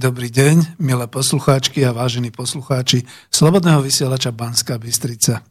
dobrý 0.00 0.32
deň, 0.32 0.80
milé 0.80 1.04
poslucháčky 1.12 1.84
a 1.84 1.92
vážení 1.92 2.32
poslucháči 2.32 3.04
Slobodného 3.28 3.84
vysielača 3.84 4.32
Banská 4.32 4.80
Bystrica. 4.80 5.44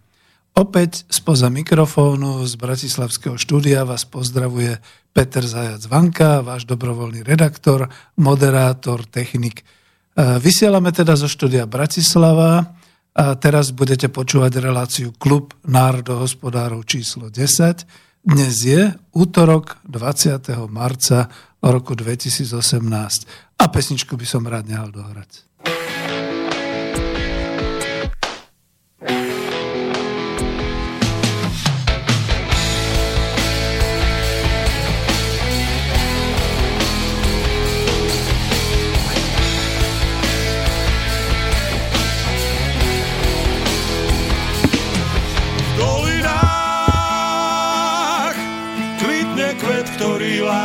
Opäť 0.58 1.05
spoza 1.05 1.53
mikrofónu 1.53 2.42
z 2.50 2.58
Bratislavského 2.58 3.38
štúdia 3.38 3.86
vás 3.86 4.09
pozdravuje 4.09 4.81
Peter 5.14 5.45
Zajac 5.45 5.86
Vanka, 5.86 6.42
váš 6.42 6.66
dobrovoľný 6.66 7.22
redaktor, 7.22 7.94
moderátor, 8.17 9.05
technik. 9.05 9.61
E, 9.61 9.64
vysielame 10.42 10.89
teda 10.89 11.14
zo 11.14 11.30
štúdia 11.30 11.70
Bratislava 11.70 12.73
a 13.14 13.26
teraz 13.37 13.70
budete 13.70 14.10
počúvať 14.10 14.66
reláciu 14.66 15.14
Klub 15.14 15.54
národohospodárov 15.70 16.89
číslo 16.89 17.30
10. 17.30 18.26
Dnes 18.26 18.66
je 18.66 18.98
útorok 19.14 19.77
20. 19.86 20.42
marca 20.73 21.30
roku 21.61 21.93
2018 21.93 23.48
a 23.59 23.65
pesničku 23.67 24.15
by 24.15 24.25
som 24.25 24.47
rád 24.47 24.71
nehal 24.71 24.89
dohrať. 24.89 25.49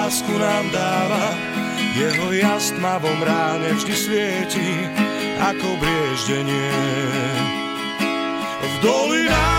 lásku 0.05 0.39
nám 0.39 0.71
dáva, 0.71 1.54
jeho 1.95 2.35
jas 2.35 2.75
tmavom 2.75 3.23
ráne 3.23 3.71
vždy 3.79 3.95
svieti, 3.95 4.91
ako 5.39 5.79
brieždenie. 5.79 6.75
V 8.59 8.75
dolinách 8.83 9.55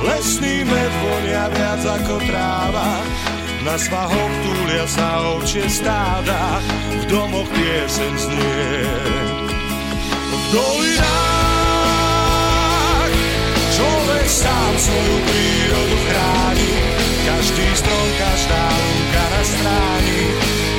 lesný 0.00 0.64
med 0.64 0.92
vonia 1.04 1.52
viac 1.52 1.84
ako 1.84 2.24
tráva, 2.24 3.04
na 3.62 3.76
svahoch 3.76 4.34
túlia 4.42 4.88
sa 4.88 5.36
ovčie 5.36 5.68
stáda, 5.68 6.58
v 6.96 7.04
domoch 7.12 7.46
piesen 7.52 8.16
znie. 8.16 8.88
V 10.32 10.44
dolinách 10.56 11.12
človek 13.76 14.26
sám 14.26 14.72
svoju 14.80 15.16
prírodu 15.28 15.96
chráni, 16.08 17.01
každý 17.22 17.66
strom, 17.78 18.08
každá 18.18 18.64
lúka 18.66 19.24
na 19.30 19.42
stráni 19.46 20.22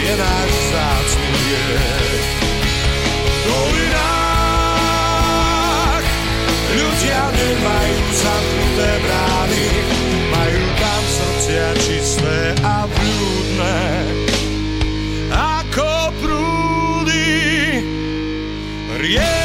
je 0.04 0.14
náš 0.20 0.52
zácný 0.72 1.31
liek. 1.40 2.24
V 3.24 3.38
dolinách 3.48 4.46
ľudia 6.76 7.22
nemajú 7.32 8.00
zamknuté 8.20 8.90
brány, 9.03 9.68
majú 10.32 10.64
tam 10.80 11.03
srdcia 11.08 11.68
čisté 11.80 12.38
a 12.64 12.88
blúdne. 12.92 13.84
Ako 15.32 16.12
prúdy 16.20 17.32
riek. 19.00 19.43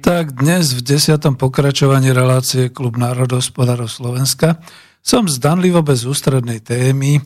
Tak 0.00 0.40
dnes 0.40 0.72
v 0.72 0.80
desiatom 0.80 1.36
pokračovaní 1.36 2.16
relácie 2.16 2.72
Klub 2.72 2.96
národohospodárov 2.96 3.84
Slovenska 3.84 4.56
som 5.04 5.28
zdanlivo 5.28 5.84
bez 5.84 6.08
ústrednej 6.08 6.64
témy, 6.64 7.20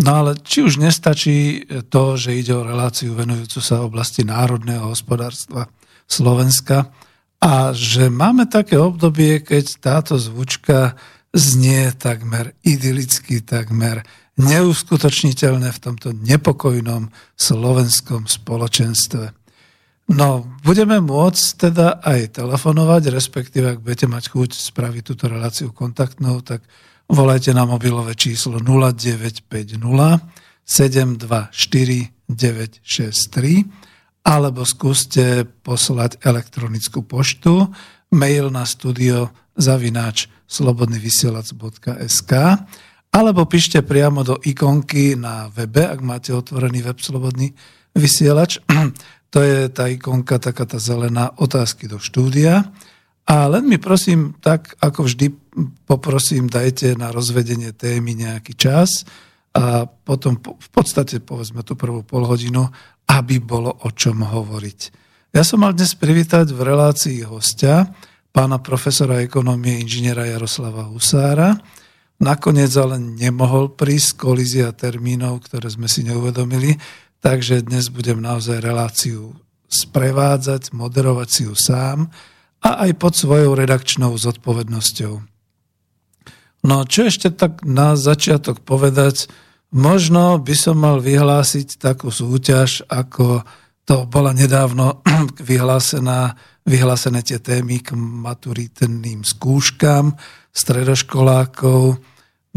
no 0.00 0.10
ale 0.10 0.40
či 0.40 0.64
už 0.64 0.80
nestačí 0.80 1.68
to, 1.92 2.16
že 2.16 2.32
ide 2.32 2.56
o 2.56 2.64
reláciu 2.64 3.12
venujúcu 3.12 3.60
sa 3.60 3.84
oblasti 3.84 4.24
národného 4.24 4.88
hospodárstva 4.88 5.68
Slovenska 6.08 6.88
a 7.44 7.76
že 7.76 8.08
máme 8.08 8.48
také 8.48 8.80
obdobie, 8.80 9.44
keď 9.44 9.64
táto 9.84 10.16
zvučka 10.16 10.96
znie 11.36 11.92
takmer 11.92 12.56
idylicky, 12.64 13.44
takmer 13.44 14.00
neuskutočniteľné 14.40 15.76
v 15.76 15.82
tomto 15.82 16.16
nepokojnom 16.16 17.12
slovenskom 17.36 18.24
spoločenstve. 18.24 19.43
No, 20.04 20.44
budeme 20.60 21.00
môcť 21.00 21.44
teda 21.56 21.96
aj 22.04 22.36
telefonovať, 22.36 23.08
respektíve 23.08 23.72
ak 23.72 23.80
budete 23.80 24.04
mať 24.04 24.36
chuť 24.36 24.50
spraviť 24.52 25.02
túto 25.02 25.32
reláciu 25.32 25.72
kontaktnou, 25.72 26.44
tak 26.44 26.60
volajte 27.08 27.56
na 27.56 27.64
mobilové 27.64 28.12
číslo 28.12 28.60
0950 28.60 29.80
724 30.64 31.48
963 32.28 34.24
alebo 34.24 34.64
skúste 34.64 35.44
poslať 35.44 36.24
elektronickú 36.24 37.04
poštu, 37.04 37.68
mail 38.16 38.48
na 38.48 38.64
studio 38.64 39.28
zavináč 39.56 40.32
slobodnyvysielac.sk 40.48 42.32
alebo 43.14 43.46
píšte 43.46 43.84
priamo 43.84 44.24
do 44.26 44.36
ikonky 44.42 45.14
na 45.14 45.48
webe, 45.52 45.86
ak 45.86 46.00
máte 46.02 46.34
otvorený 46.34 46.82
web 46.82 46.98
Slobodný 46.98 47.54
vysielač 47.94 48.58
to 49.34 49.42
je 49.42 49.66
tá 49.66 49.90
ikonka, 49.90 50.38
taká 50.38 50.62
tá 50.62 50.78
zelená, 50.78 51.34
otázky 51.34 51.90
do 51.90 51.98
štúdia. 51.98 52.70
A 53.26 53.50
len 53.50 53.66
mi 53.66 53.82
prosím, 53.82 54.38
tak 54.38 54.78
ako 54.78 55.10
vždy 55.10 55.34
poprosím, 55.90 56.46
dajte 56.46 56.94
na 56.94 57.10
rozvedenie 57.10 57.74
témy 57.74 58.14
nejaký 58.14 58.54
čas 58.54 59.02
a 59.50 59.90
potom 59.90 60.38
v 60.38 60.68
podstate 60.70 61.18
povedzme 61.18 61.66
tú 61.66 61.74
prvú 61.74 62.06
polhodinu, 62.06 62.70
aby 63.10 63.42
bolo 63.42 63.74
o 63.82 63.90
čom 63.90 64.22
hovoriť. 64.22 65.02
Ja 65.34 65.42
som 65.42 65.66
mal 65.66 65.74
dnes 65.74 65.98
privítať 65.98 66.54
v 66.54 66.70
relácii 66.70 67.26
hostia, 67.26 67.90
pána 68.30 68.62
profesora 68.62 69.18
ekonomie 69.18 69.82
inžiniera 69.82 70.30
Jaroslava 70.30 70.86
Husára. 70.86 71.58
Nakoniec 72.22 72.70
ale 72.78 73.02
nemohol 73.02 73.74
prísť 73.74 74.14
kolízia 74.14 74.70
termínov, 74.70 75.42
ktoré 75.50 75.66
sme 75.66 75.90
si 75.90 76.06
neuvedomili, 76.06 76.78
Takže 77.24 77.64
dnes 77.64 77.88
budem 77.88 78.20
naozaj 78.20 78.60
reláciu 78.60 79.32
sprevádzať, 79.64 80.76
moderovať 80.76 81.28
si 81.32 81.40
ju 81.48 81.56
sám 81.56 82.12
a 82.60 82.84
aj 82.84 83.00
pod 83.00 83.16
svojou 83.16 83.56
redakčnou 83.56 84.12
zodpovednosťou. 84.12 85.24
No 86.68 86.76
čo 86.84 87.08
ešte 87.08 87.32
tak 87.32 87.64
na 87.64 87.96
začiatok 87.96 88.60
povedať, 88.60 89.32
možno 89.72 90.36
by 90.36 90.52
som 90.52 90.76
mal 90.76 91.00
vyhlásiť 91.00 91.80
takú 91.80 92.12
súťaž, 92.12 92.84
ako 92.92 93.40
to 93.88 94.04
bola 94.04 94.36
nedávno 94.36 95.00
vyhlásená 95.48 96.36
vyhlásené 96.68 97.24
tie 97.24 97.40
témy 97.40 97.80
k 97.80 97.96
maturitným 97.96 99.24
skúškam 99.24 100.12
stredoškolákov. 100.52 101.96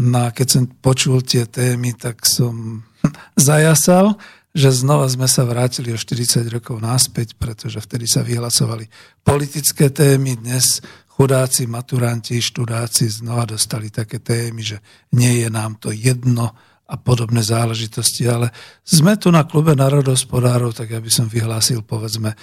No 0.04 0.18
a 0.20 0.28
keď 0.28 0.46
som 0.48 0.64
počul 0.68 1.24
tie 1.24 1.48
témy, 1.48 1.96
tak 1.96 2.28
som 2.28 2.84
zajasal, 3.48 4.20
že 4.58 4.74
znova 4.74 5.06
sme 5.06 5.30
sa 5.30 5.46
vrátili 5.46 5.94
o 5.94 5.98
40 5.98 6.42
rokov 6.50 6.82
naspäť, 6.82 7.38
pretože 7.38 7.78
vtedy 7.78 8.10
sa 8.10 8.26
vyhlasovali 8.26 8.90
politické 9.22 9.94
témy. 9.94 10.34
Dnes 10.34 10.82
chudáci, 11.14 11.70
maturanti, 11.70 12.42
študáci 12.42 13.06
znova 13.06 13.54
dostali 13.54 13.86
také 13.94 14.18
témy, 14.18 14.74
že 14.74 14.82
nie 15.14 15.46
je 15.46 15.48
nám 15.48 15.78
to 15.78 15.94
jedno 15.94 16.50
a 16.90 16.94
podobné 16.98 17.38
záležitosti, 17.38 18.26
ale 18.26 18.50
sme 18.82 19.14
tu 19.14 19.30
na 19.30 19.46
klube 19.46 19.78
národospodárov, 19.78 20.74
tak 20.74 20.90
ja 20.90 20.98
by 20.98 21.10
som 21.12 21.30
vyhlásil, 21.30 21.86
povedzme, 21.86 22.34
e, 22.34 22.36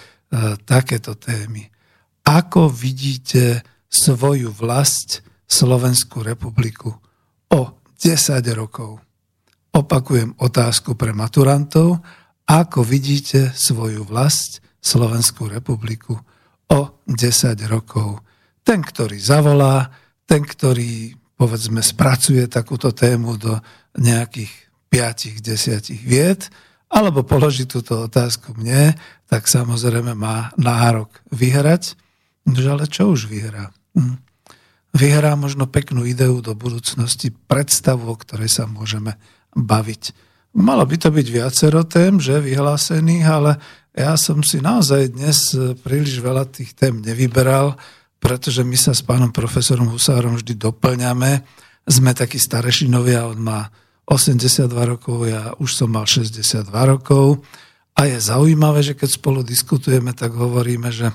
takéto 0.64 1.20
témy. 1.20 1.68
Ako 2.24 2.72
vidíte 2.72 3.60
svoju 3.92 4.56
vlast, 4.56 5.20
Slovenskú 5.46 6.26
republiku, 6.26 6.90
o 7.54 7.62
10 8.02 8.42
rokov? 8.58 9.05
Opakujem 9.76 10.40
otázku 10.40 10.96
pre 10.96 11.12
maturantov. 11.12 12.00
Ako 12.48 12.88
vidíte 12.88 13.52
svoju 13.52 14.08
vlast, 14.08 14.64
Slovenskú 14.80 15.52
republiku, 15.52 16.16
o 16.72 17.04
10 17.04 17.60
rokov? 17.68 18.24
Ten, 18.64 18.80
ktorý 18.80 19.20
zavolá, 19.20 19.92
ten, 20.24 20.48
ktorý, 20.48 21.12
povedzme, 21.36 21.84
spracuje 21.84 22.48
takúto 22.48 22.96
tému 22.96 23.36
do 23.36 23.60
nejakých 24.00 24.54
5-10 25.44 25.92
vied, 26.08 26.48
alebo 26.88 27.28
položí 27.28 27.68
túto 27.68 28.08
otázku 28.08 28.56
mne, 28.56 28.96
tak 29.28 29.52
samozrejme 29.52 30.16
má 30.16 30.56
nárok 30.56 31.20
vyhrať. 31.36 32.00
Ale 32.48 32.88
čo 32.88 33.12
už 33.12 33.28
vyhrá? 33.28 33.76
Hm. 33.92 34.24
Vyhrá 34.96 35.36
možno 35.36 35.68
peknú 35.68 36.08
ideu 36.08 36.40
do 36.40 36.56
budúcnosti, 36.56 37.28
predstavu, 37.52 38.08
o 38.08 38.16
ktorej 38.16 38.48
sa 38.48 38.64
môžeme 38.64 39.20
baviť. 39.56 40.04
Malo 40.56 40.84
by 40.88 40.96
to 40.96 41.10
byť 41.12 41.28
viacero 41.28 41.84
tém, 41.84 42.20
že 42.20 42.40
vyhlásených, 42.40 43.26
ale 43.28 43.52
ja 43.96 44.16
som 44.20 44.44
si 44.44 44.60
naozaj 44.60 45.16
dnes 45.16 45.52
e, 45.56 45.76
príliš 45.76 46.20
veľa 46.20 46.48
tých 46.48 46.76
tém 46.76 47.00
nevyberal, 47.00 47.76
pretože 48.20 48.64
my 48.64 48.76
sa 48.76 48.96
s 48.96 49.04
pánom 49.04 49.32
profesorom 49.32 49.92
Husárom 49.92 50.40
vždy 50.40 50.56
doplňame. 50.56 51.44
Sme 51.88 52.12
takí 52.16 52.40
starešinovia, 52.40 53.28
on 53.28 53.40
má 53.40 53.68
82 54.08 54.72
rokov, 54.72 55.28
ja 55.28 55.56
už 55.60 55.76
som 55.76 55.92
mal 55.92 56.08
62 56.08 56.68
rokov. 56.72 57.44
A 57.96 58.12
je 58.12 58.20
zaujímavé, 58.20 58.84
že 58.84 58.96
keď 58.96 59.16
spolu 59.16 59.40
diskutujeme, 59.44 60.12
tak 60.12 60.36
hovoríme, 60.36 60.92
že 60.92 61.12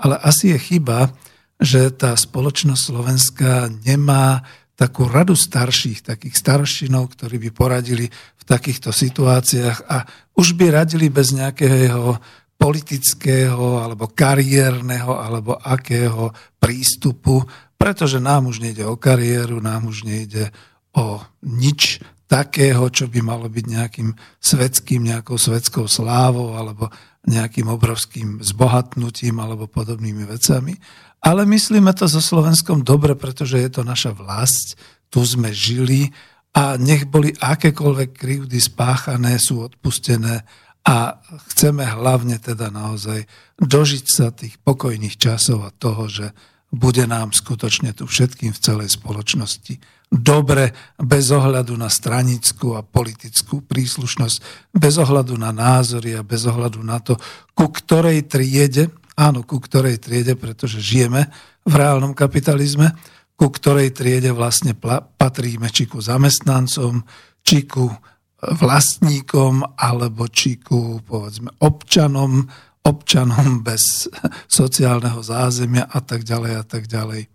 ale 0.00 0.16
asi 0.22 0.56
je 0.56 0.58
chyba, 0.58 1.12
že 1.60 1.92
tá 1.92 2.16
spoločnosť 2.16 2.80
slovenská 2.80 3.68
nemá 3.84 4.40
takú 4.80 5.04
radu 5.04 5.36
starších, 5.36 6.00
takých 6.00 6.40
staršinov, 6.40 7.12
ktorí 7.12 7.36
by 7.36 7.50
poradili 7.52 8.08
v 8.08 8.42
takýchto 8.48 8.96
situáciách 8.96 9.84
a 9.84 10.08
už 10.32 10.56
by 10.56 10.72
radili 10.72 11.12
bez 11.12 11.36
nejakého 11.36 12.16
politického 12.56 13.84
alebo 13.84 14.08
kariérneho 14.08 15.20
alebo 15.20 15.60
akého 15.60 16.32
prístupu, 16.56 17.44
pretože 17.76 18.16
nám 18.24 18.48
už 18.48 18.64
nejde 18.64 18.88
o 18.88 18.96
kariéru, 18.96 19.60
nám 19.60 19.92
už 19.92 20.08
nejde 20.08 20.48
o 20.96 21.20
nič 21.44 22.00
takého, 22.24 22.88
čo 22.88 23.04
by 23.04 23.20
malo 23.20 23.52
byť 23.52 23.64
nejakým 23.68 24.16
svetským, 24.40 25.12
nejakou 25.12 25.36
svetskou 25.36 25.84
slávou 25.88 26.56
alebo 26.56 26.88
nejakým 27.28 27.68
obrovským 27.68 28.40
zbohatnutím 28.40 29.40
alebo 29.44 29.68
podobnými 29.68 30.24
vecami, 30.24 30.76
ale 31.20 31.44
myslíme 31.44 31.92
to 31.92 32.08
so 32.08 32.20
Slovenskom 32.20 32.80
dobre, 32.80 33.12
pretože 33.12 33.60
je 33.60 33.68
to 33.68 33.82
naša 33.84 34.16
vlast, 34.16 34.80
tu 35.12 35.20
sme 35.20 35.52
žili 35.52 36.08
a 36.56 36.80
nech 36.80 37.04
boli 37.06 37.36
akékoľvek 37.36 38.10
krivdy 38.16 38.56
spáchané, 38.56 39.36
sú 39.36 39.60
odpustené 39.68 40.42
a 40.80 41.20
chceme 41.52 41.84
hlavne 41.84 42.40
teda 42.40 42.72
naozaj 42.72 43.28
dožiť 43.60 44.04
sa 44.08 44.32
tých 44.32 44.56
pokojných 44.64 45.20
časov 45.20 45.68
a 45.68 45.70
toho, 45.76 46.08
že 46.08 46.32
bude 46.72 47.04
nám 47.04 47.36
skutočne 47.36 47.92
tu 47.92 48.08
všetkým 48.08 48.56
v 48.56 48.62
celej 48.62 48.96
spoločnosti 48.96 49.99
dobre, 50.10 50.74
bez 50.98 51.30
ohľadu 51.30 51.78
na 51.78 51.86
stranickú 51.86 52.74
a 52.74 52.82
politickú 52.82 53.62
príslušnosť, 53.62 54.36
bez 54.74 54.98
ohľadu 54.98 55.38
na 55.38 55.54
názory 55.54 56.18
a 56.18 56.26
bez 56.26 56.44
ohľadu 56.50 56.82
na 56.82 56.98
to, 56.98 57.14
ku 57.54 57.70
ktorej 57.70 58.26
triede 58.26 58.90
Áno, 59.20 59.44
ku 59.44 59.60
ktorej 59.60 60.00
triede, 60.00 60.32
pretože 60.32 60.80
žijeme 60.80 61.28
v 61.68 61.74
reálnom 61.76 62.16
kapitalizme, 62.16 62.96
ku 63.36 63.52
ktorej 63.52 63.92
triede 63.92 64.32
vlastne 64.32 64.72
patríme, 65.20 65.68
či 65.68 65.84
ku 65.84 66.00
zamestnancom, 66.00 67.04
či 67.44 67.68
ku 67.68 67.92
vlastníkom, 68.40 69.76
alebo 69.76 70.24
či 70.32 70.56
ku, 70.56 71.04
povedzme, 71.04 71.52
občanom, 71.60 72.48
občanom 72.80 73.60
bez 73.60 74.08
sociálneho 74.48 75.20
zázemia 75.20 75.84
a 75.84 76.00
tak 76.00 76.24
ďalej 76.24 76.52
a 76.56 76.64
tak 76.64 76.88
ďalej. 76.88 77.28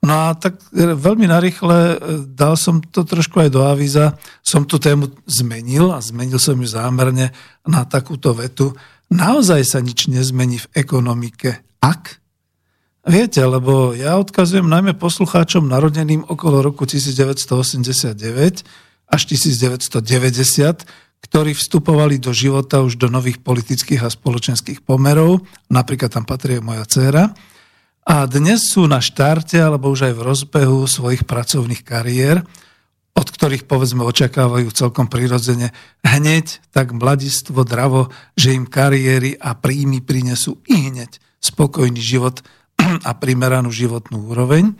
No 0.00 0.32
a 0.32 0.32
tak 0.32 0.56
veľmi 0.72 1.28
narýchle 1.28 1.76
e, 1.76 1.96
dal 2.24 2.56
som 2.56 2.80
to 2.80 3.04
trošku 3.04 3.36
aj 3.44 3.50
do 3.52 3.60
avíza, 3.68 4.16
som 4.40 4.64
tú 4.64 4.80
tému 4.80 5.12
zmenil 5.28 5.92
a 5.92 6.00
zmenil 6.00 6.40
som 6.40 6.56
ju 6.56 6.64
zámerne 6.64 7.36
na 7.68 7.84
takúto 7.84 8.32
vetu, 8.32 8.72
naozaj 9.12 9.60
sa 9.60 9.78
nič 9.84 10.08
nezmení 10.08 10.56
v 10.56 10.70
ekonomike. 10.72 11.60
Ak? 11.84 12.16
Viete, 13.04 13.44
lebo 13.44 13.92
ja 13.92 14.16
odkazujem 14.16 14.64
najmä 14.64 14.96
poslucháčom 14.96 15.68
narodeným 15.68 16.24
okolo 16.28 16.64
roku 16.64 16.88
1989 16.88 18.16
až 19.04 19.20
1990, 19.28 20.00
ktorí 21.20 21.52
vstupovali 21.52 22.16
do 22.16 22.32
života 22.32 22.80
už 22.80 22.96
do 22.96 23.12
nových 23.12 23.44
politických 23.44 24.00
a 24.04 24.08
spoločenských 24.08 24.80
pomerov, 24.80 25.44
napríklad 25.68 26.08
tam 26.08 26.24
patrí 26.24 26.56
moja 26.64 26.88
dcéra, 26.88 27.36
a 28.06 28.24
dnes 28.24 28.70
sú 28.70 28.88
na 28.88 28.98
štarte 29.02 29.60
alebo 29.60 29.92
už 29.92 30.10
aj 30.10 30.14
v 30.16 30.24
rozbehu 30.24 30.78
svojich 30.88 31.24
pracovných 31.28 31.82
kariér 31.84 32.44
od 33.20 33.28
ktorých 33.28 33.66
povedzme 33.66 34.06
očakávajú 34.06 34.70
celkom 34.70 35.10
prirodzene 35.10 35.74
hneď 36.06 36.62
tak 36.70 36.94
mladistvo, 36.94 37.66
dravo, 37.66 38.08
že 38.38 38.54
im 38.54 38.64
kariéry 38.64 39.34
a 39.36 39.52
príjmy 39.58 40.00
prinesú 40.00 40.62
i 40.70 40.88
hneď 40.88 41.18
spokojný 41.42 41.98
život 41.98 42.40
a 43.08 43.10
primeranú 43.12 43.68
životnú 43.74 44.30
úroveň 44.30 44.72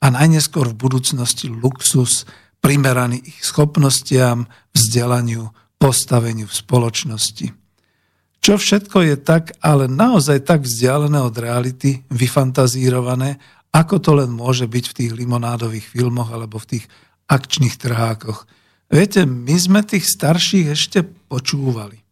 a 0.00 0.06
najneskôr 0.12 0.70
v 0.70 0.80
budúcnosti 0.80 1.48
luxus 1.48 2.28
primeraný 2.60 3.24
ich 3.24 3.40
schopnostiam, 3.40 4.46
vzdelaniu, 4.76 5.50
postaveniu 5.80 6.44
v 6.44 6.54
spoločnosti. 6.54 7.46
Čo 8.40 8.56
všetko 8.56 9.04
je 9.04 9.16
tak, 9.20 9.52
ale 9.60 9.84
naozaj 9.84 10.48
tak 10.48 10.64
vzdialené 10.64 11.20
od 11.20 11.36
reality, 11.36 12.00
vyfantazírované, 12.08 13.36
ako 13.70 13.96
to 14.00 14.10
len 14.16 14.32
môže 14.32 14.64
byť 14.64 14.84
v 14.90 14.96
tých 14.96 15.12
limonádových 15.14 15.86
filmoch 15.86 16.32
alebo 16.32 16.56
v 16.56 16.76
tých 16.76 16.84
akčných 17.28 17.76
trhákoch. 17.76 18.48
Viete, 18.90 19.22
my 19.28 19.54
sme 19.54 19.80
tých 19.86 20.08
starších 20.08 20.74
ešte 20.74 21.04
počúvali. 21.04 22.02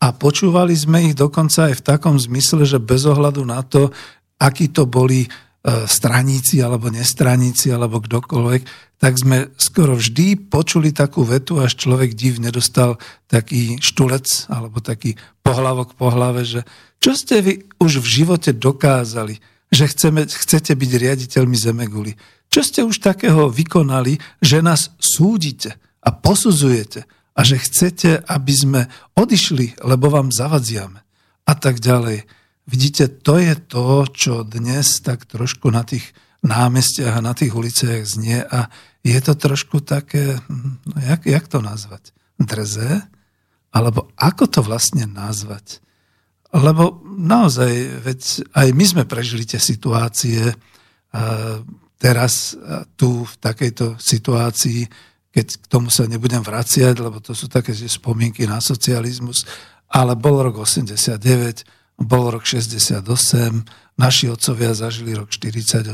A 0.00 0.16
počúvali 0.16 0.72
sme 0.72 1.12
ich 1.12 1.14
dokonca 1.14 1.70
aj 1.70 1.74
v 1.78 1.86
takom 1.86 2.16
zmysle, 2.16 2.64
že 2.64 2.80
bez 2.80 3.04
ohľadu 3.04 3.44
na 3.44 3.60
to, 3.60 3.92
akí 4.40 4.72
to 4.72 4.88
boli 4.88 5.28
straníci 5.64 6.64
alebo 6.64 6.88
nestraníci 6.88 7.68
alebo 7.68 8.00
kdokoľvek, 8.00 8.62
tak 9.00 9.16
sme 9.16 9.52
skoro 9.60 9.96
vždy 9.96 10.48
počuli 10.48 10.92
takú 10.92 11.24
vetu, 11.24 11.60
až 11.60 11.76
človek 11.76 12.16
div 12.16 12.40
nedostal 12.40 12.96
taký 13.28 13.76
štulec 13.80 14.48
alebo 14.48 14.80
taký 14.80 15.16
pohlavok 15.44 15.96
po 15.96 16.12
hlave, 16.12 16.44
že 16.44 16.60
čo 17.00 17.16
ste 17.16 17.40
vy 17.40 17.52
už 17.80 18.00
v 18.00 18.06
živote 18.24 18.52
dokázali, 18.52 19.40
že 19.72 19.88
chceme, 19.88 20.28
chcete 20.28 20.76
byť 20.76 20.90
riaditeľmi 20.96 21.56
Zemeguli. 21.56 22.12
Čo 22.50 22.60
ste 22.60 22.80
už 22.84 23.00
takého 23.00 23.48
vykonali, 23.48 24.20
že 24.42 24.60
nás 24.60 24.92
súdite 25.00 25.76
a 26.04 26.10
posudzujete 26.12 27.06
a 27.36 27.40
že 27.40 27.56
chcete, 27.56 28.20
aby 28.26 28.52
sme 28.52 28.80
odišli, 29.16 29.80
lebo 29.86 30.12
vám 30.12 30.28
zavadziame 30.28 31.00
a 31.46 31.52
tak 31.56 31.80
ďalej. 31.80 32.39
Vidíte, 32.70 33.10
to 33.10 33.34
je 33.42 33.58
to, 33.66 34.06
čo 34.06 34.46
dnes 34.46 35.02
tak 35.02 35.26
trošku 35.26 35.74
na 35.74 35.82
tých 35.82 36.14
námestiach 36.46 37.18
a 37.18 37.26
na 37.26 37.34
tých 37.34 37.50
uliciach 37.50 38.06
znie 38.06 38.46
a 38.46 38.70
je 39.02 39.18
to 39.18 39.34
trošku 39.34 39.82
také, 39.82 40.38
no 40.86 40.96
jak, 41.02 41.26
jak 41.26 41.50
to 41.50 41.58
nazvať? 41.58 42.14
Drze? 42.38 43.02
Alebo 43.74 44.14
ako 44.14 44.46
to 44.46 44.60
vlastne 44.62 45.10
nazvať? 45.10 45.82
Lebo 46.54 47.02
naozaj, 47.18 48.06
veď 48.06 48.20
aj 48.54 48.68
my 48.70 48.84
sme 48.86 49.02
prežili 49.02 49.42
tie 49.42 49.58
situácie, 49.58 50.54
teraz 51.98 52.54
tu 52.94 53.26
v 53.26 53.34
takejto 53.34 53.98
situácii, 53.98 54.86
keď 55.34 55.46
k 55.58 55.64
tomu 55.66 55.90
sa 55.90 56.06
nebudem 56.06 56.46
vraciať, 56.46 57.02
lebo 57.02 57.18
to 57.18 57.34
sú 57.34 57.50
také 57.50 57.74
spomienky 57.74 58.46
na 58.46 58.62
socializmus, 58.62 59.42
ale 59.90 60.14
bol 60.14 60.38
rok 60.38 60.62
89, 60.62 61.79
bol 62.00 62.32
rok 62.32 62.48
68, 62.48 63.04
naši 64.00 64.32
otcovia 64.32 64.72
zažili 64.72 65.12
rok 65.12 65.28
48 65.28 65.84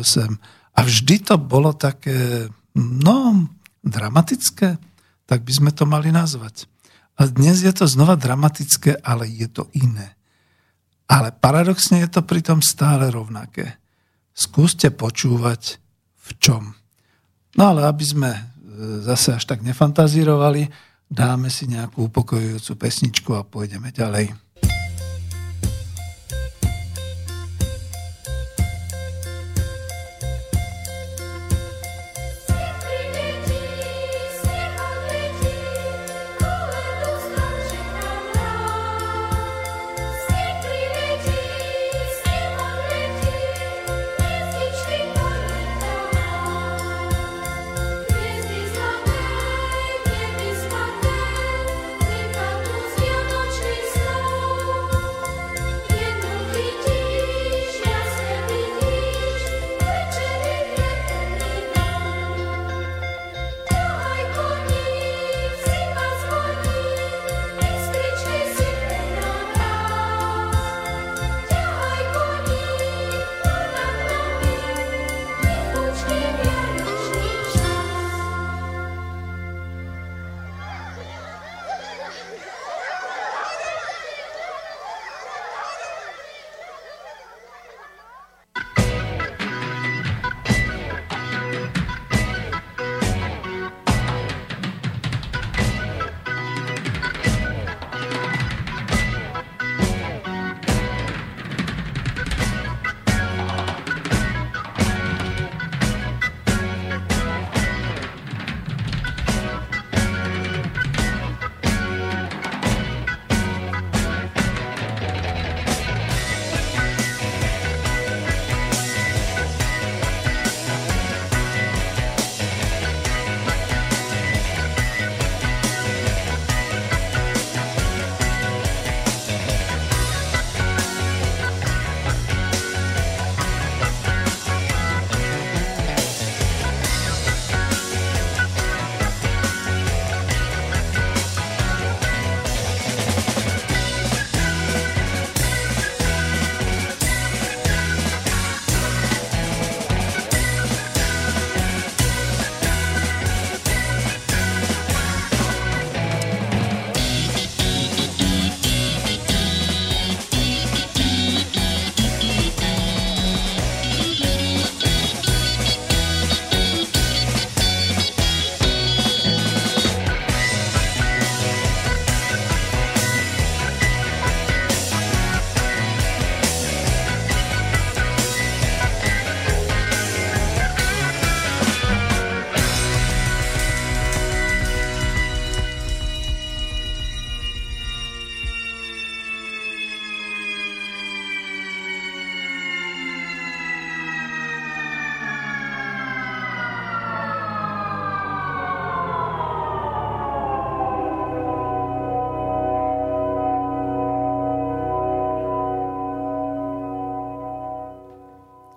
a 0.77 0.81
vždy 0.85 1.17
to 1.27 1.35
bolo 1.35 1.75
také, 1.75 2.47
no, 2.79 3.51
dramatické, 3.83 4.79
tak 5.27 5.43
by 5.43 5.53
sme 5.53 5.71
to 5.75 5.83
mali 5.89 6.15
nazvať. 6.15 6.71
A 7.19 7.27
dnes 7.27 7.65
je 7.65 7.73
to 7.73 7.89
znova 7.89 8.15
dramatické, 8.15 9.03
ale 9.03 9.27
je 9.27 9.49
to 9.51 9.67
iné. 9.75 10.15
Ale 11.11 11.33
paradoxne 11.33 12.05
je 12.05 12.09
to 12.13 12.23
pritom 12.23 12.61
stále 12.61 13.09
rovnaké. 13.09 13.81
Skúste 14.37 14.93
počúvať 14.93 15.81
v 16.15 16.31
čom. 16.37 16.63
No 17.57 17.73
ale 17.73 17.89
aby 17.89 18.05
sme 18.05 18.31
e, 18.37 18.41
zase 19.01 19.33
až 19.33 19.49
tak 19.49 19.65
nefantazírovali, 19.65 20.69
dáme 21.09 21.49
si 21.49 21.65
nejakú 21.71 22.13
upokojujúcu 22.13 22.73
pesničku 22.77 23.31
a 23.33 23.47
pôjdeme 23.49 23.89
ďalej. 23.97 24.46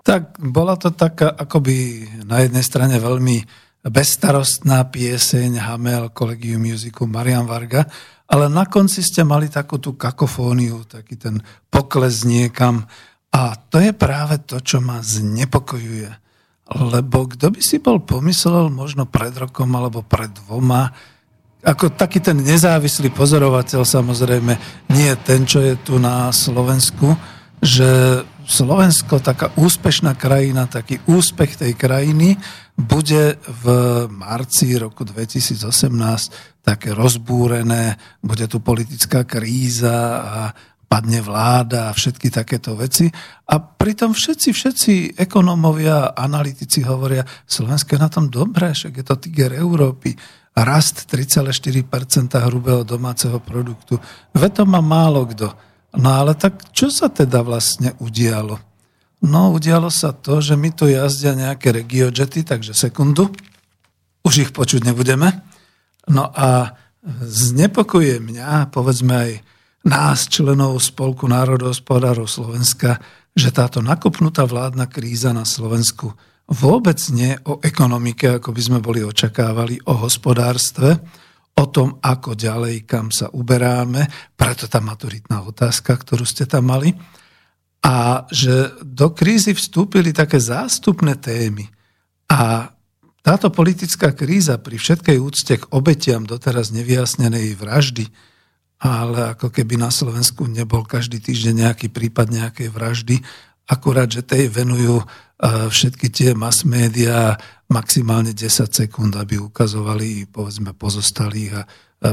Tak 0.09 0.41
bola 0.41 0.73
to 0.73 0.89
taká 0.89 1.29
akoby 1.37 2.09
na 2.25 2.41
jednej 2.41 2.65
strane 2.65 2.97
veľmi 2.97 3.45
bezstarostná 3.85 4.89
pieseň 4.89 5.61
Hamel, 5.61 6.09
Collegium 6.17 6.65
Musicu, 6.65 7.05
Marian 7.05 7.45
Varga, 7.45 7.85
ale 8.25 8.49
na 8.49 8.65
konci 8.65 9.05
ste 9.05 9.21
mali 9.21 9.53
takú 9.53 9.77
tú 9.77 9.93
kakofóniu, 9.93 10.89
taký 10.89 11.13
ten 11.13 11.37
pokles 11.69 12.25
niekam. 12.25 12.89
A 13.29 13.53
to 13.53 13.77
je 13.77 13.93
práve 13.93 14.41
to, 14.49 14.57
čo 14.57 14.81
ma 14.81 14.97
znepokojuje. 14.97 16.09
Lebo 16.89 17.29
kto 17.29 17.53
by 17.53 17.61
si 17.61 17.77
bol 17.77 18.01
pomyslel 18.01 18.73
možno 18.73 19.05
pred 19.05 19.37
rokom 19.37 19.69
alebo 19.77 20.01
pred 20.01 20.33
dvoma, 20.33 20.89
ako 21.61 21.93
taký 21.93 22.17
ten 22.17 22.41
nezávislý 22.41 23.13
pozorovateľ 23.13 23.85
samozrejme, 23.85 24.57
nie 24.89 25.13
ten, 25.21 25.45
čo 25.45 25.61
je 25.61 25.77
tu 25.77 26.01
na 26.01 26.33
Slovensku, 26.33 27.13
že 27.61 28.25
Slovensko, 28.49 29.21
taká 29.21 29.53
úspešná 29.53 30.17
krajina, 30.17 30.65
taký 30.65 30.97
úspech 31.05 31.61
tej 31.61 31.77
krajiny 31.77 32.33
bude 32.73 33.37
v 33.45 33.65
marci 34.09 34.73
roku 34.73 35.05
2018 35.05 35.61
také 36.65 36.97
rozbúrené, 36.97 37.93
bude 38.25 38.49
tu 38.49 38.57
politická 38.57 39.21
kríza 39.29 39.97
a 40.25 40.41
padne 40.89 41.21
vláda 41.21 41.93
a 41.93 41.95
všetky 41.95 42.33
takéto 42.33 42.73
veci. 42.73 43.05
A 43.53 43.61
pritom 43.61 44.17
všetci, 44.17 44.49
všetci 44.49 44.93
ekonomovia, 45.21 46.17
analytici 46.17 46.81
hovoria, 46.81 47.21
Slovensko 47.45 47.93
je 47.93 48.01
na 48.01 48.09
tom 48.09 48.33
dobré, 48.33 48.73
však 48.73 48.97
je 48.97 49.05
to 49.05 49.21
tiger 49.21 49.53
Európy, 49.53 50.17
rast 50.57 51.05
3,4% 51.05 51.85
hrubého 52.49 52.81
domáceho 52.81 53.37
produktu. 53.37 54.01
Ve 54.33 54.49
to 54.49 54.65
má 54.65 54.81
málo 54.81 55.29
kto. 55.29 55.68
No 55.97 56.09
ale 56.13 56.37
tak 56.37 56.69
čo 56.75 56.93
sa 56.93 57.09
teda 57.09 57.41
vlastne 57.41 57.97
udialo? 57.97 58.61
No 59.25 59.51
udialo 59.51 59.91
sa 59.91 60.15
to, 60.15 60.39
že 60.39 60.55
my 60.55 60.69
tu 60.71 60.87
jazdia 60.87 61.35
nejaké 61.35 61.75
regiojety, 61.75 62.45
takže 62.45 62.71
sekundu, 62.71 63.33
už 64.23 64.33
ich 64.47 64.51
počuť 64.55 64.85
nebudeme. 64.85 65.43
No 66.07 66.29
a 66.31 66.77
znepokuje 67.25 68.21
mňa, 68.21 68.71
povedzme 68.71 69.13
aj 69.13 69.31
nás, 69.87 70.27
členov 70.27 70.79
Spolku 70.79 71.27
národohospodárov 71.27 72.27
Slovenska, 72.27 72.99
že 73.35 73.49
táto 73.51 73.79
nakopnutá 73.79 74.43
vládna 74.43 74.87
kríza 74.91 75.31
na 75.31 75.47
Slovensku 75.47 76.11
vôbec 76.49 76.97
nie 77.13 77.37
o 77.45 77.61
ekonomike, 77.61 78.41
ako 78.41 78.49
by 78.51 78.61
sme 78.61 78.79
boli 78.81 79.05
očakávali, 79.05 79.79
o 79.85 79.93
hospodárstve, 80.01 80.97
o 81.59 81.65
tom, 81.67 81.99
ako 81.99 82.39
ďalej, 82.39 82.87
kam 82.87 83.11
sa 83.11 83.27
uberáme, 83.35 84.07
preto 84.39 84.71
tá 84.71 84.79
maturitná 84.79 85.43
otázka, 85.43 85.91
ktorú 85.99 86.23
ste 86.23 86.47
tam 86.47 86.71
mali, 86.71 86.95
A 87.79 88.27
že 88.27 88.75
do 88.83 89.11
krízy 89.15 89.55
vstúpili 89.55 90.11
také 90.11 90.39
zástupné 90.39 91.15
témy. 91.15 91.67
A 92.27 92.71
táto 93.23 93.51
politická 93.51 94.15
kríza 94.15 94.59
pri 94.59 94.79
všetkej 94.79 95.17
úcte 95.19 95.55
k 95.59 95.69
obetiam 95.75 96.23
doteraz 96.23 96.71
nevyjasnenej 96.75 97.55
vraždy, 97.55 98.07
ale 98.79 99.35
ako 99.35 99.51
keby 99.51 99.75
na 99.75 99.91
Slovensku 99.91 100.47
nebol 100.47 100.87
každý 100.87 101.19
týždeň 101.19 101.67
nejaký 101.67 101.87
prípad 101.91 102.31
nejakej 102.31 102.67
vraždy, 102.71 103.15
akurát, 103.67 104.07
že 104.07 104.23
tej 104.23 104.47
venujú 104.47 105.03
e, 105.03 105.05
všetky 105.67 106.07
tie 106.09 106.31
mass 106.31 106.63
médiá 106.63 107.35
maximálne 107.69 108.33
10 108.33 108.69
sekúnd, 108.69 109.13
aby 109.13 109.37
ukazovali 109.37 110.25
povedzme 110.29 110.73
pozostalých 110.73 111.61
a 111.61 111.63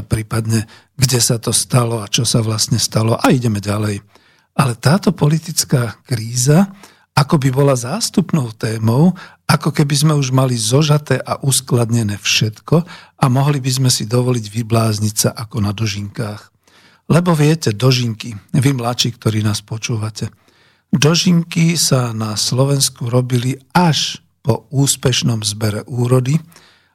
prípadne 0.05 0.69
kde 0.93 1.19
sa 1.21 1.41
to 1.41 1.49
stalo 1.49 2.01
a 2.01 2.11
čo 2.11 2.23
sa 2.23 2.45
vlastne 2.45 2.77
stalo 2.77 3.17
a 3.17 3.33
ideme 3.33 3.57
ďalej. 3.57 4.01
Ale 4.57 4.73
táto 4.77 5.13
politická 5.13 6.01
kríza 6.05 6.69
ako 7.17 7.41
by 7.41 7.49
bola 7.49 7.73
zástupnou 7.73 8.53
témou, 8.53 9.17
ako 9.49 9.73
keby 9.73 9.95
sme 9.97 10.13
už 10.13 10.29
mali 10.29 10.53
zožaté 10.53 11.17
a 11.17 11.41
uskladnené 11.41 12.21
všetko 12.21 12.85
a 13.17 13.25
mohli 13.25 13.57
by 13.57 13.71
sme 13.73 13.89
si 13.89 14.05
dovoliť 14.05 14.45
vyblázniť 14.53 15.15
sa 15.17 15.29
ako 15.33 15.65
na 15.65 15.73
dožinkách. 15.73 16.53
Lebo 17.09 17.33
viete, 17.33 17.73
dožinky, 17.73 18.37
vy 18.53 18.69
mladší, 18.69 19.17
ktorí 19.17 19.41
nás 19.41 19.65
počúvate, 19.65 20.29
dožinky 20.93 21.73
sa 21.73 22.13
na 22.13 22.37
Slovensku 22.37 23.09
robili 23.09 23.57
až 23.73 24.21
po 24.47 24.63
úspešnom 24.71 25.43
zbere 25.43 25.83
úrody, 25.91 26.39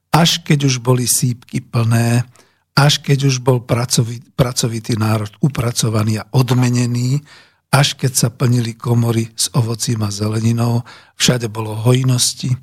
až 0.09 0.40
keď 0.40 0.73
už 0.73 0.80
boli 0.80 1.04
sípky 1.04 1.61
plné, 1.61 2.25
až 2.73 3.04
keď 3.04 3.28
už 3.28 3.44
bol 3.44 3.61
pracovitý, 3.61 4.97
národ 4.97 5.28
upracovaný 5.44 6.25
a 6.25 6.28
odmenený, 6.32 7.21
až 7.68 8.00
keď 8.00 8.12
sa 8.16 8.28
plnili 8.32 8.73
komory 8.73 9.28
s 9.37 9.52
ovocím 9.52 10.00
a 10.00 10.09
zeleninou, 10.09 10.80
všade 11.21 11.52
bolo 11.52 11.76
hojnosti 11.76 12.56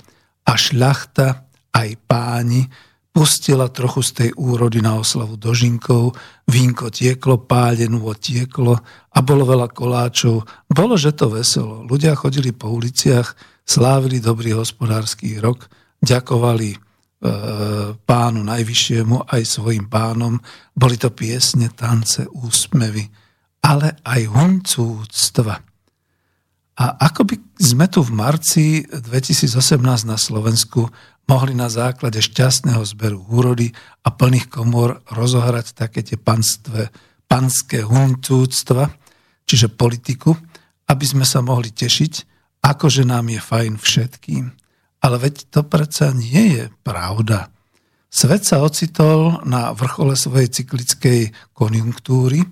a 0.49 0.57
šľachta, 0.57 1.45
aj 1.69 1.89
páni, 2.09 2.65
pustila 3.13 3.69
trochu 3.69 4.01
z 4.05 4.11
tej 4.13 4.29
úrody 4.37 4.81
na 4.81 4.97
oslavu 4.97 5.37
dožinkov, 5.37 6.17
vínko 6.49 6.89
tieklo, 6.89 7.45
pálenú 7.45 8.01
tieklo 8.17 8.73
a 9.13 9.19
bolo 9.21 9.45
veľa 9.45 9.69
koláčov. 9.69 10.45
Bolo, 10.65 10.97
že 10.97 11.13
to 11.13 11.29
veselo. 11.29 11.85
Ľudia 11.85 12.17
chodili 12.17 12.53
po 12.53 12.73
uliciach, 12.73 13.33
slávili 13.69 14.17
dobrý 14.17 14.57
hospodársky 14.57 15.37
rok, 15.37 15.69
ďakovali 16.01 16.69
e, 16.73 16.77
pánu 18.01 18.41
najvyššiemu 18.41 19.29
aj 19.29 19.41
svojim 19.45 19.85
pánom. 19.85 20.41
Boli 20.73 20.97
to 20.97 21.13
piesne, 21.13 21.69
tance, 21.77 22.25
úsmevy, 22.33 23.05
ale 23.61 24.01
aj 24.01 24.21
huncúctva. 24.25 25.61
A 26.79 26.85
ako 26.97 27.29
by 27.29 27.35
sme 27.61 27.85
tu 27.91 28.01
v 28.01 28.15
marci 28.15 28.65
2018 28.89 29.77
na 30.07 30.17
Slovensku 30.17 30.89
mohli 31.29 31.53
na 31.53 31.69
základe 31.69 32.23
šťastného 32.25 32.81
zberu 32.81 33.21
úrody 33.29 33.69
a 34.01 34.09
plných 34.09 34.49
komôr 34.49 34.97
rozohrať 35.13 35.77
také 35.77 36.01
tie 36.01 36.17
panstve, 36.17 36.89
panské 37.29 37.85
huncúctva, 37.85 38.89
čiže 39.45 39.69
politiku, 39.69 40.33
aby 40.89 41.05
sme 41.05 41.27
sa 41.27 41.45
mohli 41.45 41.69
tešiť, 41.69 42.28
akože 42.69 43.01
nám 43.09 43.33
je 43.33 43.41
fajn 43.41 43.73
všetkým. 43.81 44.53
Ale 45.01 45.15
veď 45.17 45.49
to 45.49 45.65
predsa 45.65 46.13
nie 46.13 46.59
je 46.59 46.65
pravda. 46.85 47.49
Svet 48.09 48.45
sa 48.45 48.61
ocitol 48.61 49.41
na 49.45 49.73
vrchole 49.73 50.13
svojej 50.13 50.49
cyklickej 50.49 51.53
konjunktúry. 51.53 52.45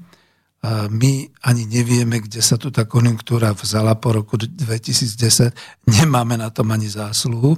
My 0.89 1.11
ani 1.45 1.63
nevieme, 1.69 2.21
kde 2.21 2.41
sa 2.41 2.57
tu 2.57 2.73
tá 2.73 2.85
konjunktúra 2.89 3.53
vzala 3.53 3.97
po 3.97 4.13
roku 4.13 4.37
2010. 4.37 5.53
Nemáme 5.85 6.37
na 6.37 6.49
tom 6.53 6.69
ani 6.73 6.89
zásluhu. 6.89 7.57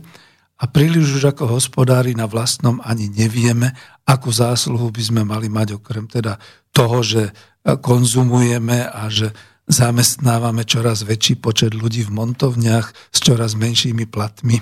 A 0.59 0.67
príliš 0.67 1.21
už 1.21 1.31
ako 1.31 1.55
hospodári 1.55 2.11
na 2.11 2.27
vlastnom 2.27 2.83
ani 2.83 3.07
nevieme, 3.07 3.71
akú 4.03 4.27
zásluhu 4.27 4.91
by 4.91 5.01
sme 5.03 5.21
mali 5.23 5.47
mať, 5.47 5.79
okrem 5.79 6.03
teda 6.03 6.35
toho, 6.75 6.99
že 6.99 7.31
konzumujeme 7.63 8.83
a 8.83 9.07
že 9.07 9.31
zamestnávame 9.69 10.65
čoraz 10.65 11.05
väčší 11.05 11.37
počet 11.37 11.77
ľudí 11.77 12.01
v 12.09 12.11
montovniach 12.17 12.89
s 13.13 13.17
čoraz 13.21 13.53
menšími 13.53 14.09
platmi. 14.09 14.57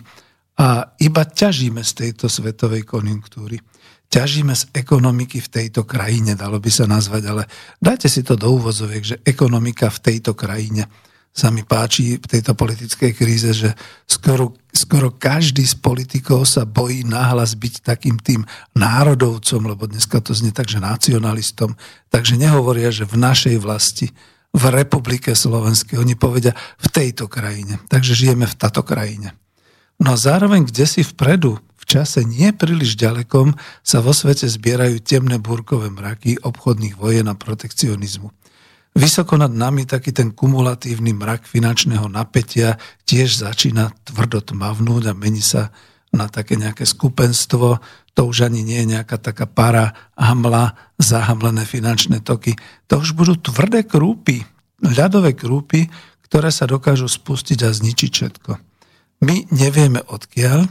A 0.60 0.91
iba 1.00 1.24
ťažíme 1.24 1.80
z 1.80 1.91
tejto 1.96 2.28
svetovej 2.28 2.84
konjunktúry. 2.84 3.63
Ťažíme 4.08 4.52
z 4.52 4.72
ekonomiky 4.76 5.39
v 5.39 5.52
tejto 5.52 5.88
krajine, 5.88 6.36
dalo 6.36 6.60
by 6.60 6.72
sa 6.72 6.88
nazvať, 6.88 7.24
ale 7.28 7.43
dajte 7.80 8.08
si 8.12 8.24
to 8.24 8.36
do 8.36 8.52
úvozoviek, 8.56 9.04
že 9.04 9.15
ekonomika 9.24 9.88
v 9.88 10.00
tejto 10.12 10.36
krajine. 10.36 10.88
Sa 11.38 11.54
mi 11.54 11.62
páči 11.62 12.17
v 12.17 12.26
tejto 12.26 12.58
politickej 12.58 13.12
kríze, 13.13 13.52
že 13.54 13.70
skoro, 14.10 14.58
skoro 14.74 15.13
každý 15.13 15.62
z 15.70 15.78
politikov 15.78 16.50
sa 16.50 16.65
bojí 16.65 17.06
náhlas 17.06 17.54
byť 17.54 17.86
takým 17.86 18.17
tým 18.17 18.41
národovcom, 18.74 19.70
lebo 19.70 19.86
dneska 19.86 20.17
to 20.24 20.34
znie 20.34 20.50
tak, 20.50 20.65
že 20.65 20.82
nacionalistom, 20.82 21.78
takže 22.10 22.41
nehovoria, 22.41 22.89
že 22.89 23.06
v 23.06 23.22
našej 23.22 23.56
vlasti 23.62 24.10
v 24.58 24.65
republike 24.74 25.38
Slovenskej. 25.38 26.02
Oni 26.02 26.17
povedia 26.17 26.58
v 26.82 26.88
tejto 26.89 27.30
krajine. 27.30 27.78
Takže 27.86 28.17
žijeme 28.17 28.50
v 28.50 28.58
táto 28.58 28.82
krajine. 28.82 29.38
No 30.02 30.13
a 30.13 30.17
zároveň, 30.17 30.65
kde 30.65 30.86
si 30.89 31.02
vpredu, 31.06 31.62
v 31.62 31.84
čase 31.86 32.26
nie 32.26 32.50
príliš 32.54 32.98
ďalekom, 32.98 33.54
sa 33.86 34.02
vo 34.02 34.12
svete 34.12 34.50
zbierajú 34.50 35.02
temné 35.06 35.38
búrkové 35.38 35.93
mraky 35.93 36.41
obchodných 36.41 36.98
vojen 36.98 37.30
a 37.30 37.38
protekcionizmu. 37.38 38.34
Vysoko 38.98 39.38
nad 39.38 39.54
nami 39.54 39.86
taký 39.86 40.10
ten 40.10 40.34
kumulatívny 40.34 41.13
mrak 41.13 41.46
finančného 41.46 42.10
napätia 42.10 42.82
tiež 43.06 43.46
začína 43.46 43.93
tvrdo 44.02 44.41
tmavnúť 44.41 45.13
a 45.13 45.17
mení 45.17 45.46
sa 45.46 45.70
na 46.10 46.26
také 46.26 46.58
nejaké 46.58 46.82
skupenstvo, 46.82 47.78
to 48.18 48.26
už 48.26 48.50
ani 48.50 48.66
nie 48.66 48.82
je 48.82 48.98
nejaká 48.98 49.22
taká 49.22 49.46
para 49.46 49.94
hamla, 50.18 50.74
zahamlené 50.98 51.70
finančné 51.70 52.26
toky. 52.26 52.58
To 52.90 52.98
už 52.98 53.14
budú 53.14 53.38
tvrdé 53.38 53.86
krúpy, 53.86 54.42
ľadové 54.82 55.38
krúpy, 55.38 55.86
ktoré 56.26 56.50
sa 56.50 56.66
dokážu 56.66 57.06
spustiť 57.06 57.62
a 57.62 57.70
zničiť 57.70 58.10
všetko. 58.10 58.52
My 59.22 59.46
nevieme 59.54 60.02
odkiaľ 60.02 60.66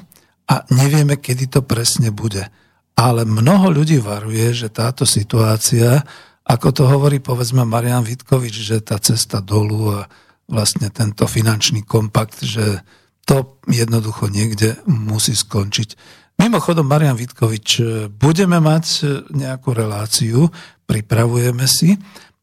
a 0.51 0.55
nevieme, 0.75 1.23
kedy 1.23 1.47
to 1.47 1.63
presne 1.63 2.11
bude. 2.11 2.51
Ale 2.99 3.23
mnoho 3.23 3.71
ľudí 3.71 4.03
varuje, 4.03 4.51
že 4.51 4.67
táto 4.67 5.07
situácia, 5.07 6.03
ako 6.43 6.69
to 6.75 6.83
hovorí 6.91 7.23
povedzme 7.23 7.63
Marian 7.63 8.03
Vitkovič, 8.03 8.55
že 8.59 8.83
tá 8.83 8.99
cesta 8.99 9.39
dolu 9.39 9.95
a 9.95 10.11
vlastne 10.51 10.91
tento 10.91 11.31
finančný 11.31 11.87
kompakt, 11.87 12.43
že 12.43 12.83
to 13.23 13.63
jednoducho 13.71 14.31
niekde 14.35 14.83
musí 14.91 15.39
skončiť. 15.39 15.95
Mimochodom, 16.37 16.85
Marian 16.85 17.17
Vitkovič, 17.17 17.69
e, 17.81 17.83
budeme 18.13 18.61
mať 18.61 18.85
e, 18.85 19.03
nejakú 19.33 19.73
reláciu, 19.73 20.53
pripravujeme 20.85 21.65
si, 21.65 21.97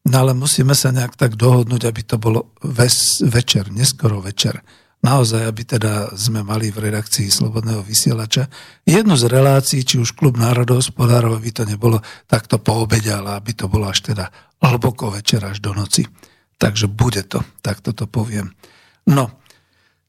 no 0.09 0.15
ale 0.17 0.33
musíme 0.33 0.73
sa 0.73 0.89
nejak 0.89 1.13
tak 1.13 1.37
dohodnúť, 1.37 1.85
aby 1.85 2.01
to 2.01 2.17
bolo 2.17 2.57
ves, 2.65 3.21
večer, 3.21 3.69
neskoro 3.69 4.17
večer. 4.17 4.65
Naozaj, 5.03 5.41
aby 5.43 5.61
teda 5.67 6.15
sme 6.15 6.47
mali 6.47 6.71
v 6.71 6.87
redakcii 6.87 7.27
Slobodného 7.27 7.83
vysielača 7.83 8.47
jednu 8.87 9.19
z 9.19 9.27
relácií, 9.27 9.83
či 9.83 9.99
už 9.99 10.15
Klub 10.15 10.39
národohospodárov, 10.39 11.37
aby 11.37 11.51
to 11.51 11.67
nebolo 11.67 11.99
takto 12.23 12.55
po 12.57 12.87
obede, 12.87 13.11
ale 13.11 13.35
aby 13.35 13.51
to 13.51 13.67
bolo 13.67 13.91
až 13.91 13.99
teda 13.99 14.31
hlboko 14.63 15.11
večer 15.11 15.43
až 15.43 15.59
do 15.59 15.75
noci. 15.75 16.07
Takže 16.55 16.87
bude 16.87 17.27
to, 17.27 17.43
takto 17.59 17.91
to 17.91 18.07
poviem. 18.07 18.55
No, 19.03 19.42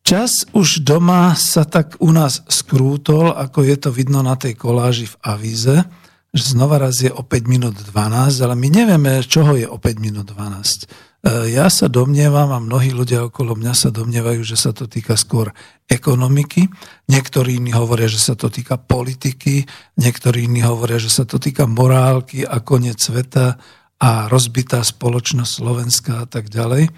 Čas 0.05 0.45
už 0.53 0.85
doma 0.85 1.33
sa 1.33 1.65
tak 1.65 1.97
u 1.97 2.13
nás 2.13 2.45
skrútol, 2.45 3.33
ako 3.33 3.65
je 3.65 3.77
to 3.81 3.89
vidno 3.89 4.21
na 4.21 4.37
tej 4.37 4.53
koláži 4.53 5.09
v 5.09 5.17
avíze, 5.25 5.81
že 6.29 6.45
znova 6.53 6.77
raz 6.77 7.01
je 7.01 7.09
o 7.09 7.25
5 7.25 7.49
minút 7.49 7.73
12, 7.73 8.37
ale 8.45 8.53
my 8.53 8.69
nevieme, 8.69 9.25
čoho 9.25 9.57
je 9.57 9.65
o 9.65 9.81
5 9.81 10.05
minút 10.05 10.29
12. 10.29 10.85
E, 11.25 11.57
ja 11.57 11.73
sa 11.73 11.89
domnievam 11.89 12.53
a 12.53 12.61
mnohí 12.61 12.93
ľudia 12.93 13.25
okolo 13.25 13.57
mňa 13.57 13.73
sa 13.73 13.89
domnievajú, 13.89 14.45
že 14.45 14.61
sa 14.61 14.77
to 14.77 14.85
týka 14.85 15.17
skôr 15.17 15.57
ekonomiky, 15.89 16.69
niektorí 17.09 17.57
iní 17.57 17.73
hovoria, 17.73 18.05
že 18.05 18.21
sa 18.21 18.37
to 18.37 18.53
týka 18.53 18.77
politiky, 18.77 19.65
niektorí 19.97 20.53
iní 20.53 20.69
hovoria, 20.69 21.01
že 21.01 21.09
sa 21.09 21.25
to 21.25 21.41
týka 21.41 21.65
morálky 21.65 22.45
a 22.45 22.61
koniec 22.61 23.01
sveta 23.01 23.57
a 24.05 24.29
rozbitá 24.29 24.85
spoločnosť 24.85 25.49
Slovenska 25.65 26.13
a 26.21 26.27
tak 26.29 26.53
ďalej. 26.53 26.93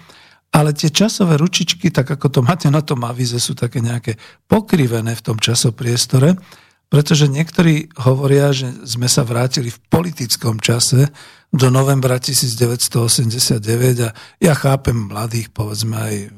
Ale 0.51 0.71
tie 0.71 0.89
časové 0.89 1.35
ručičky, 1.35 1.91
tak 1.91 2.07
ako 2.07 2.27
to 2.31 2.39
máte 2.41 2.71
na 2.71 2.79
tom 2.81 3.03
avize, 3.03 3.35
sú 3.37 3.53
také 3.53 3.83
nejaké 3.83 4.15
pokrivené 4.47 5.13
v 5.13 5.25
tom 5.25 5.37
časopriestore, 5.37 6.39
pretože 6.87 7.27
niektorí 7.27 7.91
hovoria, 7.99 8.55
že 8.55 8.71
sme 8.87 9.11
sa 9.11 9.27
vrátili 9.27 9.67
v 9.67 9.79
politickom 9.91 10.63
čase 10.63 11.11
do 11.51 11.67
novembra 11.67 12.15
1989 12.19 14.07
a 14.07 14.09
ja 14.39 14.53
chápem 14.55 14.95
mladých, 15.11 15.51
povedzme 15.51 15.95
aj 15.99 16.15
e, 16.15 16.29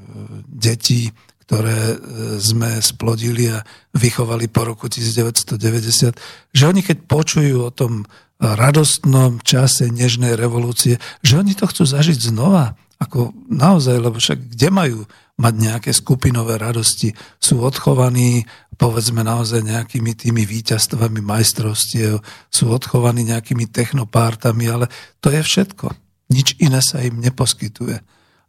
detí, 0.50 1.13
ktoré 1.45 1.93
e, 1.93 1.98
sme 2.41 2.82
splodili 2.82 3.50
a 3.50 3.62
vychovali 3.93 4.50
po 4.50 4.69
roku 4.69 4.86
1990, 4.89 6.17
že 6.54 6.63
oni 6.65 6.82
keď 6.82 6.98
počujú 7.06 7.69
o 7.69 7.74
tom 7.74 8.10
radostnom 8.39 9.43
čase 9.43 9.91
nežnej 9.91 10.34
revolúcie, 10.34 10.98
že 11.26 11.38
oni 11.38 11.54
to 11.54 11.67
chcú 11.67 11.84
zažiť 11.84 12.32
znova 12.32 12.78
Ako 12.99 13.31
naozaj, 13.47 13.95
lebo 13.95 14.19
však 14.19 14.55
kde 14.55 14.69
majú 14.69 14.99
mať 15.39 15.53
nejaké 15.55 15.91
skupinové 15.95 16.59
radosti, 16.59 17.15
sú 17.39 17.63
odchovaní 17.63 18.43
povedzme 18.79 19.27
naozaj 19.27 19.59
nejakými 19.67 20.15
tými 20.15 20.47
víťazstvami 20.47 21.19
majstrovstiev, 21.19 22.23
sú 22.47 22.71
odchovaní 22.71 23.27
nejakými 23.27 23.67
technopártami, 23.67 24.71
ale 24.71 24.88
to 25.19 25.27
je 25.27 25.43
všetko. 25.43 25.91
Nič 26.31 26.55
iné 26.63 26.79
sa 26.79 27.03
im 27.03 27.19
neposkytuje. 27.19 27.99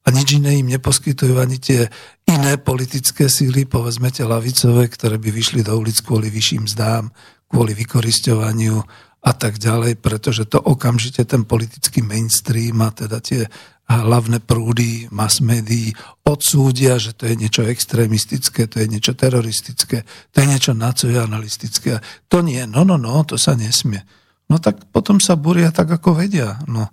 A 0.00 0.08
nič 0.14 0.38
iné 0.38 0.62
im 0.62 0.70
neposkytujú 0.70 1.34
ani 1.36 1.58
tie 1.58 1.90
iné 2.30 2.56
politické 2.56 3.26
síly, 3.26 3.66
povedzme 3.66 4.08
tie 4.14 4.24
lavicové, 4.24 4.86
ktoré 4.86 5.18
by 5.18 5.28
vyšli 5.34 5.60
do 5.66 5.76
ulic 5.76 5.98
kvôli 6.00 6.30
vyšším 6.30 6.70
zdám, 6.70 7.10
kvôli 7.50 7.74
vykoristovaniu 7.74 8.80
a 9.20 9.32
tak 9.36 9.60
ďalej, 9.60 10.00
pretože 10.00 10.48
to 10.48 10.56
okamžite 10.56 11.28
ten 11.28 11.44
politický 11.44 12.00
mainstream 12.00 12.80
a 12.80 12.88
teda 12.88 13.20
tie 13.20 13.44
hlavné 13.90 14.38
prúdy 14.38 15.10
mass 15.10 15.42
médií 15.42 15.90
odsúdia, 16.22 16.94
že 16.96 17.10
to 17.10 17.26
je 17.26 17.34
niečo 17.34 17.66
extrémistické, 17.66 18.70
to 18.70 18.78
je 18.78 18.86
niečo 18.86 19.18
teroristické, 19.18 20.06
to 20.30 20.36
je 20.38 20.46
niečo 20.46 20.72
nacionalistické. 20.78 21.98
To 22.30 22.38
nie, 22.40 22.62
no, 22.70 22.86
no, 22.86 22.94
no, 22.94 23.26
to 23.26 23.34
sa 23.34 23.58
nesmie. 23.58 24.06
No 24.46 24.62
tak 24.62 24.88
potom 24.94 25.18
sa 25.18 25.34
buria 25.34 25.74
tak, 25.74 25.90
ako 25.90 26.22
vedia. 26.22 26.62
No. 26.70 26.86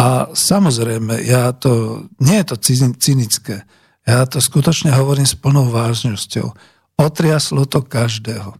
A 0.00 0.32
samozrejme, 0.32 1.20
ja 1.26 1.52
to, 1.52 2.04
nie 2.24 2.40
je 2.40 2.46
to 2.48 2.56
cynické, 2.96 3.68
ja 4.08 4.24
to 4.24 4.40
skutočne 4.40 4.88
hovorím 4.96 5.28
s 5.28 5.36
plnou 5.36 5.68
vážnosťou. 5.68 6.48
Otriaslo 6.96 7.68
to 7.68 7.84
každého. 7.84 8.56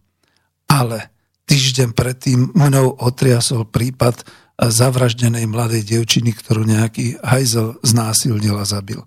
Ale 0.68 1.08
týždeň 1.48 1.96
predtým 1.96 2.52
mnou 2.52 2.92
otriasol 3.00 3.64
prípad 3.64 4.22
zavraždenej 4.60 5.48
mladej 5.48 5.86
devčiny, 5.86 6.36
ktorú 6.36 6.68
nejaký 6.68 7.16
hajzel 7.24 7.80
znásilnil 7.80 8.60
a 8.60 8.68
zabil. 8.68 9.00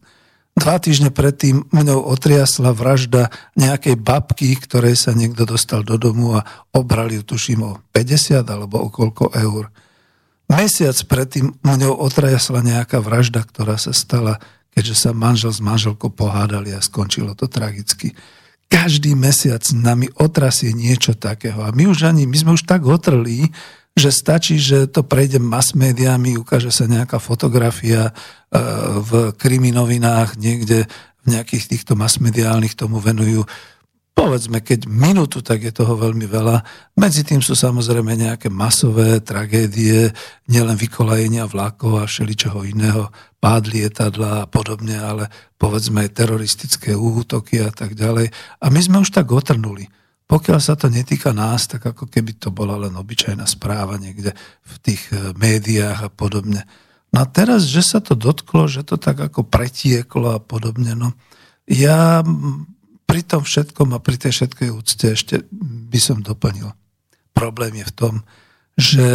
Dva 0.52 0.82
týždne 0.84 1.16
predtým 1.16 1.64
mnou 1.72 2.04
otriasla 2.04 2.76
vražda 2.76 3.32
nejakej 3.56 3.96
babky, 3.96 4.52
ktorej 4.60 5.00
sa 5.00 5.16
niekto 5.16 5.48
dostal 5.48 5.80
do 5.86 5.96
domu 5.96 6.36
a 6.36 6.44
obral 6.76 7.08
ju 7.08 7.24
tuším 7.24 7.62
o 7.64 7.72
50 7.96 8.44
alebo 8.52 8.84
o 8.84 8.92
koľko 8.92 9.32
eur. 9.32 9.72
Mesiac 10.52 10.98
predtým 11.08 11.56
mňou 11.64 11.96
otriasla 12.04 12.60
nejaká 12.60 13.00
vražda, 13.00 13.48
ktorá 13.48 13.80
sa 13.80 13.96
stala, 13.96 14.44
keďže 14.76 15.08
sa 15.08 15.12
manžel 15.16 15.56
s 15.56 15.64
manželkou 15.64 16.12
pohádali 16.12 16.76
a 16.76 16.84
skončilo 16.84 17.32
to 17.32 17.48
tragicky 17.48 18.12
každý 18.72 19.20
mesiac 19.20 19.60
nami 19.76 20.08
otrasie 20.16 20.72
niečo 20.72 21.12
takého. 21.12 21.60
A 21.60 21.76
my 21.76 21.92
už 21.92 22.08
ani, 22.08 22.24
my 22.24 22.38
sme 22.40 22.52
už 22.56 22.64
tak 22.64 22.88
otrli, 22.88 23.52
že 23.92 24.08
stačí, 24.16 24.56
že 24.56 24.88
to 24.88 25.04
prejde 25.04 25.44
mass 25.44 25.76
médiami, 25.76 26.40
ukáže 26.40 26.72
sa 26.72 26.88
nejaká 26.88 27.20
fotografia 27.20 28.10
e, 28.10 28.12
v 29.04 29.36
kriminovinách, 29.36 30.40
niekde 30.40 30.88
v 31.22 31.26
nejakých 31.28 31.76
týchto 31.76 32.00
masmediálnych 32.00 32.80
tomu 32.80 33.04
venujú 33.04 33.44
povedzme, 34.12 34.62
keď 34.62 34.86
minútu, 34.86 35.42
tak 35.42 35.66
je 35.66 35.74
toho 35.74 35.98
veľmi 35.98 36.28
veľa. 36.30 36.62
Medzi 37.00 37.26
tým 37.26 37.42
sú 37.42 37.58
samozrejme 37.58 38.14
nejaké 38.14 38.54
masové 38.54 39.18
tragédie, 39.24 40.14
nielen 40.46 40.78
vykolajenia 40.78 41.50
vlakov 41.50 41.98
a 41.98 42.06
všeličoho 42.06 42.62
iného, 42.68 43.10
pád 43.42 43.74
lietadla 43.74 44.46
a 44.46 44.50
podobne, 44.50 45.02
ale 45.02 45.28
povedzme 45.58 46.06
aj 46.06 46.14
teroristické 46.14 46.94
útoky 46.94 47.58
a 47.58 47.74
tak 47.74 47.98
ďalej. 47.98 48.30
A 48.62 48.66
my 48.70 48.80
sme 48.80 49.02
už 49.02 49.10
tak 49.10 49.34
otrnuli. 49.34 49.90
Pokiaľ 50.30 50.60
sa 50.62 50.78
to 50.80 50.88
netýka 50.88 51.34
nás, 51.34 51.68
tak 51.68 51.84
ako 51.84 52.08
keby 52.08 52.38
to 52.38 52.54
bola 52.54 52.78
len 52.78 52.94
obyčajná 52.96 53.44
správa 53.50 54.00
niekde 54.00 54.32
v 54.64 54.74
tých 54.80 55.12
e, 55.12 55.36
médiách 55.36 56.08
a 56.08 56.10
podobne. 56.14 56.64
No 57.12 57.18
a 57.20 57.26
teraz, 57.28 57.68
že 57.68 57.84
sa 57.84 58.00
to 58.00 58.16
dotklo, 58.16 58.72
že 58.72 58.88
to 58.88 58.96
tak 58.96 59.20
ako 59.20 59.44
pretieklo 59.44 60.38
a 60.38 60.40
podobne, 60.40 60.96
no 60.96 61.12
ja 61.68 62.24
pri 63.08 63.22
tom 63.28 63.44
všetkom 63.44 63.92
a 63.92 64.00
pri 64.00 64.16
tej 64.16 64.32
všetkej 64.40 64.70
úcte 64.72 65.08
ešte 65.12 65.36
by 65.92 66.00
som 66.00 66.24
doplnil. 66.24 66.72
Problém 67.36 67.84
je 67.84 67.86
v 67.92 67.96
tom, 67.96 68.14
že 68.80 69.08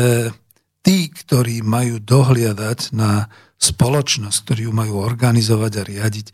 tí, 0.87 1.11
ktorí 1.11 1.67
majú 1.67 1.99
dohliadať 1.99 2.95
na 2.95 3.27
spoločnosť, 3.59 4.39
ktorí 4.47 4.71
ju 4.71 4.73
majú 4.73 5.03
organizovať 5.03 5.73
a 5.83 5.83
riadiť, 5.83 6.27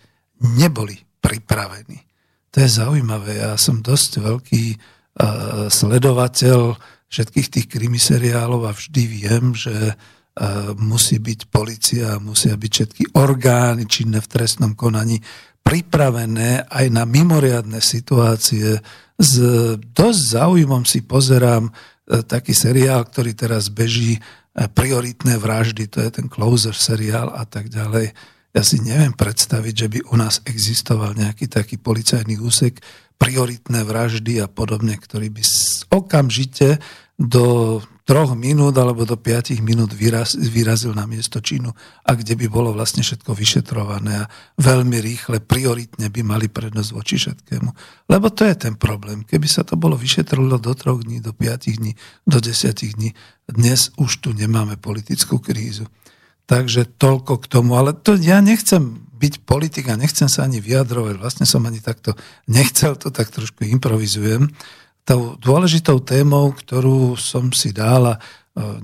neboli 0.61 1.01
pripravení. 1.25 2.05
To 2.53 2.61
je 2.61 2.69
zaujímavé. 2.69 3.41
Ja 3.41 3.57
som 3.57 3.81
dosť 3.81 4.21
veľký 4.21 4.65
uh, 4.77 5.73
sledovateľ 5.73 6.77
všetkých 7.09 7.49
tých 7.49 7.67
krimiseriálov 7.73 8.69
a 8.69 8.77
vždy 8.77 9.03
viem, 9.09 9.57
že 9.57 9.73
uh, 9.73 10.77
musí 10.77 11.17
byť 11.17 11.41
policia, 11.49 12.21
musia 12.21 12.53
byť 12.53 12.71
všetky 12.77 13.05
orgány 13.17 13.89
činné 13.89 14.21
v 14.21 14.29
trestnom 14.29 14.77
konaní 14.77 15.17
pripravené 15.63 16.69
aj 16.69 16.87
na 16.93 17.09
mimoriadne 17.09 17.81
situácie. 17.81 18.83
S 19.17 19.33
dosť 19.79 20.21
zaujímom 20.35 20.83
si 20.83 21.07
pozerám 21.07 21.71
e, 21.71 21.73
taký 22.27 22.51
seriál, 22.51 23.07
ktorý 23.07 23.33
teraz 23.39 23.71
beží, 23.71 24.19
prioritné 24.53 25.41
vraždy, 25.41 25.89
to 25.89 26.05
je 26.05 26.11
ten 26.13 26.27
Closer 26.29 26.77
seriál 26.77 27.33
a 27.33 27.49
tak 27.49 27.73
ďalej. 27.73 28.13
Ja 28.53 28.61
si 28.61 28.85
neviem 28.85 29.17
predstaviť, 29.17 29.75
že 29.75 29.89
by 29.89 29.99
u 30.13 30.17
nás 30.21 30.45
existoval 30.45 31.17
nejaký 31.17 31.49
taký 31.49 31.81
policajný 31.81 32.37
úsek, 32.37 32.85
prioritné 33.17 33.87
vraždy 33.87 34.43
a 34.45 34.51
podobne, 34.51 34.99
ktorý 34.99 35.33
by 35.33 35.43
okamžite 35.89 36.83
do 37.17 37.79
troch 38.03 38.35
minút 38.35 38.75
alebo 38.75 39.07
do 39.07 39.15
piatich 39.15 39.63
minút 39.63 39.95
vyraz, 39.95 40.35
vyrazil 40.35 40.91
na 40.91 41.07
miesto 41.07 41.39
činu 41.39 41.71
a 42.03 42.11
kde 42.19 42.35
by 42.35 42.47
bolo 42.51 42.75
vlastne 42.75 43.07
všetko 43.07 43.31
vyšetrované 43.31 44.27
a 44.27 44.29
veľmi 44.59 44.99
rýchle, 44.99 45.39
prioritne 45.39 46.11
by 46.11 46.21
mali 46.27 46.51
prednosť 46.51 46.91
voči 46.91 47.17
všetkému. 47.19 47.71
Lebo 48.11 48.27
to 48.35 48.43
je 48.43 48.55
ten 48.59 48.75
problém. 48.75 49.23
Keby 49.23 49.47
sa 49.47 49.63
to 49.63 49.79
bolo 49.79 49.95
vyšetrilo 49.95 50.59
do 50.59 50.75
troch 50.75 51.07
dní, 51.07 51.23
do 51.23 51.31
piatich 51.31 51.79
dní, 51.79 51.95
do 52.27 52.43
desiatich 52.43 52.99
dní, 52.99 53.15
dnes 53.47 53.95
už 53.95 54.19
tu 54.19 54.35
nemáme 54.35 54.75
politickú 54.79 55.39
krízu. 55.39 55.87
Takže 56.51 56.99
toľko 56.99 57.39
k 57.39 57.47
tomu. 57.47 57.79
Ale 57.79 57.95
to 57.95 58.19
ja 58.19 58.43
nechcem 58.43 59.07
byť 59.15 59.47
politik 59.47 59.87
a 59.87 59.95
nechcem 59.95 60.27
sa 60.27 60.43
ani 60.43 60.59
vyjadrovať. 60.59 61.15
Vlastne 61.23 61.47
som 61.47 61.63
ani 61.63 61.79
takto 61.79 62.19
nechcel, 62.51 62.99
to 62.99 63.15
tak 63.15 63.31
trošku 63.31 63.63
improvizujem 63.63 64.51
tou 65.03 65.35
dôležitou 65.39 66.03
témou, 66.03 66.55
ktorú 66.55 67.19
som 67.19 67.51
si 67.51 67.75
dal 67.75 68.03
a 68.07 68.15
e, 68.17 68.21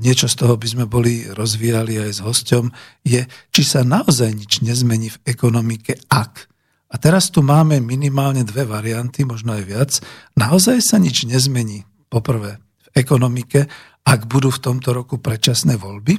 niečo 0.03 0.27
z 0.27 0.35
toho 0.35 0.55
by 0.59 0.67
sme 0.67 0.85
boli 0.91 1.31
rozvíjali 1.31 1.99
aj 2.03 2.11
s 2.19 2.21
hosťom, 2.23 2.65
je, 3.07 3.23
či 3.55 3.63
sa 3.63 3.87
naozaj 3.87 4.35
nič 4.35 4.61
nezmení 4.67 5.15
v 5.15 5.19
ekonomike, 5.27 5.95
ak. 6.11 6.51
A 6.89 6.97
teraz 6.97 7.29
tu 7.29 7.45
máme 7.45 7.79
minimálne 7.85 8.43
dve 8.43 8.65
varianty, 8.65 9.23
možno 9.23 9.55
aj 9.55 9.65
viac. 9.69 9.91
Naozaj 10.35 10.81
sa 10.81 10.97
nič 10.97 11.29
nezmení, 11.29 11.85
poprvé, 12.09 12.59
v 12.59 12.89
ekonomike, 12.97 13.69
ak 14.09 14.25
budú 14.25 14.49
v 14.49 14.63
tomto 14.65 14.97
roku 14.97 15.21
predčasné 15.21 15.77
voľby. 15.77 16.17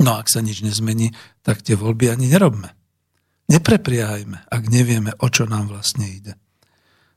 No 0.00 0.16
ak 0.16 0.30
sa 0.30 0.40
nič 0.40 0.62
nezmení, 0.62 1.12
tak 1.42 1.66
tie 1.66 1.74
voľby 1.74 2.08
ani 2.14 2.30
nerobme. 2.30 2.70
Neprepriahajme, 3.50 4.46
ak 4.46 4.62
nevieme, 4.70 5.10
o 5.18 5.26
čo 5.26 5.50
nám 5.50 5.74
vlastne 5.74 6.06
ide. 6.06 6.38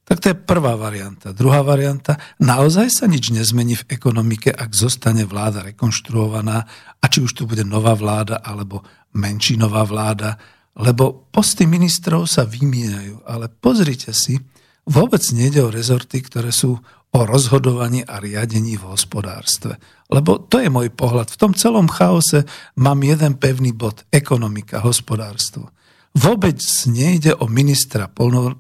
Tak 0.03 0.19
to 0.19 0.35
je 0.35 0.35
prvá 0.35 0.75
varianta. 0.75 1.31
Druhá 1.31 1.63
varianta, 1.63 2.19
naozaj 2.43 2.91
sa 2.91 3.05
nič 3.07 3.31
nezmení 3.31 3.79
v 3.79 3.87
ekonomike, 3.87 4.51
ak 4.51 4.75
zostane 4.75 5.23
vláda 5.23 5.63
rekonštruovaná 5.63 6.57
a 6.99 7.05
či 7.07 7.23
už 7.23 7.31
tu 7.31 7.47
bude 7.47 7.63
nová 7.63 7.95
vláda 7.95 8.43
alebo 8.43 8.83
menšinová 9.15 9.87
vláda, 9.87 10.35
lebo 10.75 11.31
posty 11.31 11.63
ministrov 11.63 12.27
sa 12.27 12.43
vymieňajú. 12.43 13.23
Ale 13.23 13.47
pozrite 13.47 14.11
si, 14.11 14.43
vôbec 14.83 15.23
nejde 15.31 15.63
o 15.63 15.71
rezorty, 15.71 16.19
ktoré 16.19 16.51
sú 16.51 16.75
o 17.13 17.19
rozhodovaní 17.29 18.01
a 18.03 18.17
riadení 18.17 18.75
v 18.75 18.89
hospodárstve. 18.89 19.77
Lebo 20.09 20.41
to 20.41 20.57
je 20.57 20.67
môj 20.67 20.89
pohľad. 20.91 21.29
V 21.29 21.39
tom 21.39 21.53
celom 21.53 21.85
chaose 21.85 22.43
mám 22.75 22.99
jeden 23.05 23.37
pevný 23.37 23.71
bod. 23.71 24.01
Ekonomika, 24.09 24.81
hospodárstvo. 24.81 25.69
Vôbec 26.13 26.62
nejde 26.93 27.34
o 27.34 27.49
ministra 27.49 28.06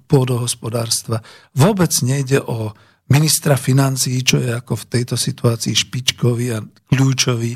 pôdohospodárstva, 0.09 1.21
vôbec 1.53 1.93
nejde 2.01 2.41
o 2.41 2.73
ministra 3.13 3.53
financií, 3.53 4.25
čo 4.25 4.41
je 4.41 4.49
ako 4.49 4.73
v 4.73 4.89
tejto 4.89 5.13
situácii 5.13 5.77
špičkový 5.77 6.45
a 6.57 6.65
kľúčový. 6.89 7.53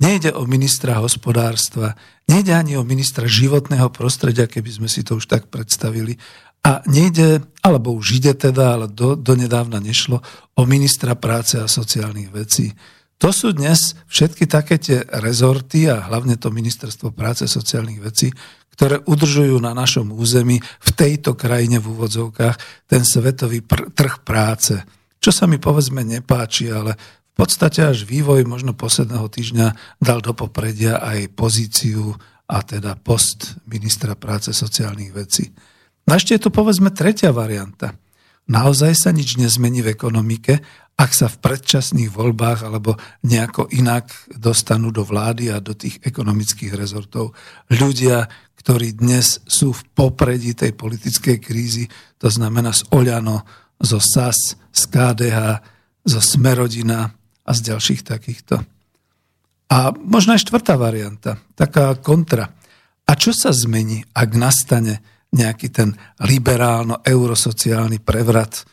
Nejde 0.00 0.32
o 0.32 0.46
ministra 0.46 1.02
hospodárstva, 1.02 1.98
nejde 2.30 2.54
ani 2.54 2.78
o 2.78 2.86
ministra 2.86 3.26
životného 3.26 3.90
prostredia, 3.90 4.46
keby 4.46 4.70
sme 4.70 4.88
si 4.88 5.02
to 5.02 5.18
už 5.18 5.26
tak 5.26 5.50
predstavili. 5.50 6.14
A 6.62 6.80
nejde, 6.86 7.42
alebo 7.60 7.92
už 7.96 8.22
ide 8.22 8.32
teda, 8.38 8.78
ale 8.78 8.86
do, 8.86 9.18
do 9.18 9.34
nedávna 9.34 9.82
nešlo, 9.82 10.22
o 10.56 10.62
ministra 10.62 11.18
práce 11.18 11.58
a 11.58 11.66
sociálnych 11.66 12.30
vecí. 12.30 12.72
To 13.20 13.28
sú 13.28 13.52
dnes 13.52 13.92
všetky 14.08 14.48
také 14.48 14.80
tie 14.80 15.04
rezorty 15.20 15.84
a 15.92 16.08
hlavne 16.08 16.40
to 16.40 16.48
ministerstvo 16.48 17.12
práce 17.12 17.44
a 17.44 17.52
sociálnych 17.52 18.00
vecí, 18.00 18.32
ktoré 18.80 18.96
udržujú 19.04 19.60
na 19.60 19.76
našom 19.76 20.08
území 20.16 20.56
v 20.56 20.90
tejto 20.96 21.36
krajine 21.36 21.76
v 21.84 21.92
úvodzovkách 21.92 22.88
ten 22.88 23.04
svetový 23.04 23.60
pr- 23.60 23.92
trh 23.92 24.24
práce. 24.24 24.72
Čo 25.20 25.36
sa 25.36 25.44
mi 25.44 25.60
povedzme 25.60 26.00
nepáči, 26.00 26.72
ale 26.72 26.96
v 26.96 27.34
podstate 27.36 27.84
až 27.84 28.08
vývoj 28.08 28.48
možno 28.48 28.72
posledného 28.72 29.28
týždňa 29.28 30.00
dal 30.00 30.24
do 30.24 30.32
popredia 30.32 30.96
aj 30.96 31.28
pozíciu 31.36 32.16
a 32.48 32.64
teda 32.64 32.96
post 32.96 33.60
ministra 33.68 34.16
práce 34.16 34.48
sociálnych 34.56 35.12
vecí. 35.12 35.52
No 36.08 36.16
ešte 36.16 36.40
je 36.40 36.48
tu 36.48 36.48
povedzme 36.48 36.88
tretia 36.88 37.36
varianta. 37.36 37.92
Naozaj 38.48 38.96
sa 38.96 39.12
nič 39.12 39.36
nezmení 39.36 39.84
v 39.84 39.92
ekonomike, 39.92 40.64
ak 41.00 41.16
sa 41.16 41.32
v 41.32 41.40
predčasných 41.40 42.12
voľbách 42.12 42.68
alebo 42.68 43.00
nejako 43.24 43.72
inak 43.72 44.12
dostanú 44.36 44.92
do 44.92 45.00
vlády 45.00 45.48
a 45.48 45.56
do 45.56 45.72
tých 45.72 45.96
ekonomických 46.04 46.76
rezortov 46.76 47.32
ľudia, 47.72 48.28
ktorí 48.60 49.00
dnes 49.00 49.40
sú 49.48 49.72
v 49.72 49.80
popredí 49.96 50.52
tej 50.52 50.76
politickej 50.76 51.40
krízy, 51.40 51.88
to 52.20 52.28
znamená 52.28 52.76
z 52.76 52.84
Oľano, 52.92 53.48
zo 53.80 53.96
SAS, 53.96 54.60
z 54.68 54.82
KDH, 54.92 55.38
zo 56.04 56.20
Smerodina 56.20 57.08
a 57.48 57.50
z 57.56 57.72
ďalších 57.72 58.04
takýchto. 58.04 58.60
A 59.72 59.96
možno 59.96 60.36
aj 60.36 60.44
štvrtá 60.44 60.76
varianta, 60.76 61.40
taká 61.56 61.96
kontra. 61.96 62.52
A 63.08 63.12
čo 63.16 63.32
sa 63.32 63.56
zmení, 63.56 64.04
ak 64.12 64.36
nastane 64.36 65.00
nejaký 65.32 65.72
ten 65.72 65.96
liberálno-eurosociálny 66.20 68.04
prevrat, 68.04 68.68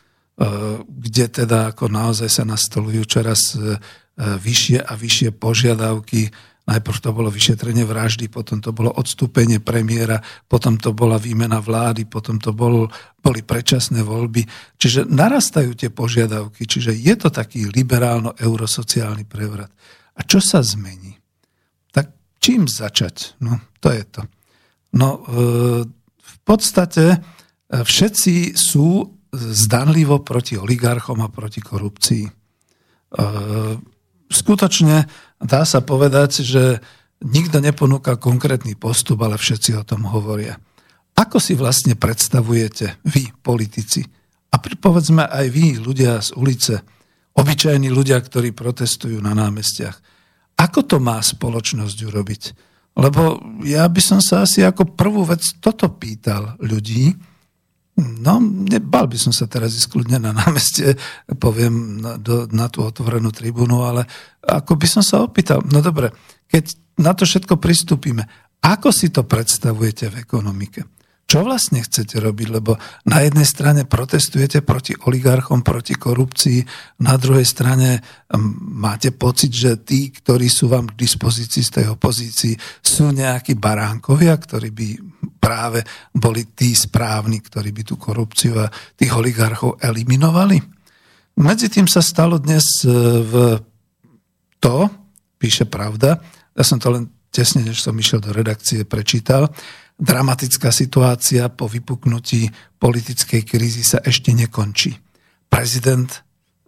kde 0.86 1.24
teda 1.26 1.74
ako 1.74 1.90
naozaj 1.90 2.30
sa 2.30 2.44
nastolujú 2.46 3.02
čoraz 3.10 3.58
e, 3.58 3.74
vyššie 4.18 4.78
a 4.86 4.94
vyššie 4.94 5.34
požiadavky. 5.34 6.30
Najprv 6.68 6.98
to 7.00 7.10
bolo 7.16 7.32
vyšetrenie 7.32 7.82
vraždy, 7.82 8.28
potom 8.30 8.60
to 8.62 8.70
bolo 8.76 8.92
odstúpenie 8.92 9.58
premiéra, 9.58 10.20
potom 10.46 10.78
to 10.78 10.92
bola 10.94 11.18
výmena 11.18 11.58
vlády, 11.58 12.06
potom 12.06 12.38
to 12.38 12.52
bol, 12.54 12.86
boli 13.18 13.40
predčasné 13.40 14.04
voľby. 14.04 14.44
Čiže 14.78 15.08
narastajú 15.08 15.74
tie 15.74 15.88
požiadavky, 15.90 16.68
čiže 16.68 16.92
je 16.94 17.14
to 17.18 17.32
taký 17.32 17.66
liberálno-eurosociálny 17.72 19.24
prevrat. 19.26 19.72
A 20.14 20.20
čo 20.22 20.38
sa 20.44 20.62
zmení? 20.62 21.18
Tak 21.90 22.14
čím 22.38 22.68
začať? 22.68 23.40
No, 23.42 23.58
to 23.82 23.90
je 23.90 24.04
to. 24.06 24.22
No, 24.94 25.08
e, 25.18 25.20
v 26.14 26.36
podstate 26.46 27.18
všetci 27.68 28.56
sú 28.56 29.17
zdanlivo 29.32 30.24
proti 30.24 30.56
oligarchom 30.56 31.20
a 31.20 31.28
proti 31.28 31.60
korupcii. 31.60 32.24
E, 32.24 32.32
skutočne 34.28 34.96
dá 35.40 35.62
sa 35.68 35.80
povedať, 35.84 36.42
že 36.44 36.80
nikto 37.24 37.58
neponúka 37.58 38.16
konkrétny 38.16 38.78
postup, 38.78 39.24
ale 39.24 39.40
všetci 39.40 39.74
o 39.76 39.84
tom 39.84 40.06
hovoria. 40.08 40.56
Ako 41.18 41.42
si 41.42 41.58
vlastne 41.58 41.98
predstavujete 41.98 43.02
vy, 43.02 43.34
politici, 43.42 44.06
a 44.48 44.56
povedzme 44.56 45.28
aj 45.28 45.46
vy, 45.52 45.76
ľudia 45.76 46.24
z 46.24 46.32
ulice, 46.38 46.74
obyčajní 47.36 47.92
ľudia, 47.92 48.16
ktorí 48.16 48.56
protestujú 48.56 49.20
na 49.20 49.36
námestiach. 49.36 49.96
Ako 50.58 50.88
to 50.88 50.96
má 50.98 51.20
spoločnosť 51.20 51.98
urobiť? 52.08 52.42
Lebo 52.98 53.38
ja 53.62 53.86
by 53.86 54.00
som 54.02 54.18
sa 54.18 54.42
asi 54.42 54.66
ako 54.66 54.98
prvú 54.98 55.22
vec 55.22 55.44
toto 55.62 55.86
pýtal 55.94 56.58
ľudí. 56.58 57.14
No, 57.98 58.38
nebal 58.38 59.10
by 59.10 59.18
som 59.18 59.34
sa 59.34 59.50
teraz 59.50 59.74
ísť 59.74 60.06
na 60.22 60.30
námestie, 60.30 60.94
poviem 61.42 61.98
na, 61.98 62.14
do, 62.14 62.46
na 62.54 62.70
tú 62.70 62.86
otvorenú 62.86 63.34
tribúnu, 63.34 63.82
ale 63.82 64.06
ako 64.38 64.78
by 64.78 64.86
som 64.86 65.02
sa 65.02 65.26
opýtal, 65.26 65.66
no 65.66 65.82
dobre, 65.82 66.14
keď 66.46 66.78
na 67.02 67.10
to 67.18 67.26
všetko 67.26 67.58
pristúpime, 67.58 68.22
ako 68.62 68.94
si 68.94 69.10
to 69.10 69.26
predstavujete 69.26 70.14
v 70.14 70.16
ekonomike? 70.22 70.97
Čo 71.28 71.44
vlastne 71.44 71.84
chcete 71.84 72.16
robiť, 72.24 72.48
lebo 72.48 72.80
na 73.04 73.20
jednej 73.20 73.44
strane 73.44 73.84
protestujete 73.84 74.64
proti 74.64 74.96
oligarchom, 74.96 75.60
proti 75.60 75.92
korupcii, 75.92 76.64
na 77.04 77.20
druhej 77.20 77.44
strane 77.44 78.00
máte 78.72 79.12
pocit, 79.12 79.52
že 79.52 79.76
tí, 79.84 80.08
ktorí 80.08 80.48
sú 80.48 80.72
vám 80.72 80.88
k 80.88 81.04
dispozícii 81.04 81.60
z 81.60 81.70
tej 81.70 81.86
opozícii, 81.92 82.56
sú 82.80 83.12
nejakí 83.12 83.60
baránkovia, 83.60 84.40
ktorí 84.40 84.72
by 84.72 84.88
práve 85.36 85.84
boli 86.16 86.48
tí 86.56 86.72
správni, 86.72 87.44
ktorí 87.44 87.76
by 87.76 87.82
tú 87.84 88.00
korupciu 88.00 88.64
a 88.64 88.72
tých 88.96 89.12
oligarchov 89.12 89.76
eliminovali. 89.84 90.56
Medzi 91.44 91.68
tým 91.68 91.84
sa 91.84 92.00
stalo 92.00 92.40
dnes 92.40 92.64
e, 92.82 92.90
v 93.20 93.32
to, 94.64 94.88
píše 95.36 95.68
Pravda, 95.68 96.24
ja 96.56 96.64
som 96.64 96.80
to 96.80 96.88
len 96.88 97.04
tesne, 97.28 97.62
než 97.62 97.84
som 97.84 97.94
išiel 97.94 98.18
do 98.18 98.32
redakcie, 98.32 98.88
prečítal, 98.88 99.52
dramatická 99.98 100.70
situácia 100.70 101.50
po 101.50 101.66
vypuknutí 101.66 102.46
politickej 102.78 103.42
krízy 103.42 103.82
sa 103.82 103.98
ešte 103.98 104.30
nekončí. 104.30 104.94
Prezident, 105.50 106.06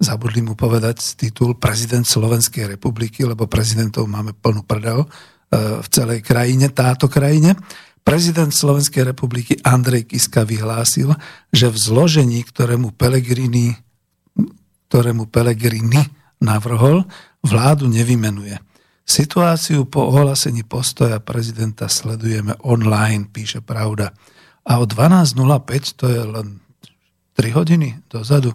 zabudli 0.03 0.43
mu 0.43 0.59
povedať 0.59 1.15
titul, 1.15 1.55
prezident 1.55 2.03
Slovenskej 2.03 2.67
republiky, 2.67 3.23
lebo 3.23 3.47
prezidentov 3.47 4.11
máme 4.11 4.35
plnú 4.35 4.67
prdel 4.67 5.07
e, 5.07 5.09
v 5.79 5.87
celej 5.87 6.27
krajine, 6.27 6.75
táto 6.75 7.07
krajine. 7.07 7.55
Prezident 8.03 8.51
Slovenskej 8.51 9.07
republiky 9.07 9.63
Andrej 9.63 10.11
Kiska 10.11 10.43
vyhlásil, 10.43 11.15
že 11.55 11.71
v 11.71 11.77
zložení, 11.79 12.43
ktorému 12.43 12.97
Pelegrini, 12.99 13.79
ktorému 14.91 15.31
Pelegrini 15.31 16.03
navrhol, 16.43 17.07
vládu 17.47 17.87
nevymenuje. 17.87 18.59
Situáciu 19.07 19.85
po 19.91 20.07
ohlasení 20.07 20.63
postoja 20.63 21.19
prezidenta 21.19 21.91
sledujeme 21.91 22.55
online, 22.63 23.27
píše 23.27 23.59
Pravda. 23.61 24.15
A 24.65 24.79
o 24.79 24.85
12.05, 24.87 25.99
to 25.99 26.07
je 26.07 26.23
len 26.23 26.63
3 27.35 27.57
hodiny 27.57 28.05
dozadu, 28.07 28.55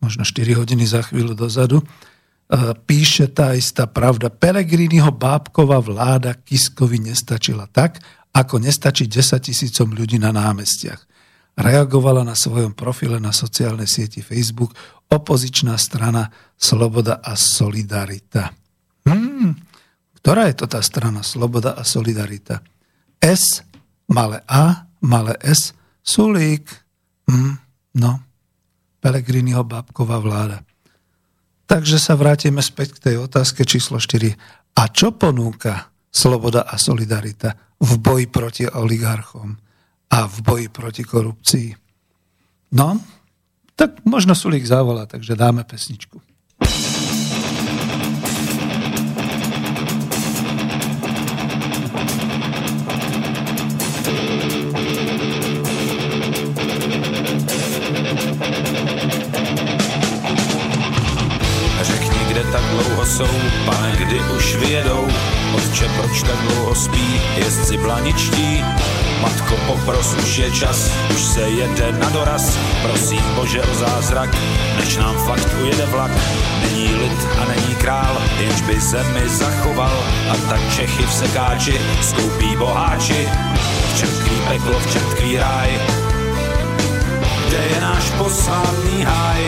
možno 0.00 0.24
4 0.24 0.56
hodiny 0.56 0.86
za 0.86 1.02
chvíľu 1.04 1.34
dozadu, 1.36 1.82
e, 1.82 1.84
píše 2.86 3.28
tá 3.28 3.52
istá 3.52 3.84
pravda. 3.90 4.30
Pelegriniho 4.30 5.10
bábková 5.12 5.82
vláda 5.82 6.32
Kiskovi 6.38 7.02
nestačila 7.02 7.66
tak, 7.68 8.00
ako 8.30 8.62
nestačí 8.62 9.10
10 9.10 9.42
tisícom 9.42 9.90
ľudí 9.90 10.16
na 10.22 10.30
námestiach. 10.30 11.02
Reagovala 11.58 12.22
na 12.22 12.38
svojom 12.38 12.72
profile 12.72 13.18
na 13.18 13.34
sociálnej 13.34 13.90
sieti 13.90 14.22
Facebook 14.22 14.72
opozičná 15.10 15.74
strana 15.74 16.30
Sloboda 16.54 17.18
a 17.18 17.34
Solidarita. 17.34 18.54
Hmm, 19.02 19.58
ktorá 20.20 20.52
je 20.52 20.56
to 20.60 20.66
tá 20.68 20.80
strana 20.84 21.24
Sloboda 21.24 21.72
a 21.76 21.82
Solidarita? 21.84 22.60
S, 23.20 23.64
malé 24.08 24.44
A, 24.48 24.88
malé 25.00 25.36
S, 25.40 25.72
Sulík, 26.04 26.68
hm, 27.28 27.56
no, 27.96 28.12
Pelegriniho 29.00 29.64
bábková 29.64 30.20
vláda. 30.20 30.60
Takže 31.64 31.96
sa 31.96 32.18
vrátime 32.18 32.60
späť 32.60 33.00
k 33.00 33.02
tej 33.08 33.16
otázke 33.24 33.64
číslo 33.64 33.96
4. 33.96 34.36
A 34.76 34.82
čo 34.92 35.16
ponúka 35.16 35.88
Sloboda 36.12 36.68
a 36.68 36.76
Solidarita 36.76 37.56
v 37.80 37.90
boji 37.96 38.26
proti 38.28 38.64
oligarchom 38.68 39.56
a 40.10 40.18
v 40.28 40.36
boji 40.44 40.68
proti 40.68 41.02
korupcii? 41.06 41.68
No, 42.76 43.00
tak 43.72 44.04
možno 44.04 44.36
Sulík 44.36 44.68
zavolá, 44.68 45.08
takže 45.08 45.32
dáme 45.32 45.64
pesničku. 45.64 46.20
Jsou, 63.10 63.40
pane, 63.64 63.92
kdy 63.96 64.20
už 64.36 64.56
vyjedou, 64.56 65.08
otče, 65.54 65.90
proč 65.96 66.22
tak 66.22 66.38
dlouho 66.40 66.74
spí, 66.74 67.20
jezdci 67.36 67.76
blaničtí, 67.76 68.64
Matko, 69.22 69.56
popros, 69.66 70.14
už 70.22 70.38
je 70.38 70.50
čas, 70.50 70.90
už 71.14 71.20
se 71.20 71.40
jede 71.40 71.92
na 71.92 72.08
doraz, 72.08 72.58
prosím 72.82 73.22
Bože 73.34 73.62
o 73.62 73.74
zázrak, 73.74 74.30
než 74.78 74.96
nám 74.96 75.16
fakt 75.26 75.48
ujede 75.62 75.86
vlak. 75.86 76.10
Není 76.62 76.94
lid 76.94 77.28
a 77.42 77.44
není 77.44 77.74
král, 77.74 78.22
jenž 78.40 78.60
by 78.60 78.80
zemi 78.80 79.28
zachoval, 79.28 80.04
a 80.30 80.36
tak 80.48 80.60
Čechy 80.76 81.02
v 81.02 81.12
sekáči 81.12 81.80
skoupí 82.02 82.56
boháči. 82.56 83.28
V 83.94 83.98
čem 83.98 84.08
tkví 84.08 84.36
peklo, 84.48 84.80
v 84.80 84.92
čem 84.92 85.02
tkví 85.02 85.36
ráj, 85.38 85.70
kde 87.48 87.58
je 87.74 87.80
náš 87.80 88.10
posvátný 88.18 89.02
háj, 89.04 89.42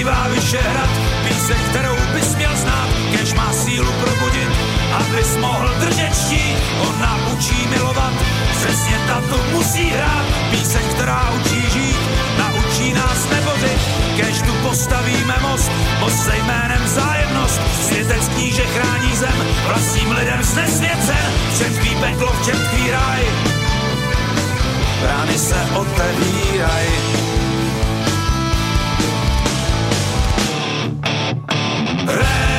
zpívá 0.00 0.28
Vyšehrad, 0.28 0.90
píseň, 1.28 1.56
kterou 1.70 1.96
bys 2.14 2.34
měl 2.34 2.56
znát, 2.56 2.88
kež 3.12 3.34
má 3.34 3.52
sílu 3.52 3.92
probudit, 3.92 4.52
abys 4.92 5.36
mohl 5.36 5.68
držet 5.80 6.14
štít, 6.14 6.56
on 6.88 7.00
nám 7.00 7.20
učí 7.32 7.66
milovat, 7.66 8.12
přesně 8.56 8.96
tato 9.06 9.44
musí 9.52 9.90
hrát, 9.90 10.24
píseň, 10.50 10.82
která 10.94 11.30
učí 11.40 11.60
žít, 11.70 12.00
naučí 12.38 12.92
nás 12.92 13.28
nebořit, 13.30 13.80
kež 14.16 14.42
tu 14.42 14.52
postavíme 14.68 15.36
most, 15.42 15.70
most 16.00 16.24
se 16.24 16.36
jménem 16.36 16.88
zájemnost, 16.88 17.60
světec 17.86 18.28
kníže 18.28 18.62
chrání 18.62 19.16
zem, 19.16 19.46
vlastním 19.66 20.10
lidem 20.10 20.42
znesvěcen, 20.42 21.32
v 21.52 21.58
čem 21.58 21.74
tkví 21.74 21.96
peklo, 22.00 22.32
v 22.32 22.46
čem 22.46 22.56
tkví 22.56 22.90
ráj, 22.90 23.22
brány 25.02 25.38
se 25.38 25.60
otevírají. 25.76 27.49
Red. 32.16 32.49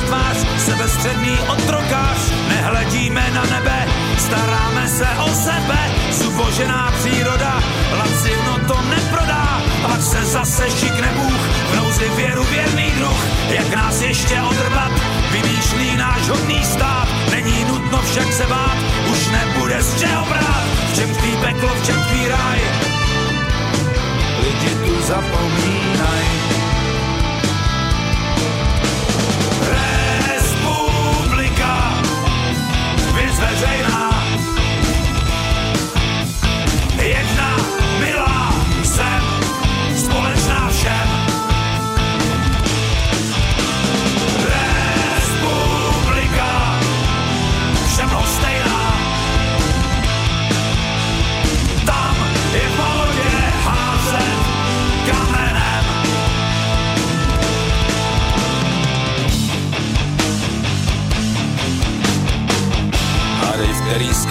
Tvář, 0.00 0.36
sebestředný 0.58 1.38
otrokář, 1.48 2.18
nehledíme 2.48 3.30
na 3.34 3.42
nebe, 3.42 3.86
staráme 4.18 4.88
se 4.88 5.08
o 5.24 5.28
sebe, 5.34 5.78
zubožená 6.10 6.92
příroda, 6.98 7.62
lacino 7.98 8.58
to 8.68 8.82
neprodá, 8.82 9.62
ať 9.94 10.02
se 10.02 10.24
zase 10.24 10.70
šikne 10.70 11.08
Bůh, 11.16 11.40
v 11.72 11.76
nouzi 11.76 12.08
věru 12.16 12.44
věrný 12.44 12.90
druh, 12.98 13.24
jak 13.50 13.74
nás 13.76 14.02
ještě 14.02 14.42
odrbat, 14.42 14.92
vymýšlí 15.32 15.96
náš 15.96 16.28
hodný 16.28 16.64
stát, 16.64 17.08
není 17.30 17.64
nutno 17.64 17.98
však 18.02 18.32
se 18.32 18.46
bát, 18.46 18.76
už 19.12 19.28
nebude 19.28 19.82
z 19.82 20.00
čeho 20.00 20.24
brát, 20.24 20.64
v 20.92 20.96
čem 20.96 21.14
tvý 21.14 21.36
peklo, 21.36 21.68
v 21.68 21.86
čem 21.86 21.96
tvý 22.08 22.28
ráj, 22.28 22.60
lidi 24.42 24.74
tu 24.84 25.02
zapomínají. 25.06 26.59
Který 33.60 33.99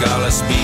skále 0.00 0.32
spí, 0.32 0.60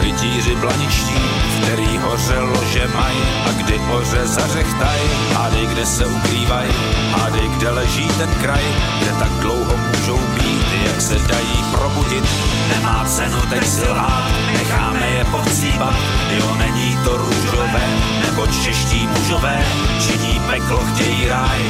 rytíři 0.00 0.56
blaničtí, 0.56 1.14
který 1.62 1.98
hoře 1.98 2.38
lože 2.38 2.88
maj. 2.94 3.14
A 3.48 3.52
kdy 3.52 3.78
hoře 3.78 4.26
zařechtaj, 4.26 5.00
hádej, 5.34 5.66
kde 5.66 5.86
se 5.86 6.06
ukrývaj, 6.06 6.68
hádej, 7.12 7.48
kde 7.48 7.70
leží 7.70 8.08
ten 8.18 8.30
kraj, 8.40 8.64
kde 9.00 9.12
tak 9.18 9.28
dlouho 9.28 9.76
můžou 9.76 10.18
být, 10.18 10.66
jak 10.86 11.00
se 11.00 11.14
dají 11.14 11.64
probudit, 11.72 12.24
nemá 12.68 13.04
cenu 13.04 13.40
teď 13.50 13.66
si 13.66 13.88
lhát, 13.88 14.30
necháme 14.52 15.10
je 15.10 15.24
povcípat, 15.24 15.94
jo, 16.38 16.54
není 16.58 16.98
to 17.04 17.16
růžové, 17.16 17.86
nebo 18.26 18.46
čeští 18.46 19.06
mužové, 19.06 19.64
činí 20.06 20.40
peklo, 20.50 20.80
chtějí 20.94 21.28
ráj, 21.28 21.60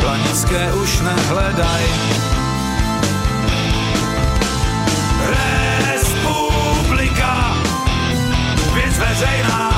planické 0.00 0.72
už 0.72 1.00
nehledaj, 1.00 1.82
veřejná. 9.18 9.72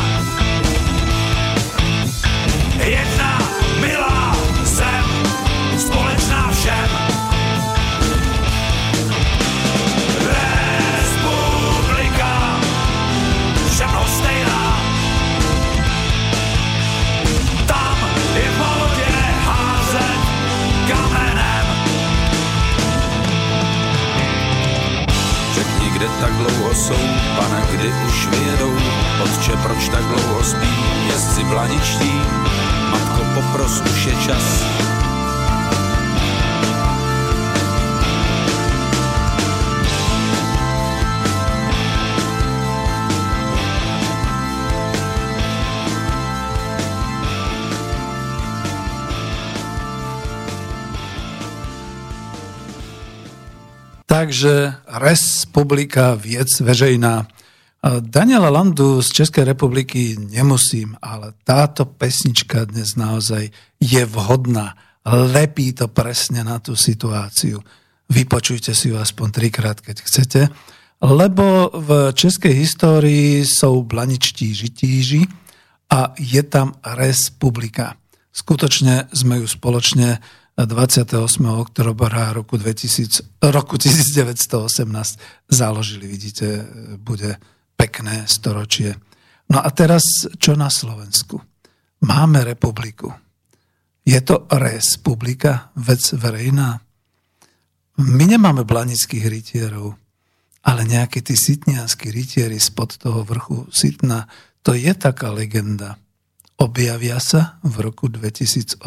Jedna 2.85 3.39
milá 3.81 4.37
zem, 4.63 5.05
společná 5.79 6.51
všem. 6.53 6.91
Republika, 11.21 12.61
všechno 13.73 14.07
stejná. 14.07 14.81
Tam 17.67 17.97
je 18.35 18.51
v 18.51 18.59
modě 18.59 19.13
házet 19.45 20.21
kamenem. 20.89 21.67
Řekni, 25.55 25.91
kde 25.91 26.09
tak 26.21 26.33
dlouho 26.33 26.75
jsou, 26.75 27.01
pane, 27.37 27.67
kdy 27.71 27.93
už 28.07 28.27
vyjedou, 28.27 29.00
otče, 29.23 29.53
proč 29.63 29.89
tak 29.89 30.05
dlouho 30.05 30.45
spí, 30.45 30.75
jezdci 31.09 31.45
blaničtí, 31.45 32.13
matko, 32.91 33.23
popros, 33.35 33.81
už 33.81 34.07
je 34.07 34.15
čas. 34.27 34.47
Takže 54.11 54.75
Respublika 54.87 56.15
viec 56.15 56.61
veřejná. 56.61 57.27
Daniela 57.81 58.53
Landu 58.53 59.03
z 59.03 59.09
Českej 59.09 59.45
republiky 59.45 60.17
nemusím, 60.21 61.01
ale 61.01 61.33
táto 61.49 61.89
pesnička 61.89 62.69
dnes 62.69 62.93
naozaj 62.93 63.49
je 63.81 64.03
vhodná. 64.05 64.77
Lepí 65.09 65.73
to 65.73 65.89
presne 65.89 66.45
na 66.45 66.61
tú 66.61 66.77
situáciu. 66.77 67.65
Vypočujte 68.13 68.77
si 68.77 68.93
ju 68.93 69.01
aspoň 69.01 69.29
trikrát, 69.33 69.81
keď 69.81 69.97
chcete. 70.05 70.41
Lebo 71.01 71.73
v 71.73 72.13
českej 72.13 72.53
histórii 72.53 73.49
sú 73.49 73.81
blaničtí 73.89 74.53
žitíži 74.53 75.25
a 75.89 76.13
je 76.21 76.45
tam 76.45 76.77
Respublika. 76.85 77.97
Skutočne 78.29 79.09
sme 79.17 79.41
ju 79.41 79.49
spoločne 79.49 80.21
28. 80.61 81.17
oktobra 81.49 82.37
roku, 82.37 82.61
2000, 82.61 83.41
roku 83.49 83.81
1918 83.81 85.49
založili. 85.49 86.05
Vidíte, 86.05 86.69
bude 87.01 87.41
pekné 87.81 88.29
storočie. 88.29 88.93
No 89.49 89.65
a 89.65 89.69
teraz 89.73 90.05
čo 90.37 90.53
na 90.53 90.69
Slovensku? 90.69 91.41
Máme 92.05 92.45
republiku. 92.45 93.09
Je 94.05 94.21
to 94.21 94.45
republika, 94.53 95.73
vec 95.81 96.05
verejná? 96.13 96.77
My 98.01 98.25
nemáme 98.29 98.69
blanických 98.69 99.25
rytierov, 99.25 99.97
ale 100.65 100.85
nejakí 100.85 101.25
tí 101.25 101.33
sitnianskí 101.33 102.13
rytieri 102.13 102.61
spod 102.61 103.01
toho 103.01 103.25
vrchu 103.25 103.65
Sitna, 103.73 104.29
to 104.61 104.77
je 104.77 104.93
taká 104.93 105.33
legenda 105.33 105.97
objavia 106.61 107.17
sa 107.19 107.57
v 107.65 107.89
roku 107.89 108.13
2018 108.13 108.85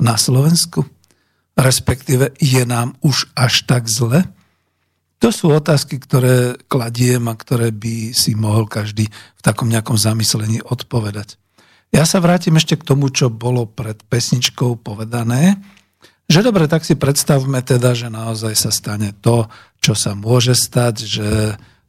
na 0.00 0.16
Slovensku? 0.16 0.88
Respektíve 1.52 2.32
je 2.40 2.64
nám 2.64 2.96
už 3.04 3.28
až 3.36 3.68
tak 3.68 3.84
zle? 3.92 4.24
To 5.22 5.30
sú 5.30 5.54
otázky, 5.54 6.02
ktoré 6.02 6.58
kladiem 6.66 7.30
a 7.30 7.38
ktoré 7.38 7.70
by 7.70 8.10
si 8.10 8.34
mohol 8.34 8.66
každý 8.66 9.06
v 9.06 9.42
takom 9.42 9.70
nejakom 9.70 9.94
zamyslení 9.94 10.58
odpovedať. 10.66 11.38
Ja 11.94 12.02
sa 12.02 12.18
vrátim 12.18 12.58
ešte 12.58 12.74
k 12.74 12.82
tomu, 12.82 13.06
čo 13.14 13.30
bolo 13.30 13.70
pred 13.70 14.02
pesničkou 14.10 14.82
povedané, 14.82 15.62
že 16.26 16.42
dobre, 16.42 16.66
tak 16.66 16.82
si 16.82 16.98
predstavme 16.98 17.62
teda, 17.62 17.94
že 17.94 18.10
naozaj 18.10 18.54
sa 18.56 18.70
stane 18.74 19.14
to, 19.22 19.46
čo 19.78 19.94
sa 19.94 20.18
môže 20.18 20.58
stať, 20.58 20.94
že 21.06 21.28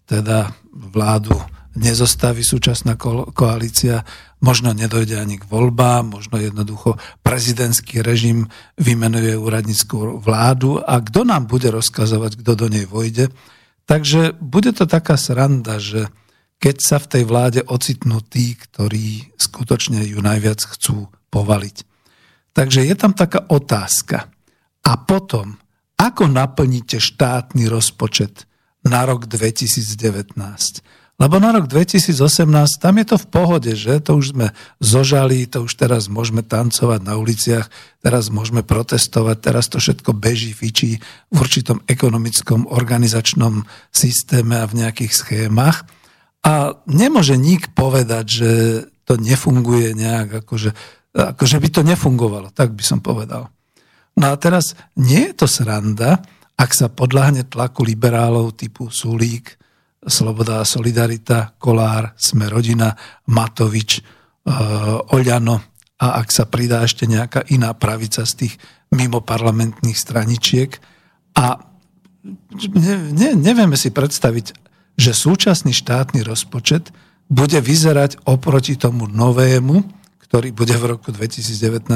teda 0.06 0.54
vládu 0.70 1.34
nezostaví 1.74 2.46
súčasná 2.46 2.94
koalícia, 3.34 4.06
možno 4.44 4.76
nedojde 4.76 5.18
ani 5.18 5.42
k 5.42 5.50
voľbám, 5.50 6.14
možno 6.14 6.38
jednoducho 6.38 7.02
prezidentský 7.26 8.06
režim 8.06 8.52
vymenuje 8.78 9.34
úradníckú 9.40 10.22
vládu 10.22 10.78
a 10.84 11.02
kto 11.02 11.26
nám 11.26 11.50
bude 11.50 11.74
rozkazovať, 11.74 12.44
kto 12.44 12.52
do 12.54 12.68
nej 12.70 12.86
vojde. 12.86 13.34
Takže 13.90 14.38
bude 14.38 14.72
to 14.72 14.86
taká 14.86 15.18
sranda, 15.18 15.82
že 15.82 16.08
keď 16.62 16.76
sa 16.80 16.98
v 17.02 17.10
tej 17.12 17.24
vláde 17.28 17.62
ocitnú 17.68 18.24
tí, 18.24 18.56
ktorí 18.56 19.36
skutočne 19.36 20.00
ju 20.08 20.24
najviac 20.24 20.64
chcú 20.64 21.12
povaliť. 21.28 21.78
Takže 22.54 22.86
je 22.88 22.96
tam 22.96 23.12
taká 23.18 23.50
otázka. 23.50 24.30
A 24.84 24.92
potom, 25.04 25.60
ako 26.00 26.30
naplníte 26.30 27.02
štátny 27.02 27.68
rozpočet 27.68 28.48
na 28.86 29.04
rok 29.04 29.28
2019? 29.28 30.40
Lebo 31.24 31.40
na 31.40 31.56
rok 31.56 31.72
2018 31.72 32.84
tam 32.84 33.00
je 33.00 33.06
to 33.08 33.16
v 33.16 33.28
pohode, 33.32 33.72
že? 33.80 34.04
To 34.04 34.20
už 34.20 34.36
sme 34.36 34.52
zožali, 34.84 35.48
to 35.48 35.64
už 35.64 35.80
teraz 35.80 36.12
môžeme 36.12 36.44
tancovať 36.44 37.00
na 37.00 37.16
uliciach, 37.16 37.72
teraz 38.04 38.28
môžeme 38.28 38.60
protestovať, 38.60 39.38
teraz 39.40 39.72
to 39.72 39.80
všetko 39.80 40.12
beží, 40.12 40.52
fičí 40.52 41.00
v 41.32 41.36
určitom 41.40 41.80
ekonomickom, 41.88 42.68
organizačnom 42.68 43.64
systéme 43.88 44.60
a 44.60 44.68
v 44.68 44.84
nejakých 44.84 45.16
schémach. 45.16 45.88
A 46.44 46.76
nemôže 46.92 47.40
nik 47.40 47.72
povedať, 47.72 48.26
že 48.28 48.52
to 49.08 49.16
nefunguje 49.16 49.96
nejak, 49.96 50.44
akože, 50.44 50.76
akože 51.16 51.56
by 51.64 51.70
to 51.72 51.82
nefungovalo, 51.88 52.52
tak 52.52 52.76
by 52.76 52.84
som 52.84 53.00
povedal. 53.00 53.48
No 54.20 54.28
a 54.28 54.36
teraz 54.36 54.76
nie 55.00 55.32
je 55.32 55.40
to 55.40 55.48
sranda, 55.48 56.20
ak 56.60 56.76
sa 56.76 56.92
podľahne 56.92 57.48
tlaku 57.48 57.88
liberálov 57.88 58.60
typu 58.60 58.92
Sulík, 58.92 59.63
Sloboda 60.08 60.62
a 60.62 60.68
Solidarita, 60.68 61.56
Kolár, 61.60 62.14
Sme 62.20 62.50
rodina, 62.52 62.96
Matovič, 63.28 64.00
eh, 64.00 65.14
Oľano. 65.16 65.62
A 66.04 66.20
ak 66.20 66.36
sa 66.36 66.44
pridá 66.44 66.84
ešte 66.84 67.08
nejaká 67.08 67.48
iná 67.48 67.72
pravica 67.72 68.28
z 68.28 68.34
tých 68.36 68.54
mimo 68.94 69.24
parlamentných 69.24 69.98
straničiek. 69.98 70.70
A 71.40 71.58
ne, 72.76 72.96
ne, 73.12 73.30
nevieme 73.34 73.76
si 73.80 73.90
predstaviť, 73.90 74.54
že 74.94 75.12
súčasný 75.12 75.74
štátny 75.74 76.22
rozpočet 76.22 76.94
bude 77.26 77.58
vyzerať 77.58 78.22
oproti 78.30 78.78
tomu 78.78 79.10
novému, 79.10 79.82
ktorý 80.30 80.54
bude 80.54 80.78
v 80.78 80.98
roku 80.98 81.10
2019, 81.10 81.88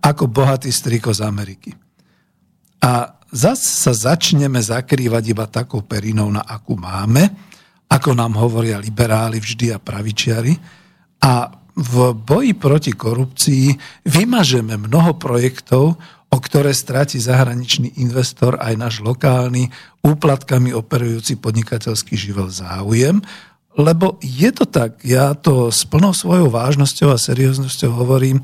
ako 0.00 0.24
bohatý 0.28 0.72
striko 0.72 1.12
z 1.12 1.20
Ameriky. 1.24 1.70
A 2.80 3.18
zase 3.32 3.68
sa 3.72 3.92
začneme 3.92 4.60
zakrývať 4.60 5.24
iba 5.32 5.44
takou 5.48 5.84
perinou, 5.84 6.32
na 6.32 6.44
akú 6.44 6.76
máme, 6.76 7.28
ako 7.86 8.10
nám 8.18 8.34
hovoria 8.38 8.82
liberáli 8.82 9.38
vždy 9.38 9.74
a 9.74 9.78
pravičiari. 9.78 10.54
A 11.22 11.50
v 11.76 11.94
boji 12.16 12.52
proti 12.56 12.92
korupcii 12.96 13.66
vymažeme 14.08 14.80
mnoho 14.80 15.20
projektov, 15.20 15.96
o 16.26 16.38
ktoré 16.40 16.74
stráti 16.74 17.22
zahraničný 17.22 18.00
investor 18.02 18.58
aj 18.58 18.74
náš 18.74 18.94
lokálny, 19.04 19.70
úplatkami 20.02 20.74
operujúci 20.74 21.38
podnikateľský 21.38 22.18
živel 22.18 22.50
záujem, 22.50 23.22
lebo 23.76 24.16
je 24.24 24.48
to 24.56 24.64
tak, 24.64 25.04
ja 25.04 25.36
to 25.36 25.68
s 25.68 25.84
plnou 25.84 26.16
svojou 26.16 26.48
vážnosťou 26.48 27.12
a 27.12 27.20
serióznosťou 27.20 27.92
hovorím, 27.92 28.40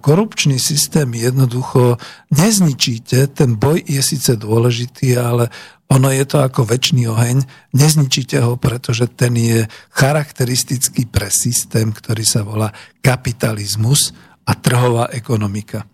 korupčný 0.00 0.60
systém 0.60 1.08
jednoducho 1.16 1.96
nezničíte. 2.28 3.32
Ten 3.32 3.56
boj 3.56 3.80
je 3.88 4.02
síce 4.04 4.36
dôležitý, 4.36 5.16
ale 5.16 5.48
ono 5.88 6.12
je 6.12 6.24
to 6.28 6.44
ako 6.44 6.68
väčší 6.68 7.08
oheň. 7.08 7.44
Nezničíte 7.72 8.40
ho, 8.44 8.60
pretože 8.60 9.08
ten 9.12 9.32
je 9.36 9.64
charakteristický 9.96 11.08
pre 11.08 11.32
systém, 11.32 11.88
ktorý 11.88 12.24
sa 12.24 12.44
volá 12.44 12.68
kapitalizmus 13.00 14.12
a 14.44 14.52
trhová 14.56 15.08
ekonomika. 15.12 15.88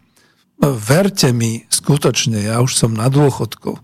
Verte 0.58 1.30
mi, 1.30 1.62
skutočne, 1.70 2.50
ja 2.50 2.58
už 2.58 2.74
som 2.74 2.90
na 2.90 3.06
dôchodku, 3.06 3.78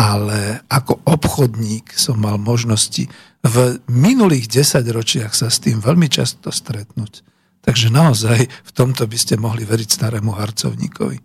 ale 0.00 0.64
ako 0.72 1.04
obchodník 1.04 1.92
som 1.92 2.16
mal 2.16 2.40
možnosti 2.40 3.12
v 3.44 3.56
minulých 3.92 4.50
desaťročiach 4.50 5.36
sa 5.36 5.52
s 5.52 5.60
tým 5.62 5.78
veľmi 5.78 6.08
často 6.10 6.50
stretnúť. 6.50 7.22
Takže 7.68 7.92
naozaj 7.92 8.48
v 8.48 8.70
tomto 8.72 9.04
by 9.04 9.18
ste 9.20 9.36
mohli 9.36 9.68
veriť 9.68 9.88
starému 9.92 10.32
harcovníkovi. 10.32 11.20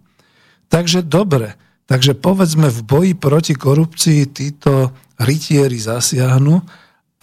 Takže 0.67 1.07
dobre, 1.07 1.55
takže 1.87 2.19
povedzme 2.19 2.67
v 2.67 2.79
boji 2.83 3.13
proti 3.15 3.55
korupcii 3.55 4.27
títo 4.35 4.91
rytieri 5.23 5.79
zasiahnu 5.79 6.59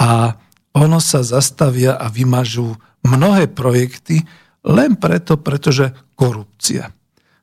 a 0.01 0.33
ono 0.73 0.99
sa 1.05 1.21
zastavia 1.21 2.01
a 2.01 2.09
vymažú 2.09 2.73
mnohé 3.05 3.53
projekty 3.53 4.25
len 4.64 4.97
preto, 4.97 5.37
pretože 5.37 5.93
korupcia. 6.16 6.89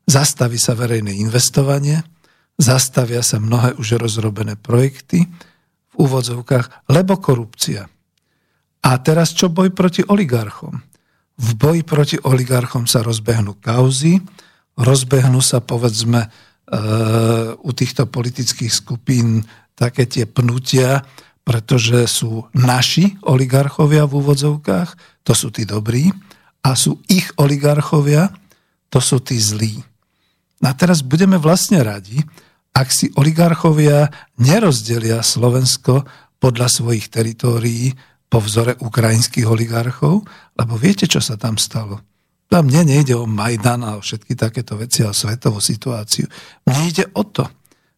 Zastaví 0.10 0.58
sa 0.58 0.74
verejné 0.74 1.14
investovanie, 1.14 2.02
zastavia 2.58 3.22
sa 3.22 3.38
mnohé 3.38 3.78
už 3.78 4.02
rozrobené 4.02 4.58
projekty 4.58 5.30
v 5.94 5.94
úvodzovkách, 5.94 6.90
lebo 6.90 7.22
korupcia. 7.22 7.86
A 8.82 8.90
teraz 9.04 9.36
čo 9.36 9.54
boj 9.54 9.76
proti 9.76 10.02
oligarchom? 10.02 10.87
V 11.38 11.50
boji 11.54 11.82
proti 11.86 12.18
oligarchom 12.18 12.90
sa 12.90 13.06
rozbehnú 13.06 13.62
kauzy, 13.62 14.18
rozbehnú 14.74 15.38
sa 15.42 15.62
povedzme 15.62 16.26
e, 16.26 16.30
u 17.54 17.72
týchto 17.74 18.10
politických 18.10 18.74
skupín 18.74 19.46
také 19.78 20.10
tie 20.10 20.26
pnutia, 20.26 21.06
pretože 21.46 22.10
sú 22.10 22.50
naši 22.58 23.16
oligarchovia 23.24 24.10
v 24.10 24.18
úvodzovkách, 24.20 25.22
to 25.22 25.34
sú 25.38 25.54
tí 25.54 25.64
dobrí, 25.64 26.10
a 26.66 26.74
sú 26.74 27.00
ich 27.08 27.30
oligarchovia, 27.38 28.34
to 28.90 29.00
sú 29.00 29.22
tí 29.22 29.38
zlí. 29.38 29.80
A 30.66 30.74
teraz 30.74 31.06
budeme 31.06 31.38
vlastne 31.38 31.86
radi, 31.86 32.20
ak 32.74 32.90
si 32.90 33.14
oligarchovia 33.14 34.10
nerozdelia 34.42 35.22
Slovensko 35.22 36.04
podľa 36.42 36.68
svojich 36.70 37.08
teritórií, 37.14 37.94
po 38.28 38.44
vzore 38.44 38.76
ukrajinských 38.80 39.48
oligarchov, 39.48 40.28
lebo 40.60 40.74
viete, 40.76 41.08
čo 41.08 41.24
sa 41.24 41.40
tam 41.40 41.56
stalo? 41.56 42.04
Tam 42.48 42.68
mne 42.68 42.88
nejde 42.88 43.16
o 43.16 43.28
Majdan 43.28 43.84
a 43.84 44.00
o 44.00 44.04
všetky 44.04 44.36
takéto 44.36 44.80
veci 44.80 45.04
a 45.04 45.12
o 45.12 45.16
svetovú 45.16 45.60
situáciu. 45.60 46.28
Mne 46.64 46.82
ide 46.88 47.06
o 47.12 47.24
to, 47.28 47.48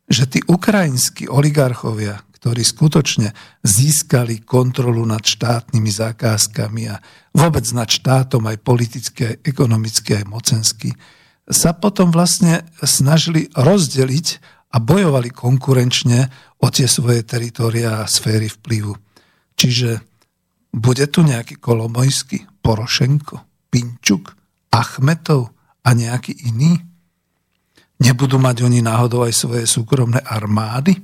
že 0.09 0.25
tí 0.25 0.41
ukrajinskí 0.41 1.30
oligarchovia, 1.30 2.17
ktorí 2.39 2.65
skutočne 2.65 3.30
získali 3.61 4.41
kontrolu 4.41 5.05
nad 5.05 5.21
štátnymi 5.21 5.91
zákazkami 5.93 6.84
a 6.89 6.97
vôbec 7.36 7.65
nad 7.77 7.86
štátom 7.86 8.41
aj 8.49 8.57
politické, 8.65 9.27
ekonomické, 9.45 10.23
aj 10.23 10.25
mocensky, 10.25 10.89
sa 11.45 11.77
potom 11.77 12.09
vlastne 12.09 12.65
snažili 12.82 13.49
rozdeliť 13.53 14.27
a 14.69 14.77
bojovali 14.77 15.30
konkurenčne 15.34 16.30
o 16.61 16.67
tie 16.69 16.86
svoje 16.86 17.25
teritoria 17.25 18.01
a 18.01 18.09
sféry 18.09 18.49
vplyvu. 18.49 18.93
Čiže 19.57 20.09
bude 20.70 21.05
tu 21.09 21.26
nejaký 21.26 21.57
Kolomojský, 21.57 22.45
Porošenko, 22.61 23.67
Pinčuk, 23.70 24.34
Achmetov 24.70 25.49
a 25.82 25.89
nejaký 25.97 26.45
iný? 26.45 26.78
Nebudú 27.99 28.39
mať 28.39 28.63
oni 28.63 28.80
náhodou 28.80 29.28
aj 29.28 29.34
svoje 29.36 29.65
súkromné 29.67 30.22
armády? 30.24 30.95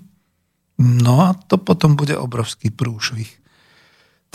No 0.80 1.26
a 1.26 1.36
to 1.36 1.60
potom 1.60 1.96
bude 1.96 2.16
obrovský 2.16 2.72
prúšvih. 2.72 3.46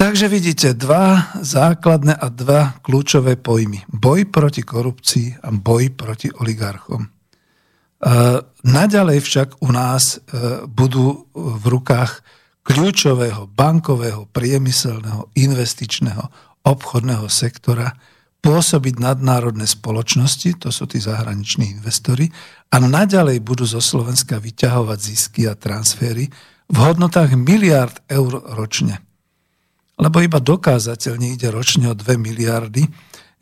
Takže 0.00 0.32
vidíte 0.32 0.72
dva 0.72 1.28
základné 1.44 2.16
a 2.16 2.32
dva 2.32 2.80
kľúčové 2.80 3.36
pojmy. 3.36 3.84
Boj 3.92 4.32
proti 4.32 4.64
korupcii 4.64 5.44
a 5.44 5.52
boj 5.52 5.92
proti 5.92 6.32
oligarchom. 6.32 7.04
E, 7.04 7.08
naďalej 8.64 9.20
však 9.20 9.48
u 9.60 9.68
nás 9.68 10.16
e, 10.16 10.64
budú 10.64 11.28
v 11.36 11.64
rukách 11.68 12.24
kľúčového 12.64 13.48
bankového, 13.50 14.28
priemyselného, 14.30 15.32
investičného, 15.34 16.24
obchodného 16.64 17.26
sektora 17.32 17.96
pôsobiť 18.40 18.96
nadnárodné 18.96 19.68
spoločnosti, 19.68 20.64
to 20.64 20.72
sú 20.72 20.88
tí 20.88 20.96
zahraniční 20.96 21.76
investori, 21.76 22.32
a 22.72 22.80
naďalej 22.80 23.44
budú 23.44 23.68
zo 23.68 23.84
Slovenska 23.84 24.40
vyťahovať 24.40 24.98
zisky 24.98 25.44
a 25.44 25.52
transfery 25.52 26.32
v 26.70 26.76
hodnotách 26.76 27.36
miliard 27.36 28.00
eur 28.08 28.40
ročne. 28.56 29.04
Lebo 30.00 30.24
iba 30.24 30.40
dokázateľne 30.40 31.36
ide 31.36 31.52
ročne 31.52 31.92
o 31.92 31.94
2 31.94 32.16
miliardy. 32.16 32.88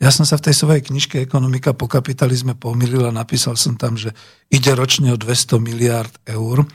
Ja 0.03 0.11
som 0.11 0.27
sa 0.27 0.35
v 0.35 0.51
tej 0.51 0.55
svojej 0.59 0.83
knižke 0.83 1.23
Ekonomika 1.23 1.71
po 1.71 1.87
kapitalizme 1.87 2.59
pomýlil 2.59 3.07
a 3.07 3.15
napísal 3.15 3.55
som 3.55 3.79
tam, 3.79 3.95
že 3.95 4.11
ide 4.51 4.75
ročne 4.75 5.15
o 5.15 5.17
200 5.19 5.55
miliard 5.63 6.11
eur 6.27 6.67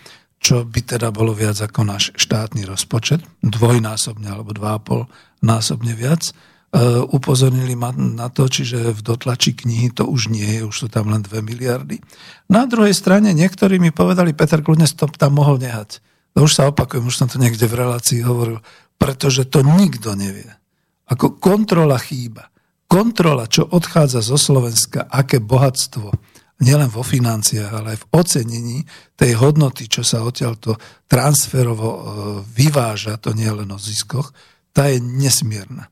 čo 0.45 0.61
by 0.68 0.80
teda 0.84 1.09
bolo 1.09 1.32
viac 1.32 1.57
ako 1.57 1.88
náš 1.88 2.12
štátny 2.20 2.68
rozpočet, 2.68 3.24
dvojnásobne 3.40 4.28
alebo 4.28 4.53
dvápol 4.53 5.09
násobne 5.40 5.97
viac. 5.97 6.28
E, 6.28 6.32
upozornili 7.01 7.72
ma 7.72 7.97
na 7.97 8.28
to, 8.28 8.45
čiže 8.45 8.92
v 8.92 9.01
dotlači 9.01 9.57
knihy 9.57 9.97
to 9.97 10.05
už 10.05 10.28
nie 10.28 10.45
je, 10.45 10.68
už 10.68 10.76
sú 10.76 10.86
tam 10.92 11.09
len 11.09 11.24
2 11.24 11.40
miliardy. 11.40 12.05
Na 12.53 12.68
druhej 12.68 12.92
strane 12.92 13.32
niektorí 13.32 13.80
mi 13.80 13.88
povedali, 13.88 14.36
Peter 14.36 14.61
kľudne 14.61 14.84
to 14.84 15.09
tam 15.16 15.32
mohol 15.32 15.57
nehať. 15.57 16.05
To 16.36 16.45
už 16.45 16.53
sa 16.53 16.68
opakujem, 16.68 17.09
už 17.09 17.24
som 17.24 17.28
to 17.32 17.40
niekde 17.40 17.64
v 17.64 17.80
relácii 17.80 18.20
hovoril, 18.20 18.61
pretože 19.01 19.49
to 19.49 19.64
nikto 19.64 20.12
nevie. 20.12 20.53
Ako 21.09 21.40
kontrola 21.40 21.97
chýba. 21.97 22.53
Kontrola, 22.84 23.49
čo 23.49 23.64
odchádza 23.64 24.20
zo 24.20 24.36
Slovenska, 24.36 25.09
aké 25.09 25.40
bohatstvo, 25.40 26.12
nielen 26.63 26.87
vo 26.87 27.03
financiách, 27.03 27.73
ale 27.73 27.89
aj 27.95 27.99
v 28.07 28.09
ocenení 28.15 28.79
tej 29.19 29.35
hodnoty, 29.39 29.91
čo 29.91 30.07
sa 30.07 30.23
odtiaľto 30.23 30.79
transferovo 31.11 31.89
e, 31.91 32.01
vyváža, 32.47 33.19
to 33.19 33.35
nie 33.35 33.51
len 33.51 33.67
o 33.75 33.79
ziskoch, 33.79 34.31
tá 34.71 34.87
je 34.91 35.03
nesmierna. 35.03 35.91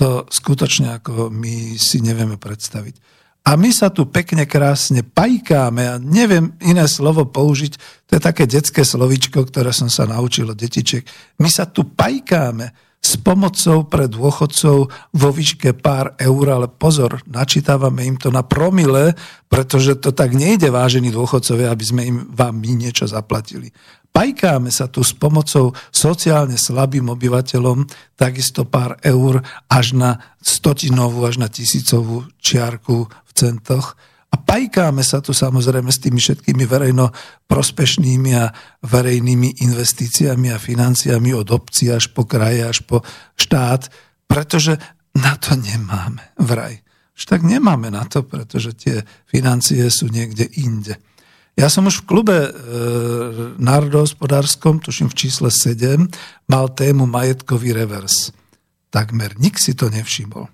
To 0.00 0.24
skutočne 0.28 0.96
ako 0.96 1.28
my 1.28 1.76
si 1.76 2.00
nevieme 2.00 2.40
predstaviť. 2.40 2.96
A 3.40 3.56
my 3.56 3.72
sa 3.72 3.88
tu 3.88 4.04
pekne, 4.04 4.44
krásne 4.44 5.00
pajkáme 5.00 5.82
a 5.88 5.96
neviem 5.96 6.52
iné 6.60 6.84
slovo 6.84 7.24
použiť, 7.24 7.72
to 8.04 8.16
je 8.16 8.20
také 8.20 8.44
detské 8.44 8.84
slovíčko, 8.84 9.48
ktoré 9.48 9.72
som 9.72 9.88
sa 9.88 10.04
naučil 10.04 10.52
od 10.52 10.60
detičiek. 10.60 11.04
My 11.40 11.48
sa 11.48 11.64
tu 11.64 11.88
pajkáme, 11.88 12.68
s 13.00 13.16
pomocou 13.16 13.88
pre 13.88 14.12
dôchodcov 14.12 14.76
vo 14.92 15.28
výške 15.32 15.72
pár 15.72 16.12
eur, 16.20 16.44
ale 16.52 16.68
pozor, 16.68 17.24
načítavame 17.24 18.04
im 18.04 18.20
to 18.20 18.28
na 18.28 18.44
promile, 18.44 19.16
pretože 19.48 19.96
to 19.96 20.12
tak 20.12 20.36
nejde, 20.36 20.68
vážení 20.68 21.08
dôchodcovia, 21.08 21.72
aby 21.72 21.84
sme 21.84 22.02
im 22.04 22.16
vám 22.28 22.60
my 22.60 22.76
niečo 22.76 23.08
zaplatili. 23.08 23.72
Pajkáme 24.10 24.68
sa 24.74 24.90
tu 24.90 25.00
s 25.06 25.14
pomocou 25.14 25.72
sociálne 25.88 26.58
slabým 26.58 27.08
obyvateľom 27.14 27.86
takisto 28.18 28.66
pár 28.66 28.98
eur 29.06 29.40
až 29.70 29.96
na 29.96 30.20
stotinovú, 30.42 31.24
až 31.24 31.40
na 31.40 31.48
tisícovú 31.48 32.26
čiarku 32.42 33.06
v 33.06 33.30
centoch 33.32 33.94
a 34.30 34.36
pajkáme 34.38 35.02
sa 35.02 35.18
tu 35.18 35.34
samozrejme 35.34 35.90
s 35.90 35.98
tými 35.98 36.22
všetkými 36.22 36.62
verejno 36.62 37.10
prospešnými 37.50 38.30
a 38.38 38.54
verejnými 38.86 39.66
investíciami 39.66 40.54
a 40.54 40.62
financiami 40.62 41.34
od 41.34 41.50
obcí 41.50 41.90
až 41.90 42.14
po 42.14 42.22
kraje, 42.30 42.62
až 42.62 42.86
po 42.86 43.02
štát, 43.34 43.90
pretože 44.30 44.78
na 45.18 45.34
to 45.34 45.58
nemáme 45.58 46.22
vraj. 46.38 46.78
tak 47.26 47.42
nemáme 47.42 47.90
na 47.90 48.06
to, 48.06 48.22
pretože 48.22 48.72
tie 48.78 49.02
financie 49.26 49.82
sú 49.90 50.06
niekde 50.08 50.46
inde. 50.62 50.96
Ja 51.58 51.68
som 51.68 51.84
už 51.90 52.06
v 52.06 52.08
klube 52.08 52.38
e, 52.48 52.50
národohospodárskom, 53.60 54.80
tuším 54.80 55.12
v 55.12 55.18
čísle 55.26 55.50
7, 55.52 56.08
mal 56.48 56.72
tému 56.72 57.04
majetkový 57.04 57.76
revers. 57.76 58.32
Takmer 58.88 59.36
nik 59.36 59.60
si 59.60 59.76
to 59.76 59.92
nevšimol. 59.92 60.48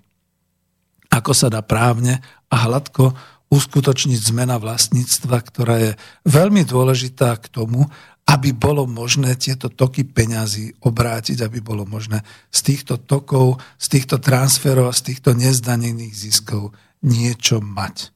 Ako 1.07 1.31
sa 1.31 1.47
dá 1.47 1.63
právne 1.63 2.19
a 2.51 2.67
hladko 2.67 3.15
uskutočniť 3.47 4.19
zmena 4.19 4.59
vlastníctva, 4.59 5.37
ktorá 5.39 5.75
je 5.79 5.91
veľmi 6.27 6.67
dôležitá 6.67 7.39
k 7.39 7.47
tomu, 7.47 7.87
aby 8.27 8.51
bolo 8.51 8.83
možné 8.83 9.39
tieto 9.39 9.71
toky 9.71 10.03
peňazí 10.03 10.75
obrátiť, 10.83 11.47
aby 11.47 11.63
bolo 11.63 11.87
možné 11.87 12.27
z 12.51 12.59
týchto 12.59 12.99
tokov, 12.99 13.63
z 13.79 13.87
týchto 13.87 14.19
transferov 14.19 14.91
a 14.91 14.97
z 14.97 15.13
týchto 15.13 15.31
nezdanených 15.31 16.11
ziskov 16.11 16.75
niečo 17.07 17.63
mať. 17.63 18.11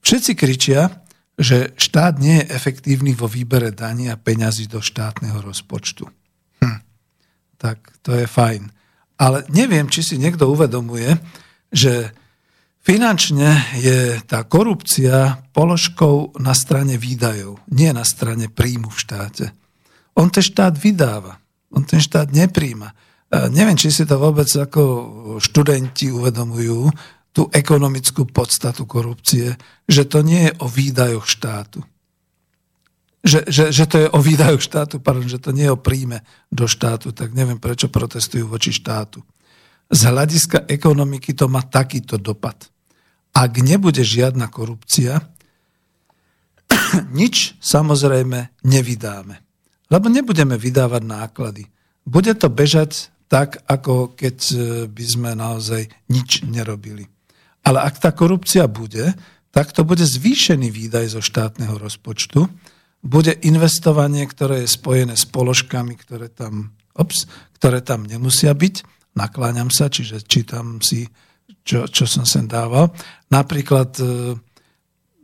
Všetci 0.00 0.32
kričia, 0.32 1.04
že 1.36 1.76
štát 1.76 2.16
nie 2.16 2.40
je 2.40 2.50
efektívny 2.56 3.12
vo 3.12 3.28
výbere 3.28 3.68
daní 3.68 4.08
a 4.08 4.16
peňazí 4.16 4.64
do 4.64 4.80
štátneho 4.80 5.44
rozpočtu. 5.44 6.08
Hm. 6.64 6.80
Tak 7.60 8.00
to 8.00 8.16
je 8.16 8.24
fajn. 8.24 8.72
Ale 9.20 9.44
neviem, 9.52 9.92
či 9.92 10.00
si 10.00 10.16
niekto 10.16 10.48
uvedomuje, 10.48 11.20
že 11.68 12.16
finančne 12.84 13.80
je 13.80 14.20
tá 14.28 14.44
korupcia 14.44 15.40
položkou 15.56 16.36
na 16.36 16.52
strane 16.52 17.00
výdajov, 17.00 17.64
nie 17.72 17.90
na 17.96 18.04
strane 18.04 18.52
príjmu 18.52 18.92
v 18.92 19.00
štáte. 19.00 19.46
On 20.14 20.28
ten 20.28 20.44
štát 20.44 20.76
vydáva, 20.76 21.40
on 21.72 21.82
ten 21.82 21.98
štát 21.98 22.30
nepríjma. 22.30 22.92
Neviem, 23.50 23.74
či 23.74 23.90
si 23.90 24.06
to 24.06 24.20
vôbec 24.20 24.46
ako 24.46 24.82
študenti 25.42 26.12
uvedomujú, 26.12 26.92
tú 27.34 27.50
ekonomickú 27.50 28.30
podstatu 28.30 28.86
korupcie, 28.86 29.58
že 29.90 30.06
to 30.06 30.22
nie 30.22 30.46
je 30.46 30.52
o 30.62 30.70
výdajoch 30.70 31.26
štátu. 31.26 31.82
Že, 33.26 33.50
že, 33.50 33.64
že 33.74 33.84
to 33.90 33.96
je 34.06 34.08
o 34.12 34.20
výdajoch 34.22 34.62
štátu, 34.62 35.02
pardon, 35.02 35.26
že 35.26 35.42
to 35.42 35.50
nie 35.50 35.66
je 35.66 35.74
o 35.74 35.80
príjme 35.80 36.22
do 36.54 36.70
štátu, 36.70 37.10
tak 37.10 37.34
neviem, 37.34 37.58
prečo 37.58 37.90
protestujú 37.90 38.46
voči 38.46 38.70
štátu. 38.70 39.18
Z 39.90 40.14
hľadiska 40.14 40.70
ekonomiky 40.70 41.34
to 41.34 41.50
má 41.50 41.66
takýto 41.66 42.22
dopad. 42.22 42.70
Ak 43.34 43.58
nebude 43.58 44.06
žiadna 44.06 44.46
korupcia, 44.46 45.26
nič 47.18 47.58
samozrejme 47.58 48.62
nevydáme. 48.62 49.42
Lebo 49.90 50.06
nebudeme 50.08 50.54
vydávať 50.54 51.02
náklady. 51.02 51.64
Bude 52.06 52.32
to 52.38 52.48
bežať 52.48 53.10
tak, 53.28 53.60
ako 53.66 54.14
keď 54.14 54.36
by 54.88 55.04
sme 55.04 55.30
naozaj 55.34 55.90
nič 56.08 56.46
nerobili. 56.46 57.10
Ale 57.64 57.80
ak 57.80 57.98
tá 57.98 58.12
korupcia 58.12 58.68
bude, 58.68 59.16
tak 59.54 59.72
to 59.72 59.86
bude 59.86 60.04
zvýšený 60.04 60.68
výdaj 60.68 61.16
zo 61.16 61.20
štátneho 61.24 61.80
rozpočtu, 61.80 62.46
bude 63.04 63.36
investovanie, 63.44 64.24
ktoré 64.24 64.64
je 64.64 64.74
spojené 64.74 65.14
s 65.14 65.28
položkami, 65.28 65.92
ktoré 65.94 66.32
tam, 66.32 66.72
ops, 66.96 67.28
ktoré 67.60 67.84
tam 67.84 68.08
nemusia 68.08 68.56
byť. 68.56 68.74
Nakláňam 69.14 69.68
sa, 69.68 69.92
čiže 69.92 70.24
čítam 70.24 70.80
si, 70.80 71.06
čo, 71.64 71.88
čo 71.88 72.04
som 72.04 72.28
sem 72.28 72.44
dával. 72.44 72.92
Napríklad, 73.32 73.96
e, 73.98 74.36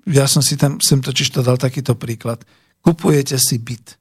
ja 0.09 0.25
som 0.25 0.41
si 0.41 0.57
tam, 0.57 0.81
sem 0.81 0.99
totiž 0.99 1.37
to 1.37 1.45
dal 1.45 1.61
takýto 1.61 1.95
príklad. 1.95 2.41
Kupujete 2.81 3.37
si 3.37 3.61
byt. 3.61 4.01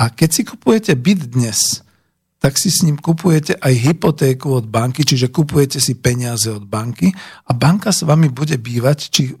A 0.00 0.08
keď 0.08 0.28
si 0.32 0.42
kupujete 0.48 0.96
byt 0.96 1.28
dnes, 1.28 1.84
tak 2.38 2.54
si 2.54 2.70
s 2.70 2.86
ním 2.86 2.96
kupujete 2.96 3.58
aj 3.58 3.74
hypotéku 3.74 4.62
od 4.62 4.66
banky, 4.70 5.02
čiže 5.02 5.34
kupujete 5.34 5.82
si 5.82 5.98
peniaze 5.98 6.46
od 6.54 6.62
banky 6.64 7.10
a 7.46 7.50
banka 7.50 7.90
s 7.90 8.06
vami 8.06 8.30
bude 8.30 8.54
bývať, 8.56 8.98
či 9.10 9.34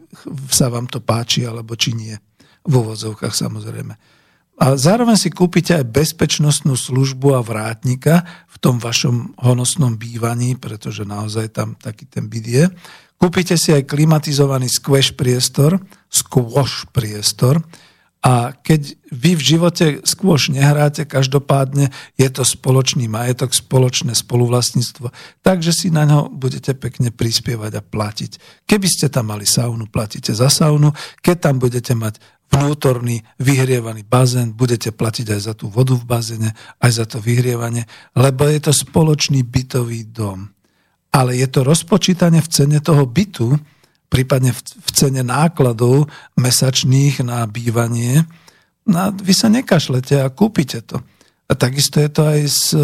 sa 0.50 0.66
vám 0.66 0.90
to 0.90 0.98
páči, 0.98 1.46
alebo 1.46 1.78
či 1.78 1.94
nie. 1.94 2.14
V 2.66 2.72
úvodzovkách 2.74 3.32
samozrejme. 3.32 4.17
A 4.58 4.74
zároveň 4.74 5.14
si 5.14 5.30
kúpite 5.30 5.70
aj 5.70 5.86
bezpečnostnú 5.86 6.74
službu 6.74 7.38
a 7.38 7.40
vrátnika 7.46 8.26
v 8.50 8.56
tom 8.58 8.82
vašom 8.82 9.38
honosnom 9.38 9.94
bývaní, 9.94 10.58
pretože 10.58 11.06
naozaj 11.06 11.54
tam 11.54 11.78
taký 11.78 12.10
ten 12.10 12.26
byt 12.26 12.46
je. 12.46 12.64
Kúpite 13.18 13.54
si 13.54 13.70
aj 13.70 13.86
klimatizovaný 13.86 14.66
squash 14.66 15.14
priestor, 15.14 15.78
squash 16.10 16.90
priestor, 16.90 17.62
a 18.18 18.50
keď 18.50 18.98
vy 19.14 19.38
v 19.38 19.42
živote 19.54 19.86
skôr 20.02 20.42
nehráte, 20.50 21.06
každopádne 21.06 21.94
je 22.18 22.28
to 22.28 22.42
spoločný 22.42 23.06
majetok, 23.06 23.54
spoločné 23.54 24.10
spoluvlastníctvo, 24.18 25.14
takže 25.46 25.70
si 25.70 25.88
na 25.94 26.02
ňo 26.02 26.26
budete 26.26 26.74
pekne 26.74 27.14
prispievať 27.14 27.78
a 27.78 27.82
platiť. 27.82 28.64
Keby 28.66 28.88
ste 28.90 29.06
tam 29.06 29.30
mali 29.30 29.46
saunu, 29.46 29.86
platíte 29.86 30.34
za 30.34 30.50
saunu. 30.50 30.90
Keď 31.22 31.36
tam 31.38 31.62
budete 31.62 31.94
mať 31.94 32.18
vnútorný 32.50 33.22
vyhrievaný 33.38 34.02
bazén, 34.02 34.50
budete 34.50 34.90
platiť 34.90 35.38
aj 35.38 35.40
za 35.40 35.54
tú 35.54 35.70
vodu 35.70 35.94
v 35.94 36.08
bazéne, 36.08 36.50
aj 36.82 36.90
za 36.90 37.04
to 37.06 37.22
vyhrievanie, 37.22 37.86
lebo 38.18 38.50
je 38.50 38.58
to 38.58 38.72
spoločný 38.74 39.46
bytový 39.46 40.10
dom. 40.10 40.50
Ale 41.14 41.38
je 41.38 41.46
to 41.46 41.62
rozpočítanie 41.62 42.42
v 42.42 42.50
cene 42.50 42.78
toho 42.82 43.06
bytu, 43.06 43.77
prípadne 44.08 44.56
v, 44.56 44.60
cene 44.92 45.20
nákladov 45.20 46.08
mesačných 46.34 47.20
na 47.24 47.44
bývanie, 47.44 48.24
no 48.88 49.12
vy 49.12 49.32
sa 49.36 49.52
nekašlete 49.52 50.20
a 50.20 50.32
kúpite 50.32 50.80
to. 50.84 51.00
A 51.48 51.56
takisto 51.56 51.96
je 51.96 52.10
to 52.12 52.22
aj 52.28 52.40
s 52.44 52.76
e, 52.76 52.80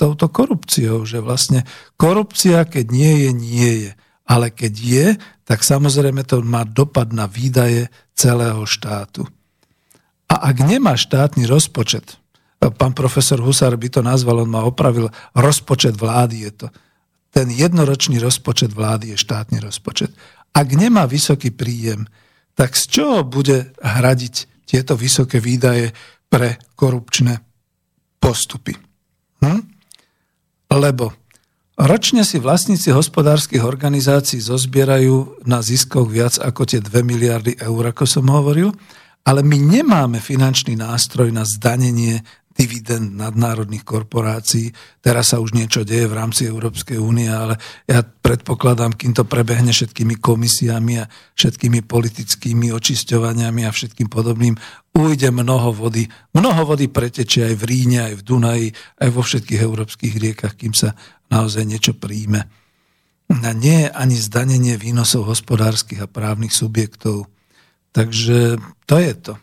touto 0.00 0.32
korupciou, 0.32 1.04
že 1.04 1.20
vlastne 1.20 1.68
korupcia, 2.00 2.64
keď 2.64 2.86
nie 2.88 3.12
je, 3.28 3.30
nie 3.36 3.72
je. 3.84 3.92
Ale 4.24 4.48
keď 4.48 4.72
je, 4.80 5.06
tak 5.44 5.60
samozrejme 5.60 6.24
to 6.24 6.40
má 6.40 6.64
dopad 6.64 7.12
na 7.12 7.28
výdaje 7.28 7.92
celého 8.16 8.64
štátu. 8.64 9.28
A 10.28 10.52
ak 10.52 10.56
nemá 10.64 10.96
štátny 10.96 11.44
rozpočet, 11.44 12.16
e, 12.64 12.72
pán 12.72 12.96
profesor 12.96 13.44
Husár 13.44 13.76
by 13.76 13.88
to 13.92 14.00
nazval, 14.00 14.40
on 14.40 14.56
ma 14.56 14.64
opravil, 14.64 15.12
rozpočet 15.36 15.92
vlády 15.92 16.48
je 16.48 16.52
to. 16.64 16.66
Ten 17.28 17.52
jednoročný 17.52 18.16
rozpočet 18.24 18.72
vlády 18.72 19.12
je 19.12 19.20
štátny 19.20 19.60
rozpočet. 19.60 20.16
Ak 20.58 20.74
nemá 20.74 21.06
vysoký 21.06 21.54
príjem, 21.54 22.02
tak 22.58 22.74
z 22.74 22.90
čoho 22.90 23.22
bude 23.22 23.70
hradiť 23.78 24.66
tieto 24.66 24.98
vysoké 24.98 25.38
výdaje 25.38 25.94
pre 26.26 26.58
korupčné 26.74 27.38
postupy? 28.18 28.74
Hm? 29.38 29.62
Lebo 30.74 31.14
ročne 31.78 32.26
si 32.26 32.42
vlastníci 32.42 32.90
hospodárskych 32.90 33.62
organizácií 33.62 34.42
zozbierajú 34.42 35.46
na 35.46 35.62
ziskoch 35.62 36.10
viac 36.10 36.42
ako 36.42 36.66
tie 36.66 36.82
2 36.82 37.06
miliardy 37.06 37.54
eur, 37.62 37.94
ako 37.94 38.02
som 38.02 38.26
hovoril, 38.26 38.74
ale 39.22 39.46
my 39.46 39.62
nemáme 39.62 40.18
finančný 40.18 40.74
nástroj 40.74 41.30
na 41.30 41.46
zdanenie 41.46 42.26
dividend 42.58 43.14
nadnárodných 43.14 43.86
korporácií. 43.86 44.74
Teraz 44.98 45.30
sa 45.30 45.38
už 45.38 45.54
niečo 45.54 45.86
deje 45.86 46.10
v 46.10 46.18
rámci 46.18 46.50
Európskej 46.50 46.98
únie, 46.98 47.30
ale 47.30 47.54
ja 47.86 48.02
predpokladám, 48.02 48.98
kým 48.98 49.14
to 49.14 49.22
prebehne 49.22 49.70
všetkými 49.70 50.18
komisiami 50.18 50.98
a 50.98 51.06
všetkými 51.38 51.86
politickými 51.86 52.74
očisťovaniami 52.74 53.62
a 53.62 53.70
všetkým 53.70 54.10
podobným, 54.10 54.58
ujde 54.90 55.30
mnoho 55.30 55.70
vody. 55.70 56.10
Mnoho 56.34 56.74
vody 56.74 56.90
pretečie 56.90 57.46
aj 57.46 57.54
v 57.62 57.64
Ríne, 57.70 58.10
aj 58.10 58.14
v 58.18 58.26
Dunaji, 58.26 58.68
aj 59.06 59.08
vo 59.14 59.22
všetkých 59.22 59.60
európskych 59.62 60.14
riekach, 60.18 60.58
kým 60.58 60.74
sa 60.74 60.98
naozaj 61.30 61.62
niečo 61.62 61.94
príjme. 61.94 62.50
A 63.30 63.54
nie 63.54 63.86
je 63.86 63.88
ani 63.94 64.18
zdanenie 64.18 64.74
výnosov 64.74 65.30
hospodárskych 65.30 66.02
a 66.02 66.10
právnych 66.10 66.50
subjektov. 66.50 67.30
Takže 67.94 68.58
to 68.88 68.96
je 68.98 69.14
to. 69.14 69.34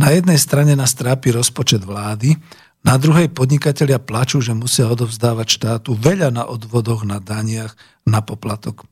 Na 0.00 0.16
jednej 0.16 0.40
strane 0.40 0.72
nás 0.72 0.96
trápi 0.96 1.28
rozpočet 1.28 1.84
vlády, 1.84 2.32
na 2.80 2.96
druhej 2.96 3.28
podnikatelia 3.28 4.00
plačú, 4.00 4.40
že 4.40 4.56
musia 4.56 4.88
odovzdávať 4.88 5.60
štátu 5.60 5.92
veľa 5.92 6.32
na 6.32 6.48
odvodoch, 6.48 7.04
na 7.04 7.20
daniach, 7.20 7.76
na 8.08 8.24
poplatok. 8.24 8.88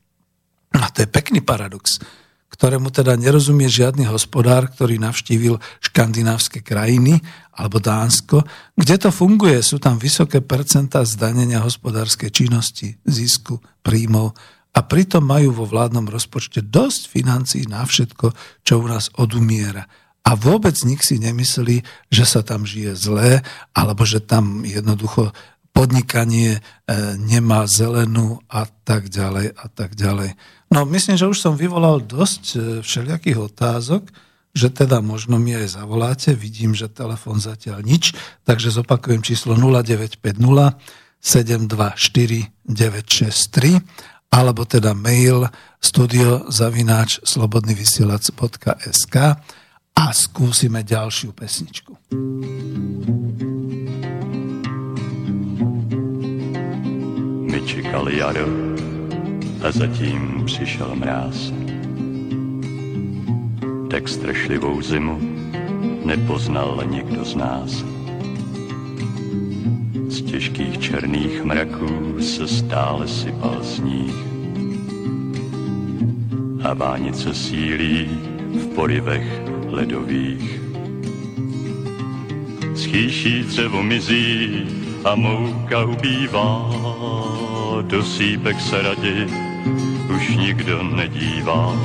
A 0.77 0.93
to 0.93 1.01
je 1.01 1.09
pekný 1.09 1.41
paradox, 1.41 1.97
ktorému 2.53 2.93
teda 2.93 3.17
nerozumie 3.17 3.73
žiadny 3.73 4.05
hospodár, 4.05 4.69
ktorý 4.69 5.01
navštívil 5.01 5.57
škandinávske 5.81 6.61
krajiny 6.61 7.25
alebo 7.57 7.81
Dánsko, 7.81 8.45
kde 8.77 9.01
to 9.01 9.09
funguje. 9.09 9.65
Sú 9.65 9.81
tam 9.81 9.97
vysoké 9.97 10.45
percentá 10.45 11.09
zdanenia 11.09 11.65
hospodárskej 11.65 12.29
činnosti, 12.29 13.01
zisku, 13.09 13.65
príjmov 13.81 14.37
a 14.77 14.85
pritom 14.85 15.25
majú 15.25 15.57
vo 15.57 15.65
vládnom 15.65 16.05
rozpočte 16.13 16.61
dosť 16.61 17.09
financií 17.09 17.65
na 17.65 17.89
všetko, 17.89 18.37
čo 18.61 18.73
u 18.77 18.85
nás 18.85 19.09
odumiera 19.17 19.89
a 20.29 20.37
vôbec 20.37 20.77
nik 20.85 21.01
si 21.01 21.17
nemyslí, 21.17 21.81
že 22.13 22.25
sa 22.29 22.45
tam 22.45 22.69
žije 22.69 22.93
zlé, 22.93 23.41
alebo 23.73 24.05
že 24.05 24.21
tam 24.21 24.61
jednoducho 24.61 25.33
podnikanie 25.73 26.61
e, 26.61 26.61
nemá 27.17 27.65
zelenú 27.65 28.45
a 28.53 28.69
tak 28.85 29.09
ďalej 29.09 29.57
a 29.57 29.67
tak 29.73 29.97
ďalej. 29.97 30.37
No 30.69 30.85
myslím, 30.85 31.17
že 31.17 31.33
už 31.33 31.41
som 31.41 31.57
vyvolal 31.57 32.05
dosť 32.05 32.45
e, 32.45 32.59
všelijakých 32.85 33.39
otázok, 33.41 34.13
že 34.53 34.69
teda 34.69 35.01
možno 35.01 35.41
mi 35.41 35.57
aj 35.57 35.81
zavoláte, 35.81 36.37
vidím, 36.37 36.77
že 36.77 36.93
telefon 36.93 37.41
zatiaľ 37.41 37.81
nič, 37.81 38.13
takže 38.45 38.69
zopakujem 38.69 39.25
číslo 39.25 39.57
0950 39.57 40.21
724 41.25 42.53
963 42.69 43.81
alebo 44.29 44.69
teda 44.69 44.93
mail 44.93 45.49
studiozavináč 45.81 47.25
slobodnyvysielac.sk 47.25 49.17
a 49.99 50.15
skúsime 50.15 50.87
ďalšiu 50.87 51.35
pesničku. 51.35 51.91
My 57.51 57.59
čekali 57.67 58.23
jaro 58.23 58.47
a 59.59 59.75
zatím 59.75 60.47
přišel 60.47 60.95
mráz. 60.95 61.51
Tak 63.91 64.07
strašlivou 64.07 64.79
zimu 64.83 65.19
nepoznal 66.07 66.79
nikdo 66.87 67.25
z 67.25 67.35
nás. 67.35 67.71
Z 70.09 70.23
těžkých 70.23 70.79
černých 70.79 71.43
mraků 71.43 72.23
se 72.23 72.47
stále 72.49 73.09
sypal 73.09 73.59
sníh. 73.67 74.15
A 76.63 76.75
vánice 76.75 77.35
sílí 77.35 78.07
v 78.55 78.67
porivech 78.75 79.58
ledových. 79.79 80.61
Schýší 82.75 83.43
dřevo 83.43 83.83
mizí 83.83 84.67
a 85.05 85.15
mouka 85.15 85.85
ubývá, 85.85 86.71
do 87.83 88.03
sípek 88.03 88.61
se 88.61 88.83
radi 88.83 89.27
už 90.17 90.37
nikdo 90.37 90.83
nedívá. 90.83 91.77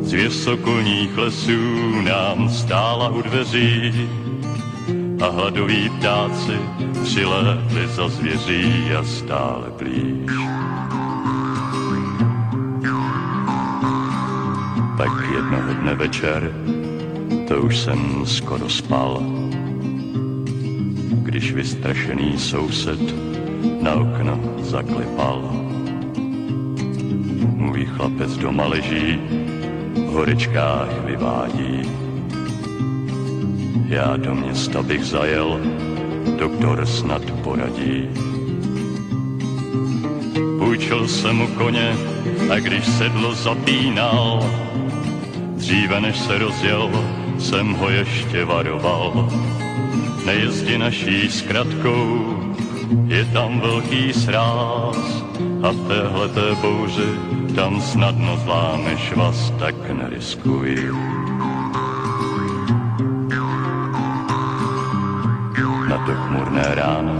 Z 0.00 0.12
věsokolních 0.12 1.16
lesů 1.16 2.00
nám 2.00 2.48
stála 2.48 3.08
u 3.08 3.22
dveří 3.22 4.08
a 5.20 5.28
hladoví 5.28 5.90
ptáci 5.98 6.56
přilétli 7.04 7.88
za 7.88 8.08
zvěří 8.08 8.92
a 8.98 9.04
stále 9.04 9.66
blíž. 9.78 10.32
Pak 14.96 15.12
jednoho 15.34 15.74
dne 15.74 15.94
večer, 15.94 16.52
to 17.48 17.62
už 17.62 17.78
jsem 17.78 18.26
skoro 18.26 18.68
spal, 18.68 19.22
když 21.22 21.52
vystrašený 21.52 22.38
soused 22.38 23.00
na 23.82 23.94
okno 23.94 24.40
zaklepal. 24.60 25.50
Můj 27.56 27.84
chlapec 27.84 28.36
doma 28.36 28.66
leží, 28.66 29.18
v 29.94 30.12
horečkách 30.12 31.04
vyvádí. 31.04 31.82
Já 33.88 34.16
do 34.16 34.34
města 34.34 34.82
bych 34.82 35.04
zajel, 35.04 35.60
doktor 36.38 36.86
snad 36.86 37.22
poradí. 37.30 38.08
Půjčil 40.58 41.08
jsem 41.08 41.36
mu 41.36 41.46
koně 41.46 41.96
a 42.52 42.58
když 42.58 42.86
sedlo 42.86 43.34
zapínal, 43.34 44.50
dříve 45.56 46.00
než 46.00 46.18
se 46.18 46.38
rozjel, 46.38 46.90
jsem 47.38 47.72
ho 47.72 47.88
ještě 47.88 48.44
varoval. 48.44 49.28
Nejezdi 50.26 50.78
naší 50.78 51.30
zkratkou, 51.30 52.36
je 53.06 53.24
tam 53.24 53.60
velký 53.60 54.12
sráz 54.12 55.24
a 55.62 55.70
v 55.70 55.88
téhleté 55.88 56.54
bouři 56.60 57.08
tam 57.54 57.80
snadno 57.80 58.36
zlámeš 58.36 59.12
vás, 59.12 59.50
tak 59.58 59.74
neriskuj. 59.90 60.92
Na 65.88 65.98
to 66.06 66.12
chmurné 66.14 66.64
ráno 66.74 67.18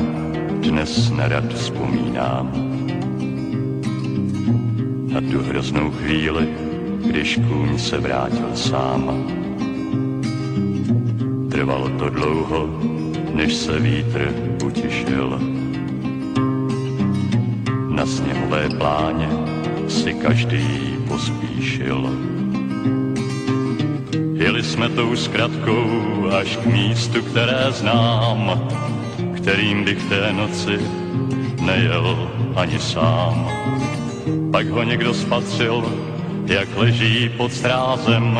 dnes 0.60 1.10
nerad 1.10 1.54
vzpomínám. 1.54 2.52
Na 5.08 5.20
tu 5.20 5.42
hroznou 5.42 5.90
chvíli, 5.90 6.48
když 7.06 7.40
kůň 7.48 7.78
se 7.78 7.98
vrátil 7.98 8.50
sám. 8.54 9.37
Trvalo 11.68 11.88
to 12.00 12.08
dlouho, 12.08 12.68
než 13.34 13.54
se 13.54 13.80
vítr 13.80 14.32
utišil. 14.64 15.38
Na 17.88 18.06
sněhové 18.06 18.68
pláně 18.68 19.28
si 19.88 20.14
každý 20.14 20.96
pospíšil. 21.08 22.10
Jeli 24.34 24.62
jsme 24.62 24.88
tou 24.88 25.16
zkratkou 25.16 25.86
až 26.40 26.56
k 26.56 26.66
místu, 26.66 27.22
které 27.22 27.66
znám, 27.70 28.68
kterým 29.36 29.84
bych 29.84 30.02
té 30.08 30.32
noci 30.32 30.80
nejel 31.60 32.30
ani 32.56 32.78
sám. 32.78 33.48
Pak 34.52 34.68
ho 34.68 34.82
někdo 34.82 35.14
spatřil, 35.14 35.92
jak 36.46 36.68
leží 36.76 37.28
pod 37.36 37.52
strázem, 37.52 38.38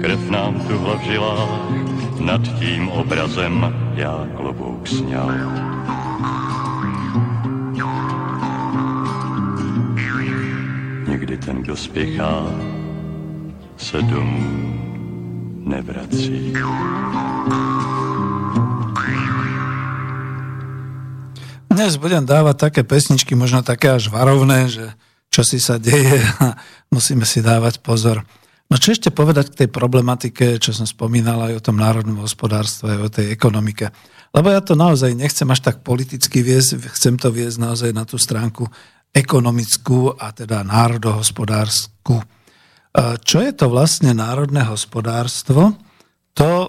krev 0.00 0.30
nám 0.30 0.60
tu 0.60 0.78
v 0.78 1.00
žilách, 1.02 1.83
nad 2.24 2.40
tím 2.58 2.88
obrazem 2.88 3.74
já 3.94 4.26
klobouk 4.36 4.88
sněl. 4.88 5.28
Někdy 11.08 11.36
ten, 11.36 11.62
kdo 11.62 11.76
spěchá, 11.76 12.42
se 13.76 14.02
domů 14.02 14.74
nevrací. 15.64 16.52
Dnes 21.70 21.96
budem 21.96 22.26
dávať 22.26 22.56
také 22.56 22.82
pesničky, 22.86 23.34
možno 23.34 23.62
také 23.62 23.90
až 23.98 24.08
varovné, 24.08 24.70
že 24.70 24.94
čo 25.26 25.42
si 25.42 25.58
sa 25.58 25.74
deje 25.82 26.22
a 26.38 26.54
musíme 26.94 27.26
si 27.26 27.42
dávať 27.42 27.82
pozor. 27.82 28.22
No 28.72 28.80
čo 28.80 28.96
ešte 28.96 29.12
povedať 29.12 29.52
k 29.52 29.58
tej 29.64 29.68
problematike, 29.70 30.56
čo 30.56 30.72
som 30.72 30.88
spomínal 30.88 31.52
aj 31.52 31.60
o 31.60 31.64
tom 31.64 31.76
národnom 31.76 32.24
hospodárstve, 32.24 32.96
aj 32.96 33.00
o 33.00 33.12
tej 33.12 33.26
ekonomike. 33.30 33.92
Lebo 34.34 34.50
ja 34.50 34.64
to 34.64 34.74
naozaj 34.74 35.14
nechcem 35.14 35.46
až 35.52 35.62
tak 35.62 35.86
politicky 35.86 36.42
viesť, 36.42 36.90
chcem 36.90 37.14
to 37.20 37.30
viesť 37.30 37.60
naozaj 37.60 37.90
na 37.94 38.02
tú 38.02 38.18
stránku 38.18 38.66
ekonomickú 39.14 40.18
a 40.18 40.34
teda 40.34 40.66
národohospodárskú. 40.66 42.18
Čo 43.22 43.38
je 43.42 43.52
to 43.54 43.70
vlastne 43.70 44.10
národné 44.10 44.66
hospodárstvo? 44.66 45.78
To 46.34 46.50
e, 46.50 46.68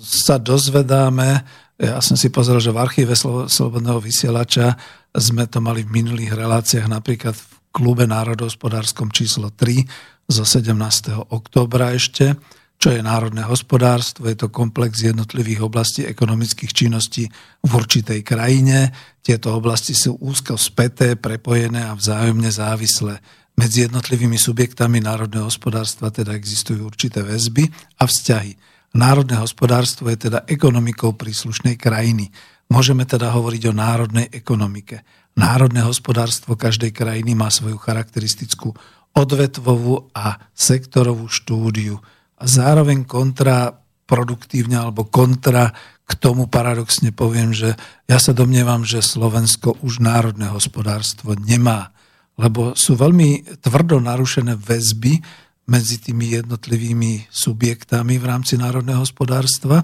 sa 0.00 0.40
dozvedáme, 0.40 1.28
ja 1.76 2.00
som 2.00 2.16
si 2.16 2.32
pozrel, 2.32 2.64
že 2.64 2.72
v 2.72 2.80
archíve 2.80 3.12
Slobodného 3.44 4.00
vysielača 4.00 4.72
sme 5.12 5.44
to 5.44 5.60
mali 5.60 5.84
v 5.84 6.00
minulých 6.00 6.32
reláciách, 6.32 6.88
napríklad 6.88 7.36
v 7.36 7.44
klube 7.76 8.08
národohospodárskom 8.08 9.12
číslo 9.12 9.52
3 9.52 9.84
zo 10.28 10.44
17. 10.46 11.32
oktobra 11.32 11.92
ešte, 11.92 12.36
čo 12.80 12.92
je 12.92 13.00
národné 13.00 13.46
hospodárstvo, 13.48 14.28
je 14.28 14.36
to 14.36 14.52
komplex 14.52 15.00
jednotlivých 15.00 15.64
oblastí 15.64 16.04
ekonomických 16.04 16.72
činností 16.74 17.24
v 17.64 17.70
určitej 17.70 18.20
krajine. 18.20 18.92
Tieto 19.24 19.56
oblasti 19.56 19.96
sú 19.96 20.20
úzko 20.20 20.60
späté, 20.60 21.16
prepojené 21.16 21.80
a 21.86 21.96
vzájomne 21.96 22.50
závislé. 22.52 23.24
Medzi 23.54 23.86
jednotlivými 23.86 24.36
subjektami 24.36 24.98
národného 24.98 25.46
hospodárstva 25.46 26.10
teda 26.10 26.34
existujú 26.34 26.84
určité 26.84 27.22
väzby 27.22 27.70
a 28.02 28.04
vzťahy. 28.04 28.58
Národné 28.98 29.38
hospodárstvo 29.38 30.10
je 30.10 30.28
teda 30.28 30.42
ekonomikou 30.44 31.14
príslušnej 31.14 31.78
krajiny. 31.78 32.34
Môžeme 32.68 33.06
teda 33.06 33.30
hovoriť 33.30 33.70
o 33.70 33.76
národnej 33.76 34.26
ekonomike. 34.28 35.06
Národné 35.34 35.82
hospodárstvo 35.82 36.54
každej 36.54 36.94
krajiny 36.94 37.34
má 37.34 37.50
svoju 37.50 37.78
charakteristickú 37.78 38.74
odvetvovú 39.14 40.10
a 40.12 40.50
sektorovú 40.52 41.30
štúdiu 41.30 42.02
a 42.38 42.44
zároveň 42.44 43.06
kontraproduktívne 43.06 44.74
alebo 44.74 45.06
kontra 45.06 45.70
k 46.04 46.12
tomu 46.20 46.50
paradoxne 46.50 47.14
poviem, 47.14 47.56
že 47.56 47.78
ja 48.04 48.18
sa 48.20 48.36
domnievam, 48.36 48.84
že 48.84 49.00
Slovensko 49.00 49.80
už 49.80 50.04
národné 50.04 50.52
hospodárstvo 50.52 51.32
nemá, 51.38 51.94
lebo 52.36 52.76
sú 52.76 52.98
veľmi 52.98 53.62
tvrdo 53.64 54.02
narušené 54.02 54.58
väzby 54.58 55.22
medzi 55.64 55.96
tými 55.96 56.36
jednotlivými 56.36 57.32
subjektami 57.32 58.20
v 58.20 58.24
rámci 58.28 58.60
národného 58.60 59.00
hospodárstva 59.00 59.80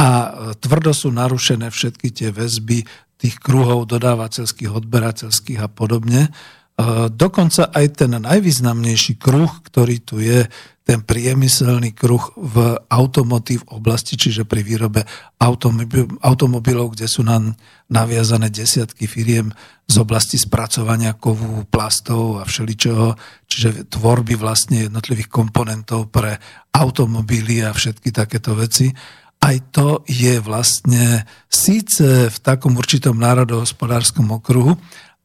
a 0.00 0.08
tvrdo 0.56 0.96
sú 0.96 1.12
narušené 1.12 1.68
všetky 1.68 2.08
tie 2.16 2.28
väzby 2.32 2.88
tých 3.20 3.36
kruhov 3.38 3.86
dodávateľských, 3.92 4.72
odberateľských 4.72 5.60
a 5.60 5.68
podobne. 5.68 6.32
Dokonca 7.12 7.68
aj 7.68 7.86
ten 8.00 8.16
najvýznamnejší 8.16 9.20
kruh, 9.20 9.50
ktorý 9.62 9.96
tu 10.00 10.18
je, 10.24 10.48
ten 10.82 10.98
priemyselný 10.98 11.94
kruh 11.94 12.34
v 12.34 12.74
automotív 12.90 13.62
oblasti, 13.70 14.18
čiže 14.18 14.42
pri 14.42 14.66
výrobe 14.66 15.06
automobilov, 16.18 16.98
kde 16.98 17.06
sú 17.06 17.22
nám 17.22 17.54
naviazané 17.86 18.50
desiatky 18.50 19.06
firiem 19.06 19.54
z 19.86 19.94
oblasti 20.02 20.42
spracovania 20.42 21.14
kovu, 21.14 21.62
plastov 21.70 22.42
a 22.42 22.48
všeličoho, 22.48 23.14
čiže 23.46 23.94
tvorby 23.94 24.34
vlastne 24.34 24.90
jednotlivých 24.90 25.30
komponentov 25.30 26.10
pre 26.10 26.42
automobily 26.74 27.62
a 27.62 27.70
všetky 27.70 28.10
takéto 28.10 28.58
veci. 28.58 28.90
Aj 29.38 29.56
to 29.70 30.02
je 30.10 30.42
vlastne 30.42 31.22
síce 31.46 32.26
v 32.26 32.38
takom 32.42 32.74
určitom 32.74 33.14
národohospodárskom 33.22 34.34
okruhu, 34.34 34.74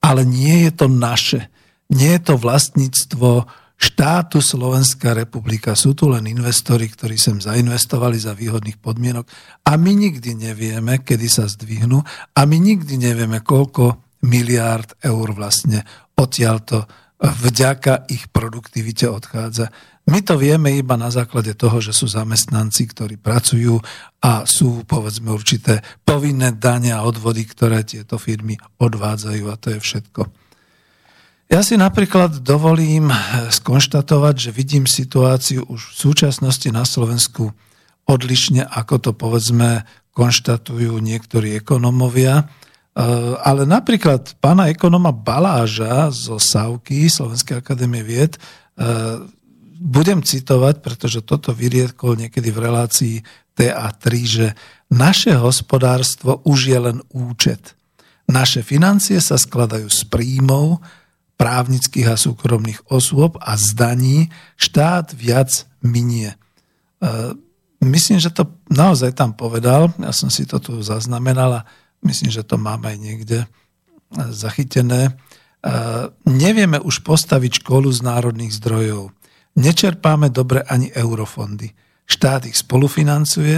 ale 0.07 0.23
nie 0.23 0.63
je 0.63 0.71
to 0.71 0.87
naše. 0.87 1.51
Nie 1.91 2.15
je 2.15 2.31
to 2.31 2.33
vlastníctvo 2.39 3.43
štátu 3.77 4.39
Slovenská 4.39 5.11
republika. 5.11 5.75
Sú 5.75 5.91
tu 5.93 6.07
len 6.07 6.23
investori, 6.25 6.87
ktorí 6.87 7.19
sem 7.19 7.37
zainvestovali 7.43 8.15
za 8.15 8.31
výhodných 8.31 8.79
podmienok 8.79 9.27
a 9.67 9.75
my 9.75 9.91
nikdy 9.93 10.33
nevieme, 10.33 11.03
kedy 11.03 11.27
sa 11.27 11.45
zdvihnú 11.45 11.99
a 12.33 12.41
my 12.47 12.57
nikdy 12.57 12.97
nevieme, 12.97 13.43
koľko 13.43 14.01
miliárd 14.25 14.97
eur 15.03 15.27
vlastne 15.35 15.85
odtiaľto 16.17 16.89
vďaka 17.21 18.09
ich 18.09 18.31
produktivite 18.33 19.05
odchádza. 19.11 19.69
My 20.07 20.23
to 20.23 20.39
vieme 20.39 20.71
iba 20.71 20.95
na 20.95 21.11
základe 21.11 21.51
toho, 21.51 21.83
že 21.83 21.91
sú 21.91 22.07
zamestnanci, 22.07 22.87
ktorí 22.87 23.19
pracujú 23.19 23.83
a 24.23 24.47
sú, 24.47 24.87
povedzme, 24.87 25.35
určité 25.35 25.83
povinné 26.07 26.55
dane 26.55 26.95
a 26.95 27.03
odvody, 27.03 27.43
ktoré 27.43 27.83
tieto 27.83 28.15
firmy 28.15 28.55
odvádzajú 28.79 29.43
a 29.51 29.59
to 29.59 29.75
je 29.75 29.79
všetko. 29.83 30.21
Ja 31.47 31.63
si 31.63 31.79
napríklad 31.79 32.43
dovolím 32.43 33.11
skonštatovať, 33.51 34.35
že 34.47 34.51
vidím 34.51 34.83
situáciu 34.83 35.63
už 35.67 35.91
v 35.91 35.95
súčasnosti 35.95 36.67
na 36.71 36.83
Slovensku 36.83 37.51
odlišne, 38.07 38.63
ako 38.63 38.95
to 38.99 39.11
povedzme 39.11 39.83
konštatujú 40.15 40.99
niektorí 41.03 41.55
ekonomovia. 41.55 42.41
E, 42.41 42.45
ale 43.43 43.67
napríklad 43.67 44.39
pána 44.39 44.71
ekonoma 44.71 45.11
Baláža 45.11 46.11
zo 46.11 46.35
SAUKY, 46.35 47.11
Slovenskej 47.11 47.59
akadémie 47.59 48.03
vied, 48.03 48.35
e, 48.35 48.39
budem 49.77 50.25
citovať, 50.25 50.81
pretože 50.81 51.21
toto 51.21 51.53
vyriedkol 51.53 52.17
niekedy 52.17 52.49
v 52.49 52.59
relácii 52.59 53.15
TA3, 53.57 54.03
že 54.25 54.47
naše 54.93 55.33
hospodárstvo 55.33 56.45
už 56.45 56.59
je 56.69 56.79
len 56.79 56.97
účet. 57.09 57.73
Naše 58.27 58.61
financie 58.61 59.17
sa 59.23 59.39
skladajú 59.39 59.87
z 59.87 60.01
príjmov 60.11 60.83
právnických 61.39 62.07
a 62.11 62.19
súkromných 62.19 62.91
osôb 62.91 63.37
a 63.39 63.55
zdaní 63.55 64.33
štát 64.57 65.13
viac 65.13 65.69
minie. 65.85 66.33
E, 66.33 66.37
myslím, 67.85 68.17
že 68.19 68.33
to 68.33 68.49
naozaj 68.67 69.13
tam 69.13 69.37
povedal, 69.37 69.93
ja 70.01 70.11
som 70.11 70.27
si 70.33 70.43
to 70.43 70.57
tu 70.57 70.81
zaznamenal 70.81 71.63
a 71.63 71.65
myslím, 72.03 72.33
že 72.33 72.43
to 72.43 72.57
máme 72.57 72.89
aj 72.89 72.97
niekde 72.99 73.39
zachytené. 74.33 75.07
E, 75.07 75.11
nevieme 76.25 76.81
už 76.81 77.05
postaviť 77.05 77.63
školu 77.63 77.93
z 77.93 78.01
národných 78.01 78.51
zdrojov 78.51 79.13
Nečerpáme 79.57 80.29
dobre 80.29 80.61
ani 80.61 80.93
eurofondy. 80.93 81.73
Štát 82.05 82.45
ich 82.45 82.55
spolufinancuje, 82.55 83.57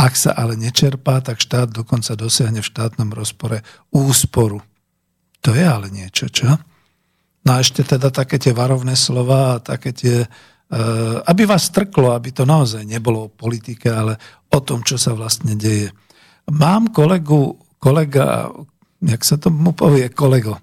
ak 0.00 0.12
sa 0.16 0.32
ale 0.32 0.56
nečerpá, 0.56 1.20
tak 1.20 1.42
štát 1.42 1.68
dokonca 1.74 2.16
dosiahne 2.16 2.64
v 2.64 2.70
štátnom 2.70 3.10
rozpore 3.12 3.60
úsporu. 3.92 4.62
To 5.44 5.50
je 5.52 5.64
ale 5.66 5.92
niečo, 5.92 6.30
čo? 6.32 6.56
No 7.44 7.50
a 7.56 7.60
ešte 7.60 7.84
teda 7.84 8.08
také 8.08 8.38
tie 8.40 8.54
varovné 8.54 8.96
slova 8.96 9.58
a 9.58 9.62
také 9.62 9.90
tie, 9.92 10.16
eh, 10.24 11.16
aby 11.26 11.42
vás 11.44 11.68
trklo, 11.68 12.14
aby 12.14 12.30
to 12.32 12.46
naozaj 12.46 12.86
nebolo 12.86 13.28
o 13.28 13.32
politike, 13.32 13.90
ale 13.90 14.16
o 14.54 14.58
tom, 14.62 14.86
čo 14.86 14.96
sa 14.96 15.12
vlastne 15.12 15.58
deje. 15.58 15.92
Mám 16.48 16.94
kolegu, 16.94 17.58
kolega, 17.76 18.48
jak 19.02 19.22
sa 19.24 19.36
tomu 19.36 19.72
povie, 19.72 20.08
kolego, 20.12 20.62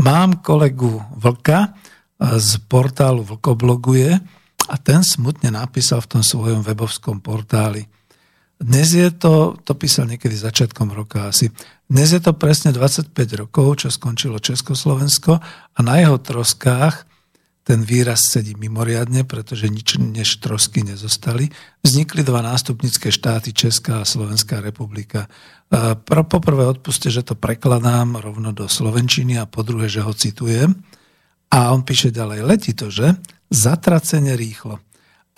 mám 0.00 0.42
kolegu 0.42 1.00
Vlka, 1.16 1.72
z 2.20 2.50
portálu 2.70 3.26
Vlkobloguje 3.26 4.20
a 4.64 4.74
ten 4.80 5.04
smutne 5.04 5.50
napísal 5.52 6.00
v 6.00 6.10
tom 6.18 6.22
svojom 6.22 6.62
webovskom 6.62 7.20
portáli. 7.20 7.84
Dnes 8.54 8.94
je 8.94 9.10
to, 9.10 9.58
to 9.66 9.74
písal 9.74 10.06
niekedy 10.06 10.32
začiatkom 10.38 10.94
roka 10.94 11.28
asi, 11.28 11.50
dnes 11.90 12.14
je 12.14 12.22
to 12.22 12.32
presne 12.32 12.72
25 12.72 13.12
rokov, 13.36 13.84
čo 13.84 13.88
skončilo 13.92 14.40
Československo 14.40 15.36
a 15.74 15.78
na 15.82 16.00
jeho 16.00 16.16
troskách 16.22 17.04
ten 17.64 17.80
výraz 17.80 18.28
sedí 18.28 18.52
mimoriadne, 18.60 19.24
pretože 19.24 19.72
nič 19.72 19.96
než 19.96 20.36
trosky 20.36 20.84
nezostali. 20.84 21.48
Vznikli 21.80 22.20
dva 22.20 22.44
nástupnické 22.44 23.08
štáty, 23.08 23.56
Česká 23.56 24.04
a 24.04 24.08
Slovenská 24.08 24.60
republika. 24.60 25.32
Poprvé 26.04 26.68
odpuste, 26.68 27.08
že 27.08 27.24
to 27.24 27.32
prekladám 27.32 28.20
rovno 28.20 28.52
do 28.52 28.68
Slovenčiny 28.68 29.40
a 29.40 29.48
po 29.48 29.64
druhé, 29.64 29.88
že 29.88 30.04
ho 30.04 30.12
citujem. 30.12 30.76
A 31.54 31.70
on 31.70 31.86
píše 31.86 32.10
ďalej, 32.10 32.42
letí 32.42 32.74
to, 32.74 32.90
že? 32.90 33.14
Zatracene 33.46 34.34
rýchlo. 34.34 34.82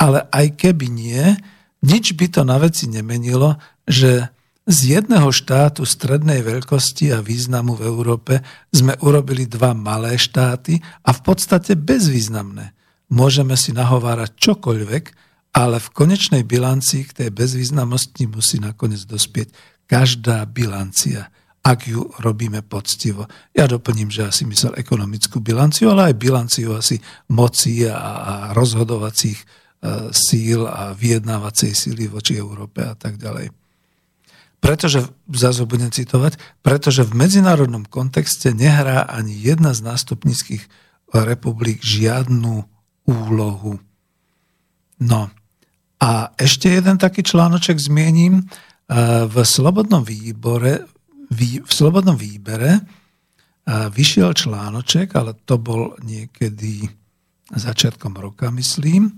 Ale 0.00 0.24
aj 0.32 0.56
keby 0.56 0.88
nie, 0.88 1.36
nič 1.84 2.16
by 2.16 2.32
to 2.32 2.40
na 2.48 2.56
veci 2.56 2.88
nemenilo, 2.88 3.60
že 3.84 4.32
z 4.66 4.98
jedného 4.98 5.28
štátu 5.30 5.84
strednej 5.84 6.40
veľkosti 6.40 7.12
a 7.12 7.20
významu 7.20 7.76
v 7.76 7.86
Európe 7.86 8.34
sme 8.72 8.96
urobili 9.04 9.46
dva 9.46 9.76
malé 9.76 10.16
štáty 10.16 10.80
a 11.04 11.12
v 11.12 11.20
podstate 11.20 11.76
bezvýznamné. 11.76 12.72
Môžeme 13.12 13.54
si 13.54 13.70
nahovárať 13.76 14.34
čokoľvek, 14.40 15.04
ale 15.54 15.78
v 15.78 15.92
konečnej 15.94 16.42
bilancii 16.42 17.06
k 17.06 17.16
tej 17.22 17.30
bezvýznamnosti 17.30 18.26
musí 18.26 18.58
nakoniec 18.58 19.06
dospieť 19.06 19.54
každá 19.86 20.42
bilancia 20.50 21.30
ak 21.66 21.90
ju 21.90 22.06
robíme 22.22 22.62
poctivo. 22.62 23.26
Ja 23.50 23.66
doplním, 23.66 24.06
že 24.06 24.30
asi 24.30 24.46
myslel 24.46 24.78
ekonomickú 24.78 25.42
bilanciu, 25.42 25.90
ale 25.90 26.14
aj 26.14 26.22
bilanciu 26.22 26.78
asi 26.78 27.02
moci 27.26 27.82
a 27.90 28.54
rozhodovacích 28.54 29.34
e, 29.42 29.44
síl 30.14 30.62
a 30.62 30.94
vyjednávacej 30.94 31.74
síly 31.74 32.06
voči 32.06 32.38
Európe 32.38 32.86
a 32.86 32.94
tak 32.94 33.18
ďalej. 33.18 33.50
Pretože, 34.62 35.10
zase 35.26 35.66
budem 35.66 35.90
citovať, 35.90 36.38
pretože 36.62 37.02
v 37.02 37.18
medzinárodnom 37.18 37.82
kontexte 37.82 38.54
nehrá 38.54 39.02
ani 39.02 39.34
jedna 39.34 39.74
z 39.74 39.82
nástupnických 39.90 40.62
republik 41.10 41.82
žiadnu 41.82 42.62
úlohu. 43.10 43.82
No 45.02 45.34
a 45.98 46.30
ešte 46.38 46.70
jeden 46.70 46.94
taký 46.94 47.26
článoček 47.26 47.74
zmiením. 47.82 48.38
E, 48.38 48.44
v 49.26 49.34
Slobodnom 49.42 50.06
výbore 50.06 50.86
v 51.30 51.70
Slobodnom 51.70 52.14
výbere 52.14 52.80
vyšiel 53.66 54.30
článoček, 54.30 55.10
ale 55.18 55.34
to 55.42 55.58
bol 55.58 55.98
niekedy 56.06 56.86
začiatkom 57.50 58.14
roka, 58.18 58.50
myslím, 58.50 59.10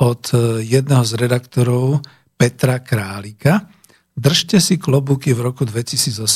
od 0.00 0.32
e, 0.34 0.64
jedného 0.64 1.04
z 1.06 1.12
redaktorov 1.14 2.02
Petra 2.34 2.82
Králika. 2.82 3.68
Držte 4.16 4.58
si 4.58 4.80
klobúky 4.80 5.30
v 5.36 5.52
roku 5.52 5.62
2018 5.62 6.26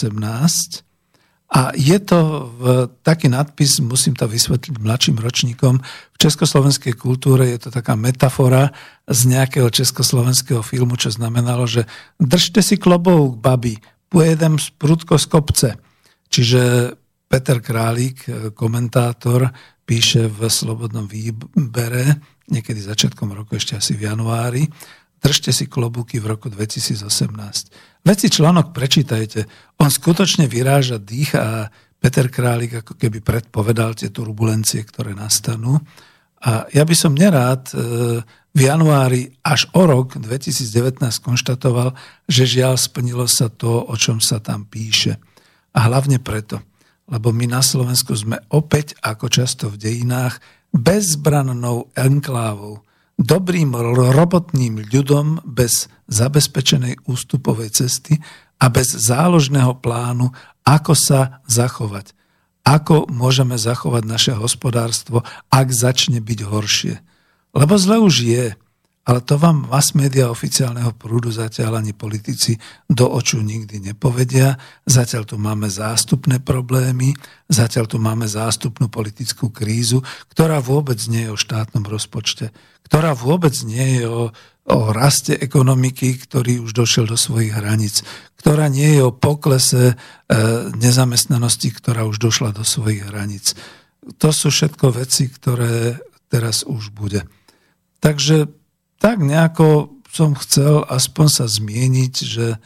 a 1.55 1.71
je 1.75 1.99
to 2.03 2.51
v, 2.55 2.63
taký 3.03 3.31
nadpis, 3.31 3.83
musím 3.83 4.15
to 4.15 4.27
vysvetliť 4.31 4.75
mladším 4.79 5.17
ročníkom, 5.19 5.75
v 5.85 6.17
československej 6.19 6.95
kultúre 6.95 7.51
je 7.51 7.59
to 7.67 7.71
taká 7.71 7.99
metafora 7.99 8.71
z 9.07 9.21
nejakého 9.33 9.69
československého 9.71 10.63
filmu, 10.63 10.97
čo 10.97 11.11
znamenalo, 11.11 11.67
že 11.67 11.85
držte 12.21 12.63
si 12.63 12.79
klobúk, 12.81 13.39
babi, 13.39 13.77
pojedem 14.15 14.55
prudko 14.79 15.19
z 15.19 15.27
kopce. 15.27 15.69
Čiže 16.31 16.95
Peter 17.27 17.59
Králik, 17.59 18.31
e, 18.31 18.55
komentátor, 18.55 19.51
píše 19.83 20.31
v 20.31 20.47
Slobodnom 20.47 21.11
výbere, 21.11 22.23
niekedy 22.47 22.79
začiatkom 22.79 23.35
roku, 23.35 23.59
ešte 23.59 23.75
asi 23.75 23.99
v 23.99 24.07
januári, 24.07 24.63
držte 25.19 25.51
si 25.51 25.67
klobúky 25.67 26.23
v 26.23 26.31
roku 26.31 26.47
2018. 26.47 28.07
Veci 28.07 28.27
článok 28.31 28.71
prečítajte. 28.71 29.49
On 29.83 29.91
skutočne 29.91 30.47
vyráža 30.47 31.03
dých 31.03 31.35
a 31.35 31.69
Peter 31.99 32.29
Králik 32.29 32.85
ako 32.85 33.01
keby 33.01 33.25
predpovedal 33.25 33.97
tie 33.97 34.13
turbulencie, 34.13 34.85
ktoré 34.85 35.17
nastanú. 35.17 35.81
A 36.45 36.69
ja 36.69 36.85
by 36.85 36.93
som 36.93 37.17
nerád 37.17 37.73
e, 37.73 37.75
v 38.55 38.61
januári 38.61 39.33
až 39.41 39.67
o 39.73 39.89
rok 39.89 40.21
2019 40.21 41.01
konštatoval, 41.25 41.97
že 42.29 42.45
žiaľ 42.61 42.77
splnilo 42.77 43.25
sa 43.25 43.49
to, 43.49 43.83
o 43.89 43.95
čom 43.97 44.21
sa 44.21 44.39
tam 44.45 44.69
píše. 44.69 45.17
A 45.75 45.91
hlavne 45.91 46.21
preto, 46.21 46.61
lebo 47.09 47.33
my 47.33 47.49
na 47.49 47.65
Slovensku 47.65 48.15
sme 48.15 48.39
opäť, 48.53 48.95
ako 49.01 49.27
často 49.27 49.73
v 49.73 49.81
dejinách, 49.81 50.39
bezbrannou 50.71 51.91
enklávou, 51.97 52.85
dobrým 53.19 53.75
robotným 54.15 54.87
ľudom 54.91 55.43
bez 55.47 55.87
zabezpečenej 56.11 57.09
ústupovej 57.09 57.73
cesty 57.73 58.19
a 58.59 58.71
bez 58.71 58.91
záložného 58.91 59.79
plánu, 59.79 60.31
ako 60.67 60.93
sa 60.95 61.41
zachovať. 61.47 62.15
Ako 62.65 63.13
môžeme 63.13 63.61
zachovať 63.61 64.03
naše 64.09 64.33
hospodárstvo, 64.33 65.21
ak 65.53 65.69
začne 65.69 66.25
byť 66.25 66.41
horšie 66.49 66.95
lebo 67.55 67.79
zle 67.79 68.03
už 68.03 68.15
je, 68.27 68.47
ale 69.05 69.21
to 69.21 69.37
vám 69.37 69.69
mass 69.69 69.93
media 69.93 70.33
oficiálneho 70.33 70.97
prúdu 70.97 71.29
zatiaľ 71.31 71.79
ani 71.79 71.93
politici 71.93 72.57
do 72.89 73.05
oču 73.05 73.45
nikdy 73.45 73.79
nepovedia. 73.79 74.57
Zatiaľ 74.89 75.29
tu 75.29 75.37
máme 75.37 75.69
zástupné 75.69 76.41
problémy, 76.41 77.13
zatiaľ 77.47 77.85
tu 77.85 78.01
máme 78.01 78.25
zástupnú 78.25 78.89
politickú 78.89 79.53
krízu, 79.53 80.01
ktorá 80.33 80.59
vôbec 80.59 80.99
nie 81.07 81.29
je 81.29 81.37
o 81.37 81.39
štátnom 81.39 81.85
rozpočte, 81.85 82.49
ktorá 82.89 83.13
vôbec 83.13 83.55
nie 83.69 84.01
je 84.01 84.05
o 84.09 84.23
o 84.65 84.97
raste 84.97 85.37
ekonomiky, 85.37 86.17
ktorý 86.25 86.65
už 86.65 86.73
došiel 86.73 87.05
do 87.05 87.21
svojich 87.21 87.53
hraníc, 87.53 88.01
ktorá 88.41 88.73
nie 88.73 88.97
je 88.97 89.03
o 89.05 89.13
poklese 89.13 89.93
e, 89.93 89.95
nezamestnanosti, 90.81 91.69
ktorá 91.69 92.09
už 92.09 92.17
došla 92.17 92.57
do 92.57 92.65
svojich 92.65 93.05
hraníc. 93.05 93.53
To 94.21 94.33
sú 94.33 94.49
všetko 94.49 94.97
veci, 94.97 95.29
ktoré 95.29 96.01
teraz 96.33 96.65
už 96.65 96.97
bude. 96.97 97.29
Takže 98.01 98.49
tak 99.01 99.21
nejako 99.21 100.01
som 100.09 100.33
chcel 100.39 100.85
aspoň 100.89 101.27
sa 101.29 101.47
zmieniť, 101.49 102.15
že 102.25 102.47
e, 102.55 102.59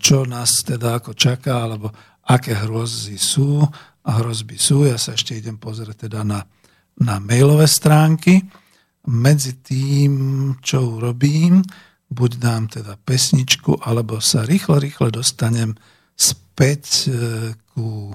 čo 0.00 0.24
nás 0.24 0.64
teda 0.64 1.04
ako 1.04 1.12
čaká, 1.12 1.68
alebo 1.68 1.92
aké 2.24 2.56
hrozby 2.56 3.20
sú 3.20 3.60
a 4.06 4.10
hrozby 4.22 4.56
sú. 4.56 4.88
Ja 4.88 4.96
sa 4.96 5.12
ešte 5.12 5.36
idem 5.36 5.60
pozrieť 5.60 6.08
teda 6.08 6.24
na, 6.24 6.48
na 6.96 7.20
mailové 7.20 7.68
stránky 7.68 8.40
medzi 9.06 9.62
tým, 9.62 10.12
čo 10.62 10.98
urobím, 10.98 11.62
buď 12.10 12.30
dám 12.38 12.64
teda 12.70 12.94
pesničku, 13.02 13.82
alebo 13.82 14.22
sa 14.22 14.46
rýchlo, 14.46 14.78
rýchlo 14.78 15.10
dostanem 15.10 15.74
späť 16.14 16.82
e, 17.06 17.10
ku, 17.74 18.14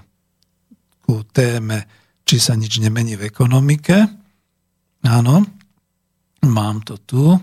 ku 1.04 1.16
téme, 1.32 1.88
či 2.24 2.40
sa 2.40 2.56
nič 2.56 2.80
nemení 2.80 3.20
v 3.20 3.28
ekonomike. 3.28 4.08
Áno, 5.04 5.44
mám 6.48 6.78
to 6.88 6.96
tu. 7.04 7.36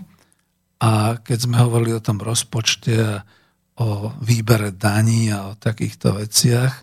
A 0.79 1.19
keď 1.19 1.37
sme 1.37 1.57
hovorili 1.59 1.91
o 1.93 2.03
tom 2.03 2.23
rozpočte 2.23 3.21
o 3.79 4.11
výbere 4.23 4.75
daní 4.75 5.31
a 5.31 5.51
o 5.51 5.59
takýchto 5.59 6.19
veciach, 6.19 6.73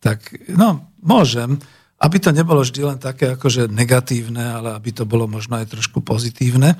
tak 0.00 0.32
no, 0.52 0.92
môžem, 1.04 1.60
aby 1.96 2.16
to 2.20 2.30
nebolo 2.32 2.60
vždy 2.60 2.80
len 2.84 2.98
také 3.00 3.36
akože 3.36 3.72
negatívne, 3.72 4.44
ale 4.44 4.68
aby 4.76 4.92
to 4.92 5.08
bolo 5.08 5.24
možno 5.24 5.56
aj 5.56 5.72
trošku 5.72 6.04
pozitívne. 6.04 6.76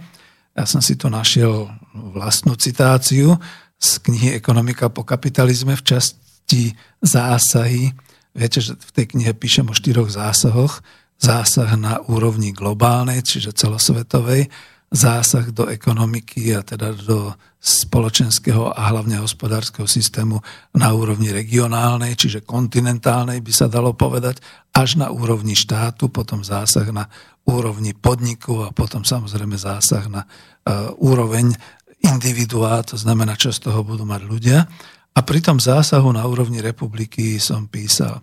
Ja 0.56 0.64
som 0.64 0.80
si 0.84 0.96
tu 0.96 1.08
našiel 1.08 1.68
vlastnú 1.92 2.56
citáciu 2.56 3.36
z 3.76 3.90
knihy 4.04 4.36
Ekonomika 4.36 4.88
po 4.88 5.04
kapitalizme 5.04 5.76
v 5.76 5.84
časti 5.84 6.72
zásahy. 7.00 7.92
Viete, 8.36 8.60
že 8.60 8.76
v 8.76 8.90
tej 8.92 9.06
knihe 9.16 9.32
píšem 9.36 9.68
o 9.68 9.76
štyroch 9.76 10.08
zásahoch. 10.08 10.80
Zásah 11.16 11.72
na 11.80 12.04
úrovni 12.12 12.52
globálnej, 12.52 13.24
čiže 13.24 13.56
celosvetovej, 13.56 14.52
zásah 14.90 15.50
do 15.50 15.66
ekonomiky 15.66 16.54
a 16.54 16.62
teda 16.62 16.94
do 16.94 17.34
spoločenského 17.58 18.70
a 18.70 18.94
hlavne 18.94 19.18
hospodárskeho 19.18 19.90
systému 19.90 20.38
na 20.78 20.94
úrovni 20.94 21.34
regionálnej, 21.34 22.14
čiže 22.14 22.46
kontinentálnej 22.46 23.42
by 23.42 23.52
sa 23.52 23.66
dalo 23.66 23.98
povedať, 23.98 24.38
až 24.70 25.02
na 25.02 25.10
úrovni 25.10 25.58
štátu, 25.58 26.06
potom 26.06 26.46
zásah 26.46 26.86
na 26.94 27.10
úrovni 27.42 27.98
podniku 27.98 28.62
a 28.62 28.70
potom 28.70 29.02
samozrejme 29.02 29.58
zásah 29.58 30.06
na 30.06 30.22
uh, 30.22 30.94
úroveň 31.02 31.50
individuá, 32.06 32.86
to 32.86 32.94
znamená, 32.94 33.34
čo 33.34 33.50
z 33.50 33.66
toho 33.66 33.82
budú 33.82 34.06
mať 34.06 34.22
ľudia. 34.22 34.58
A 35.16 35.24
pri 35.24 35.42
tom 35.42 35.58
zásahu 35.58 36.12
na 36.14 36.22
úrovni 36.28 36.62
republiky 36.62 37.42
som 37.42 37.66
písal, 37.66 38.22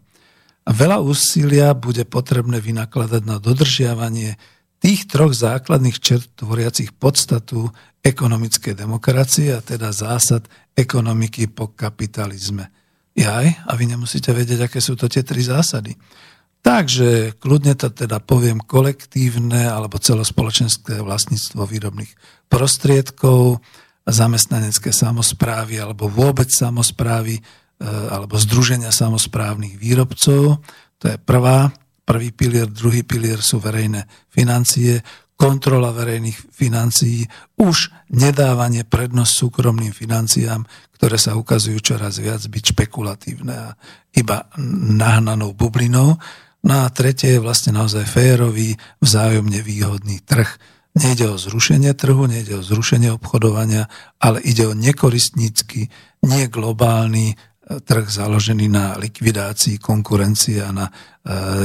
veľa 0.64 1.03
úsilia 1.03 1.76
bude 1.76 2.07
potrebné 2.07 2.64
vynakladať 2.64 3.22
na 3.28 3.41
dodržiavanie 3.41 4.39
tých 4.84 5.08
troch 5.08 5.32
základných 5.32 5.96
čert 6.04 6.28
tvoriacich 6.36 6.92
podstatu 6.92 7.72
ekonomickej 8.04 8.76
demokracie 8.76 9.56
a 9.56 9.64
teda 9.64 9.96
zásad 9.96 10.44
ekonomiky 10.76 11.48
po 11.48 11.72
kapitalizme. 11.72 12.68
Jaj, 13.16 13.64
a 13.64 13.72
vy 13.80 13.96
nemusíte 13.96 14.36
vedieť, 14.36 14.68
aké 14.68 14.84
sú 14.84 15.00
to 15.00 15.08
tie 15.08 15.24
tri 15.24 15.40
zásady. 15.40 15.96
Takže 16.64 17.40
kľudne 17.40 17.80
to 17.80 17.96
teda 17.96 18.20
poviem 18.20 18.60
kolektívne 18.60 19.72
alebo 19.72 20.00
celospoločenské 20.00 21.00
vlastníctvo 21.00 21.64
výrobných 21.64 22.12
prostriedkov, 22.52 23.64
zamestnanecké 24.04 24.92
samozprávy 24.92 25.80
alebo 25.80 26.12
vôbec 26.12 26.52
samozprávy 26.52 27.40
e, 27.40 27.42
alebo 27.88 28.36
združenia 28.36 28.92
samozprávnych 28.92 29.80
výrobcov. 29.80 30.60
To 31.00 31.06
je 31.08 31.16
prvá 31.24 31.72
Prvý 32.04 32.36
pilier, 32.36 32.68
druhý 32.68 33.08
pilier 33.08 33.39
sú 33.39 33.64
verejné 33.64 34.04
financie, 34.28 34.99
kontrola 35.34 35.91
verejných 35.91 36.56
financií, 36.56 37.26
už 37.60 37.91
nedávanie 38.14 38.86
prednosť 38.86 39.34
súkromným 39.34 39.91
financiám, 39.91 40.64
ktoré 40.95 41.18
sa 41.20 41.36
ukazujú 41.36 41.80
čoraz 41.84 42.22
viac 42.24 42.39
byť 42.47 42.64
špekulatívne 42.72 43.51
a 43.51 43.76
iba 44.16 44.47
nahnanou 44.95 45.51
bublinou. 45.51 46.16
No 46.64 46.76
a 46.80 46.88
tretie 46.95 47.36
je 47.36 47.43
vlastne 47.43 47.76
naozaj 47.76 48.08
férový, 48.08 48.80
vzájomne 49.04 49.60
výhodný 49.60 50.24
trh. 50.24 50.47
Nejde 50.95 51.34
o 51.34 51.36
zrušenie 51.36 51.91
trhu, 51.97 52.24
nejde 52.30 52.62
o 52.62 52.64
zrušenie 52.64 53.12
obchodovania, 53.12 53.89
ale 54.22 54.39
ide 54.45 54.70
o 54.70 54.78
nekoristnícky, 54.78 55.91
nie 56.24 56.43
globálny, 56.47 57.36
trh 57.64 58.05
založený 58.11 58.68
na 58.68 58.99
likvidácii 58.99 59.80
konkurencie 59.80 60.59
a 60.59 60.76
na 60.76 60.86
e, 60.88 60.93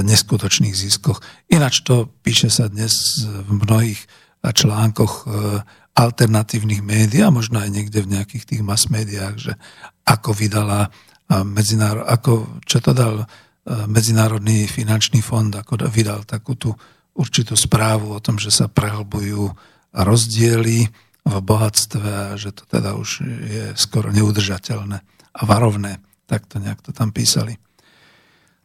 neskutočných 0.06 0.74
ziskoch. 0.74 1.18
Ináč 1.50 1.82
to 1.82 2.06
píše 2.22 2.46
sa 2.54 2.70
dnes 2.70 3.26
v 3.26 3.50
mnohých 3.66 4.00
článkoch 4.46 5.14
e, 5.14 5.26
alternatívnych 5.98 6.86
médií 6.86 7.26
a 7.26 7.34
možno 7.34 7.58
aj 7.58 7.70
niekde 7.74 8.06
v 8.06 8.14
nejakých 8.14 8.44
tých 8.46 8.62
mass 8.62 8.86
médiách, 8.86 9.36
že 9.50 9.52
ako 10.06 10.30
vydala 10.30 10.94
medzinárod, 11.28 12.06
ako, 12.06 12.62
čo 12.62 12.78
to 12.78 12.94
dal 12.94 13.14
e, 13.22 13.26
Medzinárodný 13.90 14.70
finančný 14.70 15.18
fond, 15.18 15.50
ako 15.50 15.82
vydal 15.90 16.22
takú 16.22 16.54
tú 16.54 16.70
určitú 17.18 17.58
správu 17.58 18.14
o 18.14 18.22
tom, 18.22 18.38
že 18.38 18.54
sa 18.54 18.70
prehlbujú 18.70 19.50
rozdiely 19.90 20.86
v 21.26 21.34
bohatstve 21.42 22.06
a 22.06 22.26
že 22.38 22.54
to 22.54 22.62
teda 22.70 22.94
už 22.94 23.26
je 23.26 23.64
skoro 23.74 24.14
neudržateľné 24.14 25.17
a 25.38 25.42
varovné. 25.46 26.02
Tak 26.26 26.50
to 26.50 26.58
nejak 26.58 26.82
to 26.82 26.90
tam 26.90 27.14
písali. 27.14 27.56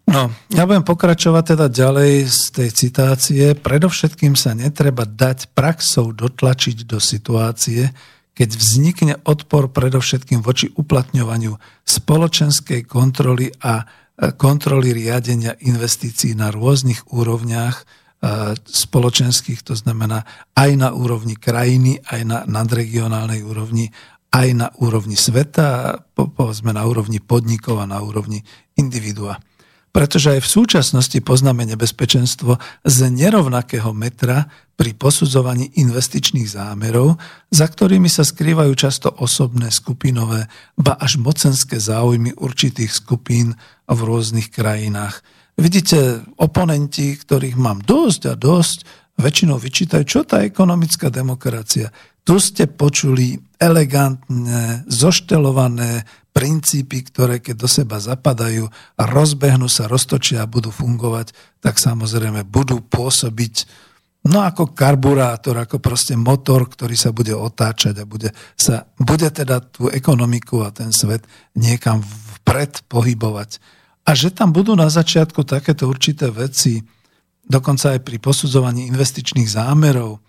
No, 0.03 0.27
ja 0.51 0.67
budem 0.67 0.83
pokračovať 0.83 1.55
teda 1.55 1.67
ďalej 1.71 2.27
z 2.27 2.41
tej 2.51 2.69
citácie. 2.75 3.43
Predovšetkým 3.55 4.35
sa 4.35 4.51
netreba 4.51 5.07
dať 5.07 5.55
praxou 5.55 6.11
dotlačiť 6.11 6.83
do 6.83 6.99
situácie, 6.99 7.87
keď 8.35 8.49
vznikne 8.51 9.13
odpor 9.23 9.71
predovšetkým 9.71 10.43
voči 10.43 10.67
uplatňovaniu 10.75 11.55
spoločenskej 11.87 12.83
kontroly 12.83 13.47
a 13.63 13.79
e, 13.79 13.85
kontroly 14.35 14.91
riadenia 14.91 15.55
investícií 15.63 16.35
na 16.35 16.51
rôznych 16.51 17.13
úrovniach 17.13 17.75
e, 17.79 17.83
spoločenských, 18.59 19.63
to 19.63 19.77
znamená 19.77 20.27
aj 20.57 20.71
na 20.75 20.89
úrovni 20.91 21.39
krajiny, 21.39 22.03
aj 22.03 22.21
na 22.27 22.39
nadregionálnej 22.43 23.39
úrovni 23.45 23.87
aj 24.33 24.47
na 24.57 24.67
úrovni 24.81 25.13
sveta, 25.13 26.01
povedzme 26.17 26.73
na 26.73 26.83
úrovni 26.89 27.21
podnikov 27.21 27.77
a 27.77 27.85
na 27.85 28.01
úrovni 28.01 28.41
individua. 28.73 29.37
Pretože 29.93 30.33
aj 30.33 30.41
v 30.41 30.53
súčasnosti 30.57 31.21
poznáme 31.21 31.69
nebezpečenstvo 31.69 32.57
z 32.81 32.97
nerovnakého 33.13 33.93
metra 33.93 34.49
pri 34.73 34.97
posudzovaní 34.97 35.69
investičných 35.77 36.49
zámerov, 36.49 37.21
za 37.53 37.69
ktorými 37.69 38.09
sa 38.09 38.25
skrývajú 38.25 38.73
často 38.73 39.13
osobné, 39.13 39.69
skupinové, 39.69 40.49
ba 40.73 40.97
až 40.97 41.21
mocenské 41.21 41.77
záujmy 41.77 42.33
určitých 42.33 42.89
skupín 42.89 43.53
v 43.85 43.99
rôznych 44.01 44.49
krajinách. 44.49 45.21
Vidíte, 45.61 46.25
oponenti, 46.41 47.13
ktorých 47.13 47.53
mám 47.61 47.85
dosť 47.85 48.21
a 48.25 48.33
dosť, 48.33 48.77
väčšinou 49.21 49.61
vyčítajú, 49.61 50.03
čo 50.09 50.25
tá 50.25 50.41
ekonomická 50.41 51.13
demokracia. 51.13 51.93
Tu 52.23 52.35
ste 52.39 52.71
počuli 52.71 53.35
elegantné, 53.59 54.87
zoštelované 54.87 56.07
princípy, 56.33 57.05
ktoré 57.05 57.43
keď 57.43 57.55
do 57.55 57.69
seba 57.69 58.01
zapadajú 58.01 58.65
a 58.97 59.03
rozbehnú 59.05 59.69
sa, 59.69 59.91
roztočia 59.91 60.43
a 60.43 60.49
budú 60.49 60.73
fungovať, 60.73 61.31
tak 61.61 61.77
samozrejme 61.77 62.47
budú 62.47 62.81
pôsobiť 62.81 63.55
no 64.27 64.39
ako 64.39 64.71
karburátor, 64.71 65.59
ako 65.59 65.83
proste 65.83 66.15
motor, 66.15 66.65
ktorý 66.65 66.95
sa 66.95 67.11
bude 67.11 67.35
otáčať 67.35 68.01
a 68.01 68.05
bude, 68.07 68.31
sa, 68.55 68.87
bude 68.95 69.27
teda 69.27 69.59
tú 69.59 69.91
ekonomiku 69.91 70.63
a 70.63 70.71
ten 70.71 70.95
svet 70.95 71.27
niekam 71.53 71.99
vpred 72.41 72.87
pohybovať. 72.87 73.59
A 74.03 74.15
že 74.15 74.31
tam 74.31 74.51
budú 74.51 74.75
na 74.75 74.87
začiatku 74.87 75.43
takéto 75.47 75.87
určité 75.87 76.27
veci, 76.31 76.83
dokonca 77.43 77.95
aj 77.95 78.01
pri 78.03 78.17
posudzovaní 78.19 78.87
investičných 78.91 79.47
zámerov, 79.47 80.19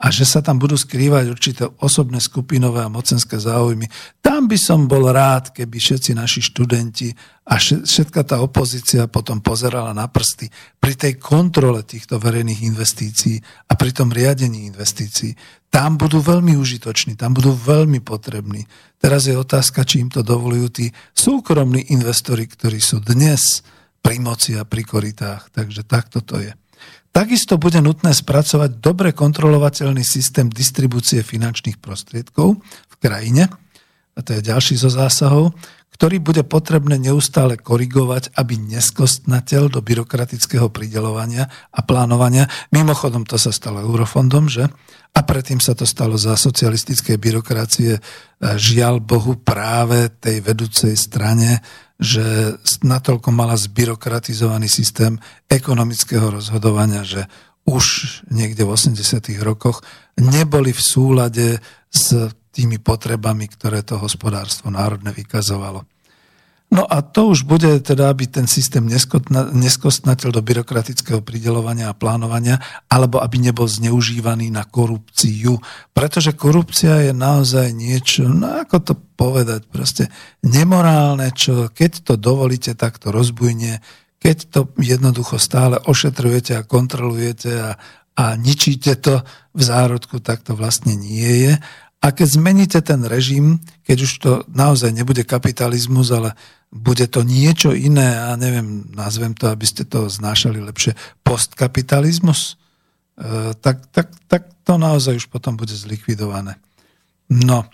a 0.00 0.08
že 0.08 0.24
sa 0.24 0.40
tam 0.40 0.56
budú 0.56 0.80
skrývať 0.80 1.28
určité 1.28 1.68
osobné 1.84 2.24
skupinové 2.24 2.80
a 2.80 2.88
mocenské 2.88 3.36
záujmy. 3.36 3.84
Tam 4.24 4.48
by 4.48 4.56
som 4.56 4.88
bol 4.88 5.12
rád, 5.12 5.52
keby 5.52 5.76
všetci 5.76 6.16
naši 6.16 6.40
študenti 6.40 7.12
a 7.44 7.60
všetka 7.60 8.24
tá 8.24 8.40
opozícia 8.40 9.04
potom 9.12 9.44
pozerala 9.44 9.92
na 9.92 10.08
prsty 10.08 10.48
pri 10.80 10.96
tej 10.96 11.20
kontrole 11.20 11.84
týchto 11.84 12.16
verejných 12.16 12.64
investícií 12.64 13.36
a 13.68 13.76
pri 13.76 13.92
tom 13.92 14.08
riadení 14.08 14.72
investícií. 14.72 15.36
Tam 15.68 16.00
budú 16.00 16.24
veľmi 16.24 16.56
užitoční, 16.56 17.20
tam 17.20 17.36
budú 17.36 17.52
veľmi 17.52 18.00
potrební. 18.00 18.64
Teraz 18.96 19.28
je 19.28 19.36
otázka, 19.36 19.84
či 19.84 20.00
im 20.00 20.08
to 20.08 20.24
dovolujú 20.24 20.66
tí 20.72 20.86
súkromní 21.12 21.92
investori, 21.92 22.48
ktorí 22.48 22.80
sú 22.80 23.04
dnes 23.04 23.60
pri 24.00 24.16
moci 24.16 24.56
a 24.56 24.64
pri 24.64 24.80
koritách. 24.80 25.52
Takže 25.52 25.84
takto 25.84 26.24
to 26.24 26.40
je. 26.40 26.56
Takisto 27.10 27.58
bude 27.58 27.82
nutné 27.82 28.14
spracovať 28.14 28.78
dobre 28.78 29.10
kontrolovateľný 29.10 30.06
systém 30.06 30.46
distribúcie 30.46 31.26
finančných 31.26 31.82
prostriedkov 31.82 32.62
v 32.62 32.94
krajine, 33.02 33.50
a 34.14 34.18
to 34.22 34.38
je 34.38 34.46
ďalší 34.46 34.78
zo 34.78 34.90
zásahov, 34.90 35.50
ktorý 36.00 36.16
bude 36.16 36.48
potrebné 36.48 36.96
neustále 36.96 37.60
korigovať, 37.60 38.32
aby 38.40 38.56
neskostnateľ 38.56 39.68
do 39.68 39.84
byrokratického 39.84 40.72
pridelovania 40.72 41.44
a 41.68 41.84
plánovania, 41.84 42.48
mimochodom 42.72 43.28
to 43.28 43.36
sa 43.36 43.52
stalo 43.52 43.84
eurofondom, 43.84 44.48
že? 44.48 44.64
A 45.12 45.20
predtým 45.20 45.60
sa 45.60 45.76
to 45.76 45.84
stalo 45.84 46.16
za 46.16 46.40
socialistickej 46.40 47.20
byrokracie, 47.20 48.00
žiaľ 48.40 49.04
Bohu 49.04 49.36
práve 49.44 50.08
tej 50.08 50.40
vedúcej 50.40 50.96
strane, 50.96 51.60
že 52.00 52.56
natoľko 52.80 53.28
mala 53.28 53.60
zbyrokratizovaný 53.60 54.72
systém 54.72 55.20
ekonomického 55.52 56.32
rozhodovania, 56.32 57.04
že 57.04 57.28
už 57.68 57.84
niekde 58.32 58.64
v 58.64 58.72
80. 58.72 59.36
rokoch 59.44 59.84
neboli 60.16 60.72
v 60.72 60.80
súlade 60.80 61.60
s 61.92 62.16
tými 62.56 62.80
potrebami, 62.80 63.52
ktoré 63.52 63.84
to 63.84 64.00
hospodárstvo 64.00 64.72
národné 64.72 65.12
vykazovalo. 65.12 65.89
No 66.70 66.86
a 66.86 67.02
to 67.02 67.34
už 67.34 67.50
bude 67.50 67.82
teda, 67.82 68.14
aby 68.14 68.30
ten 68.30 68.46
systém 68.46 68.86
neskostnateľ 68.86 70.28
do 70.30 70.38
byrokratického 70.38 71.18
pridelovania 71.18 71.90
a 71.90 71.98
plánovania, 71.98 72.62
alebo 72.86 73.18
aby 73.18 73.42
nebol 73.42 73.66
zneužívaný 73.66 74.54
na 74.54 74.62
korupciu. 74.62 75.58
Pretože 75.90 76.38
korupcia 76.38 77.10
je 77.10 77.12
naozaj 77.12 77.74
niečo, 77.74 78.30
no 78.30 78.62
ako 78.62 78.76
to 78.86 78.94
povedať, 78.94 79.66
proste 79.66 80.14
nemorálne, 80.46 81.34
čo 81.34 81.74
keď 81.74 82.06
to 82.06 82.14
dovolíte, 82.14 82.78
tak 82.78 83.02
to 83.02 83.10
rozbujne, 83.10 83.82
keď 84.22 84.36
to 84.54 84.60
jednoducho 84.78 85.42
stále 85.42 85.74
ošetrujete 85.74 86.54
a 86.54 86.62
kontrolujete 86.62 87.50
a, 87.50 87.70
a 88.14 88.24
ničíte 88.38 88.94
to 88.94 89.26
v 89.58 89.62
zárodku, 89.66 90.22
tak 90.22 90.46
to 90.46 90.54
vlastne 90.54 90.94
nie 90.94 91.50
je. 91.50 91.52
A 92.00 92.06
keď 92.14 92.28
zmeníte 92.38 92.78
ten 92.80 93.02
režim, 93.04 93.58
keď 93.82 93.98
už 94.06 94.12
to 94.22 94.30
naozaj 94.48 94.94
nebude 94.94 95.26
kapitalizmus, 95.26 96.14
ale 96.14 96.38
bude 96.70 97.10
to 97.10 97.26
niečo 97.26 97.74
iné, 97.74 98.14
a 98.14 98.38
neviem, 98.38 98.86
nazvem 98.94 99.34
to, 99.34 99.50
aby 99.50 99.66
ste 99.66 99.82
to 99.82 100.06
znášali 100.06 100.62
lepšie, 100.62 100.94
postkapitalizmus, 101.26 102.54
e, 103.18 103.54
tak, 103.58 103.90
tak, 103.90 104.14
tak 104.30 104.54
to 104.62 104.78
naozaj 104.78 105.18
už 105.18 105.26
potom 105.26 105.58
bude 105.58 105.74
zlikvidované. 105.74 106.62
No 107.26 107.66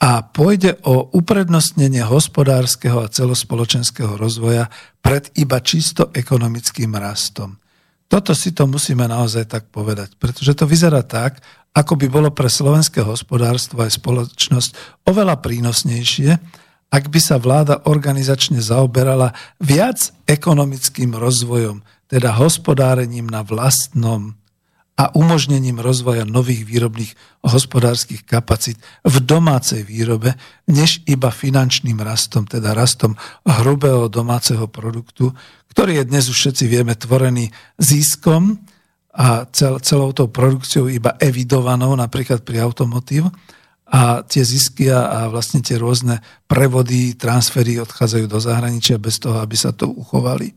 a 0.00 0.24
pôjde 0.24 0.80
o 0.88 1.12
uprednostnenie 1.12 2.00
hospodárskeho 2.00 3.04
a 3.04 3.12
celospoločenského 3.12 4.16
rozvoja 4.16 4.72
pred 5.04 5.28
iba 5.36 5.60
čisto 5.60 6.08
ekonomickým 6.16 6.96
rastom. 6.96 7.60
Toto 8.08 8.32
si 8.32 8.56
to 8.56 8.64
musíme 8.64 9.04
naozaj 9.04 9.44
tak 9.46 9.68
povedať, 9.68 10.16
pretože 10.16 10.56
to 10.56 10.64
vyzerá 10.64 11.04
tak, 11.04 11.44
ako 11.76 11.94
by 12.00 12.06
bolo 12.10 12.32
pre 12.32 12.48
slovenské 12.50 13.04
hospodárstvo 13.04 13.84
aj 13.84 14.00
spoločnosť 14.00 14.70
oveľa 15.06 15.38
prínosnejšie, 15.38 16.30
ak 16.90 17.06
by 17.06 17.20
sa 17.22 17.38
vláda 17.38 17.86
organizačne 17.86 18.58
zaoberala 18.58 19.30
viac 19.62 20.10
ekonomickým 20.26 21.14
rozvojom, 21.14 21.86
teda 22.10 22.34
hospodárením 22.34 23.30
na 23.30 23.46
vlastnom 23.46 24.34
a 25.00 25.08
umožnením 25.16 25.80
rozvoja 25.80 26.28
nových 26.28 26.68
výrobných 26.68 27.16
hospodárskych 27.40 28.26
kapacít 28.28 28.76
v 29.00 29.16
domácej 29.24 29.80
výrobe, 29.80 30.36
než 30.68 31.00
iba 31.08 31.32
finančným 31.32 31.96
rastom, 32.04 32.44
teda 32.44 32.76
rastom 32.76 33.16
hrubého 33.48 34.12
domáceho 34.12 34.68
produktu, 34.68 35.32
ktorý 35.72 36.02
je 36.02 36.04
dnes 36.04 36.28
už 36.28 36.36
všetci 36.36 36.64
vieme 36.68 36.92
tvorený 36.92 37.48
ziskom 37.80 38.60
a 39.16 39.48
cel, 39.48 39.80
celou 39.80 40.12
tou 40.12 40.28
produkciou 40.28 40.92
iba 40.92 41.16
evidovanou, 41.16 41.96
napríklad 41.96 42.44
pri 42.44 42.60
automotív, 42.60 43.32
a 43.90 44.22
tie 44.22 44.46
zisky 44.46 44.86
a 44.86 45.26
vlastne 45.26 45.58
tie 45.58 45.74
rôzne 45.74 46.22
prevody, 46.46 47.18
transfery 47.18 47.82
odchádzajú 47.82 48.26
do 48.30 48.38
zahraničia 48.38 49.02
bez 49.02 49.18
toho, 49.18 49.42
aby 49.42 49.58
sa 49.58 49.74
to 49.74 49.90
uchovali. 49.90 50.54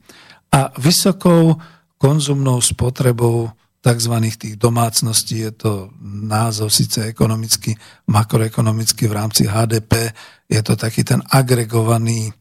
A 0.54 0.70
vysokou 0.78 1.58
konzumnou 1.98 2.62
spotrebou 2.62 3.50
tzv. 3.84 4.16
tých 4.38 4.56
domácností, 4.56 5.50
je 5.50 5.52
to 5.52 5.72
názov 6.30 6.70
síce 6.70 7.04
ekonomicky, 7.04 7.74
makroekonomicky 8.08 9.10
v 9.10 9.18
rámci 9.18 9.44
HDP, 9.50 10.14
je 10.48 10.62
to 10.62 10.78
taký 10.78 11.02
ten 11.04 11.20
agregovaný, 11.34 12.32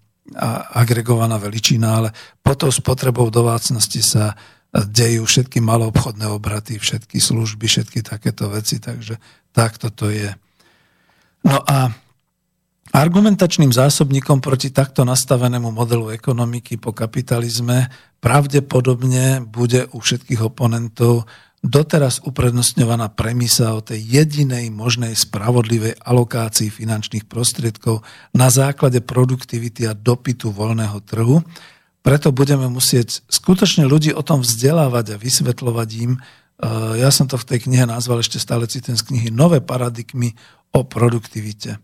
agregovaná 0.77 1.41
veličina, 1.41 1.99
ale 1.99 2.09
pod 2.45 2.63
tou 2.63 2.71
spotrebou 2.71 3.33
domácnosti 3.33 4.05
sa 4.05 4.37
dejú 4.73 5.25
všetky 5.25 5.59
maloobchodné 5.61 6.31
obraty, 6.31 6.79
všetky 6.79 7.17
služby, 7.19 7.65
všetky 7.65 8.01
takéto 8.05 8.49
veci, 8.53 8.79
takže 8.79 9.17
takto 9.51 9.89
to 9.89 10.13
je. 10.13 10.31
No 11.43 11.59
a 11.59 11.91
argumentačným 12.95 13.75
zásobníkom 13.75 14.39
proti 14.39 14.71
takto 14.71 15.03
nastavenému 15.03 15.75
modelu 15.75 16.15
ekonomiky 16.15 16.79
po 16.79 16.95
kapitalizme 16.95 17.91
pravdepodobne 18.23 19.43
bude 19.43 19.91
u 19.91 19.99
všetkých 19.99 20.41
oponentov 20.47 21.27
doteraz 21.63 22.19
uprednostňovaná 22.27 23.15
premisa 23.15 23.79
o 23.79 23.81
tej 23.83 24.03
jedinej 24.03 24.75
možnej 24.75 25.15
spravodlivej 25.15 25.95
alokácii 26.03 26.75
finančných 26.75 27.31
prostriedkov 27.31 28.03
na 28.35 28.51
základe 28.51 28.99
produktivity 28.99 29.87
a 29.87 29.95
dopytu 29.95 30.51
voľného 30.51 30.99
trhu. 31.07 31.39
Preto 32.03 32.35
budeme 32.35 32.67
musieť 32.67 33.23
skutočne 33.31 33.87
ľudí 33.87 34.11
o 34.11 34.27
tom 34.27 34.43
vzdelávať 34.43 35.15
a 35.15 35.21
vysvetľovať 35.23 35.89
im. 36.03 36.19
Ja 36.99 37.15
som 37.15 37.31
to 37.31 37.39
v 37.39 37.47
tej 37.55 37.71
knihe 37.71 37.87
nazval 37.87 38.27
ešte 38.27 38.43
stále 38.43 38.67
citujem 38.67 38.99
z 38.99 39.07
knihy 39.07 39.29
Nové 39.31 39.63
paradigmy 39.63 40.35
o 40.73 40.81
produktivite. 40.85 41.79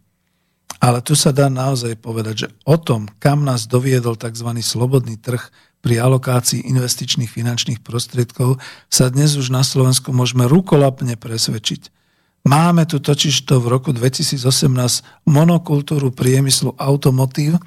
Ale 0.79 1.03
tu 1.03 1.19
sa 1.19 1.35
dá 1.35 1.51
naozaj 1.51 1.99
povedať, 1.99 2.35
že 2.47 2.49
o 2.63 2.79
tom, 2.79 3.11
kam 3.19 3.43
nás 3.43 3.67
doviedol 3.67 4.15
tzv. 4.15 4.49
slobodný 4.63 5.19
trh 5.19 5.43
pri 5.83 6.03
alokácii 6.03 6.67
investičných 6.67 7.31
finančných 7.31 7.81
prostriedkov, 7.83 8.59
sa 8.91 9.11
dnes 9.11 9.39
už 9.39 9.51
na 9.55 9.63
Slovensku 9.63 10.11
môžeme 10.11 10.47
rukolapne 10.47 11.15
presvedčiť. 11.15 11.95
Máme 12.47 12.87
tu 12.87 13.03
totižto 13.03 13.59
v 13.59 13.67
roku 13.67 13.91
2018 13.91 14.39
monokultúru 15.27 16.15
priemyslu 16.15 16.75
automotív, 16.79 17.59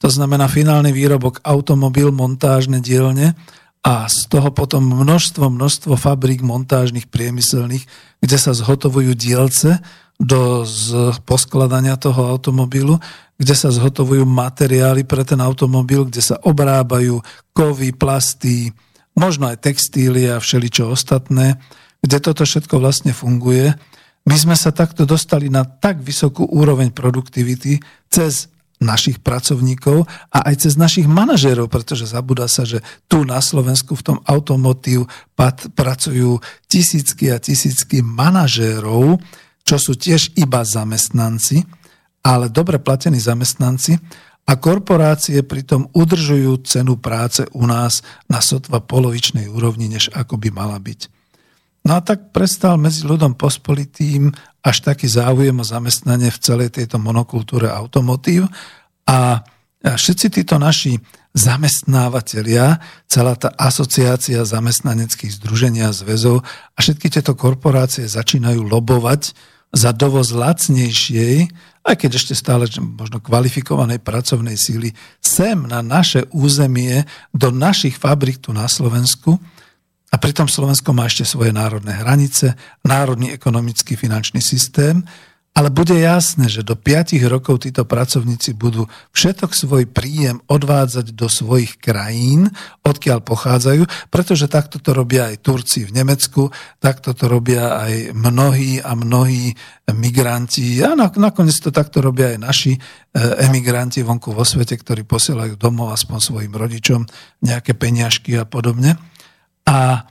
to 0.00 0.08
znamená 0.12 0.48
finálny 0.50 0.92
výrobok 0.92 1.40
automobil, 1.44 2.12
montážne 2.12 2.80
dielne 2.80 3.32
a 3.84 4.08
z 4.08 4.28
toho 4.32 4.48
potom 4.52 4.84
množstvo, 4.84 5.48
množstvo 5.48 5.96
fabrík 5.96 6.40
montážnych 6.40 7.08
priemyselných, 7.08 7.84
kde 8.20 8.36
sa 8.40 8.56
zhotovujú 8.56 9.12
dielce, 9.12 9.80
do 10.18 10.62
z 10.62 11.14
poskladania 11.26 11.98
toho 11.98 12.30
automobilu, 12.30 13.02
kde 13.34 13.54
sa 13.54 13.74
zhotovujú 13.74 14.22
materiály 14.22 15.02
pre 15.02 15.26
ten 15.26 15.42
automobil, 15.42 16.06
kde 16.06 16.22
sa 16.22 16.38
obrábajú 16.38 17.18
kovy, 17.50 17.90
plasty, 17.90 18.70
možno 19.18 19.50
aj 19.50 19.66
textíly 19.66 20.30
a 20.30 20.38
všeličo 20.38 20.86
ostatné, 20.90 21.58
kde 21.98 22.18
toto 22.22 22.46
všetko 22.46 22.78
vlastne 22.78 23.10
funguje. 23.10 23.74
My 24.24 24.36
sme 24.38 24.54
sa 24.54 24.70
takto 24.70 25.04
dostali 25.04 25.50
na 25.50 25.66
tak 25.66 26.00
vysokú 26.00 26.46
úroveň 26.46 26.94
produktivity 26.94 27.82
cez 28.06 28.48
našich 28.82 29.22
pracovníkov 29.22 30.04
a 30.34 30.38
aj 30.50 30.66
cez 30.66 30.74
našich 30.74 31.06
manažérov, 31.08 31.70
pretože 31.70 32.10
zabúda 32.10 32.50
sa, 32.50 32.66
že 32.66 32.82
tu 33.08 33.22
na 33.22 33.38
Slovensku 33.38 33.94
v 33.96 34.04
tom 34.14 34.18
automotív 34.26 35.06
pracujú 35.74 36.42
tisícky 36.68 37.32
a 37.32 37.40
tisícky 37.40 38.02
manažérov, 38.02 39.18
čo 39.64 39.80
sú 39.80 39.96
tiež 39.96 40.36
iba 40.36 40.60
zamestnanci, 40.62 41.64
ale 42.24 42.52
dobre 42.52 42.76
platení 42.80 43.16
zamestnanci 43.20 43.96
a 44.44 44.60
korporácie 44.60 45.40
pritom 45.40 45.88
udržujú 45.96 46.60
cenu 46.68 47.00
práce 47.00 47.48
u 47.56 47.64
nás 47.64 48.04
na 48.28 48.44
sotva 48.44 48.84
polovičnej 48.84 49.48
úrovni, 49.48 49.88
než 49.88 50.12
ako 50.12 50.36
by 50.36 50.48
mala 50.52 50.76
byť. 50.76 51.08
No 51.84 51.96
a 51.96 52.00
tak 52.00 52.32
prestal 52.32 52.80
medzi 52.80 53.04
ľudom 53.04 53.36
pospolitým 53.36 54.32
až 54.64 54.76
taký 54.84 55.04
záujem 55.04 55.52
o 55.52 55.64
zamestnanie 55.64 56.32
v 56.32 56.40
celej 56.40 56.80
tejto 56.80 56.96
monokultúre 56.96 57.68
automotív 57.68 58.48
a 59.04 59.44
všetci 59.84 60.40
títo 60.40 60.56
naši 60.56 60.96
zamestnávateľia, 61.36 62.80
celá 63.04 63.36
tá 63.36 63.52
asociácia 63.58 64.48
zamestnaneckých 64.48 65.44
združenia 65.44 65.92
zväzov 65.92 66.40
a 66.46 66.78
všetky 66.80 67.12
tieto 67.12 67.36
korporácie 67.36 68.08
začínajú 68.08 68.64
lobovať 68.64 69.36
za 69.74 69.90
dovoz 69.90 70.30
lacnejšej, 70.30 71.50
aj 71.84 71.94
keď 71.98 72.10
ešte 72.16 72.34
stále 72.38 72.64
možno 72.80 73.20
kvalifikovanej 73.20 74.00
pracovnej 74.00 74.54
síly, 74.56 74.94
sem 75.20 75.66
na 75.66 75.82
naše 75.84 76.24
územie, 76.32 77.04
do 77.34 77.50
našich 77.50 77.98
fabrik 77.98 78.40
tu 78.40 78.54
na 78.54 78.70
Slovensku. 78.70 79.36
A 80.08 80.16
pritom 80.16 80.46
Slovensko 80.46 80.94
má 80.94 81.10
ešte 81.10 81.26
svoje 81.26 81.50
národné 81.50 81.90
hranice, 81.90 82.54
národný 82.86 83.34
ekonomický 83.34 83.98
finančný 83.98 84.38
systém 84.38 85.02
ale 85.54 85.70
bude 85.70 85.94
jasné, 85.94 86.50
že 86.50 86.66
do 86.66 86.74
5 86.74 87.14
rokov 87.30 87.62
títo 87.62 87.86
pracovníci 87.86 88.58
budú 88.58 88.90
všetok 89.14 89.54
svoj 89.54 89.86
príjem 89.86 90.42
odvádzať 90.50 91.14
do 91.14 91.30
svojich 91.30 91.78
krajín, 91.78 92.50
odkiaľ 92.82 93.22
pochádzajú, 93.22 94.10
pretože 94.10 94.50
takto 94.50 94.82
to 94.82 94.90
robia 94.90 95.30
aj 95.30 95.46
Turci 95.46 95.86
v 95.86 95.94
Nemecku, 95.94 96.50
takto 96.82 97.14
to 97.14 97.30
robia 97.30 97.78
aj 97.86 98.18
mnohí 98.18 98.82
a 98.82 98.98
mnohí 98.98 99.54
migranti 99.94 100.82
a 100.82 100.98
nakoniec 100.98 101.54
to 101.62 101.70
takto 101.70 102.02
robia 102.02 102.34
aj 102.34 102.38
naši 102.42 102.72
e, 102.74 102.78
emigranti 103.46 104.02
vonku 104.02 104.34
vo 104.34 104.42
svete, 104.42 104.74
ktorí 104.74 105.06
posielajú 105.06 105.54
domov 105.54 105.94
aspoň 105.94 106.18
svojim 106.18 106.50
rodičom 106.50 107.06
nejaké 107.46 107.78
peniažky 107.78 108.34
a 108.34 108.42
podobne. 108.42 108.98
A 109.70 110.02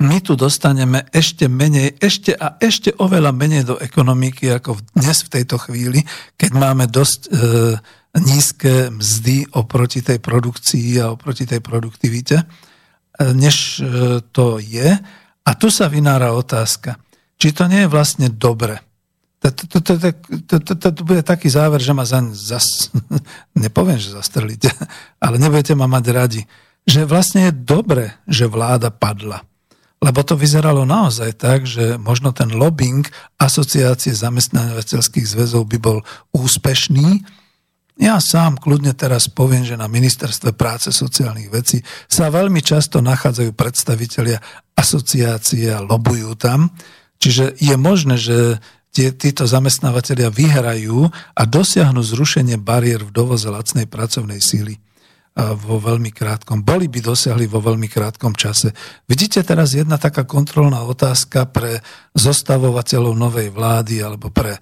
my 0.00 0.16
tu 0.24 0.32
dostaneme 0.32 1.04
ešte 1.12 1.44
menej, 1.44 2.00
ešte 2.00 2.32
a 2.32 2.56
ešte 2.56 2.96
oveľa 2.96 3.36
menej 3.36 3.62
do 3.68 3.76
ekonomiky 3.76 4.48
ako 4.48 4.80
dnes 4.96 5.20
v 5.28 5.32
tejto 5.36 5.60
chvíli, 5.60 6.00
keď 6.40 6.50
máme 6.56 6.88
dosť 6.88 7.20
e, 7.28 7.30
nízke 8.16 8.88
mzdy 8.96 9.52
oproti 9.52 10.00
tej 10.00 10.16
produkcii 10.24 11.04
a 11.04 11.12
oproti 11.12 11.44
tej 11.44 11.60
produktivite, 11.60 12.40
e, 12.40 12.44
než 13.36 13.84
e, 13.84 14.24
to 14.32 14.56
je. 14.56 14.88
A 15.44 15.50
tu 15.60 15.68
sa 15.68 15.92
vynára 15.92 16.32
otázka, 16.32 16.96
či 17.36 17.52
to 17.52 17.68
nie 17.68 17.84
je 17.84 17.92
vlastne 17.92 18.32
dobre. 18.32 18.80
To 19.40 21.04
bude 21.04 21.24
taký 21.24 21.52
záver, 21.52 21.80
že 21.84 21.92
ma 21.92 22.08
zas, 22.08 22.88
nepoviem, 23.52 24.00
že 24.00 24.16
zastrelíte, 24.16 24.72
ale 25.24 25.36
nebudete 25.36 25.76
ma 25.76 25.84
mať 25.84 26.04
radi, 26.08 26.42
že 26.88 27.04
vlastne 27.04 27.52
je 27.52 27.52
dobre, 27.52 28.16
že 28.24 28.48
vláda 28.48 28.88
padla 28.88 29.44
lebo 30.00 30.24
to 30.24 30.32
vyzeralo 30.32 30.88
naozaj 30.88 31.36
tak, 31.36 31.68
že 31.68 32.00
možno 32.00 32.32
ten 32.32 32.48
lobbying 32.48 33.04
asociácie 33.36 34.16
zamestnávateľských 34.16 35.28
zväzov 35.28 35.68
by 35.68 35.78
bol 35.78 35.98
úspešný. 36.32 37.20
Ja 38.00 38.16
sám 38.16 38.56
kľudne 38.56 38.96
teraz 38.96 39.28
poviem, 39.28 39.60
že 39.68 39.76
na 39.76 39.84
ministerstve 39.84 40.56
práce 40.56 40.88
sociálnych 40.88 41.52
vecí 41.52 41.84
sa 42.08 42.32
veľmi 42.32 42.64
často 42.64 43.04
nachádzajú 43.04 43.52
predstavitelia 43.52 44.40
asociácie 44.72 45.68
a 45.68 45.84
lobujú 45.84 46.32
tam. 46.32 46.72
Čiže 47.20 47.60
je 47.60 47.76
možné, 47.76 48.16
že 48.16 48.56
tie, 48.96 49.12
títo 49.12 49.44
zamestnávateľia 49.44 50.32
vyhrajú 50.32 51.12
a 51.12 51.42
dosiahnu 51.44 52.00
zrušenie 52.00 52.56
bariér 52.56 53.04
v 53.04 53.12
dovoze 53.12 53.52
lacnej 53.52 53.84
pracovnej 53.84 54.40
síly 54.40 54.80
vo 55.56 55.80
veľmi 55.80 56.12
krátkom, 56.12 56.60
boli 56.60 56.86
by 56.92 57.00
dosiahli 57.00 57.48
vo 57.48 57.64
veľmi 57.64 57.88
krátkom 57.88 58.36
čase. 58.36 58.76
Vidíte 59.08 59.40
teraz 59.40 59.72
jedna 59.72 59.96
taká 59.96 60.28
kontrolná 60.28 60.84
otázka 60.84 61.48
pre 61.48 61.80
zostavovateľov 62.12 63.14
novej 63.16 63.48
vlády 63.48 64.04
alebo 64.04 64.28
pre 64.28 64.60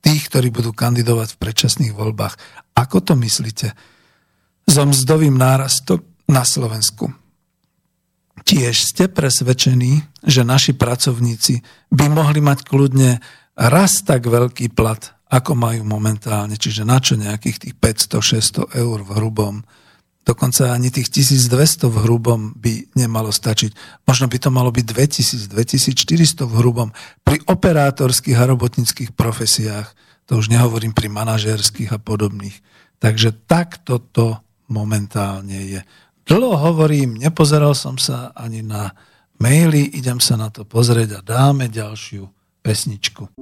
tých, 0.00 0.22
ktorí 0.32 0.48
budú 0.54 0.72
kandidovať 0.72 1.36
v 1.36 1.40
predčasných 1.40 1.92
voľbách. 1.92 2.34
Ako 2.78 3.04
to 3.04 3.18
myslíte? 3.18 3.74
So 4.64 4.86
mzdovým 4.86 5.34
nárastom 5.34 6.00
na 6.30 6.46
Slovensku. 6.46 7.10
Tiež 8.40 8.94
ste 8.94 9.10
presvedčení, 9.10 10.24
že 10.24 10.46
naši 10.46 10.72
pracovníci 10.72 11.60
by 11.92 12.06
mohli 12.08 12.40
mať 12.40 12.64
kľudne 12.64 13.20
raz 13.58 14.00
tak 14.00 14.24
veľký 14.24 14.72
plat, 14.72 15.12
ako 15.28 15.52
majú 15.54 15.84
momentálne, 15.84 16.56
čiže 16.56 16.88
na 16.88 16.98
čo 16.98 17.20
nejakých 17.20 17.68
tých 17.68 17.74
500-600 17.76 18.80
eur 18.80 18.98
v 19.04 19.10
hrubom. 19.20 19.60
Dokonca 20.30 20.70
ani 20.70 20.94
tých 20.94 21.10
1200 21.10 21.90
v 21.90 21.96
hrubom 22.06 22.54
by 22.54 22.94
nemalo 22.94 23.34
stačiť. 23.34 23.74
Možno 24.06 24.30
by 24.30 24.38
to 24.38 24.54
malo 24.54 24.70
byť 24.70 24.86
2000, 24.86 25.50
2400 25.50 26.46
v 26.46 26.54
hrubom. 26.54 26.94
Pri 27.26 27.42
operátorských 27.42 28.38
a 28.38 28.46
robotnických 28.46 29.10
profesiách, 29.10 29.90
to 30.30 30.38
už 30.38 30.54
nehovorím 30.54 30.94
pri 30.94 31.10
manažérských 31.10 31.90
a 31.90 31.98
podobných. 31.98 32.62
Takže 33.02 33.34
takto 33.50 33.98
to 33.98 34.38
momentálne 34.70 35.58
je. 35.66 35.82
Dlho 36.22 36.54
hovorím, 36.54 37.18
nepozeral 37.18 37.74
som 37.74 37.98
sa 37.98 38.30
ani 38.38 38.62
na 38.62 38.94
maily, 39.42 39.82
idem 39.98 40.22
sa 40.22 40.38
na 40.38 40.46
to 40.46 40.62
pozrieť 40.62 41.18
a 41.18 41.26
dáme 41.26 41.66
ďalšiu 41.66 42.22
pesničku. 42.62 43.34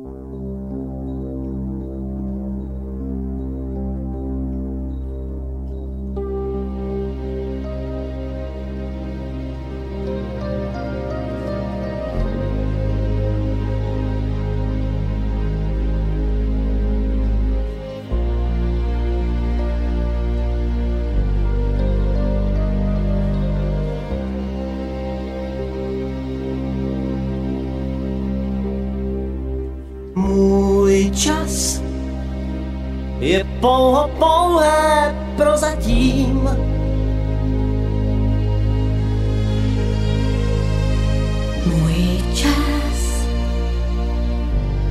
Pouho 33.60 34.10
pouhé 34.18 35.14
prozatím. 35.36 36.48
Můj 41.66 42.22
čas 42.35 42.98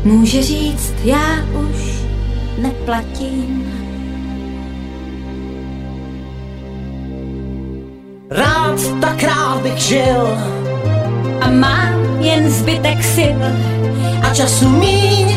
může 0.04 0.44
říct, 0.44 0.94
já 1.04 1.46
už 1.70 2.04
neplatím. 2.58 3.74
Rád 8.30 8.80
tak 9.02 9.24
rád 9.24 9.62
bych 9.62 9.78
žil 9.78 10.38
a 11.42 11.50
mám 11.50 12.22
jen 12.22 12.50
zbytek 12.50 13.04
sil 13.16 13.42
a 14.22 14.34
času 14.34 14.70
míň 14.70 15.37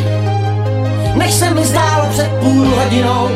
než 1.15 1.35
se 1.35 1.55
mi 1.55 1.65
zdálo 1.65 2.07
před 2.11 2.31
půl 2.41 2.67
hodinou. 2.67 3.29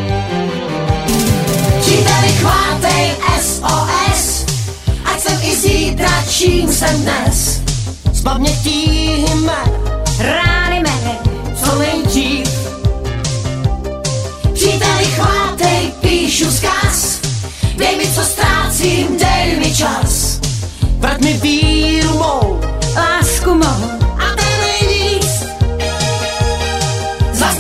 Příteli, 1.81 2.29
chvátej 2.29 3.11
SOS, 3.41 4.45
ať 5.05 5.21
jsem 5.21 5.39
i 5.43 5.57
zítra, 5.57 6.11
čím 6.29 6.73
jsem 6.73 7.03
dnes. 7.03 7.61
Z 8.13 8.23
pamětí 8.23 9.25
jmen, 9.35 9.71
rány 10.19 10.81
mé, 10.81 11.19
co 11.65 11.79
nejdřív. 11.79 12.49
Příteli, 14.55 15.05
chvátej, 15.05 15.93
píšu 16.01 16.51
zkaz, 16.51 17.21
dej 17.77 17.97
mi, 17.97 18.07
co 18.15 18.21
ztrácím, 18.23 19.19
dej 19.19 19.57
mi 19.57 19.75
čas. 19.75 20.41
Vrať 20.99 21.21
mi 21.21 21.33
víru 21.33 22.19
mou, 22.19 22.61
lásku 22.97 23.55
mou, 23.55 24.04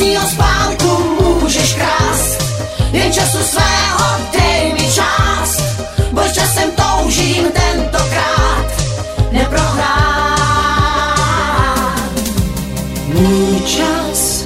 vlastního 0.04 0.28
spánku 0.28 1.22
můžeš 1.40 1.74
krást, 1.74 2.42
jen 2.92 3.12
času 3.12 3.38
svého 3.38 4.18
dej 4.32 4.72
mi 4.72 4.92
čas, 4.92 5.62
bo 6.12 6.22
časem 6.32 6.70
toužím 6.70 7.44
tentokrát 7.44 8.66
neprohrát. 9.32 9.94
Můj 13.06 13.60
čas, 13.60 14.44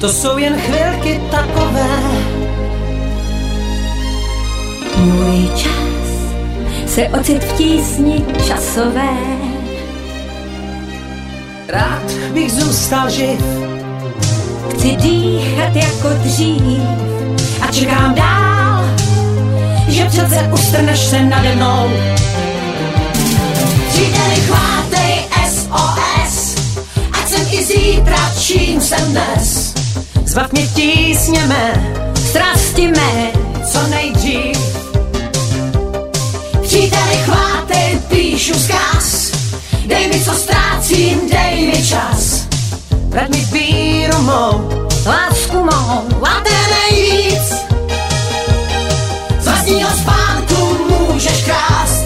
to 0.00 0.12
jsou 0.12 0.38
jen 0.38 0.60
chvilky 0.60 1.20
takové. 1.30 2.00
Můj 4.96 5.50
čas 5.56 6.06
se 6.86 7.08
ocit 7.08 7.44
v 7.44 7.52
tísni 7.52 8.24
časové. 8.46 9.16
Rád 11.68 12.12
bych 12.32 12.52
zůstal 12.52 13.10
živ, 13.10 13.40
Chci 14.76 14.96
dýchat 14.96 15.76
jako 15.76 16.08
dřív 16.08 16.82
a 17.60 17.72
čekám 17.72 18.14
dál, 18.14 18.84
že 19.88 20.04
přece 20.04 20.50
ustrneš 20.52 20.98
se 20.98 21.22
nade 21.22 21.54
mnou. 21.54 21.90
Příteli, 23.88 24.36
chvátej 24.46 25.24
SOS, 25.48 26.54
ať 27.12 27.28
jsem 27.28 27.46
i 27.50 27.64
zítra, 27.64 28.32
čím 28.40 28.80
jsem 28.80 29.10
dnes. 29.10 29.74
Zbav 30.24 30.52
mě 30.52 30.66
tísněme, 30.66 31.94
strasti 32.30 32.86
mé, 32.86 33.30
co 33.72 33.86
nejdřív. 33.90 34.58
Příteli, 36.62 37.16
chvátej, 37.24 38.00
píšu 38.08 38.54
zkaz, 38.54 39.32
dej 39.86 40.08
mi, 40.08 40.24
co 40.24 40.32
ztrácím, 40.32 41.20
dej 41.30 41.66
mi 41.66 41.86
čas 41.86 42.45
Vrať 43.16 43.32
mi 43.32 43.42
víru 43.48 44.20
mou, 44.28 44.68
lásku 45.08 45.56
mou 45.56 46.04
a 46.20 46.34
ten 46.44 46.66
nejvíc. 46.68 47.64
Z 49.40 49.44
vlastního 49.44 49.90
spánku 49.90 50.60
můžeš 50.88 51.44
krást, 51.44 52.04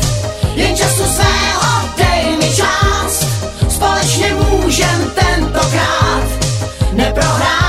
jen 0.54 0.76
času 0.76 1.02
svého 1.02 1.70
dej 1.98 2.36
mi 2.36 2.54
čas. 2.54 3.26
Společně 3.68 4.34
můžem 4.34 5.10
tentokrát 5.14 6.26
neprohrát. 6.92 7.59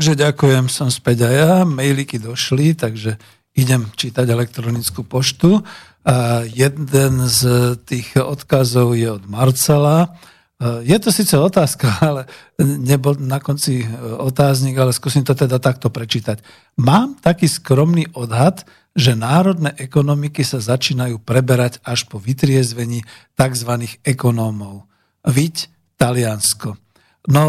Takže 0.00 0.16
ďakujem, 0.16 0.72
som 0.72 0.88
späť 0.88 1.28
aj 1.28 1.34
ja. 1.36 1.52
Mailiky 1.68 2.16
došli, 2.16 2.72
takže 2.72 3.20
idem 3.52 3.84
čítať 3.84 4.24
elektronickú 4.32 5.04
poštu. 5.04 5.60
A 6.08 6.40
jeden 6.48 7.28
z 7.28 7.76
tých 7.84 8.16
odkazov 8.16 8.96
je 8.96 9.12
od 9.12 9.28
Marcela. 9.28 10.16
Je 10.88 10.96
to 10.96 11.12
síce 11.12 11.36
otázka, 11.36 11.92
ale 12.08 12.24
nebol 12.64 13.12
na 13.20 13.44
konci 13.44 13.84
otáznik, 14.16 14.80
ale 14.80 14.96
skúsim 14.96 15.20
to 15.20 15.36
teda 15.36 15.60
takto 15.60 15.92
prečítať. 15.92 16.40
Mám 16.80 17.20
taký 17.20 17.44
skromný 17.44 18.08
odhad, 18.16 18.64
že 18.96 19.12
národné 19.12 19.76
ekonomiky 19.76 20.40
sa 20.48 20.64
začínajú 20.64 21.20
preberať 21.20 21.76
až 21.84 22.08
po 22.08 22.16
vytriezvení 22.16 23.04
tzv. 23.36 24.00
ekonómov. 24.00 24.88
Viď 25.28 25.68
Taliansko. 26.00 26.80
No, 27.28 27.44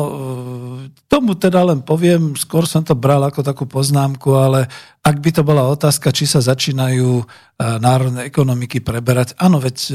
tomu 1.08 1.32
teda 1.40 1.64
len 1.64 1.80
poviem, 1.80 2.36
skôr 2.36 2.68
som 2.68 2.84
to 2.84 2.92
bral 2.92 3.24
ako 3.24 3.40
takú 3.40 3.64
poznámku, 3.64 4.36
ale 4.36 4.68
ak 5.00 5.16
by 5.24 5.32
to 5.32 5.48
bola 5.48 5.64
otázka, 5.72 6.12
či 6.12 6.28
sa 6.28 6.44
začínajú 6.44 7.24
e, 7.24 7.26
národné 7.80 8.28
ekonomiky 8.28 8.84
preberať, 8.84 9.32
áno, 9.40 9.64
veď 9.64 9.78
e, 9.88 9.94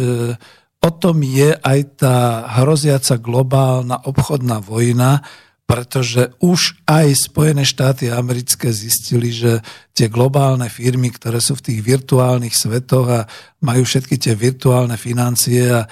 o 0.81 0.91
tom 0.97 1.21
je 1.21 1.53
aj 1.61 1.81
tá 2.01 2.49
hroziaca 2.57 3.21
globálna 3.21 4.01
obchodná 4.01 4.65
vojna, 4.65 5.21
pretože 5.69 6.33
už 6.41 6.81
aj 6.89 7.29
Spojené 7.29 7.69
štáty 7.69 8.09
americké 8.09 8.73
zistili, 8.73 9.29
že 9.29 9.61
tie 9.97 10.13
globálne 10.13 10.69
firmy, 10.69 11.09
ktoré 11.09 11.41
sú 11.41 11.57
v 11.57 11.73
tých 11.73 11.81
virtuálnych 11.81 12.53
svetoch 12.53 13.09
a 13.09 13.25
majú 13.65 13.81
všetky 13.89 14.21
tie 14.21 14.37
virtuálne 14.37 15.01
financie 15.01 15.73
a, 15.73 15.89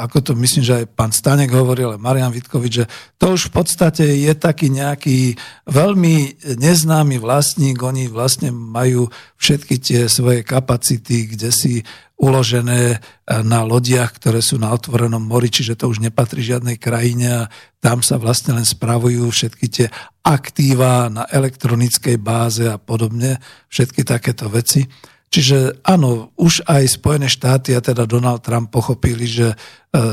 ako 0.00 0.18
to 0.24 0.32
myslím, 0.40 0.64
že 0.64 0.76
aj 0.80 0.86
pán 0.96 1.12
Stanek 1.12 1.52
hovoril, 1.52 1.92
ale 1.92 2.00
Marian 2.00 2.32
Vitkovič, 2.32 2.72
že 2.72 2.88
to 3.20 3.36
už 3.36 3.52
v 3.52 3.60
podstate 3.60 4.04
je 4.08 4.32
taký 4.32 4.72
nejaký 4.72 5.36
veľmi 5.68 6.48
neznámy 6.56 7.20
vlastník, 7.20 7.76
oni 7.84 8.08
vlastne 8.08 8.48
majú 8.56 9.12
všetky 9.36 9.84
tie 9.84 10.00
svoje 10.08 10.40
kapacity, 10.40 11.36
kde 11.36 11.52
si 11.52 11.84
uložené 12.16 13.04
na 13.44 13.60
lodiach, 13.60 14.16
ktoré 14.16 14.40
sú 14.40 14.56
na 14.56 14.72
otvorenom 14.72 15.20
mori, 15.20 15.52
čiže 15.52 15.76
to 15.76 15.92
už 15.92 16.00
nepatrí 16.00 16.40
žiadnej 16.40 16.80
krajine 16.80 17.44
a 17.44 17.48
tam 17.84 18.00
sa 18.00 18.16
vlastne 18.16 18.56
len 18.56 18.64
spravujú 18.64 19.28
všetky 19.28 19.66
tie 19.68 19.86
aktíva 20.26 21.06
na 21.06 21.22
elektronickej 21.30 22.18
báze 22.18 22.66
a 22.66 22.82
podobne, 22.82 23.38
všetky 23.70 24.02
takéto 24.02 24.50
veci. 24.50 24.82
Čiže 25.26 25.82
áno, 25.86 26.34
už 26.38 26.66
aj 26.66 26.98
Spojené 26.98 27.30
štáty 27.30 27.74
a 27.74 27.82
teda 27.82 28.06
Donald 28.06 28.42
Trump 28.42 28.70
pochopili, 28.70 29.26
že 29.26 29.52
e, 29.52 29.56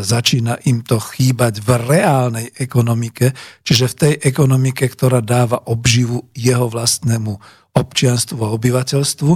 začína 0.02 0.62
im 0.70 0.86
to 0.86 1.02
chýbať 1.02 1.62
v 1.62 1.70
reálnej 1.82 2.48
ekonomike, 2.58 3.34
čiže 3.66 3.86
v 3.94 3.98
tej 3.98 4.14
ekonomike, 4.22 4.86
ktorá 4.86 5.22
dáva 5.22 5.66
obživu 5.70 6.30
jeho 6.34 6.66
vlastnému 6.70 7.34
občianstvu 7.74 8.38
a 8.46 8.54
obyvateľstvu. 8.54 9.32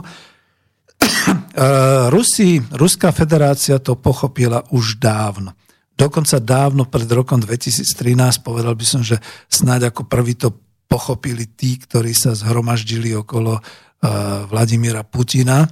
Eh, 1.58 2.10
Rusi, 2.14 2.62
Ruská 2.62 3.10
federácia 3.10 3.82
to 3.82 3.98
pochopila 3.98 4.62
už 4.70 5.02
dávno. 5.02 5.58
Dokonca 5.98 6.38
dávno 6.38 6.86
pred 6.86 7.10
rokom 7.10 7.42
2013 7.42 8.46
povedal 8.46 8.78
by 8.78 8.86
som, 8.86 9.02
že 9.02 9.18
snáď 9.50 9.90
ako 9.90 10.06
prvý 10.06 10.38
to 10.38 10.54
pochopili 10.88 11.46
tí, 11.46 11.78
ktorí 11.78 12.16
sa 12.16 12.34
zhromaždili 12.34 13.14
okolo 13.14 13.60
uh, 13.60 13.62
Vladimíra 14.48 15.04
Putina. 15.04 15.68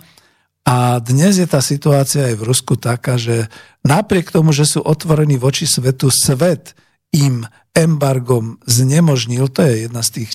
A 0.65 0.99
dnes 0.99 1.39
je 1.39 1.47
tá 1.47 1.63
situácia 1.63 2.29
aj 2.29 2.35
v 2.37 2.45
Rusku 2.45 2.75
taká, 2.75 3.15
že 3.15 3.47
napriek 3.85 4.29
tomu, 4.33 4.51
že 4.51 4.67
sú 4.67 4.83
otvorení 4.83 5.39
voči 5.39 5.65
svetu, 5.65 6.11
svet 6.11 6.75
im 7.15 7.47
embargom 7.75 8.59
znemožnil, 8.65 9.47
to 9.51 9.63
je 9.63 9.87
jedna 9.87 10.01
z 10.01 10.09
tých 10.21 10.31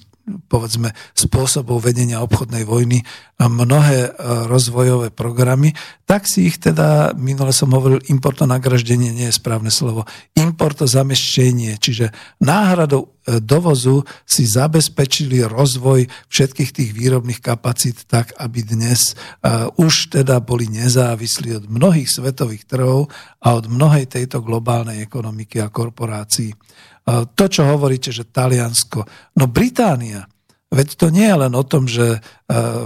povedzme, 0.46 0.94
spôsobov 1.14 1.82
vedenia 1.82 2.22
obchodnej 2.22 2.62
vojny 2.62 3.02
mnohé 3.40 3.98
e, 4.04 4.10
rozvojové 4.44 5.08
programy, 5.08 5.72
tak 6.04 6.28
si 6.28 6.50
ich 6.50 6.60
teda, 6.60 7.16
minule 7.16 7.54
som 7.54 7.72
hovoril, 7.72 8.02
importo 8.12 8.44
nagraždenie 8.44 9.14
nie 9.14 9.30
je 9.30 9.38
správne 9.38 9.72
slovo, 9.72 10.04
importo 10.36 10.84
zameščenie, 10.84 11.80
čiže 11.80 12.12
náhradou 12.44 13.08
e, 13.24 13.40
dovozu 13.40 14.04
si 14.28 14.44
zabezpečili 14.44 15.40
rozvoj 15.46 16.04
všetkých 16.28 16.70
tých 16.74 16.90
výrobných 16.92 17.40
kapacít 17.40 18.04
tak, 18.04 18.34
aby 18.36 18.62
dnes 18.66 19.14
uh, 19.14 19.70
už 19.78 20.12
teda 20.12 20.42
boli 20.42 20.66
nezávislí 20.66 21.62
od 21.62 21.64
mnohých 21.70 22.10
svetových 22.10 22.66
trhov 22.66 23.08
a 23.40 23.54
od 23.54 23.70
mnohej 23.70 24.10
tejto 24.10 24.42
globálnej 24.42 25.00
ekonomiky 25.04 25.62
a 25.62 25.72
korporácií 25.72 26.52
to, 27.08 27.44
čo 27.48 27.62
hovoríte, 27.66 28.12
že 28.14 28.28
Taliansko, 28.28 29.04
no 29.36 29.44
Británia, 29.50 30.28
veď 30.70 30.88
to 30.94 31.06
nie 31.10 31.26
je 31.26 31.36
len 31.36 31.52
o 31.56 31.64
tom, 31.66 31.90
že 31.90 32.06
e, 32.16 32.18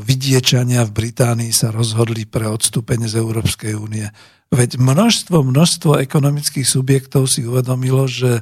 vidiečania 0.01 0.89
v 0.89 1.05
Británii 1.05 1.53
sa 1.53 1.69
rozhodli 1.69 2.25
pre 2.25 2.49
odstúpenie 2.49 3.07
z 3.11 3.21
Európskej 3.21 3.77
únie. 3.77 4.09
Veď 4.49 4.81
množstvo, 4.81 5.45
množstvo 5.45 6.01
ekonomických 6.01 6.65
subjektov 6.65 7.29
si 7.29 7.45
uvedomilo, 7.45 8.09
že 8.09 8.41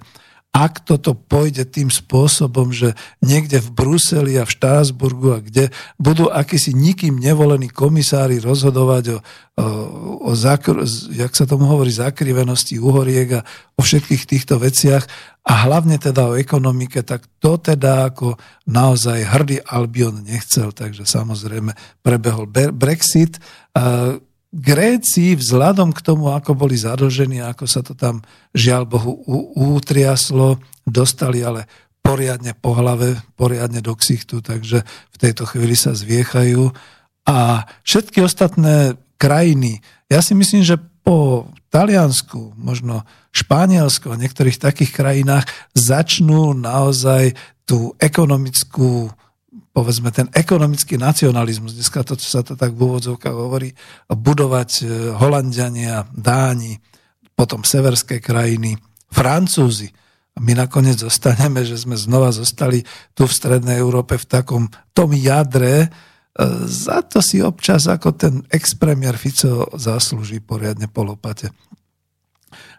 ak 0.53 0.85
toto 0.85 1.17
pôjde 1.17 1.65
tým 1.65 1.89
spôsobom, 1.89 2.77
že 2.77 2.93
niekde 3.25 3.57
v 3.57 3.73
Bruseli 3.73 4.37
a 4.37 4.45
v 4.45 4.53
Štrásburgu 4.53 5.29
a 5.33 5.41
kde 5.41 5.73
budú 5.97 6.29
akýsi 6.29 6.77
nikým 6.77 7.17
nevolení 7.17 7.73
komisári 7.73 8.37
rozhodovať 8.37 9.17
o, 9.17 9.19
o, 9.19 9.21
o 10.29 10.33
zakr- 10.37 10.85
jak 11.17 11.33
sa 11.33 11.49
tomu 11.49 11.65
hovorí, 11.65 11.89
zakrivenosti 11.89 12.77
uhoriek 12.77 13.41
a 13.41 13.45
o 13.75 13.81
všetkých 13.81 14.29
týchto 14.29 14.61
veciach 14.61 15.09
a 15.49 15.67
hlavne 15.67 15.97
teda 15.97 16.37
o 16.37 16.37
ekonomike, 16.37 17.01
tak 17.01 17.25
to 17.41 17.57
teda 17.57 18.13
ako 18.13 18.37
naozaj 18.69 19.25
hrdý 19.25 19.57
Albion 19.65 20.21
nechcel, 20.21 20.77
takže 20.77 21.09
samozrejme 21.09 21.73
prebehol 22.05 22.45
Brexit. 22.53 23.41
Gréci 24.53 25.33
vzhľadom 25.33 25.97
k 25.97 26.05
tomu, 26.05 26.29
ako 26.29 26.53
boli 26.53 26.77
zadlžení, 26.77 27.41
ako 27.41 27.65
sa 27.65 27.81
to 27.81 27.97
tam 27.97 28.21
žiaľ 28.53 28.85
Bohu 28.85 29.17
utriaslo, 29.57 30.61
dostali 30.85 31.41
ale 31.41 31.65
poriadne 32.05 32.53
po 32.53 32.77
hlave, 32.77 33.17
poriadne 33.41 33.81
do 33.81 33.97
ksichtu, 33.97 34.45
takže 34.45 34.85
v 34.85 35.17
tejto 35.17 35.49
chvíli 35.49 35.73
sa 35.73 35.97
zviechajú. 35.97 36.69
A 37.25 37.65
všetky 37.87 38.21
ostatné 38.21 39.01
krajiny, 39.17 39.81
ja 40.13 40.21
si 40.21 40.37
myslím, 40.37 40.61
že 40.61 40.77
po 41.01 41.49
Taliansku, 41.73 42.53
možno 42.61 43.09
Španielsku 43.33 44.13
a 44.13 44.21
niektorých 44.21 44.61
takých 44.61 44.93
krajinách 44.93 45.49
začnú 45.73 46.53
naozaj 46.53 47.33
tú 47.65 47.97
ekonomickú 47.97 49.09
povedzme 49.73 50.13
ten 50.13 50.29
ekonomický 50.37 51.01
nacionalizmus, 51.01 51.73
dneska 51.73 52.05
to, 52.05 52.15
čo 52.15 52.29
sa 52.29 52.41
to 52.45 52.55
tak 52.55 52.77
v 52.77 52.85
úvodzovkách 52.85 53.37
hovorí, 53.37 53.73
budovať 54.07 54.71
e, 54.81 54.85
Holandiania, 55.17 56.05
Dáni, 56.13 56.77
potom 57.33 57.65
severské 57.65 58.21
krajiny, 58.21 58.77
Francúzi. 59.09 59.89
A 60.33 60.39
my 60.41 60.57
nakoniec 60.57 61.01
zostaneme, 61.01 61.65
že 61.65 61.81
sme 61.81 61.97
znova 61.97 62.33
zostali 62.33 62.85
tu 63.17 63.25
v 63.25 63.33
Strednej 63.33 63.81
Európe 63.81 64.21
v 64.21 64.29
takom 64.29 64.69
tom 64.93 65.17
jadre, 65.17 65.89
e, 65.89 65.89
za 66.69 67.01
to 67.01 67.25
si 67.25 67.41
občas 67.41 67.89
ako 67.89 68.13
ten 68.13 68.45
ex-premier 68.53 69.17
Fico 69.17 69.73
zaslúži 69.73 70.45
poriadne 70.45 70.85
po 70.85 71.01
lopate 71.09 71.72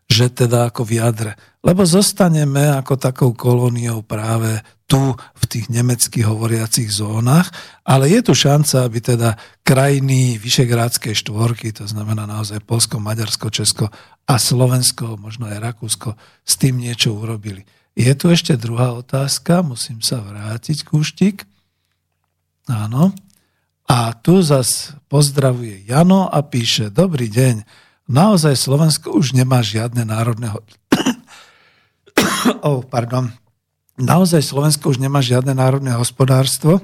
že 0.08 0.30
teda 0.30 0.70
ako 0.70 0.86
v 0.86 0.92
jadre. 1.02 1.32
Lebo 1.64 1.88
zostaneme 1.88 2.70
ako 2.76 3.00
takou 3.00 3.32
kolóniou 3.32 4.04
práve 4.04 4.60
tu 4.84 5.16
v 5.16 5.44
tých 5.48 5.72
nemecky 5.72 6.22
hovoriacich 6.22 6.92
zónach, 6.92 7.50
ale 7.88 8.12
je 8.12 8.22
tu 8.22 8.36
šanca, 8.36 8.86
aby 8.86 9.00
teda 9.00 9.30
krajiny 9.66 10.38
Vyšegrádskej 10.38 11.18
štvorky, 11.18 11.74
to 11.74 11.88
znamená 11.88 12.28
naozaj 12.28 12.62
Polsko, 12.62 13.00
Maďarsko, 13.00 13.50
Česko 13.50 13.90
a 14.28 14.36
Slovensko, 14.38 15.18
možno 15.18 15.50
aj 15.50 15.64
Rakúsko, 15.64 16.14
s 16.44 16.54
tým 16.60 16.84
niečo 16.84 17.16
urobili. 17.16 17.66
Je 17.98 18.12
tu 18.14 18.30
ešte 18.30 18.54
druhá 18.60 18.94
otázka, 18.94 19.66
musím 19.66 20.02
sa 20.02 20.22
vrátiť, 20.22 20.86
Kúštik. 20.86 21.46
Áno. 22.70 23.14
A 23.84 24.16
tu 24.16 24.40
zas 24.40 24.96
pozdravuje 25.12 25.84
Jano 25.86 26.26
a 26.26 26.40
píše, 26.42 26.88
dobrý 26.90 27.28
deň, 27.28 27.66
naozaj 28.08 28.60
Slovensko 28.60 29.16
už 29.16 29.38
nemá 29.38 29.64
žiadne 29.64 30.08
národné... 30.08 30.52
oh, 32.68 32.84
pardon. 32.86 33.32
Naozaj 34.00 34.42
Slovensko 34.42 34.90
už 34.90 34.98
nemá 34.98 35.22
žiadne 35.22 35.54
národné 35.54 35.94
hospodárstvo. 35.94 36.82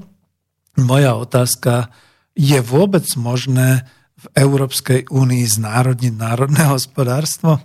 Moja 0.78 1.18
otázka, 1.18 1.90
je 2.38 2.62
vôbec 2.62 3.06
možné 3.18 3.90
v 4.20 4.26
Európskej 4.36 5.10
únii 5.10 5.48
znárodniť 5.48 6.14
národné 6.14 6.70
hospodárstvo? 6.70 7.64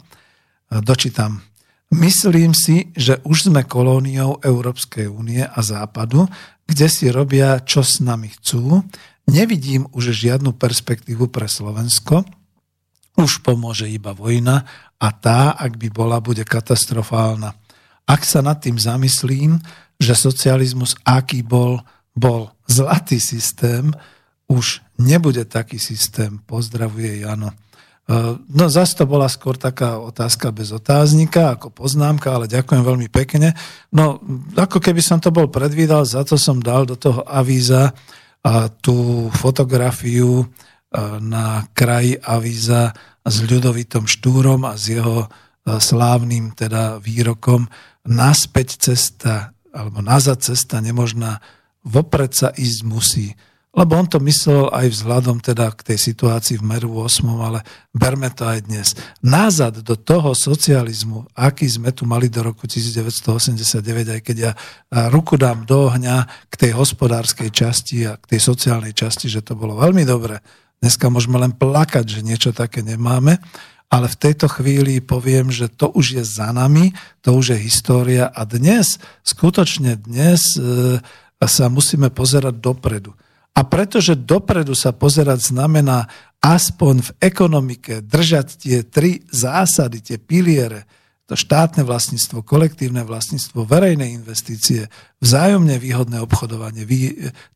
Dočítam. 0.70 1.44
Myslím 1.94 2.56
si, 2.56 2.90
že 2.98 3.22
už 3.22 3.52
sme 3.52 3.62
kolóniou 3.62 4.42
Európskej 4.42 5.06
únie 5.06 5.46
a 5.46 5.58
Západu, 5.62 6.26
kde 6.66 6.86
si 6.90 7.06
robia, 7.12 7.62
čo 7.62 7.86
s 7.86 8.02
nami 8.02 8.34
chcú. 8.34 8.82
Nevidím 9.30 9.86
už 9.94 10.10
žiadnu 10.10 10.58
perspektívu 10.58 11.30
pre 11.30 11.46
Slovensko 11.46 12.26
už 13.14 13.46
pomôže 13.46 13.86
iba 13.86 14.10
vojna 14.10 14.66
a 14.98 15.08
tá, 15.14 15.54
ak 15.54 15.78
by 15.78 15.88
bola, 15.90 16.18
bude 16.18 16.42
katastrofálna. 16.42 17.54
ak 18.04 18.20
sa 18.20 18.44
nad 18.44 18.60
tým 18.60 18.76
zamyslím, 18.76 19.56
že 19.96 20.12
socializmus, 20.18 20.98
aký 21.06 21.40
bol, 21.40 21.80
bol 22.12 22.52
zlatý 22.68 23.22
systém, 23.22 23.94
už 24.50 24.84
nebude 25.00 25.46
taký 25.48 25.80
systém. 25.80 26.36
Pozdravuje 26.44 27.24
Jano. 27.24 27.48
E, 27.48 27.54
no 28.36 28.64
zase 28.68 28.98
to 29.00 29.08
bola 29.08 29.30
skôr 29.30 29.56
taká 29.56 29.96
otázka 29.96 30.52
bez 30.52 30.68
otáznika, 30.74 31.56
ako 31.56 31.72
poznámka, 31.72 32.28
ale 32.28 32.50
ďakujem 32.50 32.82
veľmi 32.84 33.08
pekne. 33.08 33.56
No 33.88 34.20
ako 34.52 34.82
keby 34.82 35.00
som 35.00 35.16
to 35.22 35.32
bol 35.32 35.48
predvídal, 35.48 36.04
za 36.04 36.26
to 36.28 36.36
som 36.36 36.60
dal 36.60 36.84
do 36.84 36.98
toho 36.98 37.24
avíza 37.24 37.96
tú 38.84 39.32
fotografiu 39.32 40.44
na 41.18 41.66
kraji 41.74 42.16
avíza 42.22 42.94
s 43.26 43.36
ľudovitom 43.42 44.06
Štúrom 44.06 44.62
a 44.62 44.78
s 44.78 44.94
jeho 44.94 45.26
slávnym 45.66 46.54
teda 46.54 47.02
výrokom 47.02 47.66
naspäť 48.06 48.92
cesta 48.92 49.50
alebo 49.74 49.98
nazad 50.04 50.38
cesta 50.38 50.78
nemožná, 50.78 51.42
vopred 51.82 52.30
sa 52.30 52.54
ísť 52.54 52.80
musí. 52.86 53.34
Lebo 53.74 53.98
on 53.98 54.06
to 54.06 54.22
myslel 54.22 54.70
aj 54.70 54.86
vzhľadom 54.86 55.42
teda 55.42 55.74
k 55.74 55.82
tej 55.82 55.98
situácii 55.98 56.62
v 56.62 56.66
Meru 56.68 56.94
8, 56.94 57.26
ale 57.42 57.66
berme 57.90 58.30
to 58.30 58.46
aj 58.46 58.70
dnes. 58.70 58.94
Nazad 59.18 59.82
do 59.82 59.98
toho 59.98 60.30
socializmu, 60.30 61.26
aký 61.34 61.66
sme 61.66 61.90
tu 61.90 62.06
mali 62.06 62.30
do 62.30 62.46
roku 62.46 62.70
1989, 62.70 64.14
aj 64.14 64.20
keď 64.22 64.36
ja 64.38 64.52
ruku 65.10 65.34
dám 65.34 65.66
do 65.66 65.90
ohňa 65.90 66.46
k 66.46 66.54
tej 66.54 66.78
hospodárskej 66.78 67.50
časti 67.50 68.06
a 68.06 68.14
k 68.14 68.38
tej 68.38 68.46
sociálnej 68.46 68.94
časti, 68.94 69.26
že 69.26 69.42
to 69.42 69.58
bolo 69.58 69.74
veľmi 69.74 70.06
dobre. 70.06 70.38
Dneska 70.82 71.10
môžeme 71.12 71.38
len 71.38 71.52
plakať, 71.52 72.18
že 72.18 72.26
niečo 72.26 72.50
také 72.50 72.82
nemáme, 72.82 73.38
ale 73.92 74.06
v 74.10 74.20
tejto 74.20 74.50
chvíli 74.50 74.98
poviem, 74.98 75.54
že 75.54 75.70
to 75.70 75.92
už 75.94 76.18
je 76.18 76.24
za 76.26 76.50
nami, 76.50 76.90
to 77.22 77.36
už 77.36 77.54
je 77.54 77.58
história 77.62 78.26
a 78.26 78.42
dnes, 78.42 78.98
skutočne 79.22 79.94
dnes 80.00 80.58
e, 80.58 80.98
sa 81.44 81.66
musíme 81.70 82.10
pozerať 82.10 82.58
dopredu. 82.58 83.14
A 83.54 83.62
pretože 83.62 84.18
dopredu 84.18 84.74
sa 84.74 84.90
pozerať 84.90 85.54
znamená 85.54 86.10
aspoň 86.42 86.94
v 87.06 87.10
ekonomike 87.22 88.02
držať 88.02 88.46
tie 88.58 88.82
tri 88.82 89.22
zásady, 89.30 90.02
tie 90.02 90.18
piliere, 90.18 90.90
to 91.24 91.38
štátne 91.38 91.86
vlastníctvo, 91.88 92.44
kolektívne 92.44 93.00
vlastníctvo, 93.00 93.64
verejné 93.64 94.12
investície, 94.12 94.92
vzájomne 95.24 95.80
výhodné 95.80 96.20
obchodovanie, 96.20 96.84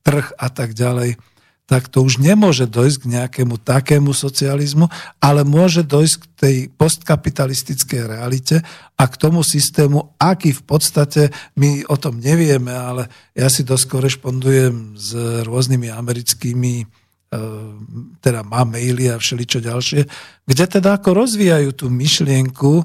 trh 0.01 0.27
a 0.41 0.49
tak 0.49 0.73
ďalej, 0.73 1.21
tak 1.69 1.93
to 1.93 2.01
už 2.01 2.17
nemôže 2.25 2.65
dojsť 2.65 2.97
k 3.05 3.11
nejakému 3.13 3.61
takému 3.61 4.17
socializmu, 4.17 4.89
ale 5.21 5.45
môže 5.45 5.85
dojsť 5.85 6.17
k 6.17 6.25
tej 6.33 6.57
postkapitalistickej 6.81 8.09
realite 8.09 8.65
a 8.97 9.05
k 9.05 9.15
tomu 9.21 9.45
systému, 9.45 10.17
aký 10.17 10.57
v 10.57 10.65
podstate 10.65 11.23
my 11.61 11.85
o 11.93 12.01
tom 12.01 12.25
nevieme, 12.25 12.73
ale 12.73 13.13
ja 13.37 13.53
si 13.53 13.69
dosť 13.69 13.85
korešpondujem 13.85 14.97
s 14.97 15.13
rôznymi 15.45 15.93
americkými 15.93 16.89
Ehm, 17.29 18.17
teda 18.25 18.41
má 18.41 18.65
maily 18.65 19.13
a 19.13 19.21
všeličo 19.21 19.61
ďalšie, 19.61 20.01
kde 20.49 20.65
teda 20.65 20.97
ako 20.97 21.13
rozvíjajú 21.13 21.77
tú 21.77 21.93
myšlienku 21.93 22.81
e, 22.81 22.85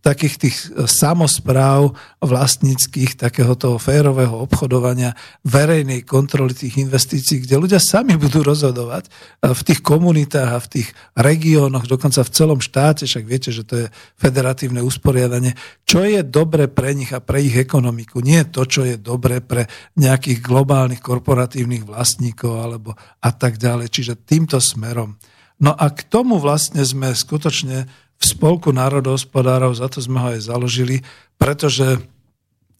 takých 0.00 0.34
tých 0.40 0.56
samozpráv 0.88 1.92
vlastníckých, 2.24 3.20
takého 3.20 3.52
toho 3.52 3.76
férového 3.76 4.32
obchodovania, 4.32 5.12
verejnej 5.44 6.08
kontroly 6.08 6.56
tých 6.56 6.80
investícií, 6.80 7.44
kde 7.44 7.60
ľudia 7.60 7.76
sami 7.76 8.16
budú 8.16 8.40
rozhodovať 8.40 9.04
e, 9.04 9.52
v 9.52 9.60
tých 9.60 9.84
komunitách 9.84 10.50
a 10.56 10.64
v 10.64 10.70
tých 10.72 10.88
regiónoch, 11.20 11.84
dokonca 11.84 12.24
v 12.24 12.32
celom 12.32 12.64
štáte, 12.64 13.04
však 13.04 13.28
viete, 13.28 13.52
že 13.52 13.68
to 13.68 13.84
je 13.84 13.86
federatívne 14.16 14.80
usporiadanie, 14.80 15.52
čo 15.84 16.00
je 16.00 16.24
dobre 16.24 16.72
pre 16.72 16.96
nich 16.96 17.12
a 17.12 17.20
pre 17.20 17.44
ich 17.44 17.60
ekonomiku. 17.60 18.24
Nie 18.24 18.48
to, 18.48 18.64
čo 18.64 18.88
je 18.88 18.96
dobre 18.96 19.44
pre 19.44 19.68
nejakých 20.00 20.40
globálnych 20.40 21.04
korporatívnych 21.04 21.84
vlastníkov 21.84 22.56
alebo 22.56 22.96
a 23.20 23.30
tak 23.36 23.60
ďalej. 23.60 23.92
Čiže 23.92 24.24
týmto 24.24 24.56
smerom. 24.64 25.20
No 25.58 25.74
a 25.74 25.90
k 25.90 26.06
tomu 26.06 26.38
vlastne 26.38 26.86
sme 26.86 27.10
skutočne 27.14 27.90
v 28.18 28.24
Spolku 28.24 28.70
národohospodárov, 28.74 29.78
za 29.78 29.90
to 29.90 30.02
sme 30.02 30.18
ho 30.18 30.28
aj 30.34 30.46
založili, 30.46 31.02
pretože 31.38 31.98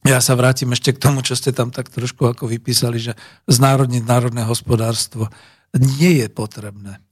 ja 0.06 0.22
sa 0.22 0.38
vrátim 0.38 0.70
ešte 0.70 0.94
k 0.94 1.02
tomu, 1.02 1.22
čo 1.26 1.34
ste 1.34 1.50
tam 1.50 1.74
tak 1.74 1.90
trošku 1.90 2.26
ako 2.26 2.46
vypísali, 2.46 2.98
že 3.02 3.12
znárodniť 3.50 4.02
národné 4.06 4.46
hospodárstvo 4.46 5.30
nie 5.74 6.22
je 6.22 6.28
potrebné. 6.30 7.02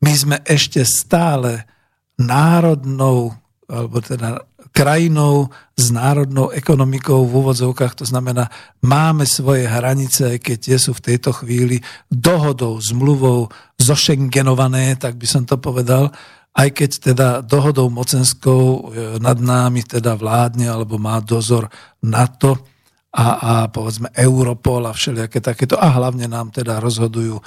My 0.00 0.12
sme 0.16 0.36
ešte 0.48 0.80
stále 0.88 1.68
národnou, 2.16 3.36
alebo 3.68 4.00
teda 4.00 4.44
krajinou 4.70 5.50
s 5.74 5.90
národnou 5.90 6.54
ekonomikou 6.54 7.26
v 7.26 7.32
úvodzovkách, 7.42 8.04
to 8.04 8.06
znamená, 8.06 8.48
máme 8.84 9.26
svoje 9.26 9.66
hranice, 9.66 10.36
aj 10.36 10.38
keď 10.40 10.56
tie 10.60 10.76
sú 10.78 10.92
v 10.96 11.04
tejto 11.12 11.30
chvíli 11.34 11.82
dohodou, 12.08 12.78
zmluvou 12.78 13.50
zošengenované, 13.80 14.94
tak 15.00 15.16
by 15.16 15.26
som 15.26 15.42
to 15.48 15.56
povedal, 15.58 16.12
aj 16.54 16.68
keď 16.74 16.90
teda 17.14 17.28
dohodou 17.46 17.88
mocenskou 17.88 18.62
e, 18.62 18.78
nad 19.22 19.38
námi 19.38 19.86
teda 19.86 20.18
vládne 20.18 20.66
alebo 20.66 20.98
má 20.98 21.22
dozor 21.22 21.70
NATO 22.02 22.58
a, 23.10 23.26
a 23.38 23.52
povedzme 23.66 24.14
Europol 24.14 24.86
a 24.86 24.94
všelijaké 24.94 25.42
takéto 25.42 25.74
a 25.74 25.90
hlavne 25.90 26.30
nám 26.30 26.54
teda 26.54 26.78
rozhodujú 26.78 27.38
e, 27.38 27.42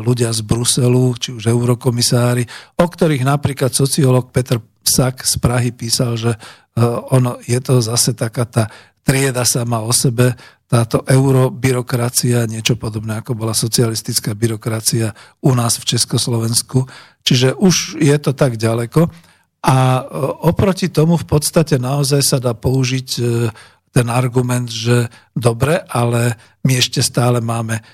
ľudia 0.00 0.32
z 0.32 0.40
Bruselu, 0.40 1.12
či 1.20 1.36
už 1.36 1.52
eurokomisári, 1.52 2.48
o 2.80 2.86
ktorých 2.88 3.24
napríklad 3.28 3.76
sociológ 3.76 4.32
Petr 4.32 4.56
Psak 4.82 5.28
z 5.28 5.36
Prahy 5.36 5.70
písal, 5.70 6.16
že 6.16 6.32
Eh, 6.72 6.80
ono, 7.12 7.36
je 7.44 7.60
to 7.60 7.84
zase 7.84 8.16
taká 8.16 8.48
tá 8.48 8.64
trieda 9.04 9.44
sama 9.44 9.84
o 9.84 9.92
sebe, 9.92 10.32
táto 10.64 11.04
eurobyrokracia, 11.04 12.48
niečo 12.48 12.80
podobné 12.80 13.20
ako 13.20 13.36
bola 13.36 13.52
socialistická 13.52 14.32
byrokracia 14.32 15.12
u 15.44 15.52
nás 15.52 15.76
v 15.76 15.84
Československu. 15.92 16.88
Čiže 17.20 17.60
už 17.60 18.00
je 18.00 18.16
to 18.16 18.32
tak 18.32 18.56
ďaleko. 18.56 19.04
A 19.68 19.76
eh, 19.76 20.04
oproti 20.48 20.88
tomu 20.88 21.20
v 21.20 21.28
podstate 21.28 21.76
naozaj 21.76 22.24
sa 22.24 22.38
dá 22.40 22.56
použiť 22.56 23.08
ten 23.92 24.08
argument, 24.08 24.72
že 24.72 25.12
dobre, 25.36 25.76
ale 25.84 26.40
my 26.64 26.80
ešte 26.80 27.04
stále 27.04 27.44
máme 27.44 27.84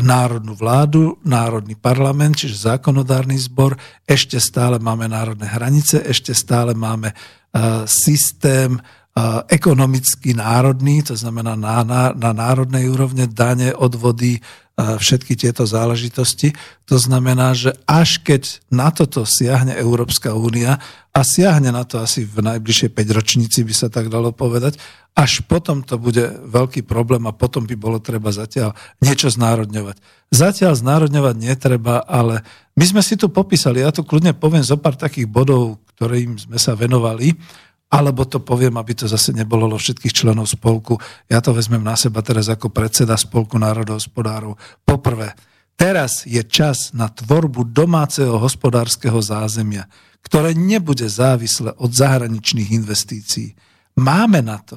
národnú 0.00 0.54
vládu, 0.54 1.18
národný 1.26 1.74
parlament, 1.74 2.38
čiže 2.38 2.78
zákonodárny 2.78 3.34
zbor, 3.34 3.74
ešte 4.06 4.38
stále 4.38 4.78
máme 4.78 5.10
národné 5.10 5.50
hranice, 5.50 5.98
ešte 6.06 6.30
stále 6.30 6.78
máme 6.78 7.10
systém 7.90 8.78
ekonomicky 9.50 10.30
národný, 10.30 11.02
to 11.02 11.18
znamená 11.18 11.58
na, 11.58 11.82
na, 11.82 12.02
na 12.14 12.30
národnej 12.30 12.86
úrovne 12.86 13.26
dane, 13.26 13.74
odvody, 13.74 14.38
všetky 14.78 15.34
tieto 15.34 15.66
záležitosti. 15.66 16.54
To 16.86 16.96
znamená, 17.02 17.50
že 17.58 17.74
až 17.82 18.22
keď 18.22 18.62
na 18.70 18.94
toto 18.94 19.26
siahne 19.26 19.74
Európska 19.74 20.38
únia 20.38 20.78
a 21.10 21.20
siahne 21.26 21.74
na 21.74 21.82
to 21.82 21.98
asi 21.98 22.22
v 22.22 22.46
najbližšej 22.46 22.94
5 22.94 23.18
ročníci, 23.18 23.66
by 23.66 23.74
sa 23.74 23.90
tak 23.90 24.06
dalo 24.06 24.30
povedať, 24.30 24.78
až 25.18 25.42
potom 25.50 25.82
to 25.82 25.98
bude 25.98 26.22
veľký 26.46 26.86
problém 26.86 27.26
a 27.26 27.34
potom 27.34 27.66
by 27.66 27.74
bolo 27.74 27.98
treba 27.98 28.30
zatiaľ 28.30 28.78
niečo 29.02 29.26
znárodňovať. 29.26 29.98
Zatiaľ 30.30 30.78
znárodňovať 30.78 31.34
netreba, 31.42 32.06
ale 32.06 32.46
my 32.78 32.84
sme 32.86 33.02
si 33.02 33.18
tu 33.18 33.26
popísali, 33.26 33.82
ja 33.82 33.90
tu 33.90 34.06
kľudne 34.06 34.30
poviem 34.38 34.62
zo 34.62 34.78
pár 34.78 34.94
takých 34.94 35.26
bodov, 35.26 35.82
ktorým 35.98 36.38
sme 36.38 36.54
sa 36.62 36.78
venovali, 36.78 37.34
alebo 37.88 38.28
to 38.28 38.44
poviem, 38.44 38.76
aby 38.76 38.92
to 38.92 39.08
zase 39.08 39.32
nebolo 39.32 39.64
lo 39.64 39.80
všetkých 39.80 40.12
členov 40.12 40.52
spolku. 40.52 41.00
Ja 41.24 41.40
to 41.40 41.56
vezmem 41.56 41.80
na 41.80 41.96
seba 41.96 42.20
teraz 42.20 42.52
ako 42.52 42.68
predseda 42.68 43.16
spolku 43.16 43.56
národohospodárov. 43.56 44.60
Poprvé, 44.84 45.32
teraz 45.72 46.28
je 46.28 46.40
čas 46.44 46.92
na 46.92 47.08
tvorbu 47.08 47.72
domáceho 47.72 48.36
hospodárskeho 48.36 49.16
zázemia, 49.24 49.88
ktoré 50.20 50.52
nebude 50.52 51.08
závislé 51.08 51.72
od 51.80 51.88
zahraničných 51.88 52.76
investícií. 52.76 53.56
Máme 53.96 54.44
na 54.44 54.60
to. 54.60 54.76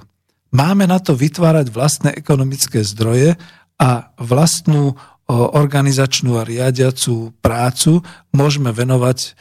Máme 0.51 0.87
na 0.87 0.99
to 0.99 1.15
vytvárať 1.15 1.67
vlastné 1.71 2.09
ekonomické 2.15 2.83
zdroje 2.83 3.35
a 3.75 4.11
vlastnú 4.19 4.95
organizačnú 5.31 6.35
a 6.39 6.47
riadiacú 6.47 7.31
prácu 7.39 8.03
môžeme 8.35 8.75
venovať 8.75 9.35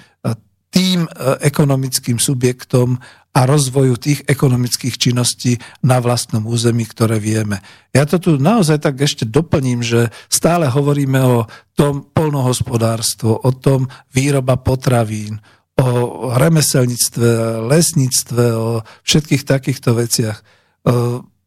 tým 0.70 1.04
e, 1.04 1.10
ekonomickým 1.42 2.22
subjektom 2.22 2.96
a 3.30 3.40
rozvoju 3.46 3.94
tých 3.94 4.20
ekonomických 4.26 4.98
činností 4.98 5.58
na 5.86 6.02
vlastnom 6.02 6.42
území, 6.46 6.82
ktoré 6.86 7.22
vieme. 7.22 7.62
Ja 7.94 8.02
to 8.06 8.18
tu 8.18 8.30
naozaj 8.38 8.82
tak 8.82 8.98
ešte 8.98 9.22
doplním, 9.22 9.86
že 9.86 10.10
stále 10.26 10.66
hovoríme 10.66 11.20
o 11.22 11.46
tom 11.78 12.10
polnohospodárstvo, 12.10 13.38
o 13.38 13.50
tom 13.54 13.86
výroba 14.10 14.58
potravín, 14.58 15.38
o 15.78 16.30
remeselníctve, 16.34 17.62
lesníctve, 17.70 18.44
o 18.54 18.82
všetkých 19.06 19.42
takýchto 19.46 19.94
veciach. 19.94 20.38
E, 20.38 20.44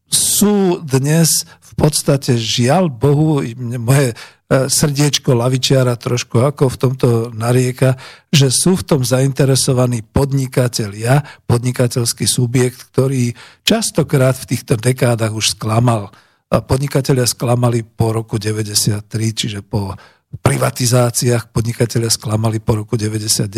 sú 0.08 0.80
dnes 0.84 1.48
v 1.60 1.72
podstate 1.76 2.38
žiaľ 2.38 2.86
Bohu, 2.86 3.42
moje 3.82 4.14
srdiečko 4.50 5.32
lavičiara 5.32 5.96
trošku 5.96 6.44
ako 6.44 6.68
v 6.68 6.76
tomto 6.76 7.08
narieka, 7.32 7.96
že 8.28 8.52
sú 8.52 8.76
v 8.76 8.84
tom 8.84 9.00
zainteresovaní 9.00 10.04
podnikatelia, 10.04 11.24
podnikateľský 11.48 12.28
subjekt, 12.28 12.92
ktorý 12.92 13.32
častokrát 13.64 14.36
v 14.36 14.48
týchto 14.54 14.76
dekádach 14.76 15.32
už 15.32 15.56
sklamal. 15.56 16.12
Podnikatelia 16.52 17.24
sklamali 17.24 17.82
po 17.82 18.12
roku 18.12 18.36
93, 18.36 19.00
čiže 19.32 19.64
po 19.64 19.96
privatizáciách 20.34 21.54
podnikatelia 21.54 22.10
sklamali 22.10 22.58
po 22.58 22.84
roku 22.84 22.98
99, 22.98 23.48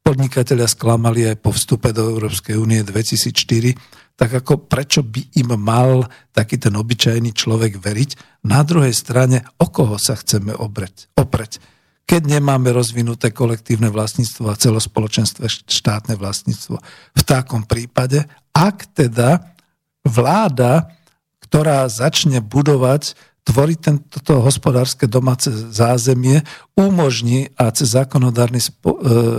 podnikatelia 0.00 0.66
sklamali 0.70 1.30
aj 1.30 1.36
po 1.42 1.50
vstupe 1.50 1.90
do 1.90 2.10
Európskej 2.10 2.54
únie 2.56 2.80
2004, 2.86 3.74
tak 4.14 4.30
ako 4.30 4.70
prečo 4.70 5.02
by 5.02 5.42
im 5.42 5.58
mal 5.58 6.06
taký 6.30 6.58
ten 6.58 6.74
obyčajný 6.78 7.34
človek 7.34 7.82
veriť? 7.82 8.42
Na 8.46 8.62
druhej 8.62 8.94
strane, 8.94 9.42
o 9.58 9.66
koho 9.66 9.98
sa 9.98 10.14
chceme 10.14 10.54
obreť, 10.54 11.10
opreť? 11.18 11.58
Keď 12.04 12.36
nemáme 12.36 12.68
rozvinuté 12.70 13.32
kolektívne 13.32 13.88
vlastníctvo 13.88 14.52
a 14.52 14.60
celospoločenstve 14.60 15.48
štátne 15.66 16.20
vlastníctvo. 16.20 16.76
V 17.16 17.22
takom 17.24 17.64
prípade, 17.64 18.28
ak 18.52 18.92
teda 18.92 19.56
vláda, 20.04 20.92
ktorá 21.40 21.88
začne 21.88 22.44
budovať 22.44 23.16
tvoriť 23.44 23.78
tento 23.78 24.40
hospodárske 24.40 25.04
domáce 25.04 25.52
zázemie, 25.52 26.40
umožní 26.74 27.52
a 27.60 27.68
cez 27.76 27.92
zákonodárny 27.92 28.58
e, 28.58 28.66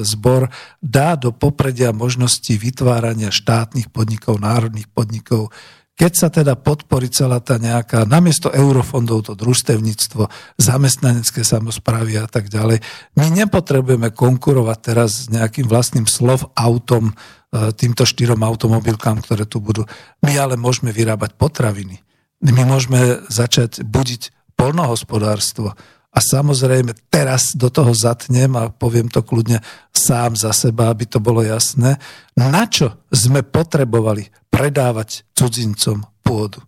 zbor 0.05 0.53
dá 0.77 1.17
do 1.17 1.33
popredia 1.33 1.89
možnosti 1.89 2.53
vytvárania 2.53 3.33
štátnych 3.33 3.89
podnikov, 3.89 4.37
národných 4.37 4.85
podnikov, 4.93 5.49
keď 5.95 6.11
sa 6.13 6.27
teda 6.27 6.59
podporí 6.59 7.07
celá 7.07 7.39
tá 7.39 7.55
nejaká, 7.55 8.03
namiesto 8.03 8.51
eurofondov 8.51 9.31
to 9.31 9.33
družstevníctvo, 9.33 10.27
zamestnanecké 10.59 11.41
samozprávy 11.41 12.19
a 12.19 12.27
tak 12.27 12.51
ďalej, 12.51 12.83
my 13.17 13.27
nepotrebujeme 13.31 14.11
konkurovať 14.13 14.77
teraz 14.85 15.25
s 15.25 15.33
nejakým 15.33 15.65
vlastným 15.65 16.05
slov 16.05 16.53
autom, 16.53 17.09
e, 17.09 17.73
týmto 17.73 18.05
štyrom 18.05 18.45
automobilkám, 18.45 19.17
ktoré 19.25 19.49
tu 19.49 19.57
budú. 19.57 19.89
My 20.21 20.37
ale 20.37 20.61
môžeme 20.61 20.93
vyrábať 20.93 21.33
potraviny 21.41 22.04
my 22.51 22.63
môžeme 22.67 23.25
začať 23.31 23.81
budiť 23.81 24.53
polnohospodárstvo. 24.59 25.73
A 26.15 26.19
samozrejme, 26.23 26.95
teraz 27.11 27.59
do 27.59 27.67
toho 27.67 27.91
zatnem 27.91 28.55
a 28.55 28.71
poviem 28.71 29.11
to 29.11 29.19
kľudne 29.19 29.59
sám 29.91 30.39
za 30.39 30.55
seba, 30.55 30.87
aby 30.87 31.03
to 31.03 31.19
bolo 31.19 31.43
jasné. 31.43 31.99
Na 32.39 32.63
čo 32.71 33.03
sme 33.11 33.43
potrebovali 33.43 34.31
predávať 34.47 35.27
cudzincom 35.35 36.07
pôdu? 36.23 36.63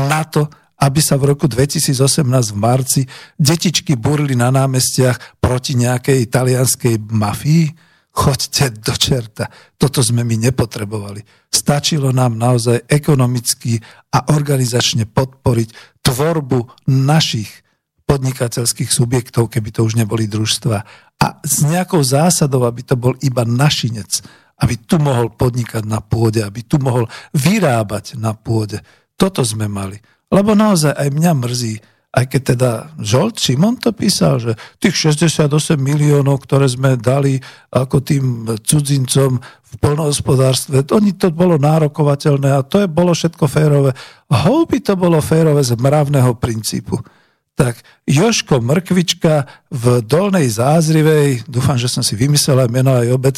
Na 0.00 0.24
to, 0.24 0.48
aby 0.80 1.00
sa 1.04 1.20
v 1.20 1.36
roku 1.36 1.44
2018 1.44 2.24
v 2.24 2.56
marci 2.56 3.02
detičky 3.36 4.00
burili 4.00 4.32
na 4.32 4.48
námestiach 4.48 5.40
proti 5.44 5.76
nejakej 5.76 6.24
italianskej 6.24 6.96
mafii? 7.12 7.85
Choďte 8.16 8.80
do 8.80 8.96
čerta. 8.96 9.52
Toto 9.76 10.00
sme 10.00 10.24
my 10.24 10.48
nepotrebovali. 10.48 11.20
Stačilo 11.52 12.16
nám 12.16 12.40
naozaj 12.40 12.88
ekonomicky 12.88 13.76
a 14.16 14.32
organizačne 14.32 15.04
podporiť 15.04 16.00
tvorbu 16.00 16.88
našich 16.88 17.66
podnikateľských 18.08 18.88
subjektov, 18.88 19.52
keby 19.52 19.68
to 19.68 19.84
už 19.84 20.00
neboli 20.00 20.24
družstva. 20.24 20.78
A 21.20 21.26
s 21.44 21.60
nejakou 21.68 22.00
zásadou, 22.00 22.64
aby 22.64 22.88
to 22.88 22.96
bol 22.96 23.12
iba 23.20 23.44
našinec, 23.44 24.24
aby 24.64 24.80
tu 24.80 24.96
mohol 24.96 25.28
podnikať 25.28 25.84
na 25.84 26.00
pôde, 26.00 26.40
aby 26.40 26.64
tu 26.64 26.80
mohol 26.80 27.04
vyrábať 27.36 28.16
na 28.16 28.32
pôde. 28.32 28.80
Toto 29.20 29.44
sme 29.44 29.68
mali. 29.68 30.00
Lebo 30.32 30.56
naozaj 30.56 30.96
aj 30.96 31.08
mňa 31.12 31.32
mrzí, 31.36 31.74
aj 32.16 32.24
keď 32.32 32.42
teda 32.56 32.70
Žolt 32.96 33.36
Šimon 33.36 33.76
to 33.76 33.92
písal, 33.92 34.40
že 34.40 34.56
tých 34.80 35.12
68 35.12 35.52
miliónov, 35.76 36.40
ktoré 36.48 36.64
sme 36.64 36.96
dali 36.96 37.36
ako 37.68 38.00
tým 38.00 38.24
cudzincom 38.64 39.36
v 39.44 39.72
polnohospodárstve, 39.76 40.80
oni 40.96 41.12
to 41.12 41.28
bolo 41.28 41.60
nárokovateľné 41.60 42.56
a 42.56 42.64
to 42.64 42.80
je 42.80 42.88
bolo 42.88 43.12
všetko 43.12 43.44
férové. 43.44 43.92
Houby 44.32 44.80
to 44.80 44.96
bolo 44.96 45.20
férové 45.20 45.60
z 45.60 45.76
mravného 45.76 46.32
princípu. 46.40 46.96
Tak 47.56 47.80
Joško 48.04 48.60
Mrkvička 48.60 49.48
v 49.72 50.04
Dolnej 50.04 50.48
Zázrivej, 50.48 51.44
dúfam, 51.48 51.80
že 51.80 51.88
som 51.88 52.04
si 52.04 52.12
vymyslel 52.12 52.64
aj 52.64 52.70
meno 52.72 52.92
aj 52.92 53.08
obec, 53.16 53.36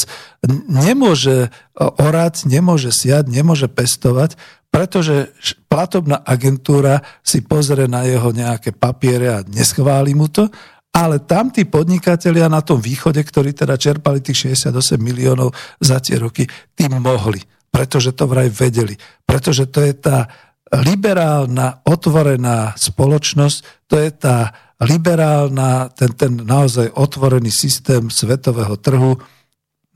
nemôže 0.66 1.55
orať, 1.78 2.50
nemôže 2.50 2.90
siať, 2.90 3.30
nemôže 3.30 3.70
pestovať, 3.70 4.34
pretože 4.78 5.34
platobná 5.66 6.22
agentúra 6.22 7.02
si 7.18 7.42
pozrie 7.42 7.90
na 7.90 8.06
jeho 8.06 8.30
nejaké 8.30 8.70
papiere 8.70 9.26
a 9.34 9.42
neschváli 9.42 10.14
mu 10.14 10.30
to, 10.30 10.46
ale 10.94 11.18
tam 11.26 11.50
tí 11.50 11.66
podnikatelia 11.66 12.46
na 12.46 12.62
tom 12.62 12.78
východe, 12.78 13.18
ktorí 13.18 13.59
teda 13.59 13.74
čerpali 13.74 14.22
tých 14.22 14.55
68 14.55 15.02
miliónov 15.02 15.50
za 15.82 15.98
tie 15.98 16.22
roky, 16.22 16.46
tým 16.78 16.94
mohli, 17.02 17.42
pretože 17.74 18.14
to 18.14 18.30
vraj 18.30 18.46
vedeli, 18.55 18.94
pretože 19.26 19.66
to 19.66 19.82
je 19.82 19.98
tá 19.98 20.30
liberálna, 20.70 21.82
otvorená 21.82 22.78
spoločnosť, 22.78 23.90
to 23.90 23.98
je 23.98 24.10
tá 24.14 24.55
liberálna, 24.78 25.90
ten, 25.90 26.14
ten 26.14 26.38
naozaj 26.38 26.94
otvorený 26.94 27.50
systém 27.50 28.14
svetového 28.14 28.78
trhu, 28.78 29.18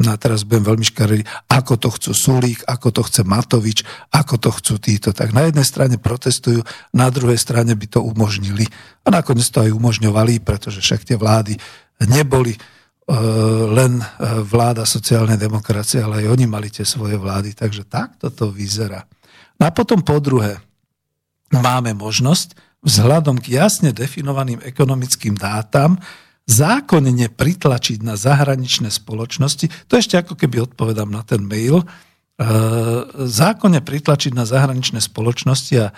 no 0.00 0.08
a 0.12 0.16
teraz 0.16 0.48
budem 0.48 0.64
veľmi 0.64 0.86
škaredý, 0.88 1.22
ako 1.52 1.74
to 1.76 1.88
chcú 1.92 2.10
Sulík, 2.16 2.64
ako 2.64 2.88
to 2.94 3.02
chce 3.04 3.22
Matovič, 3.28 3.84
ako 4.14 4.40
to 4.40 4.50
chcú 4.54 4.74
títo. 4.80 5.12
Tak 5.12 5.36
na 5.36 5.44
jednej 5.48 5.66
strane 5.68 5.96
protestujú, 6.00 6.64
na 6.96 7.12
druhej 7.12 7.36
strane 7.36 7.76
by 7.76 7.86
to 7.90 8.00
umožnili. 8.00 8.64
A 9.04 9.12
nakoniec 9.12 9.46
to 9.52 9.60
aj 9.60 9.74
umožňovali, 9.74 10.40
pretože 10.40 10.80
však 10.80 11.04
tie 11.04 11.16
vlády 11.20 11.58
neboli 12.08 12.56
e, 12.56 12.58
len 13.68 14.00
e, 14.00 14.04
vláda 14.42 14.88
sociálnej 14.88 15.36
demokracie, 15.36 16.00
ale 16.00 16.24
aj 16.24 16.32
oni 16.32 16.46
mali 16.48 16.72
tie 16.72 16.86
svoje 16.88 17.20
vlády. 17.20 17.52
Takže 17.52 17.84
takto 17.86 18.32
to 18.32 18.48
vyzerá. 18.48 19.04
No 19.60 19.68
a 19.68 19.70
potom 19.70 20.00
po 20.02 20.18
druhé, 20.18 20.58
máme 21.52 21.92
možnosť 21.92 22.56
vzhľadom 22.82 23.38
k 23.38 23.62
jasne 23.62 23.94
definovaným 23.94 24.58
ekonomickým 24.64 25.38
dátam 25.38 26.00
zákonne 26.46 27.30
pritlačiť 27.30 28.02
na 28.02 28.18
zahraničné 28.18 28.90
spoločnosti, 28.90 29.70
to 29.86 29.94
ešte 29.94 30.18
ako 30.18 30.34
keby 30.34 30.66
odpovedám 30.72 31.10
na 31.10 31.22
ten 31.22 31.46
mail, 31.46 31.82
e, 31.82 31.86
zákonne 33.14 33.80
pritlačiť 33.80 34.32
na 34.34 34.42
zahraničné 34.42 34.98
spoločnosti 34.98 35.74
a 35.78 35.86
e, 35.88 35.94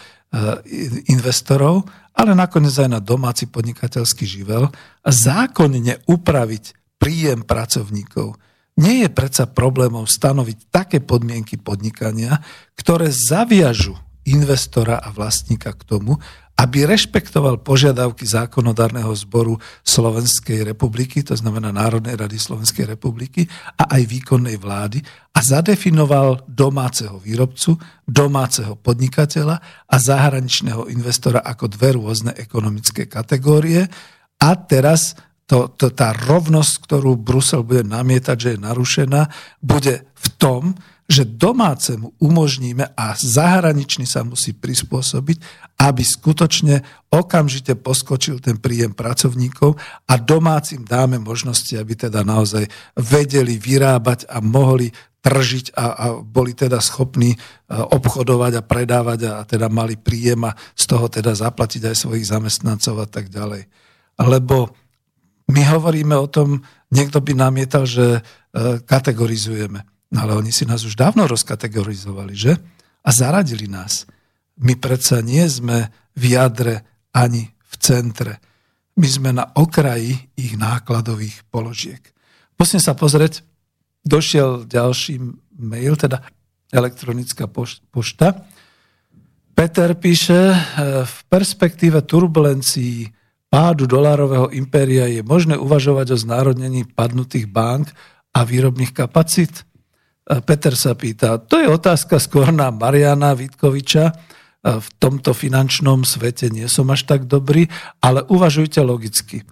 investorov, 1.08 1.88
ale 2.14 2.36
nakoniec 2.36 2.76
aj 2.76 2.90
na 2.92 3.00
domáci 3.00 3.50
podnikateľský 3.50 4.24
živel 4.28 4.70
a 5.02 5.08
zákonne 5.10 6.04
upraviť 6.06 6.96
príjem 7.00 7.42
pracovníkov. 7.42 8.38
Nie 8.74 9.06
je 9.06 9.10
predsa 9.10 9.46
problémom 9.46 10.06
stanoviť 10.06 10.58
také 10.70 10.98
podmienky 10.98 11.58
podnikania, 11.58 12.42
ktoré 12.74 13.10
zaviažu 13.10 13.94
investora 14.24 14.98
a 14.98 15.12
vlastníka 15.12 15.76
k 15.76 15.84
tomu, 15.84 16.18
aby 16.54 16.86
rešpektoval 16.86 17.66
požiadavky 17.66 18.22
zákonodárneho 18.22 19.10
zboru 19.18 19.58
Slovenskej 19.82 20.62
republiky, 20.62 21.26
to 21.26 21.34
znamená 21.34 21.74
Národnej 21.74 22.14
rady 22.14 22.38
Slovenskej 22.38 22.94
republiky 22.94 23.50
a 23.74 23.90
aj 23.98 24.02
výkonnej 24.06 24.54
vlády 24.62 25.02
a 25.34 25.38
zadefinoval 25.42 26.46
domáceho 26.46 27.18
výrobcu, 27.18 27.74
domáceho 28.06 28.78
podnikateľa 28.78 29.58
a 29.90 29.96
zahraničného 29.98 30.86
investora 30.94 31.42
ako 31.42 31.74
dve 31.74 31.98
rôzne 31.98 32.30
ekonomické 32.38 33.10
kategórie. 33.10 33.90
A 34.38 34.54
teraz 34.54 35.18
to, 35.50 35.68
to, 35.74 35.90
tá 35.90 36.14
rovnosť, 36.14 36.72
ktorú 36.86 37.18
Brusel 37.18 37.66
bude 37.66 37.82
namietať, 37.82 38.36
že 38.38 38.50
je 38.56 38.64
narušená, 38.64 39.20
bude 39.58 40.06
v 40.06 40.26
tom, 40.38 40.62
že 41.04 41.28
domácemu 41.28 42.16
umožníme 42.16 42.96
a 42.96 43.12
zahraničný 43.12 44.08
sa 44.08 44.24
musí 44.24 44.56
prispôsobiť, 44.56 45.36
aby 45.84 46.00
skutočne 46.00 46.80
okamžite 47.12 47.76
poskočil 47.76 48.40
ten 48.40 48.56
príjem 48.56 48.96
pracovníkov 48.96 49.76
a 50.08 50.14
domácim 50.16 50.80
dáme 50.80 51.20
možnosti, 51.20 51.76
aby 51.76 51.92
teda 51.92 52.24
naozaj 52.24 52.64
vedeli 52.96 53.60
vyrábať 53.60 54.32
a 54.32 54.40
mohli 54.40 54.88
tržiť 55.24 55.72
a, 55.76 55.86
a 55.92 56.04
boli 56.20 56.52
teda 56.52 56.80
schopní 56.84 57.32
e, 57.32 57.38
obchodovať 57.72 58.52
a 58.60 58.66
predávať 58.66 59.20
a 59.24 59.32
teda 59.48 59.72
mali 59.72 59.96
príjem 59.96 60.44
a 60.44 60.56
z 60.76 60.84
toho 60.84 61.08
teda 61.08 61.32
zaplatiť 61.32 61.88
aj 61.88 61.96
svojich 61.96 62.28
zamestnancov 62.28 63.00
a 63.00 63.08
tak 63.08 63.32
ďalej. 63.32 63.64
Lebo 64.20 64.76
my 65.48 65.62
hovoríme 65.64 66.16
o 66.16 66.28
tom, 66.28 66.60
niekto 66.92 67.24
by 67.24 67.32
namietal, 67.36 67.88
že 67.88 68.20
e, 68.20 68.20
kategorizujeme. 68.84 69.93
No 70.14 70.22
ale 70.22 70.38
oni 70.38 70.54
si 70.54 70.62
nás 70.62 70.86
už 70.86 70.94
dávno 70.94 71.26
rozkategorizovali, 71.26 72.38
že? 72.38 72.54
A 73.02 73.10
zaradili 73.10 73.66
nás. 73.66 74.06
My 74.62 74.78
predsa 74.78 75.18
nie 75.18 75.42
sme 75.50 75.90
v 76.14 76.38
jadre 76.38 76.86
ani 77.10 77.50
v 77.50 77.74
centre. 77.82 78.38
My 78.94 79.10
sme 79.10 79.34
na 79.34 79.50
okraji 79.58 80.14
ich 80.38 80.54
nákladových 80.54 81.42
položiek. 81.50 81.98
Musím 82.54 82.78
sa 82.78 82.94
pozrieť, 82.94 83.42
došiel 84.06 84.70
ďalší 84.70 85.18
mail, 85.58 85.98
teda 85.98 86.22
elektronická 86.70 87.50
pošta. 87.90 88.46
Peter 89.54 89.98
píše, 89.98 90.54
v 91.02 91.18
perspektíve 91.26 92.06
turbulencií 92.06 93.10
pádu 93.50 93.90
dolárového 93.90 94.54
impéria 94.54 95.10
je 95.10 95.26
možné 95.26 95.58
uvažovať 95.58 96.14
o 96.14 96.18
znárodnení 96.18 96.86
padnutých 96.86 97.50
bank 97.50 97.90
a 98.30 98.46
výrobných 98.46 98.94
kapacít? 98.94 99.66
Peter 100.24 100.72
sa 100.72 100.96
pýta, 100.96 101.36
to 101.36 101.60
je 101.60 101.68
otázka 101.68 102.16
skôr 102.16 102.48
na 102.48 102.72
Mariana 102.72 103.36
Vitkoviča, 103.36 104.12
v 104.64 104.88
tomto 104.96 105.36
finančnom 105.36 106.08
svete 106.08 106.48
nie 106.48 106.64
som 106.72 106.88
až 106.88 107.04
tak 107.04 107.28
dobrý, 107.28 107.68
ale 108.00 108.24
uvažujte 108.24 108.80
logicky. 108.80 109.44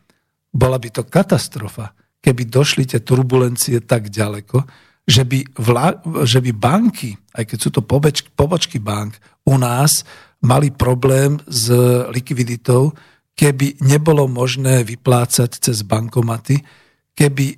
Bola 0.48 0.80
by 0.80 0.88
to 0.88 1.04
katastrofa, 1.04 1.92
keby 2.24 2.48
došli 2.48 2.88
tie 2.88 3.04
turbulencie 3.04 3.84
tak 3.84 4.08
ďaleko, 4.08 4.64
že 5.04 5.28
by, 5.28 5.60
vla, 5.60 6.00
že 6.24 6.40
by 6.40 6.50
banky, 6.56 7.12
aj 7.36 7.44
keď 7.44 7.58
sú 7.60 7.70
to 7.76 7.82
pobočky, 7.84 8.80
bank, 8.80 9.20
u 9.44 9.60
nás 9.60 10.08
mali 10.40 10.72
problém 10.72 11.36
s 11.44 11.68
likviditou, 12.08 12.96
keby 13.36 13.84
nebolo 13.84 14.24
možné 14.24 14.80
vyplácať 14.80 15.60
cez 15.60 15.84
bankomaty, 15.84 16.64
keby 17.12 17.46
e, 17.48 17.56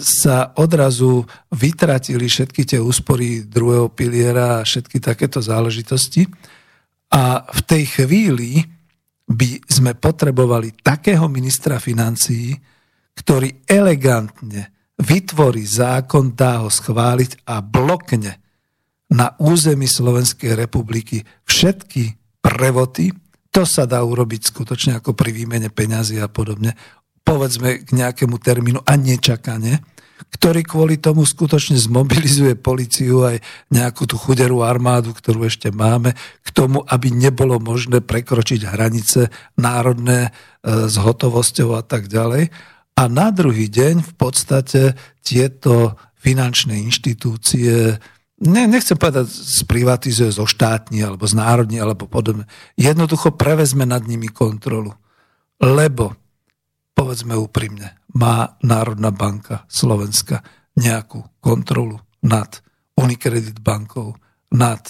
sa 0.00 0.56
odrazu 0.56 1.22
vytratili 1.52 2.24
všetky 2.24 2.64
tie 2.64 2.80
úspory 2.80 3.44
druhého 3.44 3.92
piliera 3.92 4.60
a 4.60 4.66
všetky 4.66 4.98
takéto 5.00 5.44
záležitosti. 5.44 6.24
A 7.12 7.44
v 7.44 7.60
tej 7.68 7.84
chvíli 7.84 8.64
by 9.24 9.60
sme 9.68 9.96
potrebovali 9.96 10.84
takého 10.84 11.28
ministra 11.28 11.80
financií, 11.80 12.56
ktorý 13.14 13.64
elegantne 13.68 14.92
vytvorí 15.00 15.64
zákon, 15.64 16.34
dá 16.34 16.64
ho 16.64 16.70
schváliť 16.70 17.46
a 17.48 17.60
blokne 17.64 18.40
na 19.14 19.36
území 19.38 19.86
Slovenskej 19.86 20.56
republiky 20.58 21.22
všetky 21.46 22.18
prevody, 22.40 23.14
to 23.54 23.62
sa 23.62 23.86
dá 23.86 24.02
urobiť 24.02 24.50
skutočne 24.50 24.98
ako 24.98 25.14
pri 25.14 25.30
výmene 25.30 25.70
peňazí 25.70 26.18
a 26.18 26.26
podobne, 26.26 26.74
povedzme 27.24 27.82
k 27.82 27.90
nejakému 27.96 28.36
termínu 28.38 28.84
a 28.84 28.94
nečakane, 28.94 29.80
ktorý 30.34 30.62
kvôli 30.62 30.96
tomu 30.98 31.26
skutočne 31.26 31.78
zmobilizuje 31.78 32.54
policiu 32.58 33.26
aj 33.26 33.42
nejakú 33.70 34.06
tú 34.06 34.18
chuderú 34.18 34.62
armádu, 34.62 35.14
ktorú 35.14 35.46
ešte 35.46 35.74
máme, 35.74 36.14
k 36.42 36.48
tomu, 36.54 36.82
aby 36.86 37.10
nebolo 37.10 37.58
možné 37.58 38.02
prekročiť 38.02 38.66
hranice 38.66 39.30
národné 39.58 40.30
e, 40.30 40.30
s 40.86 40.94
hotovosťou 40.98 41.74
a 41.78 41.82
tak 41.82 42.06
ďalej. 42.06 42.50
A 42.94 43.02
na 43.10 43.34
druhý 43.34 43.66
deň 43.66 44.06
v 44.06 44.12
podstate 44.14 44.94
tieto 45.22 45.98
finančné 46.18 46.78
inštitúcie 46.78 47.98
ne, 48.42 48.62
nechcem 48.70 48.94
povedať 48.94 49.30
sprivatizuje 49.30 50.30
zo 50.30 50.46
štátni 50.46 51.02
alebo 51.02 51.26
z 51.26 51.34
národní 51.34 51.82
alebo 51.82 52.06
podobne. 52.06 52.46
Jednoducho 52.78 53.34
prevezme 53.34 53.82
nad 53.86 54.06
nimi 54.06 54.30
kontrolu. 54.30 54.94
Lebo 55.58 56.14
povedzme 56.94 57.34
úprimne, 57.34 57.98
má 58.14 58.56
Národná 58.62 59.10
banka 59.10 59.66
Slovenska 59.66 60.40
nejakú 60.78 61.22
kontrolu 61.42 62.00
nad 62.22 62.62
Unicredit 62.94 63.58
bankou, 63.58 64.14
nad 64.54 64.80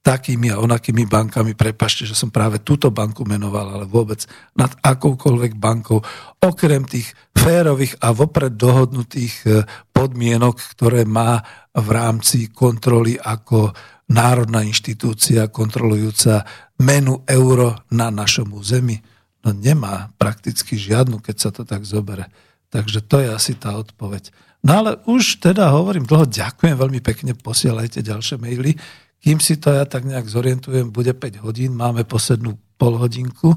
takými 0.00 0.48
a 0.48 0.56
onakými 0.64 1.04
bankami, 1.04 1.52
prepašte, 1.52 2.08
že 2.08 2.16
som 2.16 2.32
práve 2.32 2.64
túto 2.64 2.88
banku 2.88 3.28
menoval, 3.28 3.76
ale 3.76 3.84
vôbec 3.84 4.24
nad 4.56 4.72
akoukoľvek 4.80 5.60
bankou, 5.60 6.00
okrem 6.40 6.88
tých 6.88 7.12
férových 7.36 8.00
a 8.00 8.16
vopred 8.16 8.56
dohodnutých 8.56 9.34
e, 9.44 9.48
podmienok, 9.92 10.56
ktoré 10.72 11.04
má 11.04 11.44
v 11.76 11.88
rámci 11.92 12.48
kontroly 12.48 13.20
ako 13.20 13.76
národná 14.08 14.64
inštitúcia 14.64 15.52
kontrolujúca 15.52 16.48
menu 16.80 17.20
euro 17.28 17.84
na 17.92 18.08
našom 18.08 18.56
území. 18.56 18.96
No 19.40 19.56
nemá 19.56 20.12
prakticky 20.20 20.76
žiadnu, 20.76 21.24
keď 21.24 21.36
sa 21.36 21.50
to 21.52 21.64
tak 21.64 21.84
zobere. 21.88 22.28
Takže 22.68 23.00
to 23.02 23.18
je 23.18 23.28
asi 23.32 23.52
tá 23.56 23.74
odpoveď. 23.74 24.30
No 24.60 24.84
ale 24.84 25.00
už 25.08 25.40
teda 25.40 25.72
hovorím 25.72 26.04
dlho, 26.04 26.28
ďakujem 26.28 26.76
veľmi 26.76 27.00
pekne, 27.00 27.32
posielajte 27.32 28.04
ďalšie 28.04 28.36
maily. 28.36 28.76
Kým 29.20 29.40
si 29.40 29.56
to 29.56 29.72
ja 29.72 29.84
tak 29.88 30.04
nejak 30.04 30.28
zorientujem, 30.28 30.92
bude 30.92 31.12
5 31.12 31.44
hodín, 31.44 31.76
máme 31.76 32.04
poslednú 32.04 32.56
pol 32.76 32.96
hodinku. 33.00 33.56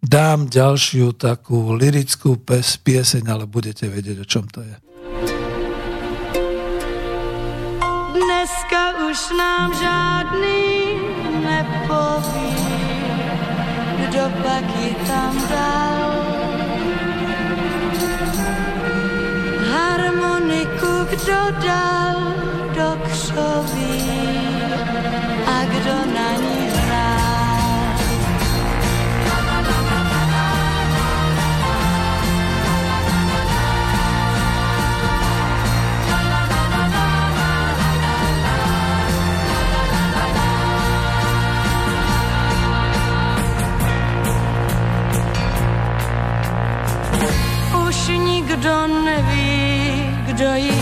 Dám 0.00 0.50
ďalšiu 0.50 1.14
takú 1.14 1.74
lirickú 1.74 2.38
pes, 2.40 2.78
pieseň, 2.80 3.26
ale 3.30 3.44
budete 3.46 3.86
vedieť, 3.86 4.22
o 4.22 4.26
čom 4.26 4.46
to 4.50 4.62
je. 4.62 4.74
Dneska 8.14 8.82
už 9.06 9.18
nám 9.36 9.68
žádný 9.76 10.62
nepoví 11.42 12.59
kdo 14.10 14.26
pak 14.42 14.66
ji 14.82 14.90
tam 15.06 15.34
dal. 15.50 16.10
Harmoniku 19.70 20.92
kdo 21.10 21.40
dal 21.62 22.18
do 22.74 22.88
křoví 23.06 24.02
a 25.46 25.58
kdo 25.64 25.96
na 26.14 26.28
ní 26.42 26.59
nikdo 48.08 48.86
neví, 48.86 50.02
kdo 50.26 50.54
jí 50.54 50.79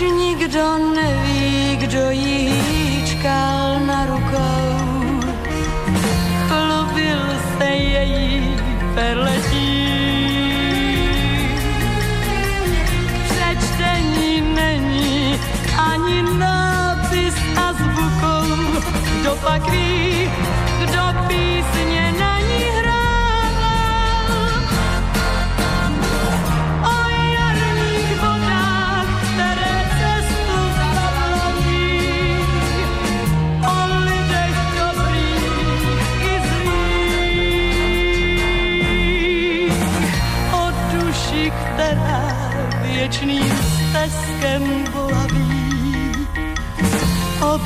Nikdo 0.00 0.78
neví, 0.94 1.76
kdo 1.76 2.10
jí 2.10 2.48
hýčkal 2.48 3.80
na 3.86 4.06
rukou. 4.06 5.20
Chlubil 6.48 7.20
se 7.58 7.64
její 7.64 8.56
perletí. 8.94 9.88
Přečtení 13.24 14.40
není 14.54 15.40
ani 15.78 16.22
nápis 16.22 17.34
a 17.56 17.72
zvukou. 17.72 18.80
Kdo 19.20 19.36
pak 19.36 19.70
ví, 19.70 20.07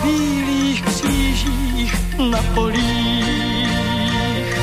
svých 0.03 0.83
křížích 0.83 1.95
na 2.31 2.43
polích. 2.55 4.59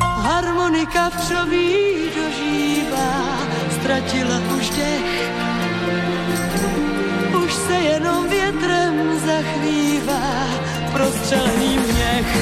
Harmonika 0.00 1.10
všový 1.10 1.76
dožívá, 2.16 3.12
ztratila 3.70 4.40
už 4.56 4.70
dech. 4.70 5.30
Už 7.44 7.54
se 7.54 7.74
jenom 7.74 8.28
větrem 8.28 9.20
zachvívá 9.26 10.46
prostřelený 10.92 11.78
měch. 11.78 12.36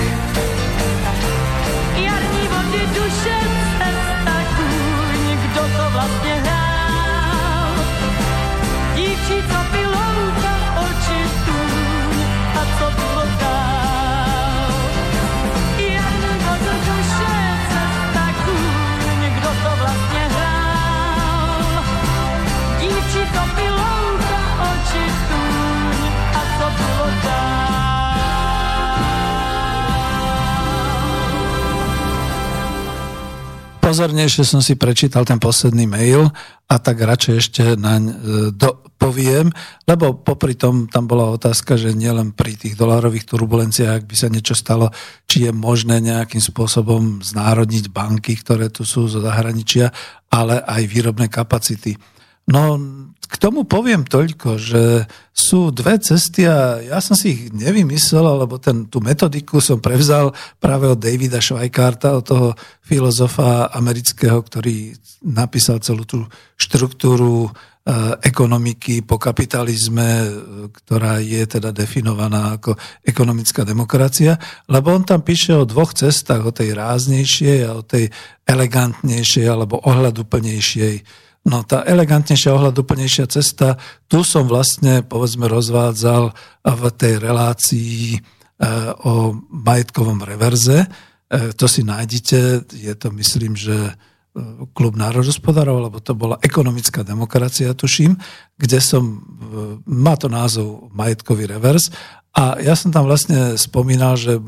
Jarní 1.96 2.48
vody 2.48 2.86
duše 2.94 3.38
cesta 3.78 4.36
kůň, 4.56 5.38
kdo 5.44 5.62
to 5.62 5.90
vlastně 5.92 6.47
Pozornejšie 33.88 34.44
som 34.44 34.60
si 34.60 34.76
prečítal 34.76 35.24
ten 35.24 35.40
posledný 35.40 35.88
mail 35.88 36.28
a 36.68 36.76
tak 36.76 37.00
radšej 37.00 37.34
ešte 37.40 37.64
naň 37.72 38.02
e, 38.04 38.14
do, 38.52 38.84
poviem, 39.00 39.48
lebo 39.88 40.12
popri 40.12 40.52
tom 40.52 40.92
tam 40.92 41.08
bola 41.08 41.32
otázka, 41.32 41.80
že 41.80 41.96
nielen 41.96 42.36
pri 42.36 42.52
tých 42.52 42.76
dolárových 42.76 43.24
turbulenciách, 43.24 44.04
ak 44.04 44.04
by 44.04 44.12
sa 44.12 44.28
niečo 44.28 44.52
stalo, 44.52 44.92
či 45.24 45.48
je 45.48 45.56
možné 45.56 46.04
nejakým 46.04 46.44
spôsobom 46.44 47.24
znárodniť 47.24 47.88
banky, 47.88 48.36
ktoré 48.36 48.68
tu 48.68 48.84
sú 48.84 49.08
zo 49.08 49.24
zahraničia, 49.24 49.88
ale 50.28 50.60
aj 50.60 50.84
výrobné 50.84 51.32
kapacity. 51.32 51.96
No, 52.52 52.76
k 53.28 53.34
tomu 53.36 53.68
poviem 53.68 54.08
toľko, 54.08 54.56
že 54.56 55.04
sú 55.36 55.68
dve 55.68 56.00
cesty 56.00 56.48
a 56.48 56.80
ja 56.80 56.98
som 56.98 57.12
si 57.12 57.36
ich 57.36 57.42
nevymyslel, 57.52 58.24
lebo 58.24 58.56
ten, 58.56 58.88
tú 58.88 59.04
metodiku 59.04 59.60
som 59.60 59.78
prevzal 59.78 60.32
práve 60.56 60.88
od 60.88 60.98
Davida 60.98 61.38
Schweikarta, 61.38 62.16
od 62.16 62.24
toho 62.24 62.48
filozofa 62.80 63.68
amerického, 63.70 64.40
ktorý 64.40 64.96
napísal 65.28 65.84
celú 65.84 66.08
tú 66.08 66.24
štruktúru 66.56 67.46
e, 67.46 67.50
ekonomiky 68.24 69.04
po 69.04 69.20
kapitalizme, 69.20 70.08
e, 70.08 70.28
ktorá 70.72 71.20
je 71.20 71.44
teda 71.44 71.70
definovaná 71.70 72.56
ako 72.56 72.80
ekonomická 73.04 73.62
demokracia, 73.62 74.40
lebo 74.72 74.90
on 74.90 75.04
tam 75.04 75.20
píše 75.20 75.52
o 75.52 75.68
dvoch 75.68 75.92
cestách, 75.92 76.48
o 76.48 76.56
tej 76.56 76.72
ráznejšej 76.72 77.58
a 77.68 77.76
o 77.76 77.84
tej 77.84 78.08
elegantnejšej 78.48 79.46
alebo 79.46 79.84
ohľaduplnejšej 79.84 81.27
No 81.48 81.64
tá 81.64 81.80
elegantnejšia, 81.88 82.52
ohľaduplnejšia 82.52 83.24
cesta, 83.32 83.80
tu 84.04 84.20
som 84.20 84.44
vlastne, 84.44 85.00
povedzme, 85.00 85.48
rozvádzal 85.48 86.36
v 86.60 86.82
tej 86.92 87.14
relácii 87.24 88.00
e, 88.12 88.18
o 89.08 89.32
majetkovom 89.48 90.28
reverze. 90.28 90.84
E, 90.84 90.88
to 91.56 91.64
si 91.64 91.88
nájdete, 91.88 92.68
je 92.68 92.94
to 93.00 93.08
myslím, 93.16 93.56
že 93.56 93.72
e, 93.72 93.92
klub 94.76 94.92
národospodárov, 95.00 95.88
lebo 95.88 96.04
to 96.04 96.12
bola 96.12 96.36
ekonomická 96.44 97.00
demokracia, 97.00 97.72
tuším, 97.72 98.20
kde 98.60 98.78
som, 98.84 99.24
má 99.88 100.20
to 100.20 100.28
názov 100.28 100.92
majetkový 100.92 101.48
revers 101.48 101.88
a 102.38 102.54
ja 102.62 102.78
som 102.78 102.94
tam 102.94 103.10
vlastne 103.10 103.58
spomínal, 103.58 104.14
že 104.14 104.38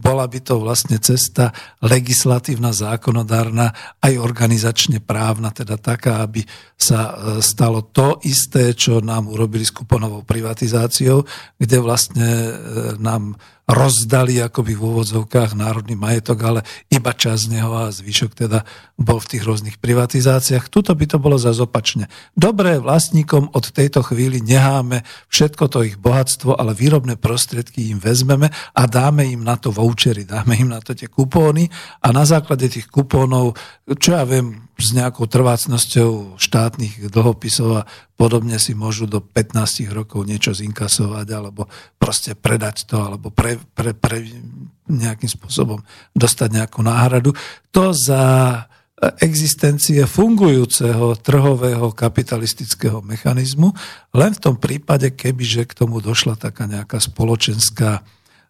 bola 0.00 0.24
by 0.30 0.38
to 0.38 0.62
vlastne 0.62 0.96
cesta 1.02 1.50
legislatívna, 1.82 2.70
zákonodárna, 2.70 3.74
aj 4.00 4.22
organizačne 4.22 5.02
právna, 5.02 5.50
teda 5.50 5.74
taká, 5.76 6.22
aby 6.22 6.46
sa 6.78 7.10
e, 7.10 7.12
stalo 7.42 7.84
to 7.90 8.22
isté, 8.24 8.72
čo 8.72 9.02
nám 9.02 9.28
urobili 9.28 9.66
s 9.66 9.74
kuponovou 9.74 10.22
privatizáciou, 10.22 11.26
kde 11.58 11.76
vlastne 11.82 12.28
e, 12.30 12.52
nám 13.02 13.34
rozdali 13.68 14.40
akoby 14.42 14.72
v 14.74 14.82
úvodzovkách 14.82 15.54
národný 15.54 15.94
majetok, 15.94 16.38
ale 16.42 16.60
iba 16.88 17.12
čas 17.14 17.46
z 17.46 17.58
neho 17.58 17.70
a 17.76 17.92
zvyšok 17.92 18.32
teda 18.46 18.64
bol 19.00 19.22
v 19.22 19.36
tých 19.36 19.42
rôznych 19.46 19.76
privatizáciách. 19.80 20.68
Tuto 20.68 20.92
by 20.92 21.04
to 21.08 21.18
bolo 21.22 21.40
zase 21.40 21.64
opačne. 21.64 22.10
Dobré, 22.36 22.76
vlastníkom 22.76 23.52
od 23.52 23.72
tejto 23.72 24.04
chvíli 24.04 24.42
neháme 24.44 25.06
všetko 25.32 25.64
to 25.70 25.86
ich 25.86 25.96
bohatstvo, 25.96 26.58
ale 26.58 26.76
výrobné 26.76 27.16
prostriedky 27.16 27.88
im 27.90 27.98
vezmeme 28.02 28.52
a 28.52 28.82
dáme 28.84 29.24
im 29.26 29.42
na 29.44 29.56
to 29.56 29.72
vouchery, 29.72 30.26
dáme 30.28 30.56
im 30.58 30.68
na 30.70 30.80
to 30.84 30.92
tie 30.92 31.08
kupóny 31.08 31.70
a 32.04 32.12
na 32.12 32.28
základe 32.28 32.68
tých 32.68 32.90
kupónov, 32.90 33.56
čo 33.98 34.18
ja 34.18 34.24
viem, 34.28 34.69
s 34.80 34.96
nejakou 34.96 35.28
trvácnosťou 35.28 36.40
štátnych 36.40 37.12
dlhopisov 37.12 37.84
a 37.84 37.86
podobne 38.16 38.56
si 38.56 38.72
môžu 38.72 39.04
do 39.04 39.20
15 39.20 39.86
rokov 39.92 40.24
niečo 40.24 40.56
zinkasovať 40.56 41.26
alebo 41.30 41.68
proste 42.00 42.32
predať 42.32 42.88
to 42.88 42.96
alebo 42.98 43.28
pre, 43.28 43.60
pre, 43.76 43.92
pre 43.92 44.24
nejakým 44.90 45.30
spôsobom 45.30 45.84
dostať 46.16 46.48
nejakú 46.60 46.80
náhradu. 46.82 47.36
To 47.76 47.92
za 47.94 48.22
existencie 49.00 50.04
fungujúceho 50.04 51.16
trhového 51.16 51.88
kapitalistického 51.96 53.00
mechanizmu, 53.00 53.72
len 54.12 54.32
v 54.36 54.42
tom 54.42 54.60
prípade, 54.60 55.08
kebyže 55.16 55.64
k 55.64 55.72
tomu 55.72 56.04
došla 56.04 56.36
taká 56.36 56.68
nejaká 56.68 57.00
spoločenská 57.00 58.04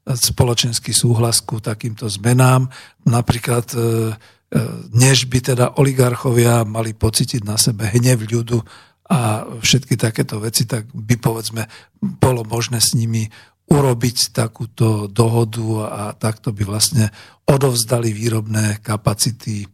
spoločenský 0.09 0.97
súhlas 0.97 1.45
ku 1.45 1.61
takýmto 1.61 2.09
zmenám. 2.09 2.73
Napríklad 3.05 3.67
e, 3.77 3.79
než 4.91 5.31
by 5.31 5.39
teda 5.55 5.79
oligarchovia 5.79 6.67
mali 6.67 6.91
pocítiť 6.91 7.47
na 7.47 7.55
sebe 7.55 7.87
hnev 7.87 8.27
ľudu 8.27 8.59
a 9.11 9.47
všetky 9.47 9.99
takéto 9.99 10.39
veci, 10.43 10.67
tak 10.67 10.91
by 10.91 11.19
povedzme 11.19 11.67
bolo 11.99 12.47
možné 12.47 12.79
s 12.79 12.95
nimi 12.95 13.27
urobiť 13.71 14.35
takúto 14.35 15.07
dohodu 15.07 15.67
a 15.87 16.03
takto 16.15 16.51
by 16.51 16.67
vlastne 16.67 17.15
odovzdali 17.47 18.11
výrobné 18.11 18.83
kapacity, 18.83 19.63
e, 19.63 19.69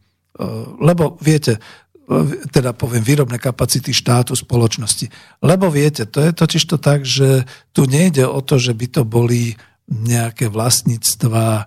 lebo 0.80 1.16
viete, 1.20 1.56
e, 1.56 2.48
teda 2.52 2.76
poviem 2.76 3.00
výrobné 3.00 3.40
kapacity 3.40 3.96
štátu, 3.96 4.36
spoločnosti. 4.36 5.08
Lebo 5.40 5.72
viete, 5.72 6.04
to 6.04 6.20
je 6.20 6.32
totiž 6.36 6.62
to 6.68 6.76
tak, 6.76 7.08
že 7.08 7.48
tu 7.72 7.88
nejde 7.88 8.28
o 8.28 8.44
to, 8.44 8.60
že 8.60 8.76
by 8.76 8.86
to 8.92 9.02
boli 9.08 9.56
nejaké 9.88 10.52
vlastníctva 10.52 11.64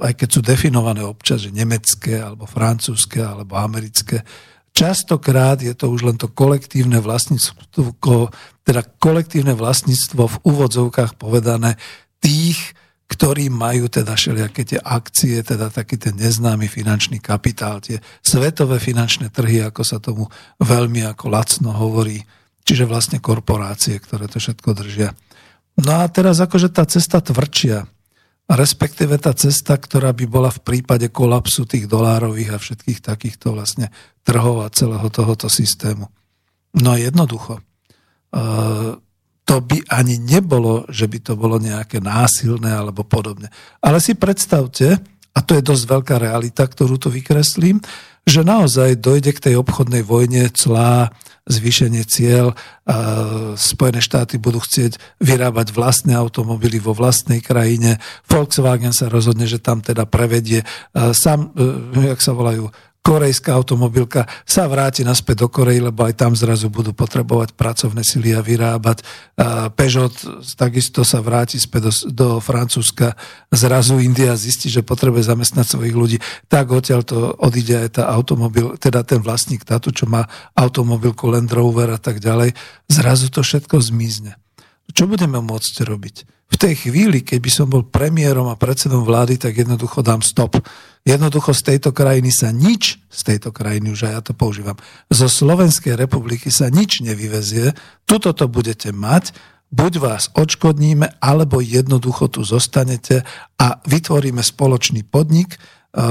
aj 0.00 0.12
keď 0.18 0.28
sú 0.28 0.40
definované 0.42 1.02
občas, 1.04 1.44
že 1.46 1.54
nemecké, 1.54 2.18
alebo 2.18 2.48
francúzske, 2.48 3.22
alebo 3.22 3.58
americké, 3.58 4.26
častokrát 4.74 5.62
je 5.62 5.70
to 5.72 5.86
už 5.88 6.02
len 6.02 6.16
to 6.18 6.26
kolektívne 6.26 6.98
vlastníctvo, 6.98 7.94
teda 8.66 8.82
kolektívne 8.98 9.54
vlastníctvo 9.54 10.22
v 10.26 10.36
úvodzovkách 10.42 11.14
povedané 11.14 11.78
tých, 12.18 12.74
ktorí 13.04 13.52
majú 13.52 13.86
teda 13.86 14.16
všelijaké 14.16 14.64
tie 14.64 14.80
akcie, 14.80 15.38
teda 15.44 15.70
taký 15.70 16.00
ten 16.00 16.18
neznámy 16.18 16.66
finančný 16.66 17.22
kapitál, 17.22 17.78
tie 17.78 18.02
svetové 18.24 18.82
finančné 18.82 19.30
trhy, 19.30 19.62
ako 19.62 19.82
sa 19.86 20.02
tomu 20.02 20.26
veľmi 20.58 21.06
ako 21.06 21.30
lacno 21.30 21.70
hovorí, 21.70 22.24
čiže 22.64 22.88
vlastne 22.88 23.22
korporácie, 23.22 24.00
ktoré 24.00 24.26
to 24.26 24.42
všetko 24.42 24.74
držia. 24.74 25.14
No 25.78 26.02
a 26.02 26.08
teraz 26.10 26.40
akože 26.40 26.72
tá 26.72 26.82
cesta 26.88 27.20
tvrdšia, 27.20 27.86
respektíve 28.48 29.16
tá 29.16 29.32
cesta, 29.32 29.80
ktorá 29.80 30.12
by 30.12 30.24
bola 30.28 30.50
v 30.52 30.60
prípade 30.60 31.08
kolapsu 31.08 31.64
tých 31.64 31.88
dolárových 31.88 32.56
a 32.56 32.62
všetkých 32.62 33.00
takýchto 33.00 33.56
vlastne 33.56 33.88
trhov 34.20 34.64
a 34.64 34.72
celého 34.72 35.08
tohoto 35.08 35.48
systému. 35.48 36.12
No 36.76 36.92
jednoducho, 36.98 37.60
e, 37.60 37.62
to 39.44 39.56
by 39.60 39.78
ani 39.88 40.20
nebolo, 40.20 40.84
že 40.92 41.08
by 41.08 41.18
to 41.20 41.32
bolo 41.36 41.56
nejaké 41.56 42.00
násilné 42.04 42.72
alebo 42.72 43.04
podobne. 43.04 43.48
Ale 43.80 44.00
si 44.00 44.16
predstavte, 44.16 45.00
a 45.34 45.38
to 45.40 45.56
je 45.56 45.62
dosť 45.64 45.84
veľká 45.88 46.16
realita, 46.20 46.64
ktorú 46.68 47.00
tu 47.00 47.08
vykreslím, 47.08 47.80
že 48.24 48.40
naozaj 48.40 49.00
dojde 49.00 49.36
k 49.36 49.44
tej 49.50 49.54
obchodnej 49.60 50.00
vojne 50.00 50.48
clá, 50.52 51.12
zvýšenie 51.44 52.04
cieľ. 52.08 52.56
Spojené 53.56 54.00
štáty 54.00 54.40
budú 54.40 54.64
chcieť 54.64 54.96
vyrábať 55.20 55.76
vlastné 55.76 56.16
automobily 56.16 56.80
vo 56.80 56.96
vlastnej 56.96 57.44
krajine. 57.44 58.00
Volkswagen 58.24 58.96
sa 58.96 59.12
rozhodne, 59.12 59.44
že 59.44 59.60
tam 59.60 59.84
teda 59.84 60.08
prevedie 60.08 60.64
sám, 60.94 61.52
e, 61.52 62.12
jak 62.12 62.20
sa 62.24 62.32
volajú, 62.32 62.72
korejská 63.04 63.52
automobilka 63.52 64.24
sa 64.48 64.64
vráti 64.64 65.04
naspäť 65.04 65.44
do 65.44 65.48
Korei, 65.52 65.76
lebo 65.76 66.08
aj 66.08 66.16
tam 66.16 66.32
zrazu 66.32 66.72
budú 66.72 66.96
potrebovať 66.96 67.52
pracovné 67.52 68.00
sily 68.00 68.32
a 68.32 68.40
vyrábať. 68.40 69.04
Peugeot 69.76 70.16
takisto 70.56 71.04
sa 71.04 71.20
vráti 71.20 71.60
späť 71.60 71.92
do, 71.92 71.92
do 72.08 72.28
Francúzska. 72.40 73.12
Zrazu 73.52 74.00
India 74.00 74.32
zistí, 74.40 74.72
že 74.72 74.80
potrebuje 74.80 75.28
zamestnať 75.28 75.66
svojich 75.68 75.92
ľudí. 75.92 76.16
Tak 76.48 76.72
odtiaľ 76.72 77.04
to 77.04 77.36
odíde 77.36 77.76
aj 77.76 78.00
tá 78.00 78.08
automobil, 78.08 78.80
teda 78.80 79.04
ten 79.04 79.20
vlastník 79.20 79.68
táto, 79.68 79.92
čo 79.92 80.08
má 80.08 80.24
automobilku 80.56 81.28
Land 81.28 81.52
Rover 81.52 81.92
a 81.92 82.00
tak 82.00 82.24
ďalej. 82.24 82.56
Zrazu 82.88 83.28
to 83.28 83.44
všetko 83.44 83.84
zmizne. 83.84 84.40
Čo 84.96 85.04
budeme 85.12 85.44
môcť 85.44 85.84
robiť? 85.84 86.33
V 86.52 86.56
tej 86.60 86.86
chvíli, 86.86 87.24
keď 87.24 87.38
by 87.40 87.50
som 87.50 87.66
bol 87.66 87.82
premiérom 87.82 88.46
a 88.52 88.60
predsedom 88.60 89.02
vlády, 89.02 89.40
tak 89.40 89.56
jednoducho 89.56 90.04
dám 90.04 90.20
stop. 90.20 90.60
Jednoducho 91.04 91.52
z 91.56 91.74
tejto 91.74 91.90
krajiny 91.92 92.32
sa 92.32 92.52
nič, 92.52 93.00
z 93.08 93.20
tejto 93.24 93.52
krajiny 93.52 93.92
už 93.92 94.08
aj 94.08 94.12
ja 94.12 94.22
to 94.24 94.32
používam, 94.36 94.76
zo 95.08 95.28
Slovenskej 95.28 95.96
republiky 95.96 96.48
sa 96.48 96.68
nič 96.72 97.04
nevyvezie, 97.04 97.76
tuto 98.08 98.32
to 98.32 98.48
budete 98.48 98.92
mať, 98.92 99.36
buď 99.72 99.92
vás 100.00 100.22
odškodníme, 100.32 101.20
alebo 101.20 101.60
jednoducho 101.60 102.30
tu 102.30 102.40
zostanete 102.46 103.26
a 103.60 103.80
vytvoríme 103.84 104.40
spoločný 104.40 105.04
podnik, 105.04 105.56
e, 105.56 105.58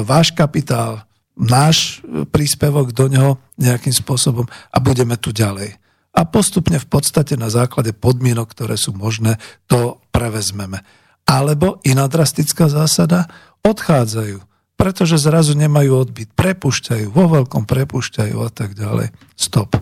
váš 0.05 0.35
kapitál, 0.35 1.07
náš 1.33 2.05
príspevok 2.29 2.93
do 2.93 3.09
neho 3.09 3.41
nejakým 3.57 3.93
spôsobom 3.93 4.45
a 4.45 4.77
budeme 4.77 5.17
tu 5.17 5.33
ďalej 5.33 5.82
a 6.13 6.21
postupne 6.29 6.77
v 6.77 6.87
podstate 6.87 7.33
na 7.33 7.49
základe 7.49 7.91
podmienok, 7.91 8.53
ktoré 8.53 8.77
sú 8.77 8.93
možné, 8.93 9.41
to 9.65 9.97
prevezmeme. 10.13 10.85
Alebo 11.25 11.81
iná 11.81 12.05
drastická 12.05 12.69
zásada, 12.69 13.25
odchádzajú, 13.65 14.45
pretože 14.77 15.17
zrazu 15.17 15.57
nemajú 15.57 16.05
odbyt, 16.05 16.29
prepušťajú, 16.37 17.09
vo 17.09 17.25
veľkom 17.33 17.65
prepušťajú 17.65 18.37
a 18.37 18.49
tak 18.53 18.77
ďalej. 18.77 19.09
Stop. 19.33 19.81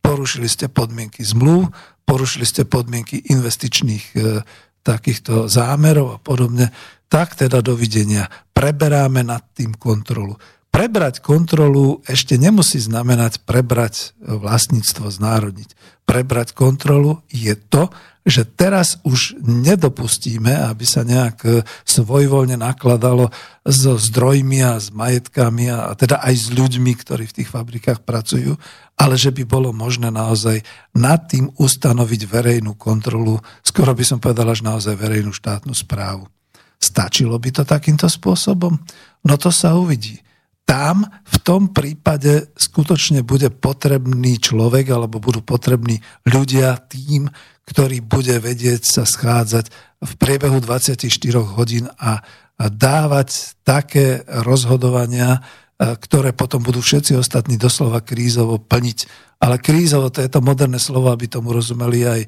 Porušili 0.00 0.48
ste 0.48 0.72
podmienky 0.72 1.26
zmluv, 1.26 1.68
porušili 2.08 2.46
ste 2.48 2.62
podmienky 2.64 3.20
investičných 3.26 4.04
e, 4.14 4.40
takýchto 4.86 5.50
zámerov 5.50 6.16
a 6.16 6.18
podobne, 6.22 6.70
tak 7.10 7.34
teda 7.34 7.60
dovidenia. 7.60 8.30
Preberáme 8.54 9.26
nad 9.26 9.42
tým 9.52 9.74
kontrolu 9.74 10.38
prebrať 10.76 11.24
kontrolu 11.24 12.04
ešte 12.04 12.36
nemusí 12.36 12.76
znamenať 12.76 13.40
prebrať 13.48 14.12
vlastníctvo, 14.20 15.08
znárodniť. 15.08 15.72
Prebrať 16.04 16.52
kontrolu 16.52 17.24
je 17.32 17.56
to, 17.56 17.88
že 18.28 18.44
teraz 18.44 19.00
už 19.00 19.40
nedopustíme, 19.40 20.52
aby 20.52 20.84
sa 20.84 21.00
nejak 21.00 21.36
e, 21.48 21.50
svojvoľne 21.88 22.60
nakladalo 22.60 23.32
so 23.64 23.96
zdrojmi 23.96 24.60
a 24.66 24.76
s 24.76 24.92
majetkami 24.92 25.72
a 25.72 25.96
teda 25.96 26.20
aj 26.20 26.34
s 26.34 26.46
ľuďmi, 26.52 26.92
ktorí 26.92 27.24
v 27.24 27.36
tých 27.40 27.48
fabrikách 27.48 28.04
pracujú, 28.04 28.60
ale 29.00 29.14
že 29.16 29.32
by 29.32 29.48
bolo 29.48 29.72
možné 29.72 30.12
naozaj 30.12 30.60
nad 30.92 31.24
tým 31.24 31.56
ustanoviť 31.56 32.28
verejnú 32.28 32.76
kontrolu, 32.76 33.40
skoro 33.64 33.96
by 33.96 34.04
som 34.04 34.20
povedal 34.20 34.52
až 34.52 34.60
naozaj 34.60 34.92
verejnú 34.92 35.32
štátnu 35.32 35.72
správu. 35.72 36.28
Stačilo 36.76 37.40
by 37.40 37.48
to 37.48 37.62
takýmto 37.64 38.10
spôsobom? 38.12 38.76
No 39.24 39.34
to 39.40 39.48
sa 39.48 39.72
uvidí 39.72 40.26
tam 40.66 41.06
v 41.06 41.36
tom 41.46 41.70
prípade 41.70 42.50
skutočne 42.58 43.22
bude 43.22 43.54
potrebný 43.54 44.42
človek 44.42 44.90
alebo 44.90 45.22
budú 45.22 45.40
potrební 45.40 46.02
ľudia, 46.26 46.74
tým, 46.90 47.30
ktorý 47.70 48.02
bude 48.02 48.42
vedieť 48.42 48.82
sa 48.82 49.06
schádzať 49.06 49.70
v 50.02 50.12
priebehu 50.18 50.58
24 50.58 51.06
hodín 51.54 51.86
a, 51.96 52.20
dávať 52.56 53.56
také 53.68 54.24
rozhodovania, 54.26 55.44
ktoré 55.76 56.32
potom 56.32 56.64
budú 56.64 56.80
všetci 56.80 57.12
ostatní 57.20 57.60
doslova 57.60 58.00
krízovo 58.00 58.56
plniť. 58.56 58.98
Ale 59.44 59.60
krízovo, 59.60 60.08
to 60.08 60.24
je 60.24 60.32
to 60.32 60.40
moderné 60.40 60.80
slovo, 60.80 61.12
aby 61.12 61.28
tomu 61.28 61.52
rozumeli 61.52 62.00
aj 62.08 62.20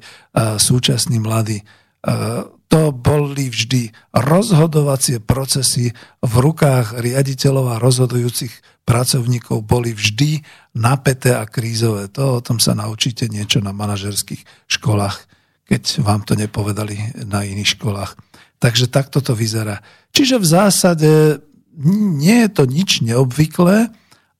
súčasní 0.61 1.17
mladí 1.17 1.65
to 2.69 2.81
boli 2.93 3.49
vždy 3.49 3.91
rozhodovacie 4.13 5.19
procesy 5.19 5.91
v 6.21 6.33
rukách 6.37 7.01
riaditeľov 7.01 7.75
a 7.75 7.81
rozhodujúcich 7.81 8.85
pracovníkov 8.85 9.65
boli 9.65 9.93
vždy 9.93 10.41
napäté 10.77 11.33
a 11.35 11.43
krízové. 11.49 12.07
To 12.13 12.39
o 12.39 12.43
tom 12.45 12.61
sa 12.61 12.77
naučíte 12.77 13.27
niečo 13.27 13.59
na 13.59 13.73
manažerských 13.73 14.69
školách, 14.69 15.27
keď 15.65 16.01
vám 16.05 16.25
to 16.25 16.37
nepovedali 16.37 17.25
na 17.25 17.45
iných 17.45 17.77
školách. 17.77 18.15
Takže 18.61 18.89
takto 18.89 19.21
to 19.21 19.33
vyzerá. 19.33 19.81
Čiže 20.13 20.41
v 20.41 20.47
zásade 20.47 21.11
nie 22.19 22.43
je 22.45 22.49
to 22.49 22.63
nič 22.65 23.01
neobvyklé 23.05 23.93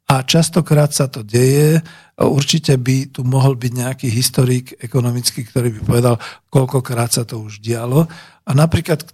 a 0.09 0.25
častokrát 0.25 0.89
sa 0.89 1.05
to 1.05 1.21
deje 1.21 1.85
Určite 2.19 2.75
by 2.75 3.15
tu 3.15 3.23
mohol 3.23 3.55
byť 3.55 3.71
nejaký 3.71 4.07
historik 4.11 4.75
ekonomický, 4.75 5.47
ktorý 5.47 5.71
by 5.79 5.81
povedal, 5.87 6.15
koľkokrát 6.51 7.15
sa 7.15 7.23
to 7.23 7.39
už 7.39 7.63
dialo. 7.63 8.11
A 8.43 8.51
napríklad 8.51 9.07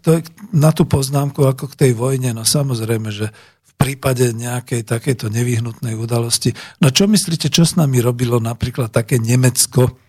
na 0.50 0.74
tú 0.74 0.90
poznámku 0.90 1.46
ako 1.46 1.70
k 1.70 1.86
tej 1.86 1.92
vojne, 1.94 2.34
no 2.34 2.42
samozrejme, 2.42 3.14
že 3.14 3.30
v 3.62 3.74
prípade 3.78 4.34
nejakej 4.34 4.90
takéto 4.90 5.30
nevyhnutnej 5.30 5.94
udalosti. 5.94 6.58
No 6.82 6.90
čo 6.90 7.06
myslíte, 7.06 7.54
čo 7.54 7.62
s 7.62 7.78
nami 7.78 8.02
robilo 8.02 8.42
napríklad 8.42 8.90
také 8.90 9.22
Nemecko, 9.22 10.02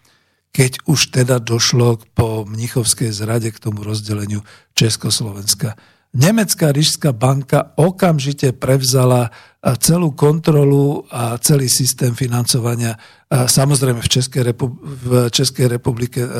keď 0.49 0.89
už 0.89 1.21
teda 1.21 1.37
došlo 1.37 2.01
po 2.17 2.49
Mnichovskej 2.49 3.13
zrade 3.13 3.53
k 3.53 3.61
tomu 3.61 3.85
rozdeleniu 3.85 4.41
Československa? 4.73 5.77
Nemecká 6.17 6.73
rížská 6.73 7.13
banka 7.13 7.77
okamžite 7.77 8.57
prevzala 8.57 9.29
celú 9.77 10.17
kontrolu 10.17 11.05
a 11.13 11.37
celý 11.37 11.69
systém 11.69 12.17
financovania 12.17 12.97
samozrejme 13.27 13.99
v 13.99 14.09
Českej, 14.09 14.43
Repu- 14.55 14.79
v 14.81 15.27
Českej 15.35 15.67
republike, 15.67 16.23
e, 16.23 16.31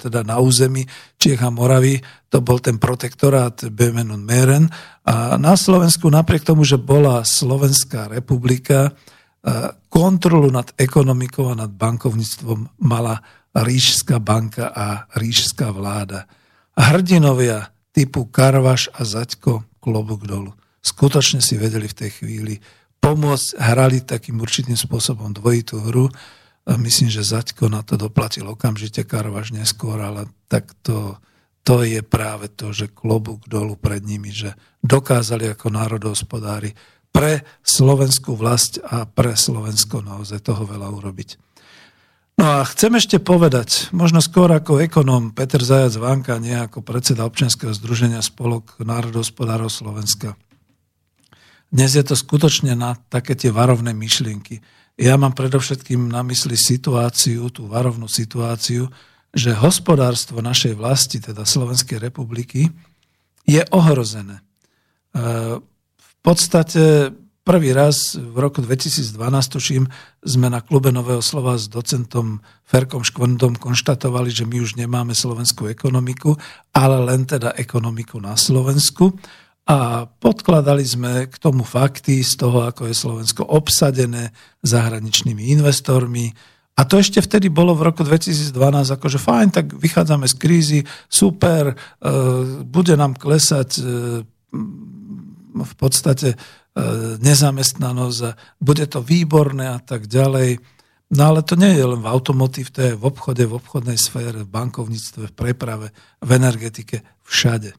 teda 0.00 0.24
na 0.24 0.40
území 0.40 0.88
Čiech 1.20 1.44
a 1.44 1.52
Moravy, 1.52 2.00
to 2.32 2.40
bol 2.40 2.56
ten 2.64 2.80
protektorát 2.80 3.68
Bemen 3.68 4.08
und 4.08 4.24
Meren. 4.24 4.72
A 5.04 5.36
na 5.36 5.52
Slovensku, 5.52 6.08
napriek 6.08 6.48
tomu, 6.48 6.64
že 6.64 6.80
bola 6.80 7.28
Slovenská 7.28 8.08
republika, 8.08 8.88
e, 8.88 8.90
kontrolu 9.92 10.48
nad 10.48 10.72
ekonomikou 10.80 11.52
a 11.52 11.58
nad 11.60 11.70
bankovníctvom 11.70 12.80
mala 12.88 13.20
Rížská 13.52 14.16
banka 14.16 14.72
a 14.72 15.04
Rížská 15.12 15.74
vláda. 15.74 16.24
Hrdinovia 16.72 17.68
typu 17.90 18.26
Karvaš 18.26 18.90
a 18.94 19.02
Zaďko 19.06 19.66
klobúk 19.82 20.26
dolu. 20.26 20.54
Skutočne 20.80 21.44
si 21.44 21.60
vedeli 21.60 21.86
v 21.90 21.98
tej 21.98 22.10
chvíli 22.22 22.54
pomôcť, 23.00 23.56
hrali 23.60 24.04
takým 24.04 24.40
určitým 24.40 24.76
spôsobom 24.76 25.32
dvojitú 25.32 25.80
hru. 25.88 26.08
A 26.68 26.76
myslím, 26.76 27.08
že 27.08 27.24
Zaďko 27.24 27.72
na 27.72 27.80
to 27.80 27.96
doplatil 27.96 28.46
okamžite, 28.46 29.02
Karvaš 29.08 29.52
neskôr, 29.56 29.98
ale 29.98 30.28
tak 30.46 30.70
to, 30.84 31.16
to 31.64 31.82
je 31.82 32.04
práve 32.04 32.52
to, 32.52 32.70
že 32.70 32.92
klobúk 32.92 33.48
dolu 33.48 33.74
pred 33.74 34.04
nimi, 34.04 34.30
že 34.30 34.54
dokázali 34.84 35.50
ako 35.50 35.66
národohospodári 35.72 36.76
pre 37.10 37.42
slovenskú 37.66 38.38
vlast 38.38 38.78
a 38.86 39.02
pre 39.08 39.34
Slovensko 39.34 40.04
naozaj 40.04 40.46
toho 40.46 40.62
veľa 40.62 40.88
urobiť. 40.94 41.49
No 42.40 42.64
a 42.64 42.64
chcem 42.64 42.96
ešte 42.96 43.20
povedať, 43.20 43.92
možno 43.92 44.24
skôr 44.24 44.48
ako 44.48 44.80
ekonóm 44.80 45.36
Peter 45.36 45.60
Zajac 45.60 45.92
Vanka, 46.00 46.40
nie 46.40 46.56
ako 46.56 46.80
predseda 46.80 47.28
občianského 47.28 47.68
združenia 47.76 48.24
Spolok 48.24 48.80
národohospodárov 48.80 49.68
Slovenska. 49.68 50.40
Dnes 51.68 51.92
je 51.92 52.00
to 52.00 52.16
skutočne 52.16 52.72
na 52.72 52.96
také 53.12 53.36
tie 53.36 53.52
varovné 53.52 53.92
myšlienky. 53.92 54.64
Ja 54.96 55.20
mám 55.20 55.36
predovšetkým 55.36 56.08
na 56.08 56.24
mysli 56.24 56.56
situáciu, 56.56 57.52
tú 57.52 57.68
varovnú 57.68 58.08
situáciu, 58.08 58.88
že 59.36 59.52
hospodárstvo 59.52 60.40
našej 60.40 60.80
vlasti, 60.80 61.20
teda 61.20 61.44
Slovenskej 61.44 62.00
republiky, 62.00 62.72
je 63.44 63.60
ohrozené. 63.68 64.40
E, 64.40 64.42
v 65.92 66.12
podstate 66.24 67.12
Prvý 67.40 67.72
raz 67.72 68.20
v 68.20 68.36
roku 68.36 68.60
2012, 68.60 69.16
tuším, 69.48 69.88
sme 70.20 70.52
na 70.52 70.60
klube 70.60 70.92
Nového 70.92 71.24
slova 71.24 71.56
s 71.56 71.72
docentom 71.72 72.44
Ferkom 72.68 73.00
Škvondom 73.00 73.56
konštatovali, 73.56 74.28
že 74.28 74.44
my 74.44 74.60
už 74.60 74.76
nemáme 74.76 75.16
slovenskú 75.16 75.64
ekonomiku, 75.72 76.36
ale 76.76 77.00
len 77.00 77.24
teda 77.24 77.56
ekonomiku 77.56 78.20
na 78.20 78.36
Slovensku. 78.36 79.16
A 79.64 80.04
podkladali 80.04 80.84
sme 80.84 81.32
k 81.32 81.36
tomu 81.40 81.64
fakty 81.64 82.20
z 82.20 82.44
toho, 82.44 82.68
ako 82.68 82.92
je 82.92 83.00
Slovensko 83.08 83.48
obsadené 83.48 84.36
zahraničnými 84.60 85.48
investormi. 85.56 86.36
A 86.76 86.84
to 86.84 87.00
ešte 87.00 87.24
vtedy 87.24 87.48
bolo 87.48 87.72
v 87.72 87.88
roku 87.88 88.04
2012 88.04 88.52
akože 89.00 89.16
fajn, 89.16 89.48
tak 89.48 89.66
vychádzame 89.80 90.28
z 90.28 90.34
krízy, 90.36 90.80
super, 91.08 91.72
e, 91.72 91.74
bude 92.68 93.00
nám 93.00 93.16
klesať 93.16 93.70
e, 93.80 93.82
v 95.56 95.74
podstate 95.80 96.36
nezamestnanosť 97.20 98.20
a 98.26 98.36
bude 98.58 98.84
to 98.88 99.04
výborné 99.04 99.70
a 99.70 99.78
tak 99.80 100.08
ďalej. 100.08 100.60
No 101.10 101.22
ale 101.34 101.42
to 101.42 101.58
nie 101.58 101.74
je 101.74 101.84
len 101.84 102.00
v 102.00 102.10
automotív, 102.10 102.70
to 102.70 102.86
je 102.86 102.92
v 102.94 103.02
obchode, 103.02 103.42
v 103.42 103.58
obchodnej 103.58 103.98
sfére, 103.98 104.46
v 104.46 104.50
bankovníctve, 104.50 105.30
v 105.30 105.34
preprave, 105.34 105.90
v 106.22 106.30
energetike, 106.30 107.02
všade. 107.26 107.74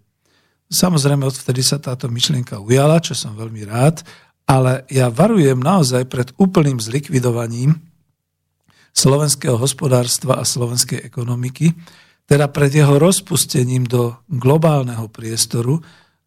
Samozrejme, 0.72 1.28
odvtedy 1.28 1.64
sa 1.64 1.80
táto 1.80 2.08
myšlienka 2.08 2.60
ujala, 2.60 3.04
čo 3.04 3.16
som 3.16 3.36
veľmi 3.36 3.68
rád, 3.68 4.04
ale 4.48 4.84
ja 4.92 5.08
varujem 5.08 5.60
naozaj 5.60 6.08
pred 6.12 6.32
úplným 6.36 6.80
zlikvidovaním 6.80 7.80
slovenského 8.92 9.56
hospodárstva 9.56 10.40
a 10.40 10.48
slovenskej 10.48 11.00
ekonomiky, 11.04 11.72
teda 12.28 12.52
pred 12.52 12.72
jeho 12.72 13.00
rozpustením 13.00 13.88
do 13.88 14.16
globálneho 14.28 15.08
priestoru, 15.08 15.80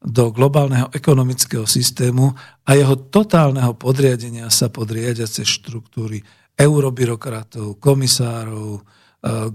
do 0.04 0.28
globálneho 0.28 0.92
ekonomického 0.92 1.64
systému 1.64 2.36
a 2.68 2.70
jeho 2.76 3.08
totálneho 3.08 3.72
podriadenia 3.72 4.52
sa 4.52 4.68
pod 4.68 4.92
riadiace 4.92 5.48
štruktúry 5.48 6.20
eurobyrokratov, 6.54 7.80
komisárov, 7.80 8.78
e, 8.78 8.82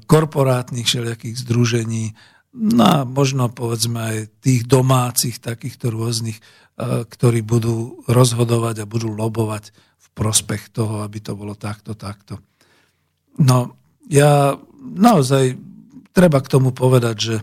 korporátnych 0.09 0.89
všelijakých 0.89 1.45
združení, 1.45 2.17
no 2.57 2.81
a 2.81 2.97
možno 3.05 3.53
povedzme 3.53 3.99
aj 4.01 4.17
tých 4.41 4.65
domácich, 4.65 5.37
takýchto 5.37 5.93
rôznych, 5.93 6.41
e, 6.41 6.43
ktorí 7.05 7.45
budú 7.45 8.01
rozhodovať 8.09 8.83
a 8.83 8.89
budú 8.89 9.13
lobovať 9.13 9.69
v 10.01 10.07
prospech 10.17 10.73
toho, 10.73 11.05
aby 11.05 11.21
to 11.21 11.37
bolo 11.37 11.53
takto, 11.53 11.93
takto. 11.93 12.41
No, 13.37 13.77
ja 14.09 14.57
naozaj 14.81 15.61
treba 16.11 16.41
k 16.41 16.51
tomu 16.51 16.73
povedať, 16.73 17.15
že 17.15 17.35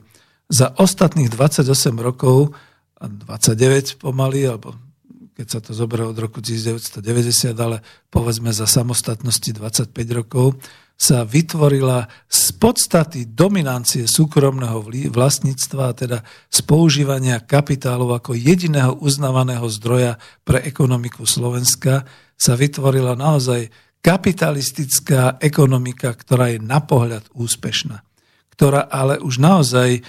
za 0.51 0.75
ostatných 0.75 1.31
28 1.31 1.97
rokov, 2.03 2.55
29 3.01 4.01
pomaly, 4.01 4.49
alebo 4.49 4.75
keď 5.37 5.47
sa 5.53 5.61
to 5.61 5.77
zoberie 5.77 6.09
od 6.09 6.17
roku 6.17 6.41
1990, 6.41 7.53
ale 7.61 7.85
povedzme 8.09 8.49
za 8.57 8.65
samostatnosti 8.65 9.53
25 9.53 9.93
rokov, 10.17 10.57
sa 10.97 11.29
vytvorila 11.29 12.09
z 12.25 12.57
podstaty 12.57 13.29
dominancie 13.29 14.09
súkromného 14.09 14.81
vlastníctva, 15.13 15.93
teda 15.93 16.25
z 16.49 16.59
používania 16.65 17.37
kapitálov 17.45 18.17
ako 18.17 18.33
jediného 18.33 18.97
uznávaného 18.97 19.69
zdroja 19.69 20.17
pre 20.41 20.65
ekonomiku 20.65 21.29
Slovenska, 21.29 22.09
sa 22.33 22.57
vytvorila 22.57 23.13
naozaj 23.13 23.69
kapitalistická 24.01 25.37
ekonomika, 25.45 26.17
ktorá 26.17 26.57
je 26.57 26.65
na 26.65 26.81
pohľad 26.81 27.29
úspešná, 27.37 28.01
ktorá 28.57 28.89
ale 28.89 29.21
už 29.21 29.37
naozaj 29.37 30.01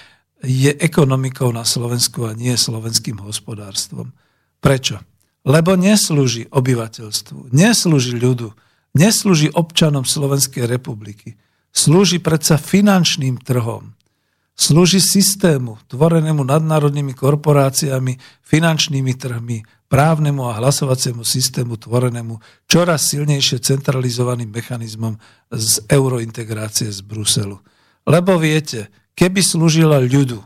je 0.42 0.70
ekonomikou 0.78 1.50
na 1.50 1.66
Slovensku 1.66 2.30
a 2.30 2.34
nie 2.34 2.54
slovenským 2.54 3.18
hospodárstvom. 3.18 4.14
Prečo? 4.62 5.02
Lebo 5.46 5.74
neslúži 5.74 6.46
obyvateľstvu, 6.50 7.54
neslúži 7.54 8.14
ľudu, 8.18 8.52
neslúži 8.94 9.48
občanom 9.54 10.04
Slovenskej 10.04 10.66
republiky. 10.66 11.38
Slúži 11.70 12.18
predsa 12.18 12.58
finančným 12.58 13.38
trhom. 13.40 13.94
Slúži 14.58 14.98
systému, 14.98 15.78
tvorenému 15.86 16.42
nadnárodnými 16.42 17.14
korporáciami, 17.14 18.18
finančnými 18.42 19.14
trhmi, 19.14 19.62
právnemu 19.86 20.50
a 20.50 20.58
hlasovaciemu 20.58 21.22
systému, 21.22 21.78
tvorenému 21.78 22.66
čoraz 22.66 23.14
silnejšie 23.14 23.62
centralizovaným 23.62 24.50
mechanizmom 24.50 25.14
z 25.54 25.86
eurointegrácie 25.86 26.90
z 26.90 27.00
Bruselu. 27.06 27.62
Lebo 28.04 28.34
viete, 28.36 28.90
keby 29.18 29.42
slúžila 29.42 29.98
ľudu, 29.98 30.38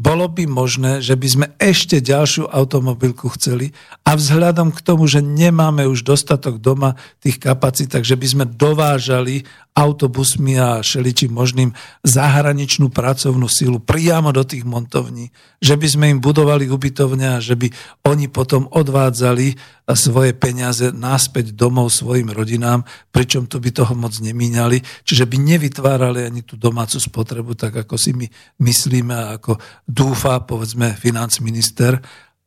bolo 0.00 0.30
by 0.32 0.48
možné, 0.48 1.04
že 1.04 1.12
by 1.12 1.28
sme 1.28 1.46
ešte 1.60 2.00
ďalšiu 2.00 2.48
automobilku 2.48 3.28
chceli 3.36 3.76
a 4.06 4.16
vzhľadom 4.16 4.72
k 4.72 4.80
tomu, 4.80 5.04
že 5.04 5.20
nemáme 5.20 5.84
už 5.84 6.06
dostatok 6.06 6.56
doma 6.56 6.96
tých 7.20 7.36
kapacít, 7.36 7.92
takže 7.92 8.16
by 8.16 8.26
sme 8.30 8.44
dovážali 8.48 9.44
autobusmi 9.80 10.60
a 10.60 10.84
šeličím 10.84 11.32
možným 11.32 11.72
zahraničnú 12.04 12.92
pracovnú 12.92 13.48
sílu 13.48 13.80
priamo 13.80 14.28
do 14.28 14.44
tých 14.44 14.68
montovní, 14.68 15.32
že 15.56 15.80
by 15.80 15.86
sme 15.88 16.06
im 16.12 16.20
budovali 16.20 16.68
ubytovne 16.68 17.36
a 17.36 17.38
že 17.40 17.56
by 17.56 17.72
oni 18.04 18.28
potom 18.28 18.68
odvádzali 18.68 19.56
svoje 19.96 20.36
peniaze 20.36 20.92
náspäť 20.92 21.56
domov 21.56 21.88
svojim 21.90 22.28
rodinám, 22.28 22.84
pričom 23.08 23.48
tu 23.48 23.56
by 23.56 23.72
toho 23.72 23.96
moc 23.96 24.12
nemíňali, 24.20 24.84
čiže 25.02 25.24
by 25.24 25.36
nevytvárali 25.40 26.28
ani 26.28 26.44
tú 26.44 26.60
domácu 26.60 27.00
spotrebu, 27.00 27.56
tak 27.56 27.80
ako 27.80 27.96
si 27.96 28.12
my 28.12 28.28
myslíme 28.60 29.16
a 29.16 29.40
ako 29.40 29.56
dúfa, 29.88 30.44
povedzme, 30.44 30.92
financ 30.94 31.40
minister, 31.40 31.96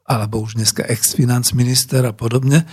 alebo 0.05 0.45
už 0.45 0.61
dneska 0.61 0.85
ex-financ 0.85 1.49
minister 1.57 2.05
a 2.05 2.13
podobne, 2.13 2.63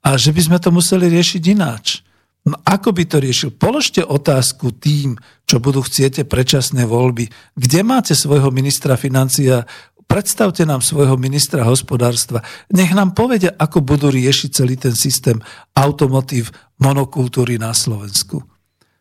a 0.00 0.16
že 0.16 0.32
by 0.32 0.40
sme 0.44 0.58
to 0.60 0.70
museli 0.72 1.08
riešiť 1.08 1.42
ináč. 1.56 2.09
No 2.40 2.56
ako 2.64 2.96
by 2.96 3.04
to 3.04 3.20
riešil? 3.20 3.50
Položte 3.52 4.00
otázku 4.00 4.72
tým, 4.72 5.20
čo 5.44 5.60
budú 5.60 5.84
chcieť 5.84 6.24
predčasné 6.24 6.88
voľby. 6.88 7.28
Kde 7.52 7.80
máte 7.84 8.16
svojho 8.16 8.48
ministra 8.48 8.96
financia 8.96 9.68
Predstavte 10.10 10.66
nám 10.66 10.82
svojho 10.82 11.14
ministra 11.14 11.62
hospodárstva. 11.62 12.42
Nech 12.74 12.90
nám 12.90 13.14
povedia, 13.14 13.54
ako 13.54 13.78
budú 13.78 14.10
riešiť 14.10 14.50
celý 14.50 14.74
ten 14.74 14.90
systém 14.90 15.38
automotív 15.70 16.50
monokultúry 16.82 17.62
na 17.62 17.70
Slovensku. 17.70 18.42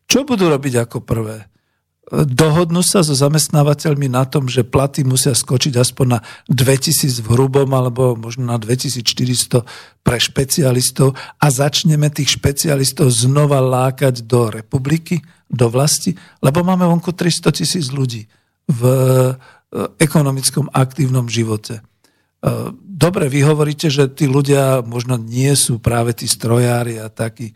Čo 0.06 0.22
budú 0.22 0.54
robiť 0.54 0.86
ako 0.86 1.02
prvé? 1.02 1.50
Dohodnú 2.10 2.82
sa 2.82 3.06
so 3.06 3.14
zamestnávateľmi 3.14 4.10
na 4.10 4.26
tom, 4.26 4.50
že 4.50 4.66
platy 4.66 5.06
musia 5.06 5.38
skočiť 5.38 5.78
aspoň 5.78 6.06
na 6.10 6.20
2000 6.50 7.22
v 7.22 7.28
hrubom 7.30 7.70
alebo 7.72 8.18
možno 8.18 8.50
na 8.50 8.58
2400 8.58 9.62
pre 10.02 10.18
špecialistov 10.18 11.14
a 11.38 11.48
začneme 11.54 12.10
tých 12.10 12.42
špecialistov 12.42 13.14
znova 13.14 13.62
lákať 13.62 14.26
do 14.26 14.50
republiky, 14.50 15.22
do 15.46 15.70
vlasti, 15.70 16.18
lebo 16.42 16.66
máme 16.66 16.90
vonku 16.90 17.14
300 17.14 17.54
tisíc 17.54 17.94
ľudí 17.94 18.26
v 18.66 18.82
E, 19.70 19.86
ekonomickom 20.02 20.74
aktívnom 20.74 21.30
živote. 21.30 21.78
E, 21.78 21.82
dobre, 22.82 23.30
vy 23.30 23.46
hovoríte, 23.46 23.94
že 23.94 24.10
tí 24.10 24.26
ľudia 24.26 24.82
možno 24.82 25.14
nie 25.14 25.54
sú 25.54 25.78
práve 25.78 26.18
tí 26.18 26.26
strojári 26.26 26.98
a 26.98 27.14
takí. 27.14 27.54
E, 27.54 27.56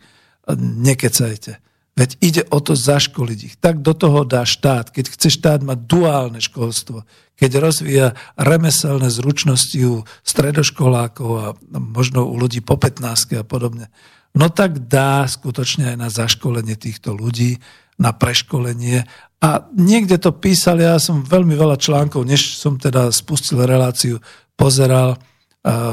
nekecajte. 0.62 1.58
Veď 1.94 2.10
ide 2.18 2.42
o 2.50 2.58
to 2.58 2.74
zaškoliť 2.74 3.38
ich. 3.46 3.54
Tak 3.62 3.78
do 3.78 3.94
toho 3.94 4.26
dá 4.26 4.42
štát. 4.42 4.90
Keď 4.90 5.14
chce 5.14 5.28
štát 5.30 5.62
mať 5.62 5.78
duálne 5.86 6.42
školstvo, 6.42 7.06
keď 7.38 7.50
rozvíja 7.62 8.08
remeselné 8.34 9.10
zručnosti 9.14 9.78
u 9.78 10.02
stredoškolákov 10.26 11.30
a 11.38 11.46
možno 11.70 12.26
u 12.26 12.34
ľudí 12.34 12.66
po 12.66 12.74
15 12.74 13.38
a 13.38 13.46
podobne, 13.46 13.94
no 14.34 14.50
tak 14.50 14.90
dá 14.90 15.22
skutočne 15.30 15.94
aj 15.94 15.96
na 15.98 16.08
zaškolenie 16.10 16.74
týchto 16.74 17.14
ľudí, 17.14 17.62
na 17.94 18.10
preškolenie 18.10 19.06
a 19.44 19.68
niekde 19.76 20.16
to 20.16 20.32
písali, 20.32 20.82
ja 20.82 20.96
som 20.96 21.20
veľmi 21.20 21.52
veľa 21.52 21.76
článkov, 21.76 22.24
než 22.24 22.56
som 22.56 22.80
teda 22.80 23.12
spustil 23.12 23.60
reláciu, 23.60 24.24
pozeral, 24.56 25.20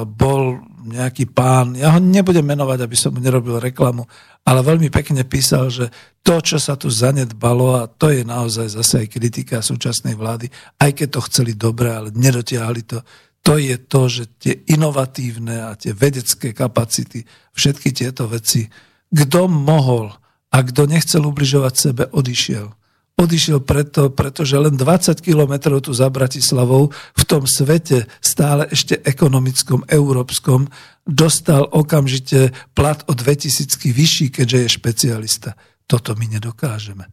bol 0.03 0.59
nejaký 0.83 1.31
pán, 1.31 1.79
ja 1.79 1.95
ho 1.95 1.99
nebudem 2.03 2.43
menovať, 2.43 2.79
aby 2.83 2.97
som 2.99 3.15
mu 3.15 3.23
nerobil 3.23 3.55
reklamu, 3.61 4.03
ale 4.43 4.59
veľmi 4.65 4.91
pekne 4.91 5.23
písal, 5.23 5.71
že 5.71 5.87
to, 6.19 6.43
čo 6.43 6.59
sa 6.59 6.75
tu 6.75 6.91
zanedbalo, 6.91 7.79
a 7.79 7.87
to 7.87 8.11
je 8.11 8.27
naozaj 8.27 8.67
zase 8.67 9.05
aj 9.05 9.13
kritika 9.15 9.63
súčasnej 9.63 10.17
vlády, 10.17 10.51
aj 10.81 10.91
keď 10.91 11.07
to 11.15 11.21
chceli 11.31 11.53
dobre, 11.55 11.87
ale 11.87 12.11
nedotiahli 12.11 12.83
to, 12.83 12.99
to 13.41 13.55
je 13.57 13.75
to, 13.87 14.01
že 14.11 14.23
tie 14.37 14.53
inovatívne 14.75 15.71
a 15.71 15.71
tie 15.79 15.95
vedecké 15.95 16.51
kapacity, 16.51 17.23
všetky 17.55 17.95
tieto 17.95 18.27
veci, 18.27 18.67
kto 19.07 19.47
mohol 19.47 20.11
a 20.51 20.57
kto 20.67 20.83
nechcel 20.83 21.23
ubližovať 21.23 21.73
sebe, 21.73 22.03
odišiel 22.11 22.80
odišiel 23.21 23.61
preto, 23.61 24.09
pretože 24.09 24.57
len 24.57 24.73
20 24.73 25.21
kilometrov 25.21 25.85
tu 25.85 25.93
za 25.93 26.09
Bratislavou 26.09 26.89
v 26.91 27.23
tom 27.29 27.45
svete 27.45 28.09
stále 28.17 28.65
ešte 28.73 28.97
ekonomickom, 29.05 29.85
európskom 29.85 30.65
dostal 31.05 31.69
okamžite 31.69 32.49
plat 32.73 33.05
o 33.05 33.13
2000 33.13 33.77
vyšší, 33.77 34.33
keďže 34.33 34.57
je 34.65 34.69
špecialista. 34.69 35.53
Toto 35.85 36.17
my 36.17 36.25
nedokážeme. 36.25 37.05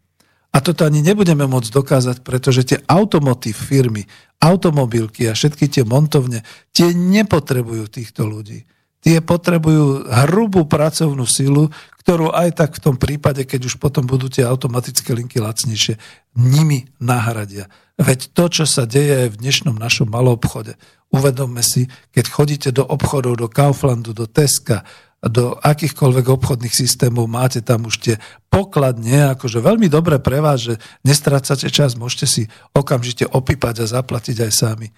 A 0.49 0.65
toto 0.65 0.89
ani 0.89 1.05
nebudeme 1.05 1.45
môcť 1.45 1.71
dokázať, 1.71 2.17
pretože 2.25 2.65
tie 2.65 2.79
automotív 2.89 3.53
firmy, 3.53 4.09
automobilky 4.41 5.29
a 5.29 5.37
všetky 5.37 5.69
tie 5.69 5.85
montovne, 5.85 6.41
tie 6.73 6.97
nepotrebujú 6.97 7.85
týchto 7.93 8.25
ľudí. 8.25 8.65
Tie 8.99 9.23
potrebujú 9.23 10.11
hrubú 10.11 10.67
pracovnú 10.67 11.23
silu, 11.23 11.71
ktorú 12.03 12.33
aj 12.33 12.57
tak 12.57 12.71
v 12.81 12.83
tom 12.83 12.97
prípade, 12.97 13.45
keď 13.45 13.69
už 13.69 13.77
potom 13.77 14.09
budú 14.09 14.33
tie 14.33 14.43
automatické 14.43 15.13
linky 15.13 15.45
lacnejšie, 15.45 16.01
nimi 16.35 16.89
nahradia. 16.99 17.69
Veď 18.01 18.33
to, 18.33 18.49
čo 18.49 18.65
sa 18.65 18.89
deje 18.89 19.27
aj 19.27 19.29
v 19.37 19.41
dnešnom 19.45 19.77
našom 19.77 20.09
malom 20.09 20.41
obchode, 20.41 20.81
uvedomme 21.13 21.61
si, 21.61 21.87
keď 22.17 22.25
chodíte 22.33 22.71
do 22.73 22.81
obchodov, 22.81 23.37
do 23.37 23.53
Kauflandu, 23.53 24.17
do 24.17 24.25
Teska, 24.25 24.89
do 25.21 25.59
akýchkoľvek 25.59 26.27
obchodných 26.31 26.73
systémov, 26.73 27.27
máte 27.29 27.61
tam 27.61 27.91
už 27.91 28.01
tie 28.01 28.15
pokladne, 28.49 29.35
akože 29.37 29.61
veľmi 29.61 29.91
dobre 29.91 30.23
pre 30.23 30.41
vás, 30.41 30.65
že 30.65 30.75
nestrácate 31.03 31.69
čas, 31.69 31.99
môžete 31.99 32.27
si 32.27 32.43
okamžite 32.73 33.27
opípať 33.27 33.85
a 33.85 33.91
zaplatiť 34.01 34.47
aj 34.47 34.53
sami. 34.55 34.89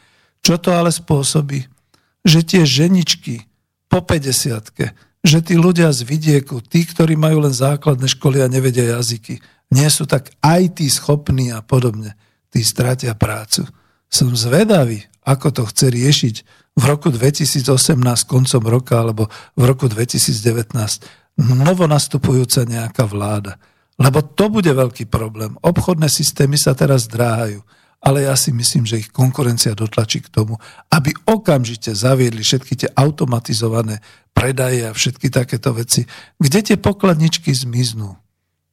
Čo 0.46 0.62
to 0.62 0.76
ale 0.76 0.94
spôsobí? 0.94 1.66
Že 2.22 2.40
tie 2.44 2.62
ženičky 2.68 3.49
po 3.90 3.98
50 4.06 5.20
že 5.20 5.44
tí 5.44 5.52
ľudia 5.52 5.92
z 5.92 6.00
vidieku, 6.08 6.64
tí, 6.64 6.88
ktorí 6.88 7.12
majú 7.12 7.44
len 7.44 7.52
základné 7.52 8.08
školy 8.08 8.40
a 8.40 8.48
nevedia 8.48 8.96
jazyky, 8.96 9.36
nie 9.68 9.88
sú 9.92 10.08
tak 10.08 10.32
tí 10.72 10.86
schopní 10.88 11.52
a 11.52 11.60
podobne, 11.60 12.16
tí 12.48 12.64
stratia 12.64 13.12
prácu. 13.12 13.68
Som 14.08 14.32
zvedavý, 14.32 15.04
ako 15.22 15.52
to 15.52 15.62
chce 15.68 15.86
riešiť 15.92 16.34
v 16.74 16.82
roku 16.88 17.12
2018 17.12 17.68
koncom 18.24 18.62
roka 18.64 18.96
alebo 18.96 19.28
v 19.54 19.62
roku 19.68 19.86
2019 19.86 20.40
novonastupujúca 21.36 22.64
nejaká 22.64 23.04
vláda. 23.04 23.60
Lebo 24.00 24.24
to 24.24 24.48
bude 24.48 24.72
veľký 24.72 25.12
problém. 25.12 25.60
Obchodné 25.60 26.08
systémy 26.08 26.56
sa 26.56 26.72
teraz 26.72 27.04
dráhajú 27.04 27.60
ale 28.00 28.24
ja 28.24 28.34
si 28.34 28.48
myslím, 28.50 28.88
že 28.88 29.00
ich 29.04 29.12
konkurencia 29.12 29.76
dotlačí 29.76 30.24
k 30.24 30.32
tomu, 30.32 30.56
aby 30.88 31.12
okamžite 31.28 31.92
zaviedli 31.92 32.40
všetky 32.40 32.74
tie 32.74 32.88
automatizované 32.96 34.00
predaje 34.32 34.88
a 34.88 34.96
všetky 34.96 35.28
takéto 35.28 35.76
veci. 35.76 36.08
Kde 36.40 36.60
tie 36.64 36.76
pokladničky 36.80 37.52
zmiznú? 37.52 38.16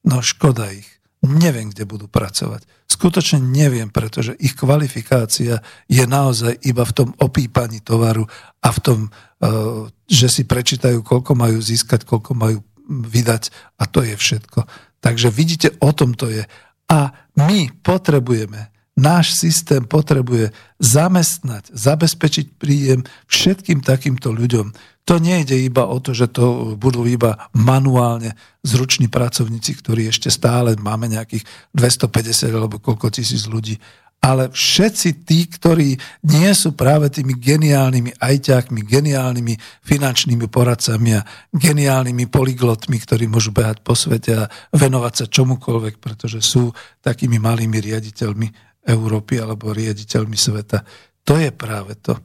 No 0.08 0.24
škoda 0.24 0.72
ich. 0.72 0.88
neviem, 1.18 1.74
kde 1.74 1.82
budú 1.82 2.06
pracovať. 2.06 2.62
Skutočne 2.86 3.42
neviem, 3.42 3.90
pretože 3.90 4.38
ich 4.38 4.54
kvalifikácia 4.54 5.60
je 5.90 6.04
naozaj 6.06 6.62
iba 6.62 6.86
v 6.86 6.94
tom 6.94 7.08
opípaní 7.18 7.82
tovaru 7.82 8.22
a 8.62 8.68
v 8.70 8.78
tom, 8.78 9.00
eh, 9.10 9.90
že 10.06 10.30
si 10.30 10.42
prečítajú, 10.46 11.02
koľko 11.02 11.34
majú 11.34 11.58
získať, 11.58 12.06
koľko 12.06 12.38
majú 12.38 12.62
vydať 12.88 13.50
a 13.76 13.84
to 13.90 14.06
je 14.06 14.14
všetko. 14.14 14.64
Takže 15.02 15.28
vidíte, 15.28 15.68
o 15.82 15.90
tom 15.92 16.14
to 16.14 16.30
je. 16.30 16.46
A 16.88 17.12
my 17.36 17.68
potrebujeme, 17.82 18.72
náš 18.98 19.38
systém 19.38 19.86
potrebuje 19.86 20.50
zamestnať, 20.82 21.70
zabezpečiť 21.70 22.58
príjem 22.58 23.06
všetkým 23.30 23.86
takýmto 23.86 24.34
ľuďom. 24.34 24.74
To 25.06 25.16
nejde 25.16 25.56
iba 25.56 25.88
o 25.88 25.96
to, 26.02 26.12
že 26.12 26.28
to 26.28 26.76
budú 26.76 27.06
iba 27.08 27.48
manuálne 27.56 28.36
zruční 28.60 29.08
pracovníci, 29.08 29.80
ktorí 29.80 30.10
ešte 30.10 30.28
stále 30.28 30.76
máme 30.76 31.08
nejakých 31.08 31.46
250 31.72 32.52
alebo 32.52 32.76
koľko 32.82 33.08
tisíc 33.14 33.48
ľudí. 33.48 33.80
Ale 34.18 34.50
všetci 34.50 35.22
tí, 35.22 35.46
ktorí 35.46 35.94
nie 36.26 36.50
sú 36.50 36.74
práve 36.74 37.06
tými 37.06 37.38
geniálnymi 37.38 38.18
ajťákmi, 38.18 38.82
geniálnymi 38.82 39.54
finančnými 39.86 40.50
poradcami 40.50 41.22
a 41.22 41.22
geniálnymi 41.54 42.26
poliglotmi, 42.26 42.98
ktorí 42.98 43.30
môžu 43.30 43.54
behať 43.54 43.78
po 43.80 43.94
svete 43.94 44.34
a 44.34 44.50
venovať 44.74 45.12
sa 45.14 45.26
čomukoľvek, 45.30 46.02
pretože 46.02 46.42
sú 46.42 46.74
takými 46.98 47.38
malými 47.38 47.78
riaditeľmi 47.78 48.67
Európy 48.88 49.36
alebo 49.36 49.76
riaditeľmi 49.76 50.34
sveta. 50.34 50.82
To 51.28 51.36
je 51.36 51.52
práve 51.52 51.92
to. 52.00 52.16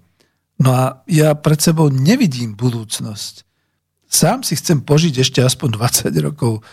No 0.63 0.71
a 0.71 1.03
ja 1.11 1.35
pred 1.35 1.59
sebou 1.59 1.91
nevidím 1.91 2.55
budúcnosť. 2.55 3.43
Sám 4.07 4.47
si 4.47 4.55
chcem 4.55 4.79
požiť 4.79 5.19
ešte 5.19 5.43
aspoň 5.43 5.75
20 5.75 6.27
rokov 6.31 6.63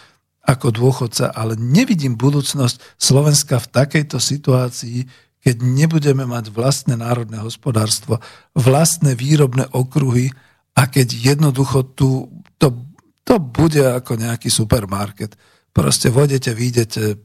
ako 0.47 0.69
dôchodca, 0.71 1.35
ale 1.35 1.59
nevidím 1.59 2.15
budúcnosť 2.15 3.01
Slovenska 3.01 3.59
v 3.59 3.71
takejto 3.71 4.17
situácii, 4.21 5.09
keď 5.41 5.57
nebudeme 5.65 6.29
mať 6.29 6.53
vlastné 6.53 7.01
národné 7.01 7.41
hospodárstvo, 7.41 8.21
vlastné 8.53 9.17
výrobné 9.17 9.69
okruhy 9.73 10.31
a 10.77 10.85
keď 10.85 11.35
jednoducho 11.35 11.97
tu, 11.97 12.29
to, 12.61 12.77
to 13.25 13.41
bude 13.41 13.81
ako 13.81 14.21
nejaký 14.21 14.53
supermarket. 14.53 15.33
Proste 15.73 16.12
vodete, 16.12 16.53
výjdete, 16.53 17.17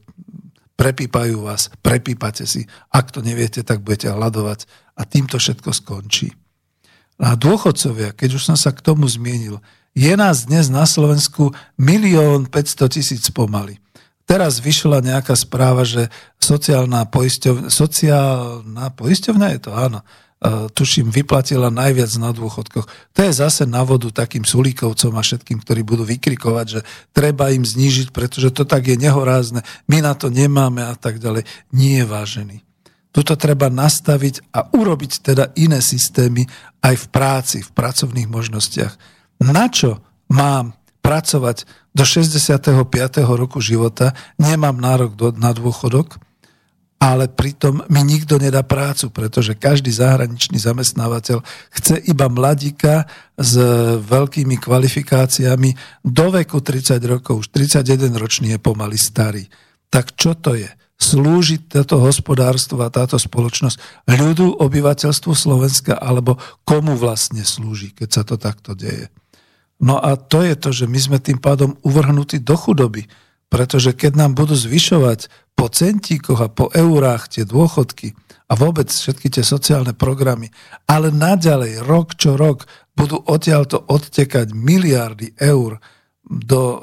prepípajú 0.76 1.48
vás, 1.48 1.72
prepípate 1.80 2.44
si. 2.44 2.68
Ak 2.92 3.10
to 3.10 3.24
neviete, 3.24 3.64
tak 3.64 3.82
budete 3.82 4.12
hľadovať 4.12 4.68
a 4.96 5.02
týmto 5.08 5.40
všetko 5.40 5.72
skončí. 5.72 6.32
A 7.16 7.32
dôchodcovia, 7.32 8.12
keď 8.12 8.36
už 8.36 8.52
som 8.52 8.56
sa 8.60 8.76
k 8.76 8.84
tomu 8.84 9.08
zmienil, 9.08 9.64
je 9.96 10.12
nás 10.12 10.44
dnes 10.44 10.68
na 10.68 10.84
Slovensku 10.84 11.56
milión 11.80 12.44
500 12.44 12.92
tisíc 12.92 13.24
pomaly. 13.32 13.80
Teraz 14.28 14.60
vyšla 14.60 15.00
nejaká 15.00 15.32
správa, 15.32 15.86
že 15.86 16.12
sociálna 16.36 17.08
poisťovňa, 17.08 17.72
sociálna 17.72 18.92
poisťovňa 18.92 19.48
je 19.56 19.60
to, 19.62 19.70
áno, 19.72 20.04
tuším, 20.46 21.10
vyplatila 21.10 21.74
najviac 21.74 22.12
na 22.22 22.30
dôchodkoch. 22.30 22.86
To 22.86 23.20
je 23.20 23.32
zase 23.34 23.66
na 23.66 23.82
vodu 23.82 24.12
takým 24.14 24.46
sulíkovcom 24.46 25.12
a 25.18 25.22
všetkým, 25.22 25.58
ktorí 25.62 25.82
budú 25.82 26.06
vykrikovať, 26.06 26.66
že 26.66 26.80
treba 27.10 27.50
im 27.50 27.66
znížiť, 27.66 28.14
pretože 28.14 28.54
to 28.54 28.62
tak 28.62 28.86
je 28.86 28.96
nehorázne, 29.00 29.66
my 29.90 29.98
na 30.04 30.14
to 30.14 30.30
nemáme 30.30 30.86
a 30.86 30.94
tak 30.94 31.18
ďalej. 31.18 31.48
Nie, 31.74 32.06
vážený. 32.06 32.62
Tuto 33.10 33.32
treba 33.34 33.72
nastaviť 33.72 34.52
a 34.52 34.68
urobiť 34.76 35.12
teda 35.24 35.56
iné 35.56 35.80
systémy 35.80 36.44
aj 36.84 36.94
v 36.94 37.06
práci, 37.08 37.58
v 37.64 37.70
pracovných 37.72 38.28
možnostiach. 38.28 38.92
Na 39.40 39.72
čo 39.72 40.04
mám 40.28 40.76
pracovať 41.00 41.64
do 41.96 42.04
65. 42.04 42.84
roku 43.24 43.64
života, 43.64 44.12
nemám 44.36 44.76
nárok 44.76 45.16
do, 45.16 45.26
na 45.32 45.56
dôchodok, 45.56 46.20
ale 46.96 47.28
pritom 47.28 47.84
mi 47.92 48.00
nikto 48.00 48.40
nedá 48.40 48.64
prácu, 48.64 49.12
pretože 49.12 49.52
každý 49.52 49.92
zahraničný 49.92 50.56
zamestnávateľ 50.56 51.44
chce 51.76 52.00
iba 52.08 52.26
mladíka 52.32 53.04
s 53.36 53.60
veľkými 54.00 54.56
kvalifikáciami 54.56 56.02
do 56.02 56.26
veku 56.32 56.64
30 56.64 56.96
rokov, 57.04 57.44
už 57.44 57.48
31 57.52 58.16
ročný 58.16 58.56
je 58.56 58.60
pomaly 58.60 58.96
starý. 58.96 59.44
Tak 59.92 60.16
čo 60.16 60.34
to 60.34 60.56
je? 60.56 60.68
slúži 60.96 61.60
toto 61.60 62.00
hospodárstvo 62.00 62.80
a 62.80 62.88
táto 62.88 63.20
spoločnosť 63.20 64.08
ľudu, 64.08 64.64
obyvateľstvu 64.64 65.32
Slovenska, 65.36 65.92
alebo 65.92 66.40
komu 66.64 66.96
vlastne 66.96 67.44
slúži, 67.44 67.92
keď 67.92 68.08
sa 68.08 68.22
to 68.24 68.40
takto 68.40 68.72
deje. 68.72 69.12
No 69.76 70.00
a 70.00 70.16
to 70.16 70.40
je 70.40 70.56
to, 70.56 70.72
že 70.72 70.88
my 70.88 70.96
sme 70.96 71.18
tým 71.20 71.36
pádom 71.36 71.76
uvrhnutí 71.84 72.40
do 72.40 72.56
chudoby, 72.56 73.04
pretože 73.48 73.94
keď 73.94 74.12
nám 74.18 74.32
budú 74.34 74.58
zvyšovať 74.58 75.30
po 75.56 75.66
centíkoch 75.70 76.40
a 76.42 76.52
po 76.52 76.68
eurách 76.74 77.32
tie 77.32 77.44
dôchodky 77.48 78.12
a 78.46 78.52
vôbec 78.54 78.90
všetky 78.92 79.32
tie 79.32 79.44
sociálne 79.46 79.96
programy, 79.96 80.52
ale 80.86 81.10
naďalej, 81.10 81.82
rok 81.82 82.14
čo 82.14 82.34
rok, 82.38 82.68
budú 82.96 83.20
odtiaľto 83.20 83.80
odtekať 83.88 84.54
miliardy 84.54 85.36
eur, 85.36 85.80
do, 86.26 86.62
e, 86.74 86.78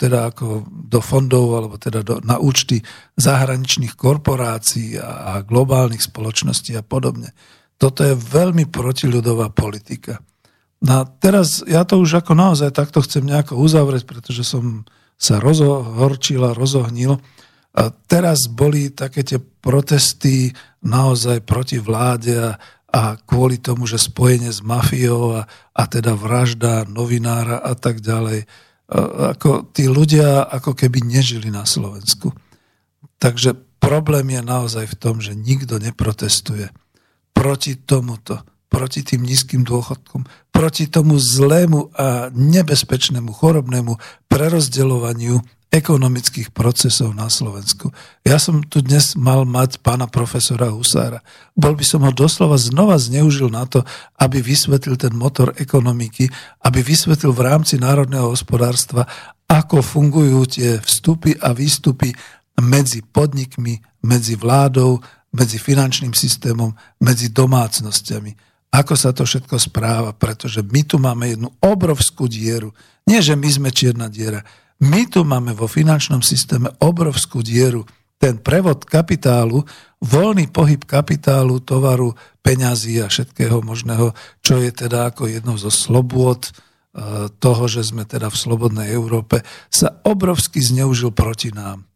teda 0.00 0.32
ako 0.32 0.64
do 0.72 1.00
fondov 1.04 1.46
alebo 1.52 1.76
teda 1.76 2.00
do, 2.00 2.24
na 2.24 2.40
účty 2.40 2.80
zahraničných 3.20 3.92
korporácií 3.92 4.96
a, 4.96 5.36
a 5.36 5.44
globálnych 5.44 6.00
spoločností 6.00 6.72
a 6.72 6.80
podobne. 6.80 7.36
Toto 7.76 8.00
je 8.00 8.16
veľmi 8.16 8.64
protiľudová 8.72 9.52
politika. 9.52 10.24
No 10.80 10.92
a 10.98 11.06
teraz 11.06 11.60
ja 11.68 11.84
to 11.84 12.00
už 12.00 12.24
ako 12.24 12.32
naozaj 12.32 12.72
takto 12.72 13.04
chcem 13.04 13.28
nejako 13.28 13.60
uzavrieť, 13.60 14.08
pretože 14.08 14.42
som 14.42 14.88
sa 15.18 15.42
rozohorčil 15.42 16.40
a 16.46 16.54
rozohnil. 16.56 17.18
A 17.74 17.82
teraz 18.06 18.46
boli 18.46 18.94
také 18.94 19.26
tie 19.26 19.38
protesty 19.38 20.54
naozaj 20.80 21.42
proti 21.42 21.76
vláde 21.82 22.38
a, 22.38 22.56
a 22.88 23.18
kvôli 23.18 23.58
tomu, 23.58 23.84
že 23.84 24.00
spojenie 24.00 24.48
s 24.54 24.62
mafiou 24.62 25.42
a, 25.42 25.50
a 25.74 25.82
teda 25.90 26.14
vražda 26.14 26.86
novinára 26.86 27.58
a 27.58 27.74
tak 27.74 28.00
ďalej 28.00 28.48
ako 28.88 29.68
tí 29.76 29.84
ľudia 29.84 30.48
ako 30.48 30.72
keby 30.72 31.04
nežili 31.04 31.52
na 31.52 31.68
Slovensku. 31.68 32.32
Takže 33.20 33.52
problém 33.76 34.32
je 34.32 34.42
naozaj 34.42 34.84
v 34.88 34.96
tom, 34.96 35.20
že 35.20 35.36
nikto 35.36 35.76
neprotestuje 35.76 36.72
proti 37.36 37.76
tomuto, 37.76 38.40
proti 38.68 39.00
tým 39.00 39.24
nízkym 39.24 39.64
dôchodkom, 39.64 40.28
proti 40.52 40.86
tomu 40.86 41.16
zlému 41.16 41.92
a 41.96 42.28
nebezpečnému 42.32 43.32
chorobnému 43.32 43.96
prerozdeľovaniu 44.28 45.40
ekonomických 45.68 46.48
procesov 46.56 47.12
na 47.12 47.28
Slovensku. 47.28 47.92
Ja 48.24 48.40
som 48.40 48.64
tu 48.64 48.80
dnes 48.80 49.12
mal 49.20 49.44
mať 49.44 49.84
pána 49.84 50.08
profesora 50.08 50.72
Husára. 50.72 51.20
Bol 51.52 51.76
by 51.76 51.84
som 51.84 52.00
ho 52.08 52.12
doslova 52.12 52.56
znova 52.56 52.96
zneužil 52.96 53.52
na 53.52 53.68
to, 53.68 53.84
aby 54.16 54.40
vysvetlil 54.40 54.96
ten 54.96 55.12
motor 55.12 55.52
ekonomiky, 55.60 56.32
aby 56.64 56.80
vysvetlil 56.80 57.36
v 57.36 57.44
rámci 57.44 57.76
národného 57.76 58.32
hospodárstva, 58.32 59.04
ako 59.44 59.84
fungujú 59.84 60.48
tie 60.48 60.80
vstupy 60.80 61.36
a 61.36 61.52
výstupy 61.52 62.16
medzi 62.64 63.04
podnikmi, 63.04 63.76
medzi 64.08 64.40
vládou, 64.40 65.04
medzi 65.36 65.60
finančným 65.60 66.16
systémom, 66.16 66.72
medzi 67.04 67.28
domácnosťami. 67.28 68.47
Ako 68.68 68.94
sa 68.94 69.16
to 69.16 69.24
všetko 69.24 69.56
správa, 69.56 70.12
pretože 70.12 70.60
my 70.60 70.84
tu 70.84 71.00
máme 71.00 71.32
jednu 71.32 71.48
obrovskú 71.64 72.28
dieru. 72.28 72.76
Nie, 73.08 73.24
že 73.24 73.32
my 73.32 73.48
sme 73.48 73.70
čierna 73.72 74.12
diera, 74.12 74.44
my 74.78 75.10
tu 75.10 75.26
máme 75.26 75.56
vo 75.56 75.66
finančnom 75.66 76.22
systéme 76.22 76.70
obrovskú 76.78 77.42
dieru. 77.42 77.82
Ten 78.18 78.38
prevod 78.38 78.86
kapitálu, 78.86 79.62
voľný 80.02 80.50
pohyb 80.50 80.82
kapitálu, 80.82 81.62
tovaru, 81.62 82.14
peňazí 82.42 83.02
a 83.02 83.10
všetkého 83.10 83.62
možného, 83.62 84.14
čo 84.42 84.58
je 84.62 84.70
teda 84.70 85.10
ako 85.10 85.30
jednou 85.30 85.58
zo 85.58 85.70
slobôd 85.70 86.50
e, 86.50 86.50
toho, 87.38 87.64
že 87.70 87.86
sme 87.86 88.06
teda 88.06 88.30
v 88.30 88.40
slobodnej 88.40 88.90
Európe, 88.90 89.42
sa 89.70 89.98
obrovsky 90.02 90.62
zneužil 90.62 91.14
proti 91.14 91.54
nám. 91.54 91.86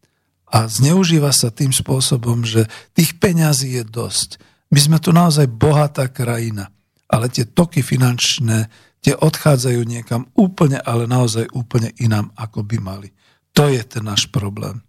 A 0.52 0.68
zneužíva 0.68 1.32
sa 1.32 1.48
tým 1.48 1.72
spôsobom, 1.74 2.44
že 2.44 2.70
tých 2.92 3.18
peňazí 3.18 3.78
je 3.80 3.84
dosť. 3.86 4.42
My 4.72 4.80
sme 4.80 4.96
tu 4.96 5.12
naozaj 5.12 5.52
bohatá 5.52 6.08
krajina, 6.08 6.72
ale 7.04 7.28
tie 7.28 7.44
toky 7.44 7.84
finančné 7.84 8.72
tie 9.04 9.12
odchádzajú 9.18 9.84
niekam 9.84 10.30
úplne, 10.32 10.80
ale 10.80 11.04
naozaj 11.04 11.50
úplne 11.52 11.92
inám, 12.00 12.32
ako 12.38 12.64
by 12.64 12.78
mali. 12.80 13.08
To 13.52 13.68
je 13.68 13.84
ten 13.84 14.08
náš 14.08 14.32
problém. 14.32 14.80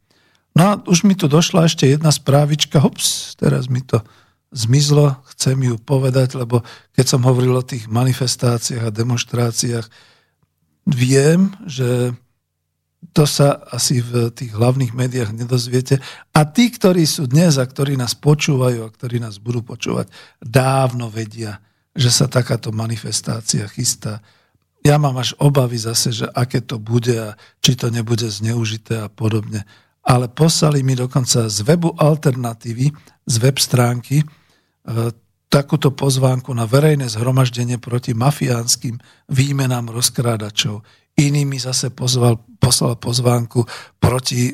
No 0.53 0.61
a 0.63 0.71
už 0.85 1.03
mi 1.03 1.17
tu 1.17 1.25
došla 1.27 1.65
ešte 1.67 1.89
jedna 1.89 2.13
správička, 2.13 2.79
hops, 2.79 3.33
teraz 3.35 3.67
mi 3.67 3.81
to 3.81 3.99
zmizlo, 4.53 5.17
chcem 5.33 5.57
ju 5.65 5.81
povedať, 5.81 6.37
lebo 6.37 6.61
keď 6.93 7.05
som 7.09 7.25
hovoril 7.25 7.57
o 7.57 7.65
tých 7.65 7.89
manifestáciách 7.89 8.85
a 8.85 8.93
demonstráciách, 8.93 9.89
viem, 10.85 11.49
že 11.65 12.13
to 13.11 13.27
sa 13.27 13.59
asi 13.67 13.99
v 13.99 14.31
tých 14.31 14.55
hlavných 14.55 14.95
médiách 14.95 15.35
nedozviete. 15.35 15.99
A 16.31 16.47
tí, 16.47 16.71
ktorí 16.71 17.03
sú 17.03 17.27
dnes 17.27 17.59
a 17.59 17.65
ktorí 17.67 17.99
nás 17.99 18.15
počúvajú 18.15 18.87
a 18.87 18.93
ktorí 18.93 19.19
nás 19.19 19.43
budú 19.43 19.59
počúvať, 19.59 20.07
dávno 20.39 21.11
vedia, 21.11 21.59
že 21.91 22.09
sa 22.09 22.31
takáto 22.31 22.71
manifestácia 22.71 23.67
chystá. 23.67 24.23
Ja 24.83 24.95
mám 24.95 25.19
až 25.19 25.35
obavy 25.39 25.79
zase, 25.79 26.15
že 26.15 26.27
aké 26.31 26.63
to 26.63 26.79
bude 26.79 27.13
a 27.13 27.35
či 27.59 27.75
to 27.75 27.91
nebude 27.91 28.25
zneužité 28.27 29.03
a 29.03 29.11
podobne. 29.11 29.67
ale 30.03 30.27
poslali 30.27 30.83
mi 30.83 30.99
dokonca 30.99 31.47
z 31.47 31.63
webu 31.63 31.95
alternatívy, 31.95 32.91
z 33.23 33.35
web 33.39 33.55
stránky, 33.55 34.19
e, 34.19 34.25
takúto 35.47 35.95
pozvánku 35.95 36.51
na 36.51 36.67
verejné 36.67 37.07
zhromaždenie 37.07 37.79
proti 37.79 38.11
mafiánskym 38.11 38.99
výmenám 39.31 39.95
rozkrádačov. 39.95 40.83
Iný 41.13 41.45
mi 41.45 41.61
zase 41.61 41.93
pozval, 41.93 42.41
poslal 42.57 42.97
pozvánku 42.97 43.65
proti, 44.01 44.51
e, 44.51 44.53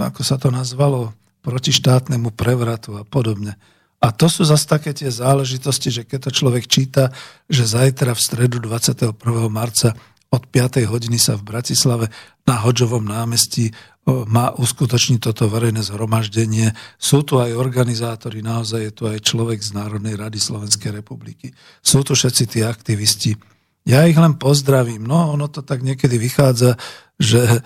ako 0.00 0.20
sa 0.24 0.40
to 0.40 0.48
nazvalo, 0.48 1.12
proti 1.44 1.76
štátnemu 1.76 2.32
prevratu 2.32 2.96
a 2.96 3.04
podobne. 3.04 3.60
A 4.00 4.12
to 4.12 4.28
sú 4.28 4.44
zase 4.44 4.64
také 4.64 4.96
tie 4.96 5.12
záležitosti, 5.12 5.88
že 5.92 6.02
keď 6.04 6.28
to 6.28 6.30
človek 6.32 6.64
číta, 6.68 7.12
že 7.48 7.68
zajtra 7.68 8.16
v 8.16 8.20
stredu 8.20 8.60
21. 8.60 9.16
marca 9.52 9.92
od 10.32 10.42
5. 10.48 10.84
hodiny 10.88 11.16
sa 11.20 11.36
v 11.36 11.46
Bratislave 11.46 12.08
na 12.44 12.60
Hodžovom 12.60 13.04
námestí 13.04 13.72
má 14.04 14.52
uskutočniť 14.52 15.20
toto 15.20 15.48
verejné 15.48 15.80
zhromaždenie. 15.80 16.76
Sú 17.00 17.24
tu 17.24 17.40
aj 17.40 17.56
organizátori, 17.56 18.44
naozaj 18.44 18.80
je 18.84 18.92
tu 18.92 19.02
aj 19.08 19.24
človek 19.24 19.56
z 19.64 19.72
Národnej 19.72 20.20
rady 20.20 20.36
Slovenskej 20.36 20.92
republiky. 20.92 21.56
Sú 21.80 22.04
tu 22.04 22.12
všetci 22.12 22.44
tí 22.44 22.60
aktivisti. 22.60 23.53
Ja 23.84 24.08
ich 24.08 24.16
len 24.16 24.40
pozdravím. 24.40 25.04
No, 25.04 25.36
ono 25.36 25.48
to 25.52 25.60
tak 25.60 25.84
niekedy 25.84 26.16
vychádza, 26.16 26.80
že 27.20 27.60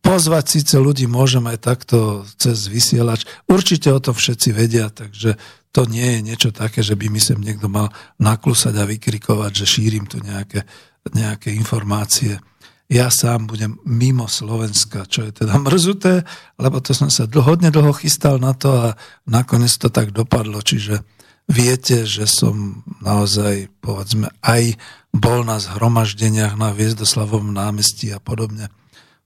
pozvať 0.00 0.58
síce 0.58 0.80
ľudí 0.80 1.04
môžem 1.04 1.44
aj 1.44 1.58
takto 1.60 2.24
cez 2.40 2.72
vysielač. 2.72 3.28
Určite 3.44 3.92
o 3.92 4.00
to 4.00 4.16
všetci 4.16 4.56
vedia, 4.56 4.88
takže 4.88 5.36
to 5.68 5.84
nie 5.84 6.18
je 6.18 6.20
niečo 6.24 6.50
také, 6.50 6.80
že 6.80 6.96
by 6.96 7.12
mi 7.12 7.20
sem 7.20 7.36
niekto 7.36 7.68
mal 7.68 7.92
naklusať 8.16 8.74
a 8.80 8.88
vykrikovať, 8.88 9.52
že 9.52 9.66
šírim 9.68 10.08
tu 10.08 10.24
nejaké, 10.24 10.64
nejaké 11.12 11.52
informácie. 11.52 12.40
Ja 12.88 13.12
sám 13.12 13.52
budem 13.52 13.76
mimo 13.84 14.24
Slovenska, 14.24 15.04
čo 15.04 15.28
je 15.28 15.44
teda 15.44 15.60
mrzuté, 15.68 16.24
lebo 16.56 16.80
to 16.80 16.96
som 16.96 17.12
sa 17.12 17.28
dlho, 17.28 17.44
hodne 17.44 17.68
dlho 17.68 17.92
chystal 17.92 18.40
na 18.40 18.56
to 18.56 18.72
a 18.72 18.96
nakoniec 19.28 19.76
to 19.76 19.92
tak 19.92 20.16
dopadlo, 20.16 20.64
čiže 20.64 21.04
viete, 21.48 22.04
že 22.04 22.28
som 22.28 22.84
naozaj, 23.00 23.72
povedzme, 23.80 24.28
aj 24.44 24.76
bol 25.10 25.42
na 25.42 25.56
zhromaždeniach 25.56 26.54
na 26.54 26.76
Viezdoslavovom 26.76 27.50
námestí 27.50 28.12
a 28.12 28.20
podobne. 28.20 28.68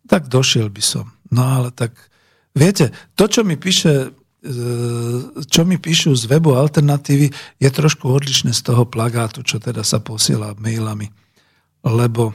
Tak 0.07 0.31
došiel 0.31 0.71
by 0.71 0.83
som. 0.83 1.11
No 1.29 1.43
ale 1.43 1.75
tak, 1.75 1.93
viete, 2.55 2.95
to, 3.19 3.27
čo 3.27 3.43
mi 3.43 3.59
píše 3.59 4.15
čo 5.47 5.63
mi 5.63 5.79
píšu 5.79 6.19
z 6.19 6.27
webu 6.27 6.59
alternatívy, 6.59 7.31
je 7.63 7.71
trošku 7.71 8.11
odlišné 8.11 8.51
z 8.51 8.63
toho 8.67 8.83
plagátu, 8.83 9.47
čo 9.47 9.63
teda 9.63 9.87
sa 9.87 10.03
posiela 10.03 10.59
mailami. 10.59 11.15
Lebo 11.87 12.35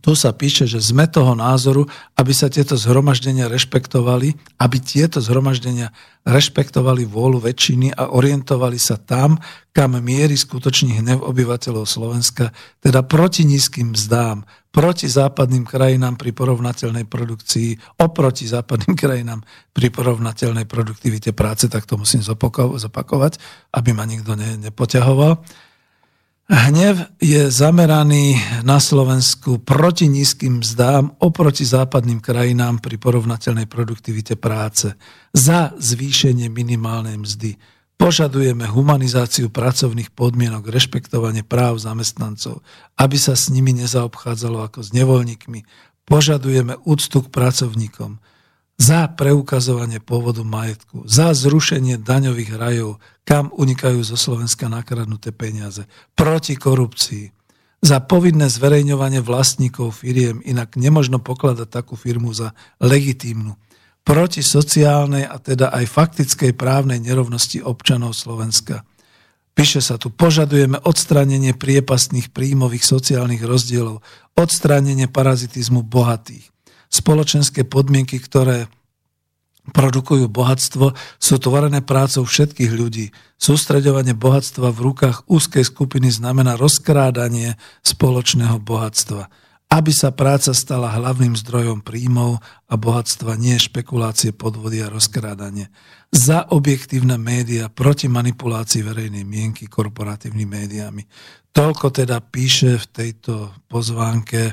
tu 0.00 0.16
sa 0.16 0.32
píše, 0.32 0.64
že 0.64 0.80
sme 0.80 1.04
toho 1.04 1.36
názoru, 1.36 1.84
aby 2.16 2.32
sa 2.32 2.48
tieto 2.48 2.78
zhromaždenia 2.80 3.50
rešpektovali, 3.52 4.32
aby 4.56 4.76
tieto 4.80 5.20
zhromaždenia 5.20 5.92
rešpektovali 6.24 7.04
vôľu 7.04 7.44
väčšiny 7.44 7.92
a 7.92 8.14
orientovali 8.14 8.78
sa 8.78 8.96
tam, 8.96 9.36
kam 9.74 9.98
mierí 9.98 10.38
skutočný 10.38 11.02
hnev 11.02 11.20
obyvateľov 11.20 11.84
Slovenska, 11.84 12.54
teda 12.80 13.04
proti 13.04 13.42
nízkym 13.44 13.92
mzdám, 13.92 14.46
proti 14.72 15.10
západným 15.10 15.68
krajinám 15.68 16.16
pri 16.16 16.32
porovnateľnej 16.32 17.04
produkcii, 17.04 18.00
oproti 18.00 18.48
západným 18.48 18.96
krajinám 18.96 19.44
pri 19.74 19.92
porovnateľnej 19.92 20.64
produktivite 20.64 21.36
práce, 21.36 21.68
tak 21.68 21.84
to 21.84 22.00
musím 22.00 22.22
zopakovať, 22.22 23.36
aby 23.76 23.90
ma 23.92 24.08
nikto 24.08 24.38
ne, 24.38 24.56
nepoťahoval. 24.56 25.42
Hnev 26.52 27.16
je 27.16 27.48
zameraný 27.48 28.36
na 28.60 28.76
Slovensku 28.76 29.64
proti 29.64 30.04
nízkym 30.04 30.60
mzdám 30.60 31.16
oproti 31.16 31.64
západným 31.64 32.20
krajinám 32.20 32.76
pri 32.76 33.00
porovnateľnej 33.00 33.64
produktivite 33.64 34.36
práce 34.36 34.92
za 35.32 35.72
zvýšenie 35.80 36.52
minimálnej 36.52 37.16
mzdy. 37.16 37.56
Požadujeme 37.96 38.68
humanizáciu 38.68 39.48
pracovných 39.48 40.12
podmienok, 40.12 40.68
rešpektovanie 40.68 41.40
práv 41.40 41.80
zamestnancov, 41.80 42.60
aby 43.00 43.16
sa 43.16 43.32
s 43.32 43.48
nimi 43.48 43.72
nezaobchádzalo 43.72 44.60
ako 44.60 44.84
s 44.84 44.92
nevoľníkmi. 44.92 45.64
Požadujeme 46.04 46.76
úctu 46.84 47.24
k 47.24 47.32
pracovníkom 47.32 48.20
za 48.82 49.06
preukazovanie 49.06 50.02
pôvodu 50.02 50.42
majetku, 50.42 51.06
za 51.06 51.30
zrušenie 51.30 52.02
daňových 52.02 52.58
rajov, 52.58 52.98
kam 53.22 53.54
unikajú 53.54 54.02
zo 54.02 54.18
Slovenska 54.18 54.66
nakradnuté 54.66 55.30
peniaze, 55.30 55.86
proti 56.18 56.58
korupcii, 56.58 57.30
za 57.78 58.02
povinné 58.02 58.50
zverejňovanie 58.50 59.22
vlastníkov 59.22 60.02
firiem, 60.02 60.42
inak 60.42 60.74
nemožno 60.74 61.22
pokladať 61.22 61.70
takú 61.70 61.94
firmu 61.94 62.34
za 62.34 62.58
legitímnu, 62.82 63.54
proti 64.02 64.42
sociálnej 64.42 65.30
a 65.30 65.38
teda 65.38 65.70
aj 65.70 65.86
faktickej 65.86 66.58
právnej 66.58 66.98
nerovnosti 66.98 67.62
občanov 67.62 68.18
Slovenska. 68.18 68.82
Píše 69.54 69.78
sa 69.78 69.94
tu, 69.94 70.10
požadujeme 70.10 70.82
odstránenie 70.82 71.54
priepastných 71.54 72.34
príjmových 72.34 72.82
sociálnych 72.82 73.46
rozdielov, 73.46 74.02
odstránenie 74.34 75.06
parazitizmu 75.06 75.86
bohatých, 75.86 76.51
spoločenské 76.92 77.64
podmienky, 77.64 78.20
ktoré 78.20 78.68
produkujú 79.70 80.26
bohatstvo, 80.26 80.92
sú 81.22 81.34
tvorené 81.38 81.80
prácou 81.80 82.26
všetkých 82.26 82.72
ľudí. 82.74 83.14
Sústreďovanie 83.38 84.12
bohatstva 84.12 84.74
v 84.74 84.92
rukách 84.92 85.24
úzkej 85.30 85.62
skupiny 85.62 86.10
znamená 86.10 86.58
rozkrádanie 86.58 87.54
spoločného 87.86 88.58
bohatstva. 88.58 89.30
Aby 89.72 89.88
sa 89.94 90.12
práca 90.12 90.52
stala 90.52 90.92
hlavným 90.92 91.32
zdrojom 91.32 91.80
príjmov 91.80 92.44
a 92.68 92.74
bohatstva, 92.76 93.40
nie 93.40 93.56
špekulácie, 93.56 94.36
podvody 94.36 94.84
a 94.84 94.92
rozkrádanie. 94.92 95.72
Za 96.12 96.44
objektívne 96.52 97.16
médiá 97.16 97.72
proti 97.72 98.04
manipulácii 98.04 98.84
verejnej 98.84 99.24
mienky 99.24 99.64
korporatívnymi 99.64 100.44
médiami. 100.44 101.02
Toľko 101.56 101.88
teda 101.88 102.20
píše 102.20 102.76
v 102.76 102.86
tejto 102.92 103.48
pozvánke 103.64 104.52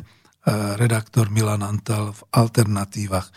redaktor 0.77 1.29
Milan 1.29 1.61
Antal 1.61 2.13
v 2.13 2.21
alternatívach. 2.33 3.29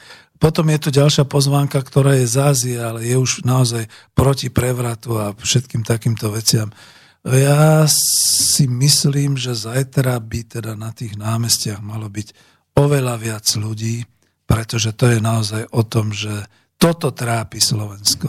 Potom 0.42 0.66
je 0.74 0.78
tu 0.82 0.90
ďalšia 0.90 1.22
pozvánka, 1.30 1.78
ktorá 1.78 2.18
je 2.18 2.26
z 2.26 2.36
Ázie, 2.42 2.76
ale 2.82 3.06
je 3.06 3.14
už 3.14 3.46
naozaj 3.46 3.86
proti 4.10 4.50
prevratu 4.50 5.14
a 5.14 5.30
všetkým 5.30 5.86
takýmto 5.86 6.34
veciam. 6.34 6.74
Ja 7.22 7.86
si 7.86 8.66
myslím, 8.66 9.38
že 9.38 9.54
zajtra 9.54 10.18
by 10.18 10.58
teda 10.58 10.74
na 10.74 10.90
tých 10.90 11.14
námestiach 11.14 11.78
malo 11.78 12.10
byť 12.10 12.34
oveľa 12.74 13.14
viac 13.22 13.46
ľudí, 13.54 14.02
pretože 14.42 14.90
to 14.98 15.14
je 15.14 15.22
naozaj 15.22 15.62
o 15.70 15.86
tom, 15.86 16.10
že 16.10 16.50
toto 16.74 17.14
trápi 17.14 17.62
Slovensko. 17.62 18.26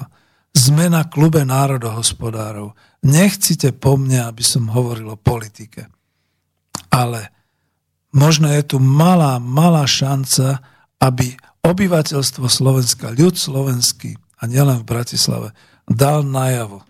Sme 0.53 0.93
na 0.93 1.09
klube 1.09 1.41
národohospodárov. 1.41 2.77
Nechcite 3.09 3.73
po 3.73 3.97
mne, 3.97 4.29
aby 4.29 4.45
som 4.45 4.69
hovoril 4.69 5.09
o 5.09 5.17
politike. 5.17 5.89
Ale 6.93 7.33
možno 8.13 8.47
je 8.53 8.63
tu 8.63 8.77
malá, 8.79 9.41
malá 9.41 9.83
šanca, 9.89 10.61
aby 11.01 11.35
obyvateľstvo 11.65 12.45
Slovenska, 12.47 13.11
ľud 13.11 13.35
slovenský 13.35 14.15
a 14.39 14.47
nielen 14.47 14.85
v 14.85 14.89
Bratislave, 14.89 15.49
dal 15.89 16.23
najavo, 16.23 16.85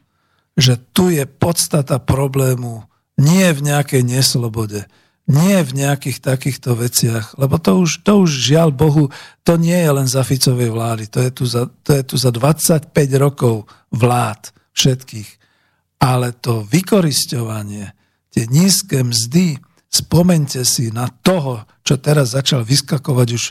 že 0.53 0.77
tu 0.93 1.09
je 1.09 1.25
podstata 1.25 1.97
problému 1.97 2.85
nie 3.17 3.49
v 3.53 3.59
nejakej 3.61 4.03
neslobode, 4.05 4.85
nie 5.23 5.55
v 5.63 5.71
nejakých 5.71 6.19
takýchto 6.19 6.75
veciach, 6.75 7.39
lebo 7.39 7.55
to 7.55 7.79
už, 7.79 8.03
to 8.03 8.27
už 8.27 8.29
žiaľ 8.29 8.75
Bohu, 8.75 9.07
to 9.47 9.55
nie 9.55 9.77
je 9.77 9.91
len 9.93 10.07
za 10.09 10.21
Ficovej 10.25 10.67
vlády, 10.73 11.07
to 11.07 11.23
je 11.23 11.31
tu 11.31 11.45
za, 11.47 11.63
to 11.69 11.95
je 11.95 12.03
tu 12.03 12.15
za 12.19 12.29
25 12.33 12.91
rokov 13.15 13.69
vlád 13.95 14.51
všetkých. 14.75 15.29
Ale 16.03 16.35
to 16.35 16.67
vykorisťovanie, 16.67 17.95
tie 18.35 18.43
nízke 18.51 18.99
mzdy, 18.99 19.55
Spomente 19.93 20.65
si 20.65 20.89
na 20.89 21.05
toho, 21.05 21.69
čo 21.85 22.01
teraz 22.01 22.33
začal 22.33 22.65
vyskakovať 22.65 23.27
už 23.29 23.43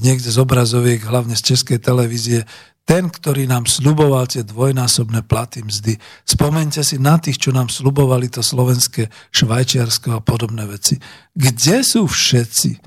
niekde 0.00 0.32
z 0.32 0.40
obrazoviek, 0.40 1.04
hlavne 1.04 1.36
z 1.36 1.52
českej 1.52 1.76
televízie, 1.76 2.48
ten, 2.88 3.12
ktorý 3.12 3.44
nám 3.44 3.68
sluboval 3.68 4.24
tie 4.24 4.40
dvojnásobné 4.40 5.26
platy 5.28 5.66
mzdy. 5.66 6.00
Spomente 6.24 6.80
si 6.80 6.96
na 6.96 7.20
tých, 7.20 7.36
čo 7.36 7.50
nám 7.52 7.68
slubovali 7.68 8.32
to 8.32 8.40
slovenské, 8.40 9.12
švajčiarsko 9.34 10.16
a 10.16 10.24
podobné 10.24 10.64
veci. 10.64 10.96
Kde 11.36 11.84
sú 11.84 12.08
všetci? 12.08 12.80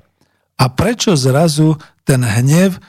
A 0.57 0.65
prečo 0.73 1.13
zrazu 1.13 1.77
ten 2.07 2.25
hnev 2.25 2.79
e, 2.79 2.81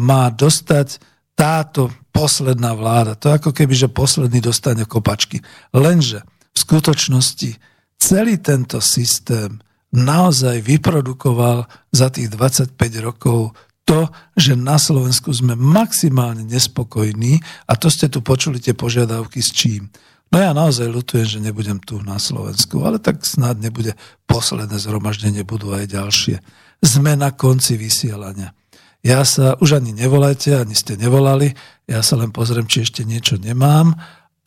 má 0.00 0.30
dostať 0.32 1.02
táto 1.36 1.92
posledná 2.14 2.72
vláda? 2.78 3.18
To 3.20 3.28
je 3.28 3.36
ako 3.42 3.50
keby, 3.52 3.74
že 3.76 3.92
posledný 3.92 4.38
dostane 4.40 4.86
kopačky. 4.86 5.42
Lenže 5.74 6.22
v 6.54 6.56
skutočnosti 6.56 7.71
celý 8.02 8.42
tento 8.42 8.82
systém 8.82 9.62
naozaj 9.94 10.58
vyprodukoval 10.66 11.70
za 11.94 12.10
tých 12.10 12.34
25 12.34 12.74
rokov 12.98 13.54
to, 13.86 14.10
že 14.34 14.58
na 14.58 14.78
Slovensku 14.78 15.30
sme 15.30 15.54
maximálne 15.54 16.42
nespokojní 16.42 17.38
a 17.70 17.78
to 17.78 17.86
ste 17.86 18.10
tu 18.10 18.18
počuli 18.24 18.58
tie 18.58 18.74
požiadavky 18.74 19.38
s 19.38 19.54
čím. 19.54 19.86
No 20.32 20.40
ja 20.40 20.56
naozaj 20.56 20.88
ľutujem, 20.88 21.28
že 21.28 21.44
nebudem 21.44 21.76
tu 21.78 22.00
na 22.00 22.16
Slovensku, 22.16 22.80
ale 22.82 22.96
tak 22.96 23.20
snad 23.22 23.60
nebude 23.60 23.92
posledné 24.24 24.80
zhromaždenie, 24.80 25.44
budú 25.44 25.76
aj 25.76 25.92
ďalšie. 25.92 26.40
Sme 26.80 27.14
na 27.20 27.36
konci 27.36 27.76
vysielania. 27.76 28.56
Ja 29.04 29.26
sa, 29.28 29.60
už 29.60 29.82
ani 29.82 29.92
nevolajte, 29.92 30.56
ani 30.56 30.72
ste 30.72 30.96
nevolali, 30.96 31.52
ja 31.84 32.00
sa 32.00 32.16
len 32.16 32.32
pozriem, 32.32 32.64
či 32.64 32.86
ešte 32.86 33.04
niečo 33.04 33.36
nemám 33.36 33.92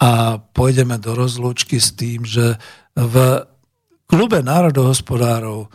a 0.01 0.41
pôjdeme 0.41 0.97
do 0.97 1.13
rozlúčky 1.13 1.77
s 1.77 1.93
tým, 1.93 2.25
že 2.25 2.57
v 2.95 3.15
klube 4.07 4.39
národohospodárov 4.39 5.67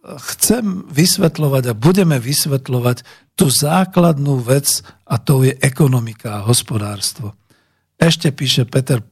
chcem 0.00 0.88
vysvetľovať 0.88 1.64
a 1.70 1.78
budeme 1.78 2.16
vysvetľovať 2.16 3.04
tú 3.36 3.52
základnú 3.52 4.40
vec 4.40 4.80
a 5.04 5.20
to 5.20 5.44
je 5.44 5.52
ekonomika 5.60 6.40
a 6.40 6.46
hospodárstvo. 6.46 7.36
Ešte 8.00 8.32
píše 8.32 8.64
Peter, 8.64 9.04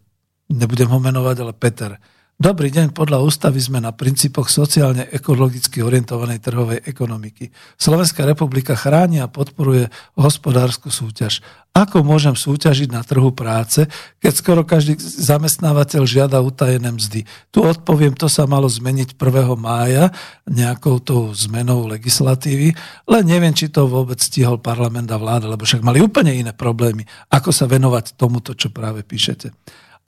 nebudem 0.48 0.88
ho 0.88 0.96
menovať, 0.96 1.36
ale 1.44 1.52
Peter, 1.52 1.90
Dobrý 2.38 2.70
deň, 2.70 2.94
podľa 2.94 3.26
ústavy 3.26 3.58
sme 3.58 3.82
na 3.82 3.90
princípoch 3.90 4.46
sociálne 4.46 5.10
ekologicky 5.10 5.82
orientovanej 5.82 6.38
trhovej 6.38 6.86
ekonomiky. 6.86 7.50
Slovenská 7.74 8.22
republika 8.22 8.78
chráni 8.78 9.18
a 9.18 9.26
podporuje 9.26 9.90
hospodárskú 10.14 10.86
súťaž. 10.86 11.42
Ako 11.74 12.06
môžem 12.06 12.38
súťažiť 12.38 12.94
na 12.94 13.02
trhu 13.02 13.34
práce, 13.34 13.90
keď 14.22 14.32
skoro 14.38 14.62
každý 14.62 14.94
zamestnávateľ 15.02 16.06
žiada 16.06 16.38
utajené 16.38 16.94
mzdy? 16.94 17.26
Tu 17.50 17.58
odpoviem, 17.58 18.14
to 18.14 18.30
sa 18.30 18.46
malo 18.46 18.70
zmeniť 18.70 19.18
1. 19.18 19.58
mája 19.58 20.14
nejakou 20.46 21.02
tou 21.02 21.34
zmenou 21.34 21.90
legislatívy, 21.90 22.70
len 23.10 23.24
neviem, 23.26 23.50
či 23.50 23.66
to 23.66 23.90
vôbec 23.90 24.22
stihol 24.22 24.62
parlament 24.62 25.10
a 25.10 25.18
vláda, 25.18 25.50
lebo 25.50 25.66
však 25.66 25.82
mali 25.82 25.98
úplne 25.98 26.30
iné 26.38 26.54
problémy, 26.54 27.02
ako 27.34 27.50
sa 27.50 27.66
venovať 27.66 28.14
tomuto, 28.14 28.54
čo 28.54 28.70
práve 28.70 29.02
píšete. 29.02 29.50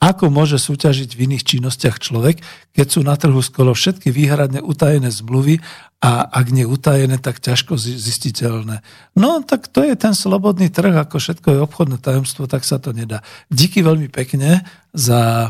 Ako 0.01 0.33
môže 0.33 0.57
súťažiť 0.57 1.13
v 1.13 1.29
iných 1.29 1.45
činnostiach 1.45 2.01
človek, 2.01 2.41
keď 2.73 2.87
sú 2.89 3.05
na 3.05 3.13
trhu 3.13 3.37
skoro 3.45 3.77
všetky 3.77 4.09
výhradne 4.09 4.57
utajené 4.57 5.13
zmluvy 5.13 5.61
a 6.01 6.25
ak 6.25 6.49
nie 6.49 6.65
utajené, 6.65 7.21
tak 7.21 7.37
ťažko 7.37 7.77
zistiteľné. 7.77 8.81
No, 9.13 9.45
tak 9.45 9.69
to 9.69 9.85
je 9.85 9.93
ten 9.93 10.17
slobodný 10.17 10.73
trh, 10.73 10.97
ako 10.97 11.21
všetko 11.21 11.47
je 11.53 11.59
obchodné 11.61 12.01
tajomstvo, 12.01 12.49
tak 12.49 12.65
sa 12.65 12.81
to 12.81 12.97
nedá. 12.97 13.21
Díky 13.53 13.85
veľmi 13.85 14.09
pekne 14.09 14.65
za 14.89 15.21
e, 15.45 15.49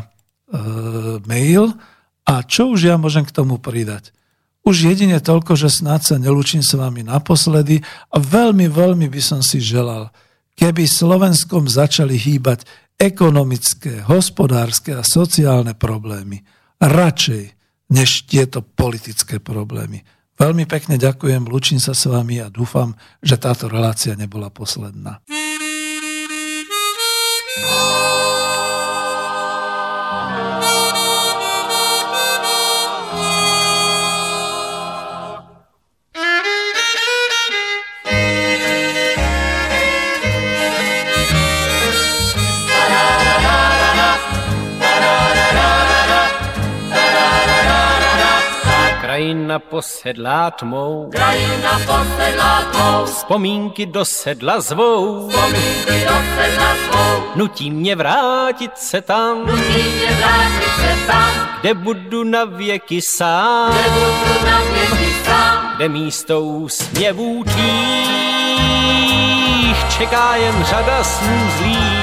mail 1.24 1.72
a 2.28 2.44
čo 2.44 2.68
už 2.76 2.92
ja 2.92 3.00
môžem 3.00 3.24
k 3.24 3.32
tomu 3.32 3.56
pridať? 3.56 4.12
Už 4.68 4.84
jedine 4.84 5.16
toľko, 5.16 5.56
že 5.56 5.72
snáď 5.72 6.00
sa 6.12 6.16
nelúčim 6.20 6.60
s 6.60 6.76
vami 6.76 7.00
naposledy 7.00 7.80
a 8.12 8.20
veľmi, 8.20 8.68
veľmi 8.68 9.08
by 9.08 9.22
som 9.24 9.40
si 9.40 9.64
želal, 9.64 10.12
keby 10.60 10.84
Slovenskom 10.84 11.66
začali 11.66 12.20
hýbať 12.20 12.68
ekonomické, 13.02 14.06
hospodárske 14.06 14.94
a 14.94 15.02
sociálne 15.02 15.74
problémy 15.74 16.46
radšej 16.78 17.44
než 17.90 18.30
tieto 18.30 18.62
politické 18.62 19.42
problémy. 19.42 20.06
Veľmi 20.38 20.64
pekne 20.70 20.96
ďakujem, 20.96 21.50
lučím 21.50 21.82
sa 21.82 21.98
s 21.98 22.06
vami 22.06 22.38
a 22.38 22.48
dúfam, 22.48 22.94
že 23.18 23.36
táto 23.36 23.66
relácia 23.66 24.14
nebola 24.14 24.48
posledná. 24.54 25.18
Krajina 49.32 49.58
posedlá 49.58 50.50
tmou, 50.50 51.08
Krajina 51.10 51.80
posedlá 51.86 52.62
tmou, 52.72 53.04
vzpomínky 53.04 53.86
do 53.86 54.04
sedla 54.04 54.60
zvou, 54.60 55.28
vzpomínky 55.28 56.04
do 56.08 56.14
sedla 56.36 56.74
svou, 56.84 57.22
nutí 57.34 57.70
mě 57.70 57.96
vrátit 57.96 58.78
se 58.78 59.00
tam, 59.00 59.46
nutí 59.46 59.82
mě 59.82 60.16
vrátit 60.16 60.74
se 60.76 61.06
tam, 61.06 61.48
kde 61.60 61.74
budu 61.74 62.24
na 62.24 62.44
věky 62.44 63.00
sám, 63.02 63.72
kde 63.72 63.90
budu 63.90 64.46
na 64.46 64.60
věky 64.60 65.14
sám, 65.24 65.72
kde 65.76 65.88
místo 65.88 66.40
úsměvů 66.40 67.44
tvých 67.44 68.74
čeká 69.98 70.36
jen 70.36 70.64
řada 70.64 71.04
snů 71.04 71.50
zlých. 71.58 72.01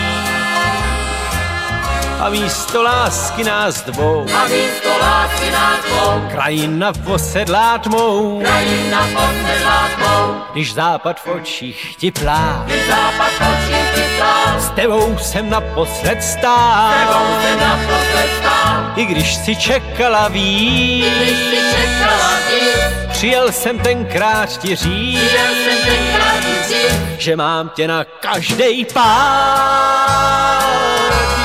A 2.20 2.30
místo 2.30 2.84
lásky 2.84 3.44
nás 3.44 3.82
dvou, 3.82 4.26
a 4.36 4.48
místo 4.48 4.90
lásky 5.02 5.52
nás 5.52 5.80
dvou, 5.86 6.28
krajina 6.32 6.94
posedlá 6.94 7.78
tmou, 7.78 8.42
krajina 8.42 9.00
posedlá 9.00 9.90
tmou, 9.96 10.42
když 10.54 10.74
západ 10.74 11.20
v 11.20 11.28
očích 11.28 11.96
ti 11.98 12.12
plá. 12.12 12.64
když 12.66 12.88
západ 12.88 13.28
očí 13.28 13.76
ti 13.96 14.02
plál, 14.18 14.60
S 14.60 14.70
tebou 14.70 15.18
jsem 15.18 15.50
naposled 15.50 16.24
stál, 16.24 16.94
tebou 16.94 17.42
se 17.42 17.56
naposled 17.66 18.30
stál, 18.40 18.94
i 18.96 19.06
když 19.06 19.36
si 19.36 19.56
čekala 19.56 20.28
víc. 20.28 21.06
když 21.18 21.38
si 21.38 21.58
čekala 21.76 22.30
víc, 22.50 23.10
Přijel 23.10 23.52
jsem 23.52 23.80
tenkrát 23.80 24.58
ti 24.58 24.76
říct, 24.76 25.22
Viděl 25.22 25.54
jsem 25.64 25.78
tenkrát 25.86 26.44
říct, 26.44 26.74
že 27.18 27.36
mám 27.36 27.70
tě 27.70 27.88
na 27.88 28.04
každej 28.04 28.86
pár, 28.94 30.64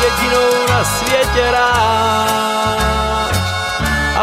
jedinou 0.02 0.53
na 0.85 0.90
světě 0.90 1.51
rád. 1.51 2.44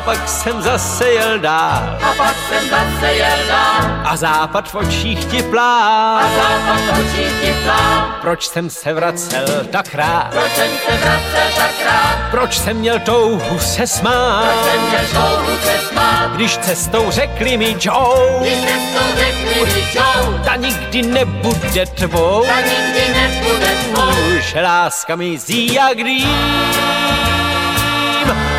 A 0.02 0.04
pak 0.04 0.30
jsem 0.30 0.62
zase 0.62 1.10
jel 1.10 1.40
dál 1.40 1.98
a 2.04 2.14
pak 2.18 2.36
jsem 2.50 2.70
zase 2.70 3.14
jel 3.14 3.38
dál, 3.48 4.02
a 4.06 4.16
západ 4.18 4.70
v 4.72 4.76
očích 4.76 5.26
ti 5.26 5.40
a 5.40 5.50
plál. 5.50 6.20
západ 6.36 6.98
očí 7.00 7.24
ti 7.42 7.54
plál, 7.64 8.06
Proč 8.22 8.48
jsem 8.48 8.70
se 8.70 8.94
vracel 8.94 9.46
tak 9.72 9.96
rád? 9.96 10.28
proč 10.32 10.52
jsem 10.56 10.70
se 10.86 10.98
vracel 10.98 11.48
tak 11.58 11.86
rád, 11.86 12.16
Proč 12.32 12.58
jsem 12.60 12.78
měl 12.78 13.00
touhu 13.00 13.60
se 13.60 13.88
smát? 13.88 14.44
proč 14.44 14.72
jsem 14.72 14.82
měl 14.90 15.02
touhu 15.14 15.58
se 15.64 15.88
smát, 15.90 16.32
Když 16.36 16.58
cestou 16.58 17.12
řekli 17.12 17.58
mi 17.58 17.76
Joe, 17.80 18.40
když 18.42 18.54
cestou 18.62 19.16
řekli 19.16 19.66
mi 19.74 19.86
Joe, 19.94 20.40
ta 20.46 20.56
nikdy 20.56 21.02
nebude 21.02 21.86
tvou. 21.86 22.46
ta 22.46 22.62
nikdy 22.62 23.14
nebude 23.22 23.68
tvou, 23.94 24.40
že 24.40 24.62
láska 24.62 25.16
mizí 25.16 25.74
jak 25.74 25.98
dým. 25.98 27.31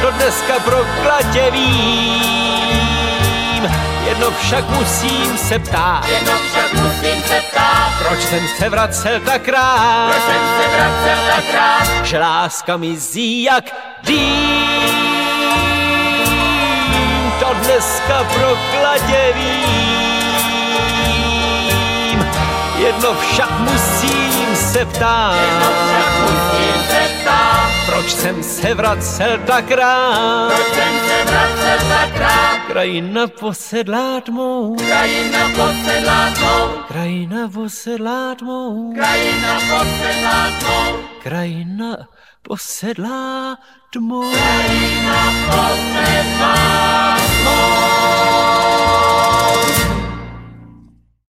To 0.03 0.11
dneska 0.11 0.59
proklatě 0.65 1.51
vím. 1.51 2.83
Jedno 4.05 4.31
však 4.31 4.69
musím 4.71 5.39
se 5.39 5.59
ptát, 5.59 6.09
jedno 6.09 6.33
však 6.51 6.73
musím 6.73 7.23
se 7.23 7.41
ptát, 7.51 7.93
proč 7.99 8.21
jsem 8.21 8.49
se 8.59 8.69
vracel 8.69 9.21
tak 9.21 9.49
rád, 9.49 10.11
proč 10.11 10.23
jsem 10.25 10.43
se 10.57 10.69
vracel 10.77 11.19
tak 11.37 11.45
rád, 11.55 11.89
že 12.05 12.19
láska 12.19 12.77
mizí 12.77 13.43
jak 13.43 13.65
dým. 14.03 14.73
To 17.41 17.55
dneska 17.55 18.25
proklatě 18.35 19.33
vím. 19.35 19.73
Jedno 22.77 23.15
však 23.15 23.51
musím 23.59 24.57
se 24.57 24.85
ptát, 24.85 25.35
jedno 25.35 25.67
však 25.67 26.09
musím 26.21 26.83
se 26.91 27.02
proč 28.03 28.15
jsem 28.15 28.43
se 28.43 28.75
vracel 28.75 29.39
tak 29.47 29.71
rád. 29.71 30.53
proč 30.53 30.67
jsem 30.67 30.95
se 31.09 31.25
vracel 31.25 31.89
tak 31.89 32.17
rád, 32.17 32.59
Krajina 32.67 33.27
posedlá 33.27 34.21
tmou, 34.21 34.77
krajina 34.77 35.39
posedlá 35.57 36.31
tmou, 36.35 36.69
krajina 36.89 37.49
posedlá 37.49 38.35
tmou, 38.35 38.93
krajina 38.95 39.59
posedlá 39.59 40.51
tmou, 40.59 40.99
krajina 41.23 41.97
posedlá 42.43 43.59
tmou. 43.93 44.33
krajina 44.33 45.33
posedlá 45.47 47.17
tmou. 47.43 48.22